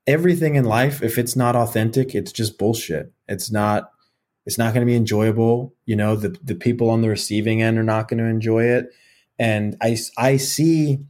everything 0.09 0.55
in 0.55 0.65
life 0.65 1.03
if 1.03 1.19
it's 1.19 1.35
not 1.35 1.55
authentic, 1.55 2.15
it's 2.15 2.31
just 2.31 2.57
bullshit. 2.57 3.13
It's 3.27 3.51
not 3.51 3.91
it's 4.45 4.57
not 4.57 4.73
going 4.73 4.85
to 4.85 4.91
be 4.91 4.97
enjoyable, 4.97 5.75
you 5.85 5.95
know, 5.95 6.15
the 6.15 6.29
the 6.43 6.55
people 6.55 6.89
on 6.89 7.01
the 7.01 7.09
receiving 7.09 7.61
end 7.61 7.77
are 7.77 7.83
not 7.83 8.07
going 8.07 8.17
to 8.17 8.25
enjoy 8.25 8.63
it. 8.63 8.89
And 9.37 9.77
I 9.81 9.97
I 10.17 10.37
see 10.37 11.05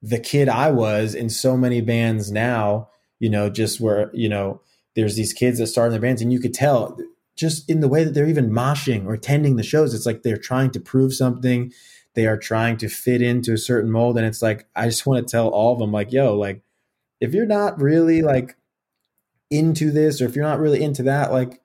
the 0.00 0.18
kid 0.18 0.48
I 0.48 0.70
was 0.70 1.14
in 1.14 1.28
so 1.28 1.56
many 1.56 1.82
bands 1.82 2.32
now, 2.32 2.88
you 3.20 3.28
know, 3.28 3.50
just 3.50 3.80
where, 3.80 4.10
you 4.14 4.28
know, 4.28 4.62
there's 4.96 5.16
these 5.16 5.32
kids 5.32 5.58
that 5.58 5.66
start 5.66 5.86
in 5.88 5.92
their 5.92 6.00
bands 6.00 6.22
and 6.22 6.32
you 6.32 6.40
could 6.40 6.54
tell 6.54 6.98
just 7.36 7.68
in 7.68 7.80
the 7.80 7.88
way 7.88 8.04
that 8.04 8.14
they're 8.14 8.28
even 8.28 8.50
moshing 8.50 9.06
or 9.06 9.14
attending 9.14 9.56
the 9.56 9.62
shows. 9.62 9.92
It's 9.92 10.06
like 10.06 10.22
they're 10.22 10.36
trying 10.36 10.70
to 10.70 10.80
prove 10.80 11.14
something. 11.14 11.72
They 12.14 12.26
are 12.26 12.38
trying 12.38 12.76
to 12.78 12.88
fit 12.88 13.20
into 13.20 13.52
a 13.52 13.58
certain 13.58 13.90
mold. 13.90 14.16
And 14.16 14.26
it's 14.26 14.40
like, 14.40 14.66
I 14.76 14.86
just 14.86 15.04
want 15.04 15.26
to 15.26 15.30
tell 15.30 15.48
all 15.48 15.72
of 15.72 15.80
them, 15.80 15.90
like, 15.90 16.12
yo, 16.12 16.36
like, 16.36 16.62
if 17.24 17.34
you're 17.34 17.46
not 17.46 17.80
really 17.80 18.22
like 18.22 18.56
into 19.50 19.90
this 19.90 20.20
or 20.20 20.26
if 20.26 20.36
you're 20.36 20.44
not 20.44 20.60
really 20.60 20.82
into 20.82 21.04
that, 21.04 21.32
like, 21.32 21.60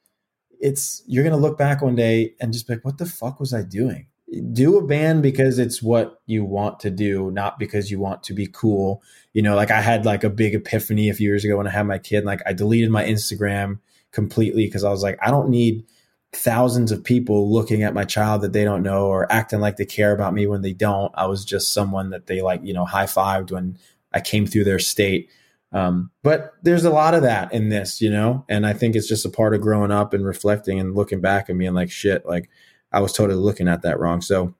it's, 0.59 1.03
you're 1.05 1.23
to 1.23 1.37
look 1.37 1.57
back 1.57 1.81
one 1.81 1.95
day 1.95 2.33
and 2.39 2.51
just 2.51 2.67
be 2.67 2.73
like, 2.73 2.85
what 2.85 2.97
the 2.97 3.05
fuck 3.05 3.39
was 3.39 3.53
I 3.53 3.63
doing? 3.63 4.07
Do 4.51 4.77
a 4.77 4.85
band 4.85 5.23
because 5.23 5.57
it's 5.57 5.81
what 5.81 6.21
you 6.25 6.43
want 6.43 6.79
to 6.81 6.89
do, 6.89 7.31
not 7.31 7.57
because 7.57 7.89
you 7.89 7.99
want 7.99 8.23
to 8.23 8.33
be 8.33 8.47
cool. 8.47 9.01
You 9.33 9.41
know, 9.41 9.55
like 9.55 9.71
I 9.71 9.81
had 9.81 10.05
like 10.05 10.23
a 10.23 10.29
big 10.29 10.53
epiphany 10.53 11.09
a 11.09 11.13
few 11.13 11.27
years 11.27 11.43
ago 11.43 11.57
when 11.57 11.67
I 11.67 11.71
had 11.71 11.87
my 11.87 11.97
kid, 11.97 12.25
like 12.25 12.41
I 12.45 12.53
deleted 12.53 12.89
my 12.89 13.03
Instagram 13.03 13.79
completely 14.11 14.65
because 14.65 14.83
I 14.83 14.89
was 14.89 15.03
like, 15.03 15.17
I 15.21 15.31
don't 15.31 15.49
need 15.49 15.85
thousands 16.31 16.91
of 16.91 17.03
people 17.03 17.51
looking 17.51 17.83
at 17.83 17.93
my 17.93 18.03
child 18.03 18.41
that 18.41 18.53
they 18.53 18.63
don't 18.63 18.83
know 18.83 19.07
or 19.07 19.31
acting 19.31 19.59
like 19.59 19.77
they 19.77 19.85
care 19.85 20.11
about 20.11 20.33
me 20.33 20.45
when 20.45 20.61
they 20.61 20.73
don't. 20.73 21.11
I 21.15 21.25
was 21.25 21.43
just 21.43 21.73
someone 21.73 22.11
that 22.11 22.27
they 22.27 22.41
like, 22.41 22.61
you 22.63 22.73
know, 22.73 22.85
high 22.85 23.05
fived 23.05 23.51
when 23.51 23.77
I 24.13 24.21
came 24.21 24.45
through 24.45 24.63
their 24.65 24.79
state. 24.79 25.29
Um, 25.71 26.11
but 26.23 26.53
there's 26.63 26.85
a 26.85 26.89
lot 26.89 27.13
of 27.13 27.21
that 27.21 27.53
in 27.53 27.69
this, 27.69 28.01
you 28.01 28.09
know, 28.09 28.43
and 28.49 28.65
I 28.65 28.73
think 28.73 28.95
it's 28.95 29.07
just 29.07 29.25
a 29.25 29.29
part 29.29 29.53
of 29.53 29.61
growing 29.61 29.91
up 29.91 30.13
and 30.13 30.25
reflecting 30.25 30.79
and 30.79 30.95
looking 30.95 31.21
back 31.21 31.47
and 31.47 31.59
being 31.59 31.75
like, 31.75 31.91
shit, 31.91 32.25
like 32.25 32.49
I 32.91 33.01
was 33.01 33.13
totally 33.13 33.39
looking 33.39 33.67
at 33.67 33.83
that 33.83 33.99
wrong. 33.99 34.21
So, 34.21 34.55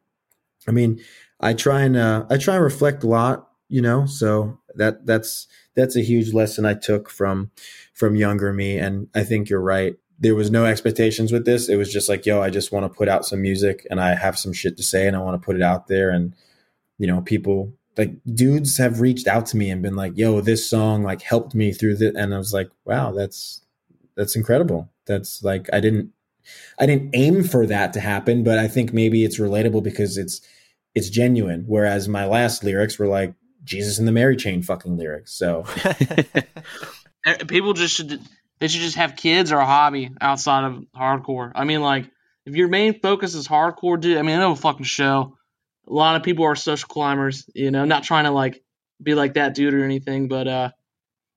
I 0.68 0.72
mean, 0.72 0.99
I 1.39 1.53
try 1.53 1.82
and 1.82 1.97
uh, 1.97 2.26
I 2.30 2.38
try 2.38 2.55
and 2.55 2.64
reflect 2.64 3.03
a 3.03 3.07
lot, 3.07 3.49
you 3.70 3.82
know. 3.82 4.05
So 4.05 4.60
that 4.76 5.05
that's 5.05 5.47
that's 5.76 5.95
a 5.95 6.01
huge 6.01 6.34
lesson 6.34 6.66
I 6.66 6.74
took 6.76 7.10
from 7.10 7.51
from 7.93 8.16
younger 8.16 8.53
me. 8.53 8.78
And 8.78 9.07
I 9.16 9.24
think 9.24 9.49
you're 9.49 9.62
right. 9.62 9.95
There 10.20 10.36
was 10.36 10.51
no 10.51 10.66
expectations 10.66 11.32
with 11.32 11.45
this. 11.45 11.70
It 11.70 11.78
was 11.78 11.91
just 11.91 12.10
like, 12.10 12.26
yo, 12.26 12.41
I 12.41 12.49
just 12.49 12.72
want 12.72 12.86
to 12.86 12.95
put 12.95 13.07
out 13.07 13.26
some 13.26 13.41
music 13.41 13.88
and 13.89 14.01
I 14.01 14.16
have 14.16 14.38
some 14.38 14.53
shit 14.53 14.76
to 14.78 14.84
say 14.84 15.07
and 15.07 15.16
I 15.16 15.22
want 15.22 15.41
to 15.41 15.45
put 15.45 15.55
it 15.55 15.62
out 15.62 15.88
there. 15.88 16.10
And, 16.10 16.36
you 16.97 17.07
know, 17.07 17.22
people 17.22 17.74
like 18.00 18.14
dudes 18.34 18.78
have 18.78 19.02
reached 19.02 19.28
out 19.28 19.45
to 19.47 19.58
me 19.58 19.70
and 19.70 19.82
been 19.82 19.97
like, 19.97 20.18
"Yo, 20.18 20.39
this 20.39 20.68
song 20.68 21.04
like 21.04 21.22
helped 21.22 21.54
me 21.54 21.74
through 21.74 21.97
the," 21.97 22.16
and 22.16 22.34
I 22.34 22.38
was 22.38 22.54
like, 22.54 22.70
"Wow, 22.86 23.12
that's 23.12 23.62
that's 24.16 24.38
incredible. 24.38 24.89
That's 25.06 25.43
like 25.43 25.68
I 25.74 25.82
didn't 25.82 26.14
I 26.80 26.86
didn't 26.86 27.12
aim 27.14 27.43
for 27.43 27.68
that 27.68 27.91
to 27.93 28.00
happen, 28.00 28.43
but 28.43 28.58
I 28.58 28.70
think 28.70 28.93
maybe 28.93 29.26
it's 29.26 29.38
relatable 29.38 29.84
because 29.84 30.18
it's 30.18 30.39
it's 30.95 31.10
genuine. 31.10 31.66
Whereas 31.68 32.08
my 32.08 32.26
last 32.26 32.64
lyrics 32.64 32.97
were 32.97 33.08
like 33.08 33.34
Jesus 33.66 34.00
and 34.00 34.08
the 34.08 34.14
Mary 34.14 34.38
Chain 34.38 34.62
fucking 34.64 34.95
lyrics. 34.97 35.34
So 35.34 35.66
Eh, 37.26 37.43
People 37.47 37.74
just 37.74 37.95
should 37.95 38.22
they 38.60 38.70
should 38.70 38.82
just 38.82 38.95
have 38.95 39.18
kids 39.18 39.52
or 39.52 39.60
a 39.60 39.66
hobby 39.66 40.12
outside 40.22 40.64
of 40.64 40.86
hardcore. 40.95 41.52
I 41.54 41.66
mean, 41.66 41.82
like 41.82 42.10
if 42.45 42.56
your 42.56 42.70
main 42.70 43.00
focus 43.00 43.36
is 43.36 43.45
hardcore, 43.45 44.00
dude. 44.00 44.18
I 44.18 44.22
mean, 44.22 44.38
I 44.38 44.39
know 44.39 44.54
a 44.54 44.56
fucking 44.56 44.86
show. 44.86 45.36
A 45.90 45.94
lot 45.94 46.16
of 46.16 46.24
people 46.24 46.46
are 46.46 46.56
social 46.56 46.88
climbers. 46.88 47.50
You 47.54 47.72
know, 47.72 47.86
not 47.86 48.04
trying 48.04 48.26
to 48.26 48.32
like 48.32 48.62
be 49.02 49.16
like 49.16 49.36
that 49.36 49.56
dude 49.56 49.74
or 49.74 49.84
anything, 49.84 50.28
but 50.28 50.48
uh, 50.48 50.70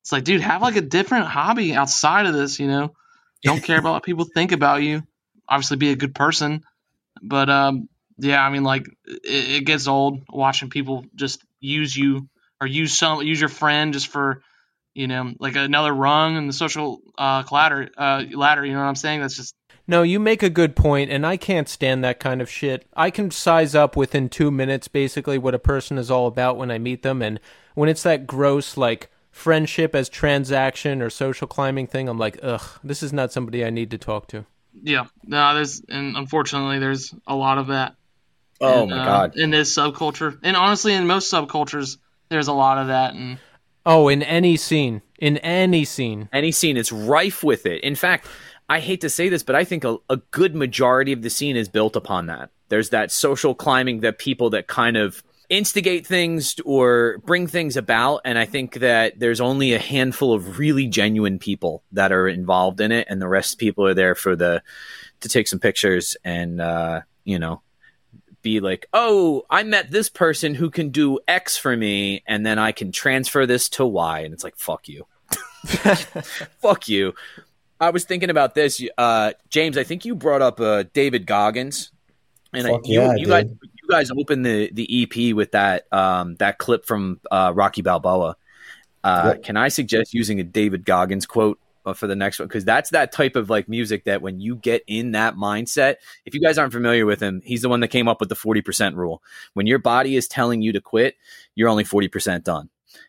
it's 0.03 0.13
like, 0.13 0.25
dude, 0.25 0.41
have 0.41 0.63
like 0.63 0.77
a 0.77 0.83
different 0.83 1.27
hobby 1.27 1.75
outside 1.75 2.27
of 2.27 2.35
this. 2.35 2.59
You 2.59 2.69
know, 2.69 2.95
don't 3.43 3.63
care 3.65 3.79
about 3.79 3.95
what 3.95 4.03
people 4.03 4.27
think 4.35 4.53
about 4.53 4.83
you. 4.83 5.03
Obviously, 5.49 5.77
be 5.77 5.91
a 5.91 5.97
good 5.97 6.15
person, 6.15 6.63
but 7.23 7.51
um, 7.51 7.89
yeah, 8.19 8.43
I 8.43 8.51
mean, 8.51 8.65
like 8.65 8.87
it, 9.07 9.51
it 9.51 9.67
gets 9.67 9.87
old 9.89 10.23
watching 10.29 10.71
people 10.71 11.05
just 11.15 11.43
use 11.61 11.97
you 11.97 12.29
or 12.61 12.67
use 12.67 12.97
some 12.97 13.23
use 13.23 13.41
your 13.41 13.49
friend 13.49 13.93
just 13.93 14.09
for 14.09 14.43
you 14.95 15.09
know 15.09 15.33
like 15.39 15.57
another 15.57 15.93
rung 15.93 16.37
in 16.37 16.47
the 16.47 16.53
social 16.53 17.01
uh 17.19 17.43
ladder 17.51 17.91
uh 17.97 18.25
ladder. 18.33 18.65
You 18.65 18.73
know 18.73 18.81
what 18.81 18.87
I'm 18.87 18.95
saying? 18.97 19.21
That's 19.21 19.37
just 19.37 19.55
No, 19.87 20.03
you 20.03 20.21
make 20.21 20.43
a 20.43 20.51
good 20.51 20.77
point, 20.77 21.11
and 21.11 21.27
I 21.27 21.37
can't 21.37 21.69
stand 21.69 22.05
that 22.05 22.21
kind 22.21 22.41
of 22.41 22.49
shit. 22.49 22.87
I 22.95 23.11
can 23.11 23.31
size 23.31 23.75
up 23.75 23.97
within 23.97 24.29
two 24.29 24.51
minutes 24.51 24.89
basically 24.89 25.39
what 25.39 25.55
a 25.55 25.59
person 25.59 25.99
is 25.99 26.11
all 26.11 26.27
about 26.27 26.57
when 26.57 26.71
I 26.71 26.79
meet 26.79 27.03
them, 27.03 27.21
and 27.21 27.41
when 27.75 27.89
it's 27.89 28.03
that 28.05 28.27
gross, 28.27 28.77
like, 28.77 29.11
friendship 29.31 29.95
as 29.95 30.09
transaction 30.09 31.03
or 31.03 31.11
social 31.11 31.47
climbing 31.47 31.87
thing, 31.87 32.09
I'm 32.09 32.19
like, 32.19 32.39
ugh, 32.43 32.63
this 32.85 33.03
is 33.03 33.13
not 33.13 33.33
somebody 33.33 33.65
I 33.65 33.71
need 33.71 33.91
to 33.91 33.99
talk 33.99 34.29
to. 34.29 34.45
yeah. 34.83 35.07
No, 35.25 35.55
there's 35.55 35.83
and 35.89 36.17
unfortunately 36.17 36.79
there's 36.79 37.15
a 37.27 37.35
lot 37.35 37.59
of 37.59 37.69
that. 37.69 37.95
Oh 38.61 38.85
in, 38.85 38.91
my 38.91 38.99
uh, 38.99 39.05
god. 39.05 39.33
in 39.37 39.51
this 39.51 39.75
subculture, 39.75 40.39
and 40.43 40.57
honestly, 40.57 40.93
in 40.95 41.07
most 41.07 41.33
subcultures, 41.33 41.97
there's 42.29 42.47
a 42.49 42.53
lot 42.53 42.79
of 42.79 42.87
that, 42.89 43.15
and 43.15 43.39
Oh, 43.85 44.07
in 44.09 44.23
any 44.23 44.57
scene. 44.57 45.03
In 45.19 45.39
any 45.39 45.85
scene. 45.85 46.29
Any 46.33 46.53
scene 46.53 46.77
it's 46.77 46.93
rife 46.93 47.43
with 47.43 47.67
it. 47.67 47.83
In 47.83 47.97
fact, 47.97 48.29
I 48.73 48.81
hate 48.81 49.03
to 49.03 49.11
say 49.11 49.29
this, 49.29 49.43
but 49.43 49.55
I 49.55 49.65
think 49.65 49.85
a, 49.85 49.99
a 50.09 50.17
good 50.17 50.55
majority 50.55 51.13
of 51.13 51.21
the 51.21 51.29
scene 51.29 51.57
is 51.57 51.69
built 51.69 51.95
upon 51.95 52.25
that. 52.29 52.49
There's 52.71 52.89
that 52.89 53.13
social 53.13 53.55
climbing 53.55 54.01
that 54.01 54.19
people 54.19 54.49
that 54.49 54.67
kind 54.67 54.97
of 54.97 55.23
instigate 55.51 56.07
things 56.07 56.57
or 56.65 57.19
bring 57.27 57.47
things 57.47 57.77
about 57.77 58.23
and 58.25 58.39
i 58.39 58.47
think 58.47 58.77
that 58.77 59.19
there's 59.19 59.41
only 59.41 59.75
a 59.75 59.79
handful 59.79 60.33
of 60.33 60.59
really 60.59 60.87
genuine 60.87 61.39
people 61.39 61.83
that 61.93 62.11
are 62.11 62.27
involved 62.27 62.81
in 62.81 62.91
it 62.91 63.07
and 63.11 63.21
the 63.21 63.29
rest 63.29 63.53
of 63.53 63.59
people 63.59 63.87
are 63.87 63.93
there 63.93 64.15
for 64.15 64.35
the 64.35 64.63
to 65.21 65.29
take 65.29 65.47
some 65.47 65.59
pictures 65.59 66.17
and 66.25 66.59
uh 66.59 67.03
you 67.25 67.39
know 67.39 67.61
be 68.41 68.61
like 68.61 68.87
oh 68.95 69.45
i 69.51 69.63
met 69.63 69.91
this 69.91 70.09
person 70.09 70.55
who 70.55 70.71
can 70.71 70.89
do 70.89 71.19
x 71.29 71.59
for 71.59 71.77
me 71.77 72.23
and 72.27 72.47
then 72.47 72.59
i 72.59 72.73
can 72.73 72.91
transfer 72.91 73.45
this 73.45 73.69
to 73.69 73.85
y. 73.85 74.21
And 74.21 74.33
it's 74.33 74.45
like 74.45 74.57
fuck 74.57 74.89
you. 74.89 75.07
Fuck 76.63 76.89
you 76.89 77.15
i 77.83 77.91
was 77.91 78.05
thinking 78.05 78.31
about 78.31 78.55
this 78.55 78.83
uh 78.97 79.33
james 79.51 79.77
i 79.77 79.85
think 79.85 80.05
you 80.05 80.15
brought 80.15 80.41
up 80.41 80.61
uh 80.61 80.85
david 80.95 81.27
goggins. 81.27 81.93
And 82.55 82.67
I, 82.67 82.71
you, 82.85 83.01
yeah, 83.01 83.15
you 83.17 83.27
guys 83.27 83.47
you 83.47 83.89
guys 83.89 84.11
opened 84.11 84.45
the 84.45 84.71
the 84.73 85.03
ep 85.03 85.35
with 85.35 85.53
that 85.53 85.91
um 85.93 86.35
that 86.37 86.59
clip 86.59 86.85
from 86.85 87.21
uh 87.31 87.53
rocky 87.55 87.81
balboa. 87.83 88.37
Uh 89.03 89.33
Yep. 89.33 89.43
can 89.43 89.57
i 89.57 89.69
suggest 89.69 90.13
using 90.13 90.39
a 90.39 90.45
david 90.45 90.85
goggins 90.85 91.25
quote 91.25 91.59
uh, 91.87 91.95
for 91.95 92.07
the 92.07 92.15
next 92.15 92.39
one? 92.39 92.49
Because 92.49 92.65
that's 92.65 92.91
that 92.91 93.11
type 93.11 93.37
of 93.37 93.49
like 93.49 93.71
music 93.71 94.05
that 94.05 94.21
when 94.21 94.39
you 94.39 94.57
get 94.57 94.85
in 94.87 95.13
that 95.13 95.35
mindset 95.35 95.97
if 96.27 96.35
you 96.35 96.41
guys 96.41 96.59
aren't 96.59 96.75
familiar 96.75 97.07
with 97.07 97.21
him 97.21 97.41
he's 97.43 97.63
the 97.63 97.71
one 97.71 97.81
that 97.81 97.89
came 97.89 98.07
up 98.07 98.21
with 98.21 98.29
the 98.29 98.37
40% 98.37 98.97
rule. 98.97 99.23
When 99.55 99.67
your 99.67 99.79
body 99.79 100.15
is 100.15 100.29
telling 100.29 100.61
you 100.61 100.73
to 100.73 100.81
quit 100.83 101.17
you're 101.55 101.71
only 101.71 101.85
40% 101.85 102.45
done. 102.45 102.69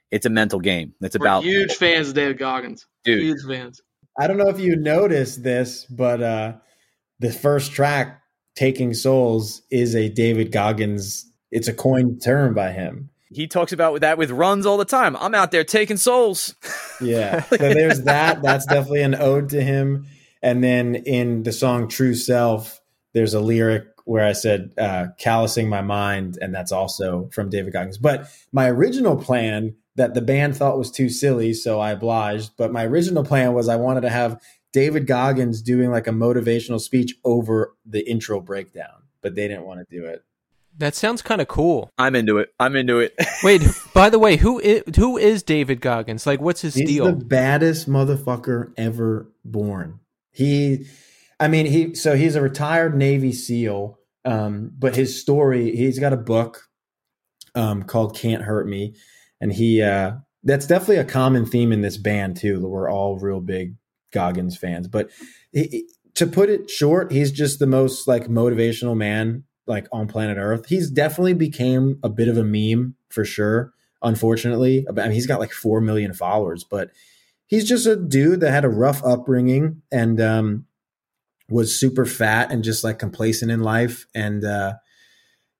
It's 0.09 0.25
a 0.25 0.29
mental 0.29 0.59
game. 0.61 0.93
It's 1.01 1.17
we're 1.17 1.25
about 1.25 1.43
huge 1.43 1.73
fans 1.73 2.07
of 2.09 2.13
David 2.13 2.37
Goggins. 2.37 2.87
dude. 3.03 3.23
Huge 3.23 3.41
fans. 3.45 3.81
I 4.17 4.27
don't 4.27 4.37
know 4.37 4.49
if 4.49 4.59
you 4.59 4.75
noticed 4.75 5.43
this, 5.43 5.85
but 5.85 6.21
uh, 6.21 6.53
the 7.19 7.31
first 7.31 7.71
track, 7.71 8.21
"Taking 8.55 8.93
Souls," 8.93 9.61
is 9.71 9.95
a 9.95 10.09
David 10.09 10.51
Goggins. 10.51 11.25
It's 11.51 11.67
a 11.67 11.73
coined 11.73 12.21
term 12.23 12.53
by 12.53 12.71
him. 12.71 13.09
he 13.29 13.47
talks 13.47 13.71
about 13.71 14.01
that 14.01 14.17
with 14.17 14.29
runs 14.31 14.65
all 14.65 14.77
the 14.77 14.85
time 14.85 15.15
i'm 15.17 15.33
out 15.35 15.49
there 15.51 15.63
taking 15.63 15.97
souls 15.97 16.55
Yeah. 17.01 17.41
So 17.43 17.57
there's 17.57 18.03
that. 18.03 18.41
That's 18.43 18.65
definitely 18.65 19.01
an 19.01 19.15
ode 19.15 19.49
to 19.49 19.61
him. 19.61 20.05
And 20.41 20.63
then 20.63 20.95
in 20.95 21.43
the 21.43 21.51
song 21.51 21.87
True 21.89 22.13
Self, 22.15 22.79
there's 23.13 23.33
a 23.33 23.41
lyric 23.41 23.83
where 24.05 24.23
I 24.25 24.33
said, 24.33 24.71
uh, 24.77 25.07
callousing 25.19 25.67
my 25.69 25.81
mind. 25.81 26.37
And 26.39 26.53
that's 26.53 26.71
also 26.71 27.29
from 27.33 27.49
David 27.49 27.73
Goggins. 27.73 27.97
But 27.97 28.27
my 28.51 28.69
original 28.69 29.17
plan 29.17 29.75
that 29.95 30.13
the 30.13 30.21
band 30.21 30.55
thought 30.57 30.77
was 30.77 30.91
too 30.91 31.09
silly, 31.09 31.53
so 31.53 31.79
I 31.79 31.91
obliged. 31.91 32.51
But 32.57 32.71
my 32.71 32.85
original 32.85 33.23
plan 33.23 33.53
was 33.53 33.69
I 33.69 33.75
wanted 33.75 34.01
to 34.01 34.09
have 34.09 34.41
David 34.71 35.05
Goggins 35.07 35.61
doing 35.61 35.91
like 35.91 36.07
a 36.07 36.11
motivational 36.11 36.79
speech 36.81 37.15
over 37.23 37.75
the 37.85 38.07
intro 38.09 38.39
breakdown, 38.41 39.03
but 39.21 39.35
they 39.35 39.47
didn't 39.47 39.65
want 39.65 39.87
to 39.87 39.95
do 39.95 40.05
it. 40.05 40.23
That 40.79 40.95
sounds 40.95 41.21
kind 41.21 41.39
of 41.39 41.47
cool. 41.47 41.91
i'm 41.99 42.15
into 42.15 42.39
it 42.39 42.51
i'm 42.59 42.75
into 42.75 42.97
it 42.97 43.13
Wait, 43.43 43.61
by 43.93 44.09
the 44.09 44.17
way, 44.17 44.37
who 44.37 44.59
is, 44.59 44.81
who 44.95 45.17
is 45.19 45.43
David 45.43 45.81
Goggins? 45.81 46.25
Like, 46.25 46.41
what's 46.41 46.61
his 46.61 46.73
He's 46.73 46.87
deal? 46.87 47.05
the 47.05 47.13
baddest 47.13 47.87
motherfucker 47.87 48.71
ever 48.75 49.29
born. 49.45 49.99
He, 50.31 50.87
I 51.39 51.47
mean, 51.47 51.67
he. 51.67 51.93
So 51.93 52.15
he's 52.15 52.35
a 52.35 52.41
retired 52.41 52.95
Navy 52.97 53.33
SEAL. 53.33 53.99
Um, 54.25 54.71
but 54.79 54.95
his 54.95 55.19
story, 55.21 55.75
he's 55.75 55.99
got 55.99 56.13
a 56.13 56.17
book, 56.17 56.69
um, 57.53 57.83
called 57.83 58.15
"Can't 58.17 58.41
Hurt 58.41 58.67
Me," 58.67 58.95
and 59.43 59.53
he. 59.53 59.81
Uh, 59.81 60.13
that's 60.45 60.67
definitely 60.67 60.97
a 60.97 61.05
common 61.05 61.45
theme 61.45 61.71
in 61.71 61.81
this 61.81 61.97
band 61.97 62.35
too. 62.35 62.59
that 62.59 62.67
We're 62.67 62.91
all 62.91 63.17
real 63.17 63.39
big 63.39 63.75
Goggins 64.11 64.57
fans, 64.57 64.87
but 64.87 65.09
he, 65.51 65.87
to 66.15 66.27
put 66.27 66.49
it 66.49 66.69
short, 66.69 67.11
he's 67.11 67.31
just 67.31 67.59
the 67.59 67.67
most 67.67 68.07
like 68.07 68.27
motivational 68.27 68.95
man 68.95 69.43
like 69.67 69.87
on 69.91 70.07
planet 70.07 70.37
Earth. 70.37 70.67
He's 70.67 70.89
definitely 70.91 71.33
became 71.33 71.99
a 72.03 72.09
bit 72.09 72.27
of 72.27 72.37
a 72.37 72.43
meme 72.43 72.95
for 73.09 73.25
sure. 73.25 73.73
Unfortunately, 74.01 74.85
I 74.89 74.91
mean, 74.91 75.11
he's 75.11 75.27
got 75.27 75.39
like 75.39 75.53
four 75.53 75.79
million 75.79 76.13
followers, 76.13 76.65
but 76.65 76.91
he's 77.45 77.67
just 77.67 77.87
a 77.87 77.95
dude 77.95 78.41
that 78.41 78.51
had 78.51 78.65
a 78.65 78.69
rough 78.69 79.01
upbringing 79.05 79.81
and 79.91 80.19
um, 80.19 80.65
was 81.49 81.79
super 81.79 82.05
fat 82.05 82.51
and 82.51 82.63
just 82.63 82.83
like 82.83 82.99
complacent 82.99 83.49
in 83.49 83.61
life. 83.61 84.05
And 84.13 84.43
uh, 84.43 84.73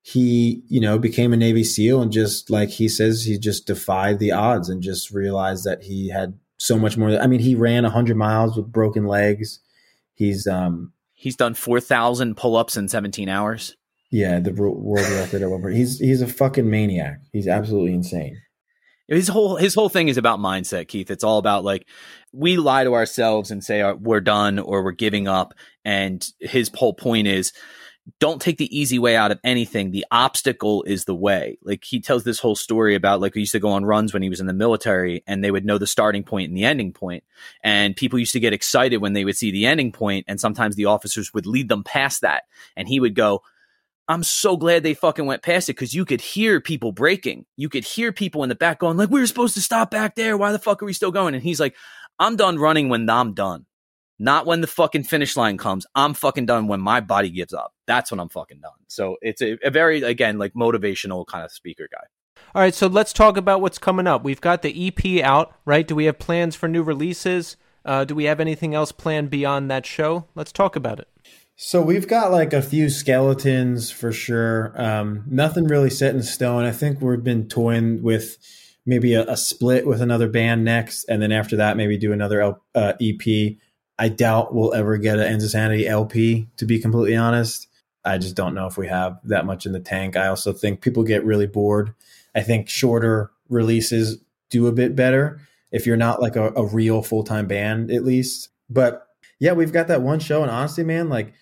he, 0.03 0.61
you 0.67 0.79
know, 0.79 0.99
became 0.99 1.33
a 1.33 1.37
Navy 1.37 1.63
SEAL 1.63 2.01
and 2.01 2.11
just 2.11 2.51
like 2.51 2.69
he 2.69 2.87
says, 2.87 3.23
he 3.23 3.39
just 3.39 3.65
defied 3.65 4.19
the 4.19 4.31
odds 4.31 4.69
and 4.69 4.83
just 4.83 5.09
realized 5.09 5.63
that 5.63 5.81
he 5.83 6.09
had 6.09 6.37
so 6.57 6.77
much 6.77 6.97
more. 6.97 7.09
I 7.19 7.25
mean, 7.25 7.39
he 7.39 7.55
ran 7.55 7.83
100 7.83 8.15
miles 8.15 8.55
with 8.55 8.71
broken 8.71 9.07
legs. 9.07 9.59
He's, 10.13 10.45
um, 10.45 10.93
he's 11.13 11.35
done 11.35 11.55
4000 11.55 12.35
pull-ups 12.37 12.77
in 12.77 12.87
17 12.87 13.29
hours 13.29 13.75
yeah, 14.13 14.39
the 14.39 14.53
world 14.53 15.09
record 15.09 15.41
at 15.41 15.49
one 15.49 15.63
point. 15.63 15.75
He's 15.75 15.97
he's 15.97 16.21
a 16.21 16.27
fucking 16.27 16.69
maniac. 16.69 17.21
He's 17.31 17.47
absolutely 17.47 17.93
insane. 17.93 18.39
his 19.07 19.27
whole 19.27 19.55
his 19.55 19.73
whole 19.73 19.89
thing 19.89 20.07
is 20.07 20.17
about 20.17 20.37
mindset 20.37 20.87
keith 20.87 21.09
it's 21.09 21.23
all 21.23 21.39
about 21.39 21.63
like 21.63 21.87
we 22.31 22.55
lie 22.55 22.83
to 22.83 22.93
ourselves 22.93 23.49
and 23.49 23.63
say 23.63 23.81
uh, 23.81 23.95
we're 23.95 24.21
done 24.21 24.59
or 24.59 24.83
we're 24.83 24.91
giving 24.91 25.27
up 25.27 25.55
and 25.83 26.27
his 26.39 26.69
whole 26.75 26.93
point 26.93 27.27
is 27.27 27.53
don't 28.19 28.41
take 28.41 28.57
the 28.57 28.77
easy 28.77 28.99
way 28.99 29.15
out 29.15 29.31
of 29.31 29.39
anything 29.43 29.91
the 29.91 30.05
obstacle 30.11 30.83
is 30.83 31.05
the 31.05 31.15
way 31.15 31.57
like 31.63 31.83
he 31.83 32.01
tells 32.01 32.23
this 32.23 32.39
whole 32.39 32.55
story 32.55 32.95
about 32.95 33.21
like 33.21 33.33
he 33.33 33.41
used 33.41 33.53
to 33.53 33.59
go 33.59 33.69
on 33.69 33.85
runs 33.85 34.13
when 34.13 34.21
he 34.21 34.29
was 34.29 34.41
in 34.41 34.47
the 34.47 34.53
military 34.53 35.23
and 35.25 35.43
they 35.43 35.51
would 35.51 35.65
know 35.65 35.77
the 35.77 35.87
starting 35.87 36.23
point 36.23 36.49
and 36.49 36.57
the 36.57 36.65
ending 36.65 36.91
point. 36.91 37.23
and 37.63 37.95
people 37.95 38.19
used 38.19 38.33
to 38.33 38.39
get 38.39 38.53
excited 38.53 38.97
when 38.97 39.13
they 39.13 39.23
would 39.23 39.37
see 39.37 39.51
the 39.51 39.65
ending 39.65 39.91
point 39.91 40.25
and 40.27 40.39
sometimes 40.39 40.75
the 40.75 40.85
officers 40.85 41.33
would 41.33 41.45
lead 41.45 41.69
them 41.69 41.83
past 41.83 42.21
that 42.21 42.43
and 42.75 42.87
he 42.87 42.99
would 42.99 43.15
go 43.15 43.41
I'm 44.09 44.23
so 44.23 44.57
glad 44.57 44.83
they 44.83 44.93
fucking 44.93 45.25
went 45.25 45.43
past 45.43 45.69
it 45.69 45.77
because 45.77 45.93
you 45.93 46.03
could 46.03 46.19
hear 46.19 46.59
people 46.59 46.91
breaking. 46.91 47.45
You 47.55 47.69
could 47.69 47.85
hear 47.85 48.11
people 48.11 48.43
in 48.43 48.49
the 48.49 48.55
back 48.55 48.79
going, 48.79 48.97
like, 48.97 49.09
we 49.09 49.21
were 49.21 49.27
supposed 49.27 49.53
to 49.53 49.61
stop 49.61 49.91
back 49.91 50.15
there. 50.15 50.35
Why 50.35 50.51
the 50.51 50.59
fuck 50.59 50.83
are 50.83 50.85
we 50.85 50.91
still 50.91 51.11
going? 51.11 51.35
And 51.35 51.43
he's 51.43 51.59
like, 51.59 51.73
I'm 52.19 52.35
done 52.35 52.59
running 52.59 52.89
when 52.89 53.09
I'm 53.09 53.33
done. 53.33 53.65
Not 54.19 54.45
when 54.45 54.61
the 54.61 54.67
fucking 54.67 55.03
finish 55.03 55.35
line 55.35 55.57
comes. 55.57 55.85
I'm 55.95 56.13
fucking 56.13 56.45
done 56.45 56.67
when 56.67 56.79
my 56.79 57.01
body 57.01 57.29
gives 57.29 57.53
up. 57.53 57.73
That's 57.87 58.11
when 58.11 58.19
I'm 58.19 58.29
fucking 58.29 58.59
done. 58.61 58.71
So 58.87 59.17
it's 59.21 59.41
a, 59.41 59.57
a 59.65 59.71
very, 59.71 60.01
again, 60.01 60.37
like 60.37 60.53
motivational 60.53 61.25
kind 61.25 61.43
of 61.43 61.51
speaker 61.51 61.87
guy. 61.91 62.05
All 62.55 62.61
right, 62.61 62.73
so 62.73 62.87
let's 62.87 63.13
talk 63.13 63.37
about 63.37 63.61
what's 63.61 63.79
coming 63.79 64.05
up. 64.05 64.23
We've 64.23 64.41
got 64.41 64.61
the 64.61 64.87
EP 64.87 65.23
out, 65.23 65.53
right? 65.65 65.87
Do 65.87 65.95
we 65.95 66.05
have 66.05 66.19
plans 66.19 66.55
for 66.55 66.67
new 66.67 66.83
releases? 66.83 67.57
Uh, 67.85 68.05
do 68.05 68.15
we 68.15 68.25
have 68.25 68.39
anything 68.39 68.75
else 68.75 68.91
planned 68.91 69.29
beyond 69.29 69.69
that 69.71 69.85
show? 69.85 70.27
Let's 70.35 70.51
talk 70.51 70.75
about 70.75 70.99
it. 70.99 71.07
So 71.55 71.81
we've 71.81 72.07
got 72.07 72.31
like 72.31 72.53
a 72.53 72.61
few 72.61 72.89
skeletons 72.89 73.91
for 73.91 74.11
sure. 74.11 74.73
Um, 74.75 75.23
nothing 75.27 75.65
really 75.65 75.89
set 75.89 76.15
in 76.15 76.23
stone. 76.23 76.65
I 76.65 76.71
think 76.71 77.01
we've 77.01 77.23
been 77.23 77.47
toying 77.47 78.01
with 78.01 78.37
maybe 78.85 79.13
a, 79.13 79.25
a, 79.27 79.37
split 79.37 79.87
with 79.87 80.01
another 80.01 80.27
band 80.27 80.65
next, 80.65 81.05
and 81.05 81.21
then 81.21 81.31
after 81.31 81.55
that, 81.57 81.77
maybe 81.77 81.97
do 81.97 82.11
another 82.11 82.41
L, 82.41 82.63
uh, 82.75 82.93
EP. 82.99 83.57
I 83.97 84.09
doubt 84.09 84.53
we'll 84.53 84.73
ever 84.73 84.97
get 84.97 85.19
an 85.19 85.25
Ends 85.25 85.43
of 85.43 85.51
Sanity 85.51 85.87
LP. 85.87 86.47
To 86.57 86.65
be 86.65 86.79
completely 86.79 87.15
honest, 87.15 87.67
I 88.03 88.17
just 88.17 88.35
don't 88.35 88.55
know 88.55 88.67
if 88.67 88.77
we 88.77 88.87
have 88.87 89.19
that 89.25 89.45
much 89.45 89.65
in 89.65 89.71
the 89.71 89.79
tank. 89.79 90.17
I 90.17 90.27
also 90.27 90.51
think 90.53 90.81
people 90.81 91.03
get 91.03 91.23
really 91.23 91.47
bored. 91.47 91.93
I 92.35 92.41
think 92.41 92.69
shorter 92.69 93.31
releases 93.49 94.17
do 94.49 94.67
a 94.67 94.71
bit 94.71 94.95
better 94.95 95.39
if 95.71 95.85
you're 95.85 95.97
not 95.97 96.21
like 96.21 96.35
a, 96.35 96.51
a 96.55 96.65
real 96.65 97.01
full 97.01 97.23
time 97.23 97.47
band, 97.47 97.91
at 97.91 98.03
least. 98.03 98.49
But 98.69 99.07
yeah, 99.39 99.53
we've 99.53 99.73
got 99.73 99.87
that 99.87 100.01
one 100.01 100.19
show, 100.19 100.41
and 100.41 100.51
honestly, 100.51 100.83
man, 100.83 101.09
like 101.09 101.33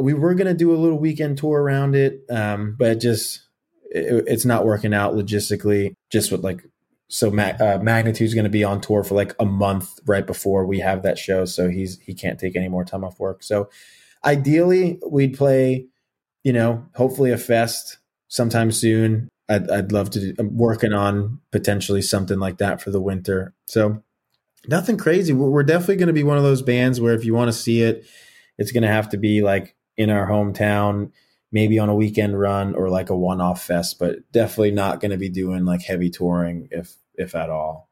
we 0.00 0.14
were 0.14 0.34
gonna 0.34 0.54
do 0.54 0.74
a 0.74 0.76
little 0.76 0.98
weekend 0.98 1.38
tour 1.38 1.62
around 1.62 1.94
it, 1.94 2.22
um, 2.30 2.76
but 2.78 2.92
it 2.92 3.00
just 3.00 3.42
it, 3.90 4.24
it's 4.26 4.44
not 4.44 4.66
working 4.66 4.94
out 4.94 5.14
logistically. 5.14 5.94
Just 6.10 6.32
with 6.32 6.42
like 6.42 6.64
so 7.08 7.30
Ma- 7.30 7.54
uh, 7.58 7.78
magnitude's 7.82 8.34
going 8.34 8.44
to 8.44 8.50
be 8.50 8.64
on 8.64 8.80
tour 8.80 9.02
for 9.02 9.14
like 9.14 9.34
a 9.40 9.44
month 9.44 9.98
right 10.06 10.26
before 10.26 10.66
we 10.66 10.80
have 10.80 11.02
that 11.02 11.18
show 11.18 11.44
so 11.44 11.68
he's 11.68 11.98
he 12.00 12.14
can't 12.14 12.38
take 12.38 12.54
any 12.54 12.68
more 12.68 12.84
time 12.84 13.04
off 13.04 13.18
work. 13.18 13.42
So 13.42 13.70
ideally 14.24 15.00
we'd 15.08 15.36
play 15.36 15.86
you 16.44 16.52
know 16.52 16.86
hopefully 16.94 17.32
a 17.32 17.38
fest 17.38 17.98
sometime 18.28 18.70
soon. 18.70 19.28
I'd, 19.48 19.70
I'd 19.70 19.92
love 19.92 20.10
to 20.10 20.20
do, 20.20 20.34
i'm 20.38 20.58
working 20.58 20.92
on 20.92 21.40
potentially 21.52 22.02
something 22.02 22.38
like 22.38 22.58
that 22.58 22.82
for 22.82 22.90
the 22.90 23.00
winter. 23.00 23.54
So 23.64 24.02
nothing 24.66 24.98
crazy. 24.98 25.32
We're, 25.32 25.48
we're 25.48 25.62
definitely 25.62 25.96
going 25.96 26.08
to 26.08 26.12
be 26.12 26.24
one 26.24 26.36
of 26.36 26.42
those 26.42 26.60
bands 26.60 27.00
where 27.00 27.14
if 27.14 27.24
you 27.24 27.32
want 27.32 27.48
to 27.48 27.56
see 27.58 27.82
it 27.82 28.06
it's 28.58 28.72
going 28.72 28.82
to 28.82 28.88
have 28.88 29.08
to 29.10 29.16
be 29.16 29.40
like 29.40 29.74
in 29.96 30.10
our 30.10 30.28
hometown 30.28 31.12
maybe 31.50 31.78
on 31.78 31.88
a 31.88 31.94
weekend 31.94 32.38
run 32.38 32.74
or 32.74 32.88
like 32.88 33.10
a 33.10 33.16
one-off 33.16 33.64
fest 33.64 33.98
but 33.98 34.16
definitely 34.32 34.70
not 34.70 35.00
going 35.00 35.10
to 35.10 35.16
be 35.16 35.28
doing 35.28 35.64
like 35.64 35.82
heavy 35.82 36.10
touring 36.10 36.68
if 36.70 36.96
if 37.14 37.34
at 37.34 37.50
all. 37.50 37.88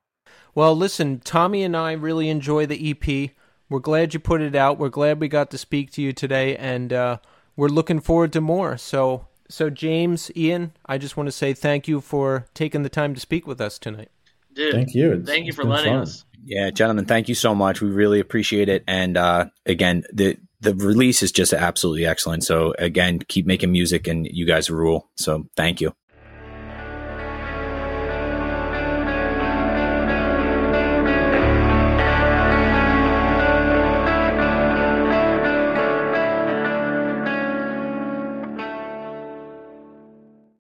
Well 0.55 0.77
listen 0.77 1.21
tommy 1.21 1.63
and 1.63 1.77
i 1.77 1.93
really 1.93 2.29
enjoy 2.29 2.67
the 2.67 2.91
ep 2.91 3.33
we're 3.69 3.81
glad 3.81 4.15
you 4.15 4.21
put 4.21 4.41
it 4.41 4.55
out. 4.55 4.79
We're 4.79 4.91
glad 4.91 5.21
we 5.21 5.29
got 5.29 5.51
to 5.51 5.59
speak 5.59 5.91
to 5.93 6.03
you 6.03 6.13
today 6.13 6.57
and 6.57 6.93
uh, 6.93 7.19
we're 7.57 7.69
looking 7.69 8.01
forward 8.01 8.33
to 8.35 8.41
more. 8.41 8.77
So 8.77 9.27
so 9.49 9.71
james 9.71 10.29
ian 10.37 10.73
i 10.87 10.99
just 10.99 11.17
want 11.17 11.29
to 11.29 11.31
say 11.31 11.53
thank 11.53 11.87
you 11.87 12.01
for 12.01 12.47
taking 12.53 12.83
the 12.83 12.89
time 12.89 13.15
to 13.15 13.21
speak 13.21 13.47
with 13.47 13.61
us 13.61 13.79
tonight. 13.79 14.11
Dude, 14.55 14.75
thank 14.75 14.93
you. 14.93 15.13
It's, 15.13 15.29
thank 15.29 15.47
you 15.47 15.53
for 15.53 15.63
letting 15.63 15.93
fun. 15.93 16.03
us. 16.03 16.25
Yeah 16.45 16.71
gentlemen 16.71 17.05
thank 17.05 17.29
you 17.29 17.37
so 17.37 17.55
much. 17.55 17.81
We 17.81 17.89
really 17.91 18.19
appreciate 18.19 18.69
it. 18.69 18.83
And 18.89 19.17
uh, 19.17 19.47
again 19.65 20.03
the 20.13 20.37
the 20.61 20.75
release 20.75 21.23
is 21.23 21.33
just 21.33 21.53
absolutely 21.53 22.07
excellent. 22.07 22.45
So 22.45 22.75
again, 22.79 23.21
keep 23.29 23.47
making 23.47 23.73
music 23.73 24.07
and 24.07 24.27
you 24.27 24.47
guys 24.47 24.71
rule. 24.71 25.11
So 25.17 25.49
thank 25.57 25.81
you. 25.81 25.93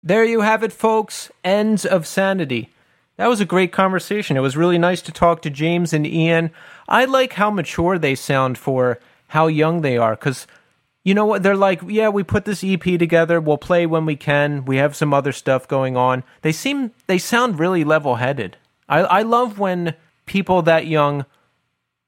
There 0.01 0.25
you 0.25 0.41
have 0.41 0.63
it, 0.63 0.73
folks. 0.73 1.29
Ends 1.43 1.85
of 1.85 2.07
Sanity. 2.07 2.69
That 3.17 3.27
was 3.27 3.41
a 3.41 3.45
great 3.45 3.71
conversation. 3.71 4.37
It 4.37 4.39
was 4.39 4.57
really 4.57 4.79
nice 4.79 5.03
to 5.03 5.11
talk 5.11 5.43
to 5.43 5.51
James 5.51 5.93
and 5.93 6.07
Ian. 6.07 6.49
I 6.87 7.05
like 7.05 7.33
how 7.33 7.51
mature 7.51 7.99
they 7.99 8.15
sound 8.15 8.57
for 8.57 8.99
how 9.29 9.47
young 9.47 9.81
they 9.81 9.97
are 9.97 10.15
because 10.15 10.45
you 11.03 11.13
know 11.13 11.25
what 11.25 11.41
they're 11.41 11.55
like 11.55 11.81
yeah 11.87 12.09
we 12.09 12.23
put 12.23 12.45
this 12.45 12.63
ep 12.63 12.83
together 12.83 13.39
we'll 13.39 13.57
play 13.57 13.85
when 13.85 14.05
we 14.05 14.15
can 14.15 14.65
we 14.65 14.77
have 14.77 14.95
some 14.95 15.13
other 15.13 15.31
stuff 15.31 15.67
going 15.67 15.97
on. 15.97 16.23
They 16.41 16.51
seem 16.51 16.91
they 17.07 17.17
sound 17.17 17.59
really 17.59 17.83
level-headed. 17.83 18.57
I, 18.87 18.99
I 18.99 19.21
love 19.21 19.57
when 19.59 19.95
people 20.25 20.61
that 20.63 20.87
young 20.87 21.25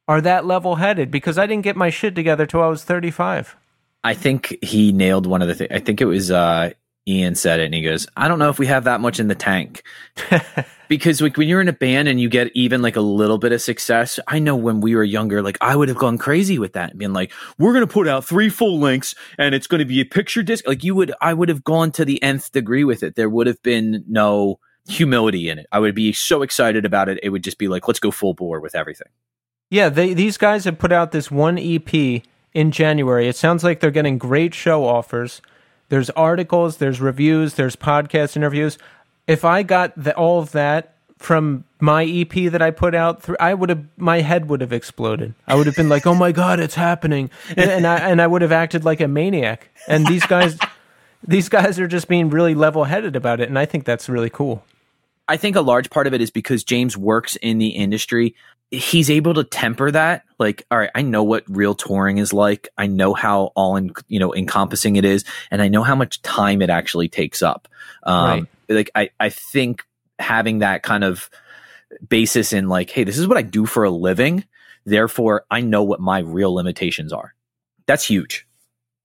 are 0.08 0.22
that 0.22 0.46
level-headed 0.46 1.10
because 1.10 1.38
i 1.38 1.46
didn't 1.46 1.64
get 1.64 1.76
my 1.76 1.90
shit 1.90 2.14
together 2.16 2.46
till 2.46 2.62
i 2.62 2.68
was 2.68 2.84
35 2.84 3.56
i 4.04 4.14
think 4.14 4.58
he 4.62 4.92
nailed 4.92 5.26
one 5.26 5.42
of 5.42 5.48
the 5.48 5.56
things 5.56 5.72
i 5.72 5.80
think 5.80 6.02
it 6.02 6.06
was 6.06 6.30
uh 6.30 6.72
Ian 7.08 7.34
said 7.36 7.60
it 7.60 7.66
and 7.66 7.74
he 7.74 7.82
goes, 7.82 8.08
I 8.16 8.28
don't 8.28 8.38
know 8.38 8.50
if 8.50 8.60
we 8.60 8.68
have 8.68 8.84
that 8.84 9.02
much 9.02 9.20
in 9.20 9.28
the 9.28 9.36
tank. 9.36 9.84
because 10.88 11.20
like 11.20 11.36
when 11.36 11.48
you're 11.48 11.62
in 11.62 11.68
a 11.68 11.74
band 11.74 12.08
and 12.08 12.22
you 12.22 12.30
get 12.30 12.52
even 12.54 12.82
like 12.82 12.96
a 12.96 13.02
little 13.02 13.40
bit 13.40 13.52
of 13.52 13.62
success, 13.62 14.20
I 14.28 14.38
know 14.38 14.56
when 14.56 14.82
we 14.82 14.96
were 14.96 15.04
younger, 15.04 15.42
like 15.42 15.58
I 15.62 15.76
would 15.76 15.90
have 15.90 15.98
gone 15.98 16.20
crazy 16.20 16.60
with 16.60 16.74
that 16.74 16.92
and 16.92 17.00
being 17.00 17.14
like, 17.14 17.32
we're 17.58 17.74
going 17.74 17.88
to 17.88 17.92
put 17.92 18.08
out 18.08 18.26
three 18.26 18.50
full 18.50 18.80
lengths 18.80 19.16
and 19.40 19.56
it's 19.56 19.68
going 19.68 19.80
to 19.80 19.86
be 19.86 20.02
a 20.02 20.06
picture 20.06 20.44
disc. 20.44 20.68
Like 20.68 20.84
you 20.84 20.94
would, 20.94 21.12
I 21.22 21.34
would 21.34 21.50
have 21.50 21.64
gone 21.64 21.92
to 21.94 22.06
the 22.06 22.22
nth 22.22 22.52
degree 22.52 22.84
with 22.84 23.02
it. 23.02 23.16
There 23.16 23.30
would 23.30 23.48
have 23.48 23.62
been 23.64 24.04
no 24.08 24.60
humility 24.88 25.50
in 25.50 25.58
it. 25.58 25.66
I 25.72 25.80
would 25.80 25.96
be 25.96 26.14
so 26.14 26.44
excited 26.44 26.86
about 26.86 27.10
it. 27.10 27.20
It 27.24 27.30
would 27.30 27.44
just 27.44 27.58
be 27.58 27.68
like, 27.68 27.88
let's 27.88 28.00
go 28.00 28.12
full 28.12 28.36
bore 28.36 28.60
with 28.60 28.76
everything. 28.76 29.08
Yeah. 29.72 29.90
They, 29.90 30.14
these 30.14 30.38
guys 30.38 30.66
have 30.66 30.78
put 30.78 30.92
out 30.92 31.12
this 31.12 31.32
one 31.32 31.58
EP 31.58 32.22
in 32.54 32.72
January. 32.72 33.28
It 33.28 33.36
sounds 33.36 33.64
like 33.64 33.80
they're 33.80 33.90
getting 33.90 34.20
great 34.20 34.54
show 34.54 34.86
offers 34.86 35.42
there's 35.92 36.10
articles, 36.12 36.78
there's 36.78 37.02
reviews, 37.02 37.56
there's 37.56 37.76
podcast 37.76 38.38
interviews. 38.38 38.78
If 39.28 39.44
I 39.44 39.62
got 39.62 39.92
the, 40.02 40.16
all 40.16 40.40
of 40.40 40.54
that 40.54 40.96
from 41.18 41.66
my 41.82 42.06
EP 42.06 42.50
that 42.50 42.62
I 42.62 42.72
put 42.72 42.96
out, 42.96 43.22
through, 43.22 43.36
I 43.42 43.54
would 43.54 43.68
have 43.68 43.84
my 43.98 44.22
head 44.22 44.48
would 44.48 44.62
have 44.62 44.72
exploded. 44.72 45.34
I 45.48 45.56
would 45.56 45.66
have 45.66 45.76
been 45.76 45.90
like, 45.90 46.08
"Oh 46.08 46.16
my 46.16 46.32
god, 46.32 46.62
it's 46.62 46.76
happening," 46.76 47.30
and, 47.50 47.70
and 47.70 47.86
I 47.86 47.98
and 47.98 48.22
I 48.22 48.28
would 48.28 48.42
have 48.42 48.54
acted 48.54 48.86
like 48.86 49.02
a 49.02 49.08
maniac. 49.10 49.70
And 49.86 50.08
these 50.08 50.26
guys, 50.26 50.58
these 51.28 51.50
guys 51.50 51.78
are 51.78 51.90
just 51.90 52.08
being 52.08 52.30
really 52.30 52.56
level 52.56 52.86
headed 52.86 53.18
about 53.18 53.42
it, 53.42 53.50
and 53.50 53.60
I 53.60 53.66
think 53.66 53.84
that's 53.84 54.08
really 54.08 54.30
cool. 54.30 54.64
I 55.28 55.36
think 55.36 55.58
a 55.58 55.62
large 55.62 55.90
part 55.90 56.08
of 56.08 56.14
it 56.14 56.22
is 56.22 56.32
because 56.32 56.64
James 56.64 56.96
works 56.96 57.36
in 57.36 57.58
the 57.58 57.72
industry 57.72 58.34
he's 58.72 59.10
able 59.10 59.34
to 59.34 59.44
temper 59.44 59.92
that. 59.92 60.24
Like 60.40 60.66
all 60.72 60.80
right 60.80 60.90
i 60.96 61.02
know 61.02 61.24
what 61.24 61.44
real 61.48 61.76
touring 61.76 62.18
is 62.18 62.34
like. 62.34 62.70
I 62.78 62.88
know 62.88 63.14
how 63.14 63.52
all 63.56 63.76
in 63.76 63.94
you 64.08 64.20
know 64.20 64.34
encompassing 64.34 64.96
it 64.96 65.06
is 65.06 65.24
and 65.52 65.62
i 65.62 65.68
know 65.68 65.84
how 65.84 65.96
much 65.96 66.22
time 66.22 66.62
it 66.62 66.70
actually 66.70 67.10
takes 67.10 67.44
up. 67.44 67.68
Um 68.04 68.26
right. 68.26 68.46
like 68.70 68.92
i 68.96 69.10
i 69.20 69.30
think 69.30 69.86
having 70.18 70.60
that 70.60 70.84
kind 70.84 71.04
of 71.04 71.30
basis 72.08 72.54
in 72.54 72.70
like 72.70 72.90
hey 72.90 73.04
this 73.04 73.18
is 73.18 73.28
what 73.28 73.38
i 73.38 73.42
do 73.42 73.66
for 73.66 73.84
a 73.84 73.92
living 73.92 74.46
therefore 74.86 75.46
i 75.52 75.60
know 75.62 75.84
what 75.84 76.00
my 76.00 76.20
real 76.20 76.54
limitations 76.54 77.12
are. 77.14 77.36
That's 77.86 78.06
huge. 78.06 78.48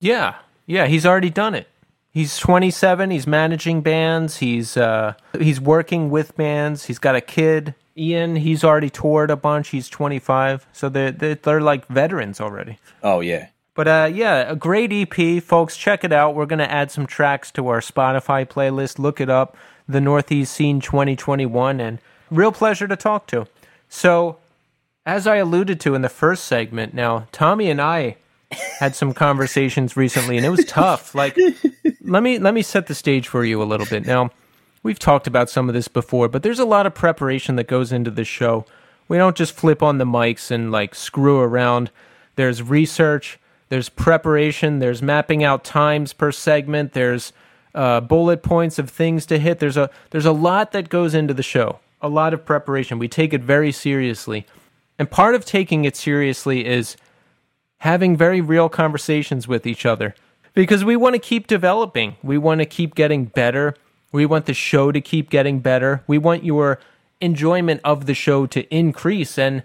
Yeah. 0.00 0.36
Yeah 0.66 0.86
he's 0.86 1.04
already 1.04 1.30
done 1.30 1.54
it. 1.54 1.68
He's 2.10 2.38
27 2.38 3.10
he's 3.10 3.26
managing 3.26 3.82
bands 3.82 4.38
he's 4.38 4.76
uh 4.76 5.14
he's 5.38 5.60
working 5.60 6.08
with 6.08 6.34
bands 6.36 6.86
he's 6.86 6.98
got 6.98 7.14
a 7.14 7.20
kid 7.20 7.74
Ian, 7.96 8.36
he's 8.36 8.62
already 8.62 8.90
toured 8.90 9.30
a 9.30 9.36
bunch. 9.36 9.68
He's 9.68 9.88
25, 9.88 10.66
so 10.72 10.88
they're 10.88 11.12
they're, 11.12 11.34
they're 11.34 11.60
like 11.60 11.86
veterans 11.86 12.40
already. 12.40 12.78
Oh 13.02 13.20
yeah. 13.20 13.48
But 13.74 13.88
uh, 13.88 14.10
yeah, 14.12 14.50
a 14.50 14.56
great 14.56 14.92
EP, 14.92 15.42
folks. 15.42 15.76
Check 15.76 16.04
it 16.04 16.12
out. 16.12 16.34
We're 16.34 16.46
gonna 16.46 16.64
add 16.64 16.90
some 16.90 17.06
tracks 17.06 17.50
to 17.52 17.68
our 17.68 17.80
Spotify 17.80 18.46
playlist. 18.46 18.98
Look 18.98 19.20
it 19.20 19.30
up, 19.30 19.56
the 19.88 20.00
Northeast 20.00 20.52
Scene 20.54 20.80
2021, 20.80 21.80
and 21.80 21.98
real 22.30 22.52
pleasure 22.52 22.88
to 22.88 22.96
talk 22.96 23.26
to. 23.28 23.46
So, 23.88 24.38
as 25.04 25.26
I 25.26 25.36
alluded 25.36 25.80
to 25.80 25.94
in 25.94 26.02
the 26.02 26.08
first 26.08 26.44
segment, 26.44 26.94
now 26.94 27.28
Tommy 27.32 27.70
and 27.70 27.80
I 27.80 28.16
had 28.78 28.94
some 28.94 29.12
conversations 29.12 29.96
recently, 29.96 30.36
and 30.36 30.46
it 30.46 30.50
was 30.50 30.64
tough. 30.64 31.14
Like, 31.14 31.36
let 32.02 32.22
me 32.22 32.38
let 32.38 32.54
me 32.54 32.62
set 32.62 32.86
the 32.86 32.94
stage 32.94 33.28
for 33.28 33.44
you 33.44 33.62
a 33.62 33.64
little 33.64 33.86
bit 33.86 34.06
now. 34.06 34.30
We've 34.86 35.00
talked 35.00 35.26
about 35.26 35.50
some 35.50 35.68
of 35.68 35.74
this 35.74 35.88
before, 35.88 36.28
but 36.28 36.44
there's 36.44 36.60
a 36.60 36.64
lot 36.64 36.86
of 36.86 36.94
preparation 36.94 37.56
that 37.56 37.66
goes 37.66 37.90
into 37.90 38.08
this 38.08 38.28
show. 38.28 38.64
We 39.08 39.16
don't 39.16 39.34
just 39.34 39.52
flip 39.52 39.82
on 39.82 39.98
the 39.98 40.04
mics 40.04 40.48
and 40.48 40.70
like 40.70 40.94
screw 40.94 41.40
around. 41.40 41.90
There's 42.36 42.62
research, 42.62 43.40
there's 43.68 43.88
preparation, 43.88 44.78
there's 44.78 45.02
mapping 45.02 45.42
out 45.42 45.64
times 45.64 46.12
per 46.12 46.30
segment, 46.30 46.92
there's 46.92 47.32
uh, 47.74 48.00
bullet 48.00 48.44
points 48.44 48.78
of 48.78 48.88
things 48.88 49.26
to 49.26 49.40
hit. 49.40 49.58
There's 49.58 49.76
a 49.76 49.90
there's 50.10 50.24
a 50.24 50.30
lot 50.30 50.70
that 50.70 50.88
goes 50.88 51.14
into 51.14 51.34
the 51.34 51.42
show. 51.42 51.80
A 52.00 52.08
lot 52.08 52.32
of 52.32 52.44
preparation. 52.44 53.00
We 53.00 53.08
take 53.08 53.34
it 53.34 53.42
very 53.42 53.72
seriously. 53.72 54.46
And 55.00 55.10
part 55.10 55.34
of 55.34 55.44
taking 55.44 55.84
it 55.84 55.96
seriously 55.96 56.64
is 56.64 56.96
having 57.78 58.16
very 58.16 58.40
real 58.40 58.68
conversations 58.68 59.48
with 59.48 59.66
each 59.66 59.84
other 59.84 60.14
because 60.54 60.84
we 60.84 60.94
want 60.94 61.16
to 61.16 61.18
keep 61.18 61.48
developing. 61.48 62.14
We 62.22 62.38
want 62.38 62.60
to 62.60 62.66
keep 62.66 62.94
getting 62.94 63.24
better. 63.24 63.74
We 64.16 64.26
want 64.26 64.46
the 64.46 64.54
show 64.54 64.92
to 64.92 65.00
keep 65.00 65.30
getting 65.30 65.60
better. 65.60 66.02
We 66.06 66.18
want 66.18 66.44
your 66.44 66.80
enjoyment 67.20 67.80
of 67.84 68.06
the 68.06 68.14
show 68.14 68.46
to 68.46 68.62
increase. 68.74 69.38
And, 69.38 69.62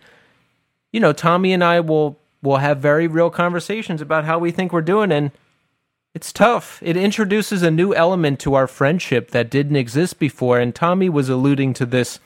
you 0.91 0.99
know, 0.99 1.13
Tommy 1.13 1.53
and 1.53 1.63
I 1.63 1.79
will 1.79 2.19
will 2.43 2.57
have 2.57 2.79
very 2.79 3.07
real 3.07 3.29
conversations 3.29 4.01
about 4.01 4.25
how 4.25 4.39
we 4.39 4.51
think 4.51 4.73
we're 4.73 4.81
doing. 4.81 5.11
And 5.11 5.31
it's 6.13 6.33
tough. 6.33 6.79
It 6.81 6.97
introduces 6.97 7.61
a 7.61 7.71
new 7.71 7.93
element 7.93 8.39
to 8.41 8.55
our 8.55 8.67
friendship 8.67 9.31
that 9.31 9.49
didn't 9.49 9.75
exist 9.75 10.19
before. 10.19 10.59
And 10.59 10.75
Tommy 10.75 11.07
was 11.07 11.29
alluding 11.29 11.73
to 11.75 11.85
this 11.85 12.19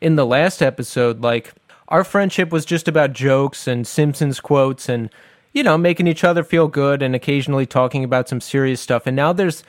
in 0.00 0.16
the 0.16 0.26
last 0.26 0.60
episode. 0.60 1.20
Like, 1.22 1.54
our 1.88 2.04
friendship 2.04 2.50
was 2.52 2.64
just 2.64 2.88
about 2.88 3.12
jokes 3.12 3.66
and 3.66 3.86
Simpsons 3.86 4.40
quotes 4.40 4.88
and 4.88 5.08
you 5.54 5.62
know, 5.62 5.78
making 5.78 6.08
each 6.08 6.24
other 6.24 6.42
feel 6.44 6.68
good 6.68 7.00
and 7.00 7.14
occasionally 7.14 7.64
talking 7.64 8.04
about 8.04 8.28
some 8.28 8.40
serious 8.40 8.80
stuff. 8.80 9.06
And 9.06 9.16
now 9.16 9.32
there's 9.32 9.62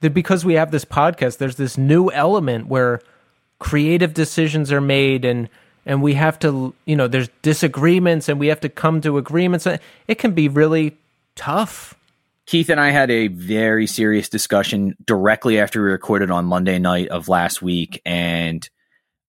that 0.00 0.14
because 0.14 0.44
we 0.44 0.54
have 0.54 0.70
this 0.70 0.84
podcast, 0.84 1.38
there's 1.38 1.56
this 1.56 1.78
new 1.78 2.10
element 2.10 2.66
where 2.66 3.00
creative 3.58 4.14
decisions 4.14 4.70
are 4.70 4.80
made 4.80 5.24
and 5.24 5.48
and 5.86 6.02
we 6.02 6.14
have 6.14 6.38
to 6.38 6.74
you 6.84 6.94
know 6.94 7.08
there's 7.08 7.30
disagreements 7.40 8.28
and 8.28 8.38
we 8.38 8.48
have 8.48 8.60
to 8.60 8.68
come 8.68 9.00
to 9.00 9.16
agreements 9.16 9.66
it 9.66 10.18
can 10.18 10.32
be 10.32 10.46
really 10.46 10.94
tough 11.36 11.96
Keith 12.46 12.70
and 12.70 12.80
I 12.80 12.90
had 12.90 13.10
a 13.10 13.26
very 13.26 13.88
serious 13.88 14.28
discussion 14.28 14.94
directly 15.04 15.58
after 15.58 15.82
we 15.82 15.90
recorded 15.90 16.30
on 16.30 16.44
Monday 16.44 16.78
night 16.78 17.08
of 17.08 17.28
last 17.28 17.60
week, 17.60 18.00
and 18.06 18.68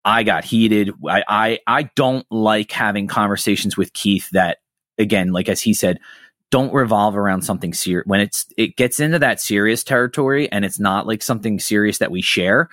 I 0.05 0.21
got 0.21 0.45
heated. 0.45 0.91
I, 1.07 1.23
I, 1.27 1.59
I 1.65 1.83
don't 1.95 2.27
like 2.29 2.71
having 2.71 3.07
conversations 3.07 3.75
with 3.75 3.91
Keith 3.93 4.29
that, 4.33 4.59
again, 4.99 5.31
like 5.31 5.49
as 5.49 5.61
he 5.61 5.73
said, 5.73 5.99
don't 6.49 6.73
revolve 6.73 7.17
around 7.17 7.41
something 7.41 7.73
serious. 7.73 8.05
When 8.05 8.21
it's 8.21 8.45
it 8.57 8.75
gets 8.75 8.99
into 8.99 9.19
that 9.19 9.41
serious 9.41 9.83
territory, 9.83 10.51
and 10.51 10.63
it's 10.65 10.79
not 10.79 11.07
like 11.07 11.21
something 11.21 11.59
serious 11.59 11.97
that 11.99 12.11
we 12.11 12.21
share, 12.21 12.69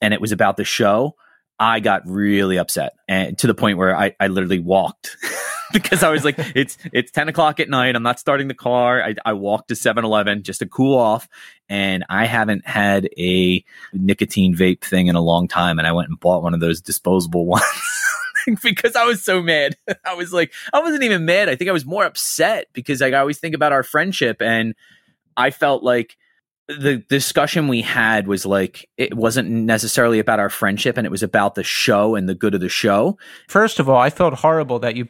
and 0.00 0.14
it 0.14 0.20
was 0.20 0.32
about 0.32 0.56
the 0.56 0.64
show. 0.64 1.16
I 1.58 1.80
got 1.80 2.02
really 2.06 2.58
upset, 2.58 2.94
and 3.08 3.38
to 3.38 3.46
the 3.46 3.54
point 3.54 3.78
where 3.78 3.96
I, 3.96 4.14
I 4.18 4.26
literally 4.28 4.58
walked. 4.58 5.16
because 5.74 6.02
I 6.02 6.08
was 6.08 6.24
like, 6.24 6.36
it's 6.54 6.78
it's 6.92 7.10
ten 7.10 7.28
o'clock 7.28 7.60
at 7.60 7.68
night. 7.68 7.96
I'm 7.96 8.02
not 8.02 8.18
starting 8.18 8.48
the 8.48 8.54
car. 8.54 9.02
I, 9.02 9.14
I 9.24 9.34
walked 9.34 9.68
to 9.68 9.74
7-Eleven 9.74 10.42
just 10.42 10.60
to 10.60 10.66
cool 10.66 10.96
off, 10.96 11.28
and 11.68 12.04
I 12.08 12.24
haven't 12.24 12.66
had 12.66 13.08
a 13.18 13.62
nicotine 13.92 14.54
vape 14.54 14.82
thing 14.82 15.08
in 15.08 15.16
a 15.16 15.20
long 15.20 15.48
time. 15.48 15.78
And 15.78 15.86
I 15.86 15.92
went 15.92 16.08
and 16.08 16.18
bought 16.18 16.42
one 16.42 16.54
of 16.54 16.60
those 16.60 16.80
disposable 16.80 17.44
ones. 17.58 17.64
because 18.62 18.96
I 18.96 19.04
was 19.04 19.24
so 19.24 19.42
mad. 19.42 19.76
I 20.04 20.14
was 20.14 20.32
like, 20.32 20.52
I 20.72 20.80
wasn't 20.80 21.04
even 21.04 21.24
mad. 21.24 21.48
I 21.48 21.56
think 21.56 21.68
I 21.68 21.72
was 21.72 21.84
more 21.84 22.04
upset 22.04 22.68
because 22.72 23.00
like, 23.00 23.14
I 23.14 23.18
always 23.18 23.38
think 23.38 23.54
about 23.54 23.72
our 23.72 23.82
friendship 23.82 24.40
and 24.40 24.74
I 25.36 25.50
felt 25.50 25.82
like 25.82 26.16
the 26.66 26.96
discussion 26.96 27.68
we 27.68 27.82
had 27.82 28.26
was 28.26 28.46
like 28.46 28.88
it 28.96 29.12
wasn't 29.14 29.50
necessarily 29.50 30.18
about 30.18 30.40
our 30.40 30.48
friendship 30.48 30.96
and 30.96 31.06
it 31.06 31.10
was 31.10 31.22
about 31.22 31.56
the 31.56 31.62
show 31.62 32.14
and 32.14 32.28
the 32.28 32.34
good 32.34 32.54
of 32.54 32.60
the 32.60 32.68
show. 32.68 33.18
First 33.48 33.78
of 33.78 33.88
all, 33.88 33.98
I 33.98 34.08
felt 34.10 34.34
horrible 34.34 34.78
that 34.78 34.96
you 34.96 35.08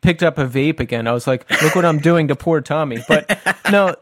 picked 0.00 0.22
up 0.22 0.38
a 0.38 0.46
vape 0.46 0.80
again. 0.80 1.06
I 1.06 1.12
was 1.12 1.26
like, 1.26 1.50
look 1.62 1.74
what 1.74 1.84
I'm 1.84 1.98
doing 1.98 2.28
to 2.28 2.36
poor 2.36 2.60
Tommy. 2.60 2.98
But 3.06 3.38
no, 3.70 3.96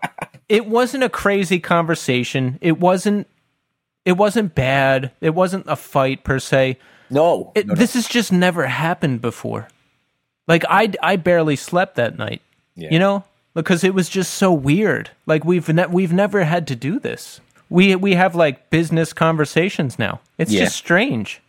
it 0.49 0.67
wasn't 0.67 1.03
a 1.03 1.09
crazy 1.09 1.59
conversation. 1.59 2.59
It 2.61 2.79
wasn't 2.79 3.27
it 4.05 4.17
wasn't 4.17 4.55
bad. 4.55 5.13
It 5.21 5.35
wasn't 5.35 5.65
a 5.69 5.77
fight 5.77 6.25
per 6.25 6.39
se. 6.39 6.79
No, 7.13 7.53
it, 7.55 7.67
no, 7.67 7.75
no. 7.75 7.79
This 7.79 7.95
has 7.95 8.09
just 8.09 8.33
never 8.33 8.67
happened 8.67 9.21
before. 9.21 9.69
Like 10.49 10.65
I 10.69 10.93
I 11.03 11.17
barely 11.17 11.57
slept 11.57 11.97
that 11.97 12.19
night. 12.19 12.43
Yeah. 12.75 12.89
You 12.91 12.99
know? 12.99 13.25
Because 13.55 13.85
it 13.85 13.95
was 13.95 14.09
just 14.09 14.35
so 14.35 14.53
weird. 14.53 15.11
Like 15.27 15.45
we've 15.45 15.69
ne- 15.69 15.87
we've 15.87 16.13
never 16.13 16.45
had 16.45 16.67
to 16.69 16.77
do 16.77 16.99
this. 16.99 17.41
We 17.69 17.95
we 17.97 18.15
have 18.15 18.35
like 18.35 18.71
business 18.71 19.13
conversations 19.13 19.99
now. 19.99 20.21
It's 20.39 20.51
yeah. 20.51 20.65
just 20.65 20.77
strange. 20.77 21.41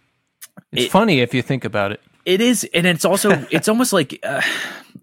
It's 0.72 0.86
it, 0.86 0.92
funny 0.92 1.22
if 1.22 1.34
you 1.34 1.42
think 1.42 1.66
about 1.66 1.92
it. 1.92 2.02
It 2.26 2.40
is, 2.40 2.68
and 2.74 2.86
it's 2.86 3.06
also 3.06 3.46
it's 3.52 3.68
almost 3.68 3.94
like 3.94 4.20
uh, 4.24 4.42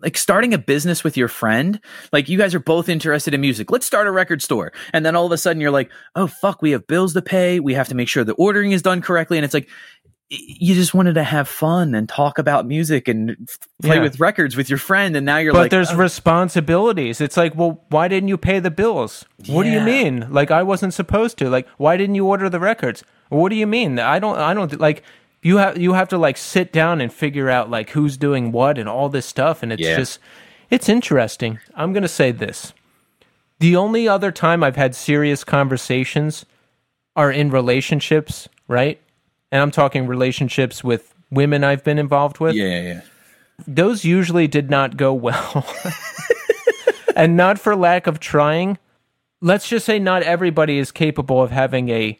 like 0.03 0.17
starting 0.17 0.55
a 0.55 0.59
business 0.59 1.05
with 1.05 1.17
your 1.17 1.29
friend. 1.29 1.81
Like 2.13 2.29
you 2.29 2.39
guys 2.39 2.55
are 2.55 2.61
both 2.61 2.89
interested 2.89 3.35
in 3.35 3.41
music. 3.41 3.71
Let's 3.71 3.87
start 3.87 4.07
a 4.07 4.11
record 4.11 4.43
store, 4.43 4.73
and 4.93 5.05
then 5.05 5.17
all 5.17 5.27
of 5.27 5.33
a 5.33 5.39
sudden 5.39 5.61
you're 5.61 5.71
like, 5.71 5.91
oh 6.15 6.27
fuck, 6.27 6.63
we 6.63 6.71
have 6.73 6.87
bills 6.87 7.15
to 7.15 7.23
pay. 7.23 7.61
We 7.61 7.75
have 7.75 7.89
to 7.89 7.95
make 7.95 8.09
sure 8.09 8.25
the 8.25 8.35
ordering 8.35 8.73
is 8.73 8.83
done 8.83 9.03
correctly, 9.03 9.39
and 9.39 9.45
it's 9.45 9.55
like 9.55 9.69
you 10.31 10.77
just 10.77 10.95
wanted 10.95 11.15
to 11.15 11.25
have 11.25 11.49
fun 11.49 11.93
and 11.93 12.09
talk 12.09 12.39
about 12.39 12.65
music 12.65 13.09
and 13.09 13.49
play 13.83 13.97
yeah. 13.97 14.03
with 14.03 14.21
records 14.21 14.57
with 14.57 14.71
your 14.71 14.79
friend 14.79 15.17
and 15.17 15.27
now 15.27 15.39
you're 15.39 15.53
but 15.53 15.59
like 15.59 15.71
there's 15.73 15.91
oh. 15.91 15.97
responsibilities. 15.97 17.21
It's 17.21 17.37
like 17.37 17.57
well 17.57 17.85
why 17.89 18.07
didn't 18.07 18.29
you 18.29 18.39
pay 18.39 18.61
the 18.61 18.71
bills? 18.71 19.25
Yeah. 19.39 19.57
what 19.57 19.65
do 19.65 19.71
you 19.71 19.81
mean? 19.81 20.29
Like 20.31 20.53
i 20.53 20.63
wasn't 20.63 20.95
supposed 20.95 21.37
to. 21.39 21.51
Like 21.51 21.69
why 21.79 21.97
didn't 21.97 22.15
you 22.15 22.27
order 22.27 22.49
the 22.49 22.61
records? 22.61 23.03
What 23.29 23.49
do 23.49 23.57
you 23.57 23.67
mean? 23.67 23.99
I 23.99 24.21
don't 24.21 24.39
i 24.39 24.55
don't 24.55 24.79
like 24.81 25.03
you 25.43 25.57
have 25.57 25.77
you 25.77 25.95
have 25.95 26.09
to 26.11 26.19
like 26.19 26.37
sit 26.37 26.73
down 26.73 27.01
and 27.01 27.13
figure 27.13 27.51
out 27.51 27.69
like 27.69 27.91
who's 27.91 28.17
doing 28.17 28.53
what 28.53 28.79
and 28.79 28.89
all 28.89 29.09
this 29.09 29.27
stuff 29.27 29.65
and 29.65 29.73
it's 29.73 29.83
yeah. 29.83 29.97
just 29.97 30.21
it's 30.71 30.89
interesting. 30.89 31.59
I'm 31.75 31.93
going 31.93 32.05
to 32.05 32.09
say 32.09 32.31
this. 32.31 32.73
The 33.59 33.75
only 33.75 34.07
other 34.07 34.31
time 34.31 34.63
i've 34.63 34.77
had 34.77 34.95
serious 34.95 35.43
conversations 35.43 36.47
are 37.17 37.33
in 37.33 37.51
relationships 37.51 38.49
right 38.69 39.01
and 39.51 39.63
i'm 39.63 39.71
talking 39.71 40.07
relationships 40.07 40.83
with 40.83 41.15
women 41.31 41.65
i've 41.65 41.85
been 41.85 41.99
involved 41.99 42.39
with 42.39 42.55
yeah 42.55 42.65
yeah, 42.65 42.81
yeah. 42.81 43.01
those 43.67 44.05
usually 44.05 44.47
did 44.47 44.71
not 44.71 44.97
go 44.97 45.13
well 45.13 45.67
and 47.17 47.37
not 47.37 47.59
for 47.59 47.77
lack 47.77 48.07
of 48.07 48.21
trying 48.21 48.79
let's 49.41 49.69
just 49.69 49.87
say 49.87 49.99
not 49.99 50.23
everybody 50.23 50.79
is 50.79 50.93
capable 50.93 51.43
of 51.43 51.51
having 51.51 51.89
a 51.89 52.19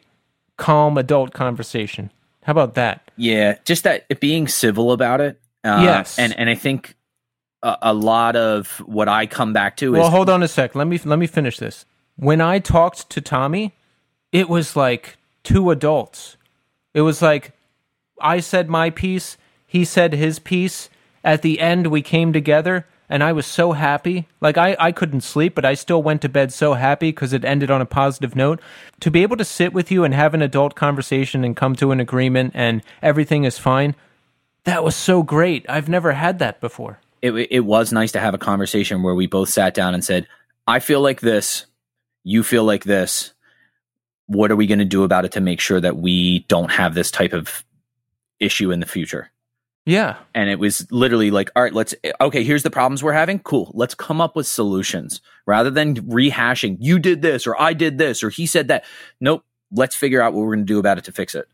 calm 0.57 0.97
adult 0.97 1.33
conversation 1.33 2.11
how 2.43 2.51
about 2.51 2.73
that? 2.75 3.11
Yeah, 3.17 3.57
just 3.65 3.83
that 3.83 4.19
being 4.19 4.47
civil 4.47 4.91
about 4.91 5.21
it. 5.21 5.39
Uh, 5.63 5.81
yes, 5.83 6.17
and 6.17 6.37
and 6.37 6.49
I 6.49 6.55
think 6.55 6.95
a, 7.61 7.77
a, 7.83 7.93
lot 7.93 8.35
of 8.35 8.77
what 8.85 9.07
I 9.07 9.27
come 9.27 9.53
back 9.53 9.77
to 9.77 9.93
is. 9.93 9.99
Well, 9.99 10.09
hold 10.09 10.29
on 10.29 10.41
a 10.41 10.47
sec. 10.47 10.73
Let 10.73 10.87
me 10.87 10.99
let 11.05 11.19
me 11.19 11.27
finish 11.27 11.59
this. 11.59 11.85
When 12.15 12.41
I 12.41 12.57
talked 12.59 13.09
to 13.11 13.21
Tommy, 13.21 13.75
it 14.31 14.49
was 14.49 14.75
like 14.75 15.17
two 15.43 15.69
adults. 15.69 16.35
It 16.93 17.01
was 17.01 17.21
like 17.21 17.53
I 18.19 18.39
said 18.39 18.69
my 18.69 18.89
piece, 18.89 19.37
he 19.65 19.85
said 19.85 20.13
his 20.13 20.39
piece. 20.39 20.89
At 21.23 21.43
the 21.43 21.59
end, 21.59 21.87
we 21.87 22.01
came 22.01 22.33
together 22.33 22.87
and 23.11 23.23
I 23.23 23.33
was 23.33 23.45
so 23.45 23.73
happy. 23.73 24.27
Like 24.39 24.57
I, 24.57 24.75
I 24.79 24.91
couldn't 24.93 25.21
sleep, 25.21 25.53
but 25.53 25.65
I 25.65 25.73
still 25.73 26.01
went 26.01 26.21
to 26.21 26.29
bed 26.29 26.53
so 26.53 26.73
happy 26.73 27.09
because 27.09 27.33
it 27.33 27.43
ended 27.43 27.69
on 27.69 27.81
a 27.81 27.85
positive 27.85 28.35
note. 28.35 28.61
To 29.01 29.11
be 29.11 29.21
able 29.21 29.35
to 29.37 29.45
sit 29.45 29.73
with 29.73 29.91
you 29.91 30.05
and 30.05 30.13
have 30.13 30.33
an 30.33 30.41
adult 30.41 30.75
conversation 30.75 31.43
and 31.43 31.55
come 31.55 31.75
to 31.75 31.91
an 31.91 31.99
agreement 31.99 32.53
and 32.55 32.81
everything 33.01 33.43
is 33.43 33.57
fine, 33.57 33.95
that 34.63 34.83
was 34.83 34.95
so 34.95 35.23
great. 35.23 35.65
I've 35.67 35.89
never 35.89 36.13
had 36.13 36.39
that 36.39 36.61
before. 36.61 36.99
It 37.21 37.33
it 37.51 37.65
was 37.65 37.91
nice 37.91 38.13
to 38.13 38.19
have 38.19 38.33
a 38.33 38.39
conversation 38.39 39.03
where 39.03 39.13
we 39.13 39.27
both 39.27 39.49
sat 39.49 39.73
down 39.73 39.93
and 39.93 40.03
said, 40.03 40.25
"I 40.65 40.79
feel 40.79 41.01
like 41.01 41.19
this, 41.19 41.65
you 42.23 42.43
feel 42.43 42.63
like 42.63 42.85
this. 42.85 43.33
What 44.31 44.51
are 44.51 44.55
we 44.55 44.67
going 44.67 44.79
to 44.79 44.85
do 44.85 45.03
about 45.03 45.25
it 45.25 45.33
to 45.33 45.41
make 45.41 45.59
sure 45.59 45.79
that 45.79 45.97
we 45.97 46.45
don't 46.47 46.71
have 46.71 46.93
this 46.93 47.11
type 47.11 47.33
of 47.33 47.65
issue 48.39 48.71
in 48.71 48.79
the 48.79 48.85
future?" 48.85 49.31
Yeah. 49.85 50.17
And 50.35 50.49
it 50.49 50.59
was 50.59 50.89
literally 50.91 51.31
like, 51.31 51.49
all 51.55 51.63
right, 51.63 51.73
let's, 51.73 51.95
okay, 52.19 52.43
here's 52.43 52.63
the 52.63 52.69
problems 52.69 53.01
we're 53.01 53.13
having. 53.13 53.39
Cool. 53.39 53.71
Let's 53.73 53.95
come 53.95 54.21
up 54.21 54.35
with 54.35 54.45
solutions 54.45 55.21
rather 55.47 55.71
than 55.71 55.95
rehashing, 55.95 56.77
you 56.79 56.99
did 56.99 57.21
this 57.21 57.47
or 57.47 57.59
I 57.59 57.73
did 57.73 57.97
this 57.97 58.23
or 58.23 58.29
he 58.29 58.45
said 58.45 58.67
that. 58.67 58.85
Nope. 59.19 59.43
Let's 59.71 59.95
figure 59.95 60.21
out 60.21 60.33
what 60.33 60.41
we're 60.41 60.55
going 60.55 60.67
to 60.67 60.73
do 60.73 60.79
about 60.79 60.97
it 60.97 61.05
to 61.05 61.11
fix 61.11 61.33
it. 61.33 61.47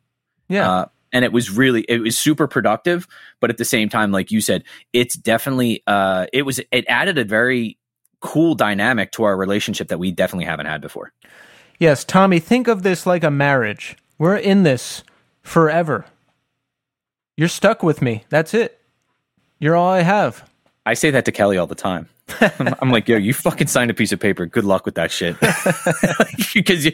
Yeah. 0.50 0.70
Uh, 0.70 0.86
and 1.14 1.24
it 1.24 1.32
was 1.32 1.50
really, 1.50 1.86
it 1.88 2.00
was 2.00 2.18
super 2.18 2.48
productive. 2.48 3.08
But 3.40 3.50
at 3.50 3.58
the 3.58 3.66
same 3.66 3.88
time, 3.88 4.12
like 4.12 4.30
you 4.30 4.42
said, 4.42 4.66
it's 4.92 5.16
definitely, 5.16 5.84
uh, 5.88 6.26
it 6.34 6.42
was, 6.42 6.60
it 6.72 6.86
added 6.90 7.18
a 7.18 7.24
very 7.24 7.78
cool 8.20 8.56
dynamic 8.56 9.14
to 9.14 9.24
our 9.24 9.38
relationship 9.38 9.88
that 9.88 10.00
we 10.00 10.12
definitely 10.12 10.46
haven't 10.46 10.66
had 10.66 10.82
before. 10.82 11.14
Yes. 11.80 12.04
Tommy, 12.04 12.40
think 12.40 12.68
of 12.68 12.84
this 12.84 13.06
like 13.06 13.24
a 13.24 13.32
marriage. 13.32 13.98
We're 14.18 14.38
in 14.38 14.64
this 14.64 15.04
forever 15.42 16.06
you're 17.38 17.48
stuck 17.48 17.84
with 17.84 18.02
me. 18.02 18.24
That's 18.30 18.54
it. 18.54 18.82
You're 19.60 19.76
all 19.76 19.90
I 19.90 20.02
have. 20.02 20.50
I 20.86 20.96
say 20.96 21.12
that 21.12 21.26
to 21.26 21.32
Kelly 21.32 21.58
all 21.58 21.68
the 21.68 21.76
time. 21.76 22.10
I'm, 22.82 22.90
like, 22.90 23.08
yo, 23.08 23.16
you 23.16 23.34
fucking 23.34 23.68
signed 23.68 23.90
a 23.92 23.94
piece 23.94 24.12
of 24.12 24.20
paper. 24.20 24.46
Good 24.46 24.66
luck 24.66 24.86
with 24.86 24.96
that 24.96 25.12
shit. 25.12 25.38
because 26.54 26.86
you, 26.86 26.92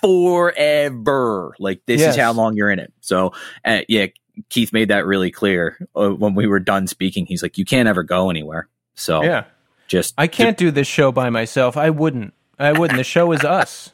forever. 0.00 1.54
Like, 1.58 1.82
this 1.86 2.00
yes. 2.00 2.14
is 2.14 2.20
how 2.20 2.32
long 2.32 2.56
you're 2.56 2.70
in 2.70 2.78
it. 2.78 2.92
So, 3.00 3.32
uh, 3.64 3.82
yeah, 3.86 4.06
Keith 4.48 4.72
made 4.72 4.88
that 4.88 5.06
really 5.06 5.30
clear 5.30 5.78
uh, 5.94 6.10
when 6.10 6.34
we 6.34 6.46
were 6.46 6.58
done 6.58 6.86
speaking. 6.86 7.26
He's 7.26 7.42
like, 7.42 7.58
you 7.58 7.64
can't 7.64 7.88
ever 7.88 8.02
go 8.02 8.30
anywhere. 8.30 8.68
So, 8.94 9.22
yeah, 9.22 9.44
just 9.86 10.14
I 10.18 10.26
can't 10.26 10.56
do 10.56 10.70
this 10.70 10.88
show 10.88 11.12
by 11.12 11.30
myself. 11.30 11.76
I 11.76 11.90
wouldn't. 11.90 12.34
I 12.58 12.72
wouldn't. 12.72 12.96
The 12.98 13.04
show 13.04 13.32
is 13.32 13.44
us. 13.44 13.92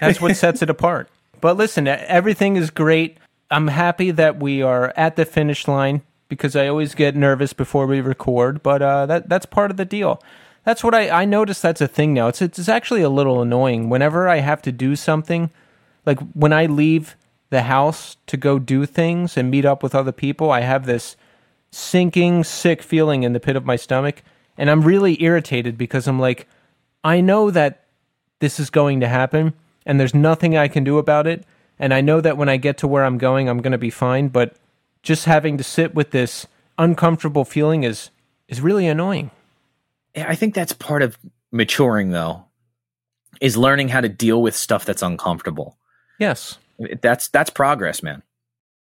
That's 0.00 0.20
what 0.20 0.36
sets 0.36 0.62
it 0.62 0.70
apart. 0.70 1.08
But 1.40 1.56
listen, 1.56 1.86
everything 1.88 2.56
is 2.56 2.70
great. 2.70 3.18
I'm 3.50 3.68
happy 3.68 4.10
that 4.12 4.40
we 4.40 4.62
are 4.62 4.92
at 4.96 5.16
the 5.16 5.24
finish 5.24 5.68
line 5.68 6.02
because 6.28 6.56
I 6.56 6.66
always 6.66 6.94
get 6.94 7.14
nervous 7.14 7.52
before 7.52 7.86
we 7.86 8.00
record, 8.00 8.62
but 8.62 8.80
uh, 8.80 9.06
that 9.06 9.28
that's 9.28 9.44
part 9.44 9.70
of 9.70 9.76
the 9.76 9.84
deal. 9.84 10.22
That's 10.64 10.82
what 10.82 10.94
I 10.94 11.10
I 11.10 11.24
notice. 11.24 11.60
That's 11.60 11.80
a 11.80 11.88
thing 11.88 12.14
now. 12.14 12.28
It's 12.28 12.40
it's 12.40 12.68
actually 12.68 13.02
a 13.02 13.10
little 13.10 13.42
annoying 13.42 13.90
whenever 13.90 14.28
I 14.28 14.38
have 14.38 14.62
to 14.62 14.72
do 14.72 14.96
something, 14.96 15.50
like 16.06 16.18
when 16.32 16.52
I 16.52 16.66
leave 16.66 17.16
the 17.50 17.62
house 17.62 18.16
to 18.28 18.38
go 18.38 18.58
do 18.58 18.86
things 18.86 19.36
and 19.36 19.50
meet 19.50 19.66
up 19.66 19.82
with 19.82 19.94
other 19.94 20.12
people. 20.12 20.50
I 20.50 20.62
have 20.62 20.86
this 20.86 21.16
sinking, 21.70 22.44
sick 22.44 22.82
feeling 22.82 23.24
in 23.24 23.34
the 23.34 23.40
pit 23.40 23.56
of 23.56 23.66
my 23.66 23.76
stomach, 23.76 24.22
and 24.56 24.70
I'm 24.70 24.82
really 24.82 25.22
irritated 25.22 25.76
because 25.76 26.08
I'm 26.08 26.18
like, 26.18 26.48
I 27.04 27.20
know 27.20 27.50
that 27.50 27.84
this 28.40 28.58
is 28.58 28.70
going 28.70 29.00
to 29.00 29.08
happen, 29.08 29.54
and 29.86 29.98
there's 29.98 30.14
nothing 30.14 30.56
I 30.56 30.68
can 30.68 30.84
do 30.84 30.98
about 30.98 31.26
it 31.26 31.44
and 31.82 31.92
I 31.92 32.00
know 32.00 32.20
that 32.20 32.36
when 32.36 32.48
I 32.48 32.58
get 32.58 32.78
to 32.78 32.88
where 32.88 33.04
I'm 33.04 33.18
going, 33.18 33.48
I'm 33.48 33.60
going 33.60 33.72
to 33.72 33.78
be 33.78 33.90
fine. 33.90 34.28
But 34.28 34.54
just 35.02 35.24
having 35.24 35.58
to 35.58 35.64
sit 35.64 35.96
with 35.96 36.12
this 36.12 36.46
uncomfortable 36.78 37.44
feeling 37.44 37.82
is 37.82 38.10
is 38.46 38.60
really 38.60 38.86
annoying. 38.86 39.32
I 40.14 40.36
think 40.36 40.54
that's 40.54 40.72
part 40.72 41.02
of 41.02 41.18
maturing, 41.50 42.10
though, 42.10 42.44
is 43.40 43.56
learning 43.56 43.88
how 43.88 44.00
to 44.00 44.08
deal 44.08 44.40
with 44.40 44.54
stuff 44.54 44.84
that's 44.84 45.02
uncomfortable. 45.02 45.76
Yes. 46.20 46.58
That's 47.00 47.26
that's 47.26 47.50
progress, 47.50 48.00
man. 48.00 48.22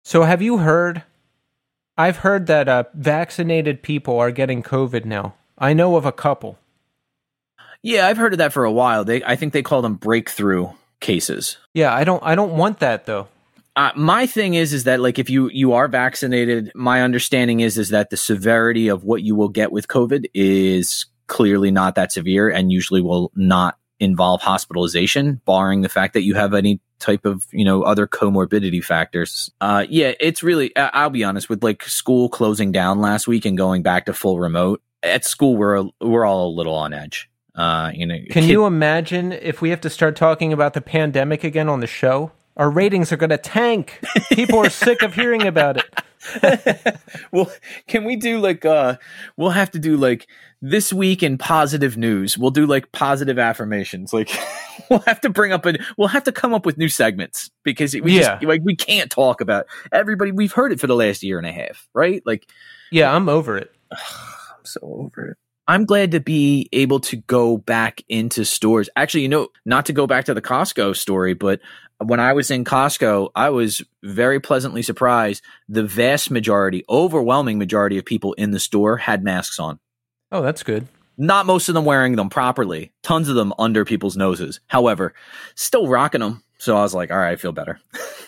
So 0.03 0.23
have 0.23 0.41
you 0.41 0.57
heard? 0.57 1.03
I've 1.97 2.17
heard 2.17 2.47
that 2.47 2.67
uh, 2.67 2.83
vaccinated 2.93 3.83
people 3.83 4.19
are 4.19 4.31
getting 4.31 4.63
COVID 4.63 5.05
now. 5.05 5.35
I 5.57 5.71
know 5.71 5.95
of 5.95 6.05
a 6.05 6.11
couple. 6.11 6.57
Yeah, 7.83 8.07
I've 8.07 8.17
heard 8.17 8.33
of 8.33 8.37
that 8.39 8.53
for 8.53 8.63
a 8.63 8.71
while. 8.71 9.03
They, 9.03 9.23
I 9.23 9.35
think 9.35 9.53
they 9.53 9.63
call 9.63 9.81
them 9.81 9.95
breakthrough 9.95 10.69
cases. 10.99 11.57
Yeah, 11.73 11.93
I 11.93 12.03
don't. 12.03 12.21
I 12.23 12.35
don't 12.35 12.53
want 12.53 12.79
that 12.79 13.05
though. 13.05 13.27
Uh, 13.75 13.91
my 13.95 14.27
thing 14.27 14.53
is, 14.53 14.73
is 14.73 14.83
that 14.83 14.99
like 14.99 15.17
if 15.17 15.29
you 15.29 15.49
you 15.49 15.73
are 15.73 15.87
vaccinated, 15.87 16.71
my 16.75 17.01
understanding 17.01 17.61
is 17.61 17.77
is 17.77 17.89
that 17.89 18.09
the 18.09 18.17
severity 18.17 18.87
of 18.87 19.03
what 19.03 19.23
you 19.23 19.35
will 19.35 19.49
get 19.49 19.71
with 19.71 19.87
COVID 19.87 20.25
is 20.33 21.05
clearly 21.27 21.71
not 21.71 21.95
that 21.95 22.11
severe, 22.11 22.49
and 22.49 22.71
usually 22.71 23.01
will 23.01 23.31
not 23.35 23.77
involve 23.99 24.41
hospitalization, 24.41 25.41
barring 25.45 25.81
the 25.81 25.89
fact 25.89 26.13
that 26.13 26.23
you 26.23 26.35
have 26.35 26.53
any 26.53 26.81
type 26.99 27.25
of 27.25 27.45
you 27.51 27.65
know 27.65 27.83
other 27.83 28.07
comorbidity 28.07 28.83
factors. 28.83 29.49
Uh, 29.61 29.85
yeah, 29.89 30.13
it's 30.19 30.43
really. 30.43 30.75
I'll 30.75 31.09
be 31.09 31.23
honest 31.23 31.49
with 31.49 31.63
like 31.63 31.83
school 31.83 32.29
closing 32.29 32.71
down 32.71 32.99
last 32.99 33.27
week 33.27 33.45
and 33.45 33.57
going 33.57 33.81
back 33.81 34.05
to 34.05 34.13
full 34.13 34.39
remote. 34.39 34.81
At 35.01 35.25
school, 35.25 35.55
we're 35.55 35.85
we're 35.99 36.25
all 36.25 36.49
a 36.49 36.55
little 36.55 36.75
on 36.75 36.93
edge. 36.93 37.30
Uh, 37.55 37.91
you 37.93 38.05
know, 38.05 38.17
Can 38.29 38.43
you 38.45 38.65
imagine 38.65 39.31
if 39.33 39.61
we 39.61 39.69
have 39.71 39.81
to 39.81 39.89
start 39.89 40.15
talking 40.15 40.53
about 40.53 40.73
the 40.73 40.81
pandemic 40.81 41.43
again 41.43 41.67
on 41.69 41.79
the 41.81 41.87
show? 41.87 42.31
Our 42.57 42.69
ratings 42.69 43.11
are 43.11 43.17
going 43.17 43.29
to 43.31 43.37
tank. 43.37 43.99
People 44.31 44.59
are 44.59 44.69
sick 44.69 45.01
of 45.01 45.13
hearing 45.15 45.47
about 45.47 45.77
it. 45.77 46.97
well, 47.31 47.51
can 47.87 48.03
we 48.05 48.15
do 48.15 48.39
like 48.39 48.63
uh 48.63 48.95
we'll 49.37 49.49
have 49.49 49.71
to 49.71 49.79
do 49.79 49.97
like 49.97 50.27
this 50.61 50.93
week 50.93 51.23
in 51.23 51.39
positive 51.39 51.97
news. 51.97 52.37
We'll 52.37 52.51
do 52.51 52.67
like 52.67 52.91
positive 52.91 53.39
affirmations. 53.39 54.13
Like 54.13 54.29
we'll 54.89 54.99
have 55.07 55.19
to 55.21 55.29
bring 55.29 55.51
up 55.51 55.65
a 55.65 55.79
we'll 55.97 56.09
have 56.09 56.23
to 56.25 56.31
come 56.31 56.53
up 56.53 56.63
with 56.65 56.77
new 56.77 56.89
segments 56.89 57.49
because 57.63 57.95
we 57.95 58.19
Yeah. 58.19 58.35
just 58.35 58.43
like 58.43 58.61
we 58.63 58.75
can't 58.75 59.09
talk 59.09 59.41
about 59.41 59.65
everybody 59.91 60.31
we've 60.31 60.53
heard 60.53 60.71
it 60.71 60.79
for 60.79 60.85
the 60.87 60.95
last 60.95 61.23
year 61.23 61.39
and 61.39 61.47
a 61.47 61.51
half, 61.51 61.87
right? 61.93 62.21
Like 62.25 62.47
Yeah, 62.91 63.13
I'm 63.15 63.27
over 63.27 63.57
it. 63.57 63.73
I'm 63.91 64.63
so 64.65 64.79
over 64.83 65.29
it. 65.29 65.37
I'm 65.67 65.85
glad 65.85 66.11
to 66.11 66.19
be 66.19 66.67
able 66.73 66.99
to 67.01 67.17
go 67.17 67.57
back 67.57 68.01
into 68.09 68.43
stores. 68.45 68.89
Actually, 68.95 69.21
you 69.21 69.29
know, 69.29 69.49
not 69.65 69.85
to 69.85 69.93
go 69.93 70.07
back 70.07 70.25
to 70.25 70.33
the 70.33 70.41
Costco 70.41 70.95
story, 70.95 71.33
but 71.33 71.61
when 71.99 72.19
I 72.19 72.33
was 72.33 72.49
in 72.49 72.65
Costco, 72.65 73.29
I 73.35 73.49
was 73.49 73.81
very 74.03 74.39
pleasantly 74.39 74.81
surprised. 74.81 75.43
The 75.69 75.83
vast 75.83 76.31
majority, 76.31 76.83
overwhelming 76.89 77.59
majority 77.59 77.97
of 77.97 78.05
people 78.05 78.33
in 78.33 78.51
the 78.51 78.59
store 78.59 78.97
had 78.97 79.23
masks 79.23 79.59
on. 79.59 79.79
Oh, 80.31 80.41
that's 80.41 80.63
good. 80.63 80.87
Not 81.17 81.45
most 81.45 81.69
of 81.69 81.75
them 81.75 81.85
wearing 81.85 82.15
them 82.15 82.29
properly. 82.29 82.91
Tons 83.03 83.29
of 83.29 83.35
them 83.35 83.53
under 83.59 83.85
people's 83.85 84.17
noses. 84.17 84.59
However, 84.67 85.13
still 85.55 85.87
rocking 85.87 86.21
them. 86.21 86.43
So 86.57 86.75
I 86.75 86.81
was 86.81 86.95
like, 86.95 87.11
all 87.11 87.17
right, 87.17 87.31
I 87.31 87.35
feel 87.35 87.51
better. 87.51 87.79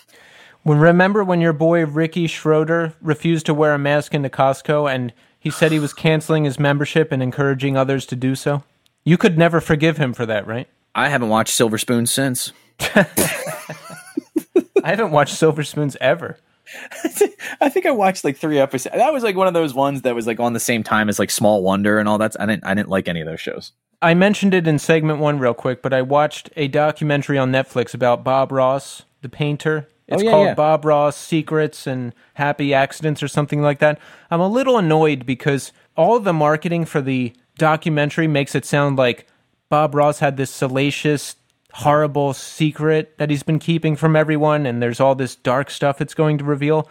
When 0.64 0.78
remember 0.78 1.26
when 1.26 1.42
your 1.42 1.52
boy 1.52 1.86
Ricky 1.86 2.26
Schroder 2.26 2.94
refused 3.02 3.48
to 3.48 3.54
wear 3.54 3.74
a 3.74 3.78
mask 3.78 4.14
into 4.14 4.30
Costco 4.30 4.90
and 4.90 5.12
he 5.44 5.50
said 5.50 5.74
he 5.74 5.80
was 5.80 5.94
canceling 5.94 6.46
his 6.46 6.58
membership 6.58 7.12
and 7.12 7.22
encouraging 7.22 7.76
others 7.76 8.06
to 8.06 8.16
do 8.16 8.34
so? 8.34 8.64
You 9.04 9.18
could 9.18 9.38
never 9.38 9.60
forgive 9.60 9.98
him 9.98 10.14
for 10.14 10.26
that, 10.26 10.48
right? 10.48 10.70
I 10.96 11.10
haven't 11.10 11.28
watched 11.28 11.54
Silver 11.54 11.78
Spoon 11.78 12.06
since. 12.06 12.54
I 12.80 13.06
haven't 14.86 15.12
watched 15.12 15.36
Silver 15.36 15.66
Spoons 15.66 15.98
ever. 16.00 16.38
I 17.60 17.68
think 17.68 17.86
I 17.86 17.92
watched 17.92 18.24
like 18.24 18.38
three 18.38 18.58
episodes. 18.58 18.96
That 18.96 19.12
was 19.12 19.22
like 19.22 19.36
one 19.36 19.48
of 19.48 19.54
those 19.54 19.74
ones 19.74 20.04
that 20.04 20.16
was 20.16 20.26
like 20.26 20.40
on 20.40 20.54
the 20.54 20.62
same 20.62 20.82
time 20.82 21.10
as 21.10 21.20
like 21.20 21.30
Small 21.30 21.62
Wonder 21.62 22.00
and 22.00 22.08
all 22.08 22.18
that. 22.20 22.40
I 22.40 22.46
didn't 22.46 22.66
I 22.66 22.74
didn't 22.74 22.88
like 22.88 23.10
any 23.10 23.20
of 23.20 23.28
those 23.28 23.42
shows. 23.42 23.74
I 24.02 24.14
mentioned 24.14 24.54
it 24.54 24.66
in 24.66 24.80
segment 24.80 25.20
one 25.20 25.40
real 25.40 25.54
quick, 25.54 25.82
but 25.82 25.94
I 25.94 26.04
watched 26.04 26.50
a 26.56 26.70
documentary 26.70 27.38
on 27.38 27.52
Netflix 27.52 27.94
about 27.94 28.24
Bob 28.24 28.54
Ross, 28.54 29.04
the 29.22 29.28
painter. 29.28 29.90
It's 30.08 30.22
Oh, 30.22 30.26
yeah, 30.26 30.32
called 30.32 30.46
yeah. 30.48 30.54
Bob 30.54 30.86
Ross 30.86 31.16
Secrets 31.18 31.88
and 31.88 32.14
Happy 32.34 32.74
Accidents 32.74 33.24
or 33.24 33.28
something 33.28 33.62
like 33.62 33.80
that. 33.80 34.00
I'm 34.30 34.42
a 34.42 34.48
little 34.48 34.78
annoyed 34.78 35.26
because 35.26 35.72
all 35.96 36.20
the 36.20 36.34
marketing 36.34 36.86
for 36.86 37.02
the 37.02 37.34
documentary 37.58 38.28
makes 38.28 38.56
it 38.56 38.66
sound 38.66 38.98
like 38.98 39.28
Bob 39.70 39.96
Ross 39.96 40.20
had 40.20 40.38
this 40.38 40.52
salacious, 40.52 41.36
horrible 41.74 42.34
secret 42.34 43.18
that 43.18 43.30
he's 43.30 43.44
been 43.44 43.60
keeping 43.60 43.96
from 43.96 44.16
everyone, 44.16 44.66
and 44.66 44.82
there's 44.82 45.00
all 45.00 45.16
this 45.16 45.36
dark 45.36 45.70
stuff 45.72 46.02
it's 46.02 46.14
going 46.14 46.38
to 46.38 46.44
reveal. 46.44 46.90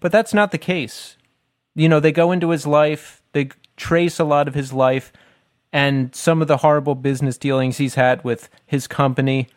But 0.00 0.12
that's 0.12 0.32
not 0.34 0.50
the 0.52 0.58
case. 0.58 1.16
You 1.74 1.88
know, 1.88 2.00
they 2.00 2.12
go 2.12 2.32
into 2.32 2.50
his 2.50 2.66
life, 2.66 3.22
they 3.32 3.48
trace 3.76 4.18
a 4.20 4.24
lot 4.24 4.46
of 4.48 4.54
his 4.54 4.72
life 4.72 5.12
and 5.72 6.14
some 6.14 6.42
of 6.42 6.48
the 6.48 6.58
horrible 6.58 6.94
business 6.94 7.38
dealings 7.38 7.78
he's 7.78 7.94
had 7.94 8.22
with 8.24 8.50
his 8.66 8.86
company. 8.86 9.48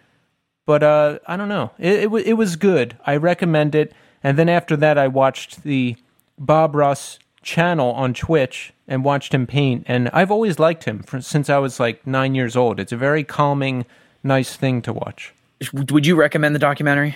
But 0.66 0.84
uh, 0.84 1.20
I 1.28 1.38
don't 1.38 1.50
know. 1.50 1.72
It, 1.78 1.94
it, 2.04 2.12
wa- 2.12 2.22
it 2.26 2.34
was 2.34 2.56
good. 2.56 2.98
I 3.06 3.18
recommend 3.18 3.76
it. 3.76 3.94
And 4.24 4.38
then 4.40 4.50
after 4.50 4.76
that, 4.78 4.98
I 4.98 5.08
watched 5.08 5.64
the 5.64 5.96
Bob 6.40 6.76
Ross 6.76 7.20
channel 7.44 7.92
on 7.92 8.14
Twitch 8.14 8.74
and 8.88 9.04
watched 9.04 9.34
him 9.34 9.46
paint. 9.46 9.84
And 9.88 10.10
I've 10.10 10.32
always 10.32 10.58
liked 10.58 10.86
him 10.86 11.04
for, 11.04 11.22
since 11.22 11.50
I 11.50 11.60
was 11.60 11.80
like 11.80 12.06
nine 12.08 12.34
years 12.34 12.56
old. 12.56 12.80
It's 12.80 12.92
a 12.92 12.98
very 12.98 13.24
calming, 13.24 13.86
nice 14.24 14.56
thing 14.56 14.82
to 14.84 14.94
watch. 14.94 15.34
Would 15.74 16.06
you 16.06 16.16
recommend 16.16 16.56
the 16.56 16.60
documentary? 16.60 17.16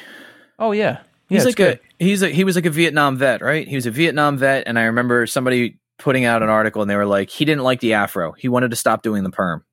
Oh 0.59 0.71
yeah, 0.71 0.99
yeah. 1.30 1.38
He's 1.38 1.45
like 1.45 1.55
good. 1.55 1.80
a 1.99 2.03
he's 2.03 2.21
a 2.21 2.30
he 2.30 2.43
was 2.43 2.55
like 2.55 2.65
a 2.65 2.69
Vietnam 2.69 3.17
vet, 3.17 3.41
right? 3.41 3.67
He 3.67 3.76
was 3.76 3.85
a 3.85 3.91
Vietnam 3.91 4.38
vet, 4.38 4.63
and 4.65 4.80
I 4.80 4.84
remember 4.84 5.26
somebody 5.27 5.77
putting 5.97 6.23
out 6.26 6.41
an 6.41 6.49
article, 6.49 6.81
and 6.81 6.89
they 6.89 6.95
were 6.95 7.05
like, 7.05 7.30
he 7.30 7.43
didn't 7.43 7.63
like 7.63 7.81
the 7.81 7.93
afro. 7.93 8.31
He 8.34 8.47
wanted 8.47 8.69
to 8.71 8.77
stop 8.77 9.01
doing 9.03 9.23
the 9.23 9.30
perm. 9.30 9.63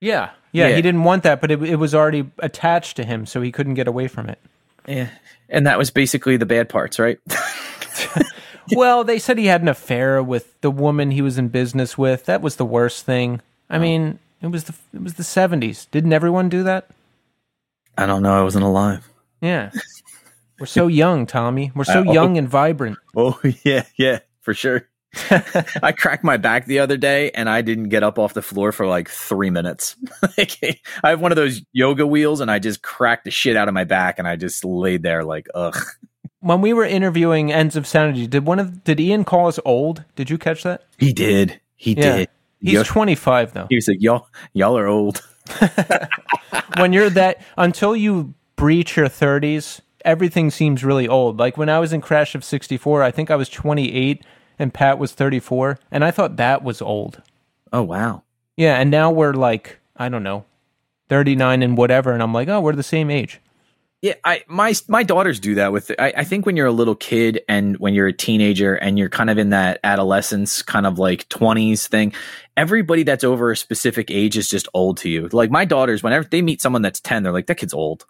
yeah, 0.00 0.30
yeah. 0.56 0.68
Yeah. 0.68 0.76
He 0.76 0.82
didn't 0.82 1.04
want 1.04 1.22
that, 1.24 1.40
but 1.40 1.50
it, 1.50 1.62
it 1.62 1.76
was 1.76 1.94
already 1.94 2.30
attached 2.38 2.96
to 2.96 3.04
him, 3.04 3.26
so 3.26 3.40
he 3.42 3.52
couldn't 3.52 3.74
get 3.74 3.88
away 3.88 4.08
from 4.08 4.28
it. 4.28 4.38
Yeah, 4.86 5.08
and 5.48 5.66
that 5.66 5.78
was 5.78 5.90
basically 5.90 6.36
the 6.36 6.46
bad 6.46 6.68
parts, 6.68 6.98
right? 6.98 7.18
well, 8.72 9.04
they 9.04 9.18
said 9.18 9.38
he 9.38 9.46
had 9.46 9.62
an 9.62 9.68
affair 9.68 10.22
with 10.22 10.60
the 10.60 10.70
woman 10.70 11.10
he 11.10 11.22
was 11.22 11.38
in 11.38 11.48
business 11.48 11.96
with. 11.98 12.24
That 12.26 12.42
was 12.42 12.56
the 12.56 12.64
worst 12.64 13.04
thing. 13.04 13.40
I 13.68 13.78
mean, 13.78 14.18
it 14.42 14.48
was 14.48 14.64
the 14.64 14.74
it 14.94 15.02
was 15.02 15.14
the 15.14 15.24
seventies. 15.24 15.86
Didn't 15.86 16.12
everyone 16.12 16.48
do 16.48 16.62
that? 16.64 16.88
I 17.98 18.06
don't 18.06 18.22
know. 18.22 18.38
I 18.38 18.42
wasn't 18.42 18.64
alive. 18.64 19.08
Yeah. 19.40 19.70
We're 20.58 20.66
so 20.66 20.86
young, 20.86 21.26
Tommy. 21.26 21.72
We're 21.74 21.84
so 21.84 22.00
Uh, 22.00 22.04
oh. 22.06 22.12
young 22.12 22.38
and 22.38 22.48
vibrant. 22.48 22.98
Oh 23.14 23.40
yeah, 23.64 23.84
yeah, 23.96 24.20
for 24.40 24.54
sure. 24.54 24.88
I 25.82 25.92
cracked 25.92 26.24
my 26.24 26.36
back 26.36 26.66
the 26.66 26.78
other 26.80 26.96
day, 26.96 27.30
and 27.32 27.48
I 27.48 27.62
didn't 27.62 27.88
get 27.88 28.02
up 28.02 28.18
off 28.18 28.34
the 28.34 28.42
floor 28.42 28.72
for 28.72 28.86
like 28.86 29.08
three 29.08 29.50
minutes. 29.50 29.96
Like, 30.38 30.80
I 31.02 31.10
have 31.10 31.20
one 31.20 31.32
of 31.32 31.36
those 31.36 31.62
yoga 31.72 32.06
wheels, 32.06 32.40
and 32.40 32.50
I 32.50 32.58
just 32.58 32.82
cracked 32.82 33.24
the 33.24 33.30
shit 33.30 33.56
out 33.56 33.68
of 33.68 33.74
my 33.74 33.84
back, 33.84 34.18
and 34.18 34.26
I 34.28 34.36
just 34.36 34.64
laid 34.64 35.02
there 35.02 35.24
like, 35.24 35.46
ugh. 35.54 35.76
When 36.40 36.60
we 36.60 36.72
were 36.72 36.84
interviewing 36.84 37.52
Ends 37.52 37.76
of 37.76 37.86
Sanity, 37.86 38.26
did 38.26 38.44
one 38.46 38.58
of 38.58 38.84
did 38.84 39.00
Ian 39.00 39.24
call 39.24 39.46
us 39.48 39.58
old? 39.64 40.04
Did 40.14 40.28
you 40.30 40.36
catch 40.38 40.62
that? 40.64 40.84
He 40.98 41.12
did. 41.12 41.60
He 41.76 41.92
Yeah. 41.92 42.16
did. 42.16 42.28
He's 42.60 42.72
Yo- 42.74 42.82
twenty 42.84 43.14
five 43.14 43.52
though. 43.52 43.66
he 43.68 43.76
was 43.76 43.88
like, 43.88 43.98
y'all, 44.00 44.28
y'all 44.52 44.76
are 44.76 44.86
old. 44.86 45.22
when 46.76 46.92
you're 46.92 47.10
that 47.10 47.40
until 47.56 47.94
you 47.96 48.34
breach 48.56 48.96
your 48.96 49.06
30s 49.06 49.80
everything 50.04 50.50
seems 50.50 50.82
really 50.84 51.06
old 51.06 51.38
like 51.38 51.56
when 51.56 51.68
i 51.68 51.78
was 51.78 51.92
in 51.92 52.00
crash 52.00 52.34
of 52.34 52.42
64 52.44 53.02
i 53.02 53.10
think 53.10 53.30
i 53.30 53.36
was 53.36 53.48
28 53.48 54.24
and 54.58 54.72
pat 54.74 54.98
was 54.98 55.12
34 55.12 55.78
and 55.90 56.04
i 56.04 56.10
thought 56.10 56.36
that 56.36 56.62
was 56.62 56.80
old 56.82 57.22
Oh 57.72 57.82
wow. 57.82 58.22
yeah 58.56 58.76
and 58.80 58.90
now 58.90 59.10
we're 59.10 59.32
like 59.34 59.78
i 59.96 60.08
don't 60.08 60.22
know 60.22 60.44
39 61.08 61.62
and 61.62 61.76
whatever 61.76 62.12
and 62.12 62.22
i'm 62.22 62.32
like 62.32 62.48
oh 62.48 62.60
we're 62.60 62.72
the 62.72 62.82
same 62.82 63.10
age 63.10 63.40
Yeah, 64.02 64.14
I 64.24 64.44
my 64.46 64.74
my 64.88 65.02
daughters 65.02 65.40
do 65.40 65.54
that 65.56 65.72
with. 65.72 65.90
I, 65.98 66.12
I 66.18 66.24
think 66.24 66.44
when 66.46 66.54
you're 66.56 66.66
a 66.68 66.78
little 66.80 66.94
kid 66.94 67.40
and 67.48 67.76
when 67.78 67.94
you're 67.94 68.06
a 68.08 68.12
teenager 68.12 68.74
and 68.74 68.98
you're 68.98 69.08
kind 69.08 69.30
of 69.30 69.38
in 69.38 69.50
that 69.50 69.80
adolescence, 69.82 70.60
kind 70.62 70.86
of 70.86 70.98
like 70.98 71.26
twenties 71.30 71.86
thing, 71.88 72.12
everybody 72.56 73.04
that's 73.04 73.24
over 73.24 73.50
a 73.50 73.56
specific 73.56 74.10
age 74.10 74.36
is 74.36 74.50
just 74.50 74.68
old 74.74 74.98
to 74.98 75.08
you. 75.08 75.28
Like 75.32 75.50
my 75.50 75.64
daughters, 75.64 76.02
whenever 76.02 76.28
they 76.28 76.42
meet 76.42 76.60
someone 76.60 76.82
that's 76.82 77.00
ten, 77.00 77.22
they're 77.22 77.32
like, 77.32 77.46
"That 77.46 77.56
kid's 77.56 77.74
old." 77.74 78.04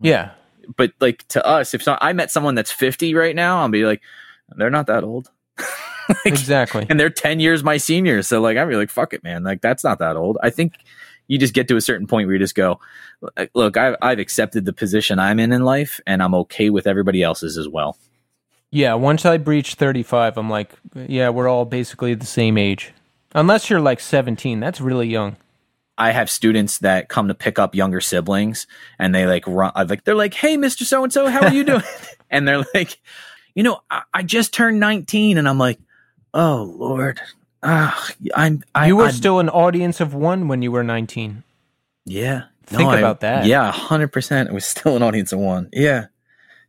yeah 0.00 0.30
But 0.76 0.92
like 1.00 1.26
to 1.28 1.40
us, 1.46 1.72
if 1.72 1.82
so, 1.84 1.96
I 2.00 2.12
met 2.12 2.30
someone 2.32 2.56
that's 2.56 2.72
fifty 2.72 3.14
right 3.14 3.36
now, 3.36 3.60
I'll 3.60 3.68
be 3.70 3.86
like, 3.86 4.02
"They're 4.56 4.70
not 4.74 4.88
that 4.88 5.04
old," 5.04 5.30
Like, 6.24 6.26
exactly 6.26 6.86
and 6.88 6.98
they're 6.98 7.10
ten 7.10 7.38
years 7.40 7.62
my 7.62 7.76
senior. 7.76 8.22
So 8.22 8.40
like, 8.40 8.56
I'd 8.56 8.68
be 8.68 8.76
like, 8.76 8.90
"Fuck 8.90 9.12
it, 9.12 9.22
man!" 9.22 9.44
Like 9.44 9.60
that's 9.60 9.84
not 9.84 9.98
that 9.98 10.16
old. 10.16 10.38
I 10.42 10.50
think 10.50 10.74
you 11.26 11.38
just 11.38 11.52
get 11.52 11.68
to 11.68 11.76
a 11.76 11.80
certain 11.80 12.06
point 12.06 12.26
where 12.26 12.34
you 12.34 12.38
just 12.40 12.54
go, 12.54 12.80
"Look, 13.54 13.76
I've 13.76 13.96
I've 14.00 14.18
accepted 14.18 14.64
the 14.64 14.72
position 14.72 15.18
I'm 15.18 15.38
in 15.38 15.52
in 15.52 15.62
life, 15.64 16.00
and 16.06 16.22
I'm 16.22 16.34
okay 16.34 16.70
with 16.70 16.86
everybody 16.86 17.22
else's 17.22 17.58
as 17.58 17.68
well." 17.68 17.96
yeah 18.70 18.92
once 18.92 19.24
i 19.24 19.38
breach 19.38 19.76
35 19.76 20.36
i'm 20.36 20.50
like 20.50 20.72
yeah 20.94 21.30
we're 21.30 21.48
all 21.48 21.64
basically 21.64 22.12
the 22.12 22.26
same 22.26 22.58
age 22.58 22.92
unless 23.34 23.70
you're 23.70 23.80
like 23.80 23.98
17 23.98 24.60
that's 24.60 24.78
really 24.78 25.08
young 25.08 25.36
I 25.96 26.12
have 26.12 26.30
students 26.30 26.78
that 26.78 27.08
come 27.08 27.26
to 27.26 27.34
pick 27.34 27.58
up 27.58 27.74
younger 27.74 28.00
siblings, 28.00 28.68
and 29.00 29.12
they 29.12 29.26
like 29.26 29.44
run. 29.48 29.72
uh, 29.74 29.84
Like 29.88 30.04
they're 30.04 30.14
like, 30.14 30.32
"Hey, 30.32 30.56
Mister 30.56 30.84
So 30.84 31.02
and 31.02 31.12
So, 31.12 31.26
how 31.28 31.40
are 31.46 31.52
you 31.52 31.64
doing?" 31.72 31.82
and 32.30 32.46
they're 32.46 32.64
like, 32.72 33.00
"You 33.56 33.64
know, 33.64 33.80
I, 33.90 34.02
I 34.14 34.22
just 34.22 34.54
turned 34.54 34.78
19," 34.78 35.38
and 35.38 35.48
I'm 35.48 35.58
like, 35.58 35.80
"Oh 36.34 36.74
Lord." 36.76 37.20
Ah, 37.62 38.10
I'm. 38.34 38.62
I, 38.74 38.86
you 38.86 38.96
were 38.96 39.04
I'm- 39.04 39.12
still 39.12 39.40
an 39.40 39.48
audience 39.48 40.00
of 40.00 40.14
one 40.14 40.46
when 40.48 40.62
you 40.62 40.70
were 40.70 40.84
19. 40.84 41.42
Yeah. 42.06 42.44
Think 42.66 42.88
I- 42.88 42.98
about 42.98 43.20
that. 43.20 43.46
Yeah, 43.46 43.70
hundred 43.72 44.08
percent. 44.12 44.48
It 44.48 44.52
was 44.52 44.64
still 44.64 44.94
an 44.96 45.02
audience 45.02 45.32
of 45.32 45.40
one. 45.40 45.68
Yeah. 45.72 46.06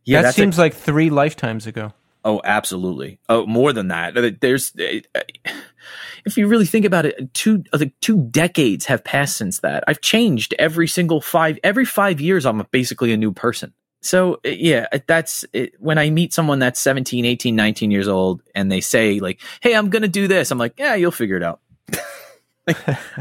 Yeah. 0.04 0.18
that 0.18 0.28
that's 0.28 0.38
a- 0.38 0.40
seems 0.40 0.58
like 0.58 0.74
three 0.74 1.10
lifetimes 1.10 1.66
ago. 1.66 1.92
Oh, 2.24 2.40
absolutely. 2.44 3.18
Oh, 3.30 3.46
more 3.46 3.72
than 3.72 3.88
that. 3.88 4.14
There's, 4.42 4.72
if 4.76 6.36
you 6.36 6.46
really 6.48 6.66
think 6.66 6.84
about 6.84 7.06
it, 7.06 7.32
two 7.32 7.64
like 7.72 7.92
two 8.00 8.24
decades 8.30 8.84
have 8.86 9.04
passed 9.04 9.36
since 9.38 9.60
that. 9.60 9.84
I've 9.88 10.00
changed 10.02 10.54
every 10.58 10.86
single 10.86 11.20
five 11.22 11.58
every 11.64 11.84
five 11.86 12.20
years. 12.20 12.44
I'm 12.44 12.66
basically 12.70 13.12
a 13.12 13.16
new 13.16 13.32
person. 13.32 13.72
So 14.00 14.40
yeah, 14.44 14.86
that's 15.06 15.44
it. 15.52 15.74
when 15.78 15.98
I 15.98 16.10
meet 16.10 16.32
someone 16.32 16.58
that's 16.58 16.80
17, 16.80 17.24
18, 17.24 17.54
19 17.54 17.90
years 17.90 18.08
old, 18.08 18.42
and 18.54 18.70
they 18.72 18.80
say 18.80 19.20
like, 19.20 19.40
"Hey, 19.60 19.74
I'm 19.74 19.90
gonna 19.90 20.08
do 20.08 20.26
this," 20.26 20.50
I'm 20.50 20.58
like, 20.58 20.78
"Yeah, 20.78 20.94
you'll 20.94 21.10
figure 21.10 21.36
it 21.36 21.42
out." 21.42 21.60
Like, 22.66 22.76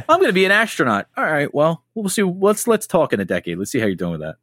I'm 0.09 0.19
gonna 0.19 0.33
be 0.33 0.43
an 0.43 0.51
astronaut. 0.51 1.07
All 1.15 1.23
right. 1.23 1.51
Well, 1.53 1.81
we'll 1.95 2.09
see. 2.09 2.23
Let's 2.23 2.67
let's 2.67 2.85
talk 2.85 3.13
in 3.13 3.21
a 3.21 3.25
decade. 3.25 3.57
Let's 3.57 3.71
see 3.71 3.79
how 3.79 3.85
you're 3.85 3.95
doing 3.95 4.11
with 4.11 4.21
that. 4.21 4.35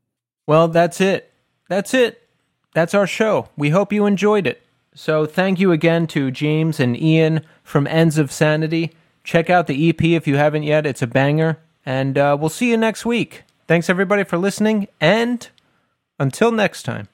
Well, 0.46 0.68
that's 0.68 1.02
it. 1.02 1.32
That's 1.68 1.92
it. 1.92 2.26
That's 2.72 2.94
our 2.94 3.06
show. 3.06 3.48
We 3.56 3.70
hope 3.70 3.92
you 3.92 4.06
enjoyed 4.06 4.46
it. 4.46 4.62
So 4.94 5.26
thank 5.26 5.60
you 5.60 5.70
again 5.70 6.06
to 6.08 6.30
James 6.30 6.80
and 6.80 6.98
Ian 7.00 7.42
from 7.62 7.86
Ends 7.86 8.16
of 8.16 8.32
Sanity. 8.32 8.92
Check 9.24 9.50
out 9.50 9.66
the 9.66 9.90
EP 9.90 10.02
if 10.02 10.26
you 10.26 10.36
haven't 10.36 10.62
yet. 10.62 10.86
It's 10.86 11.02
a 11.02 11.06
banger. 11.06 11.58
And 11.84 12.16
uh, 12.16 12.36
we'll 12.40 12.48
see 12.48 12.70
you 12.70 12.76
next 12.76 13.04
week. 13.04 13.42
Thanks 13.68 13.90
everybody 13.90 14.24
for 14.24 14.38
listening. 14.38 14.88
And 15.00 15.48
until 16.18 16.50
next 16.50 16.82
time. 16.82 17.08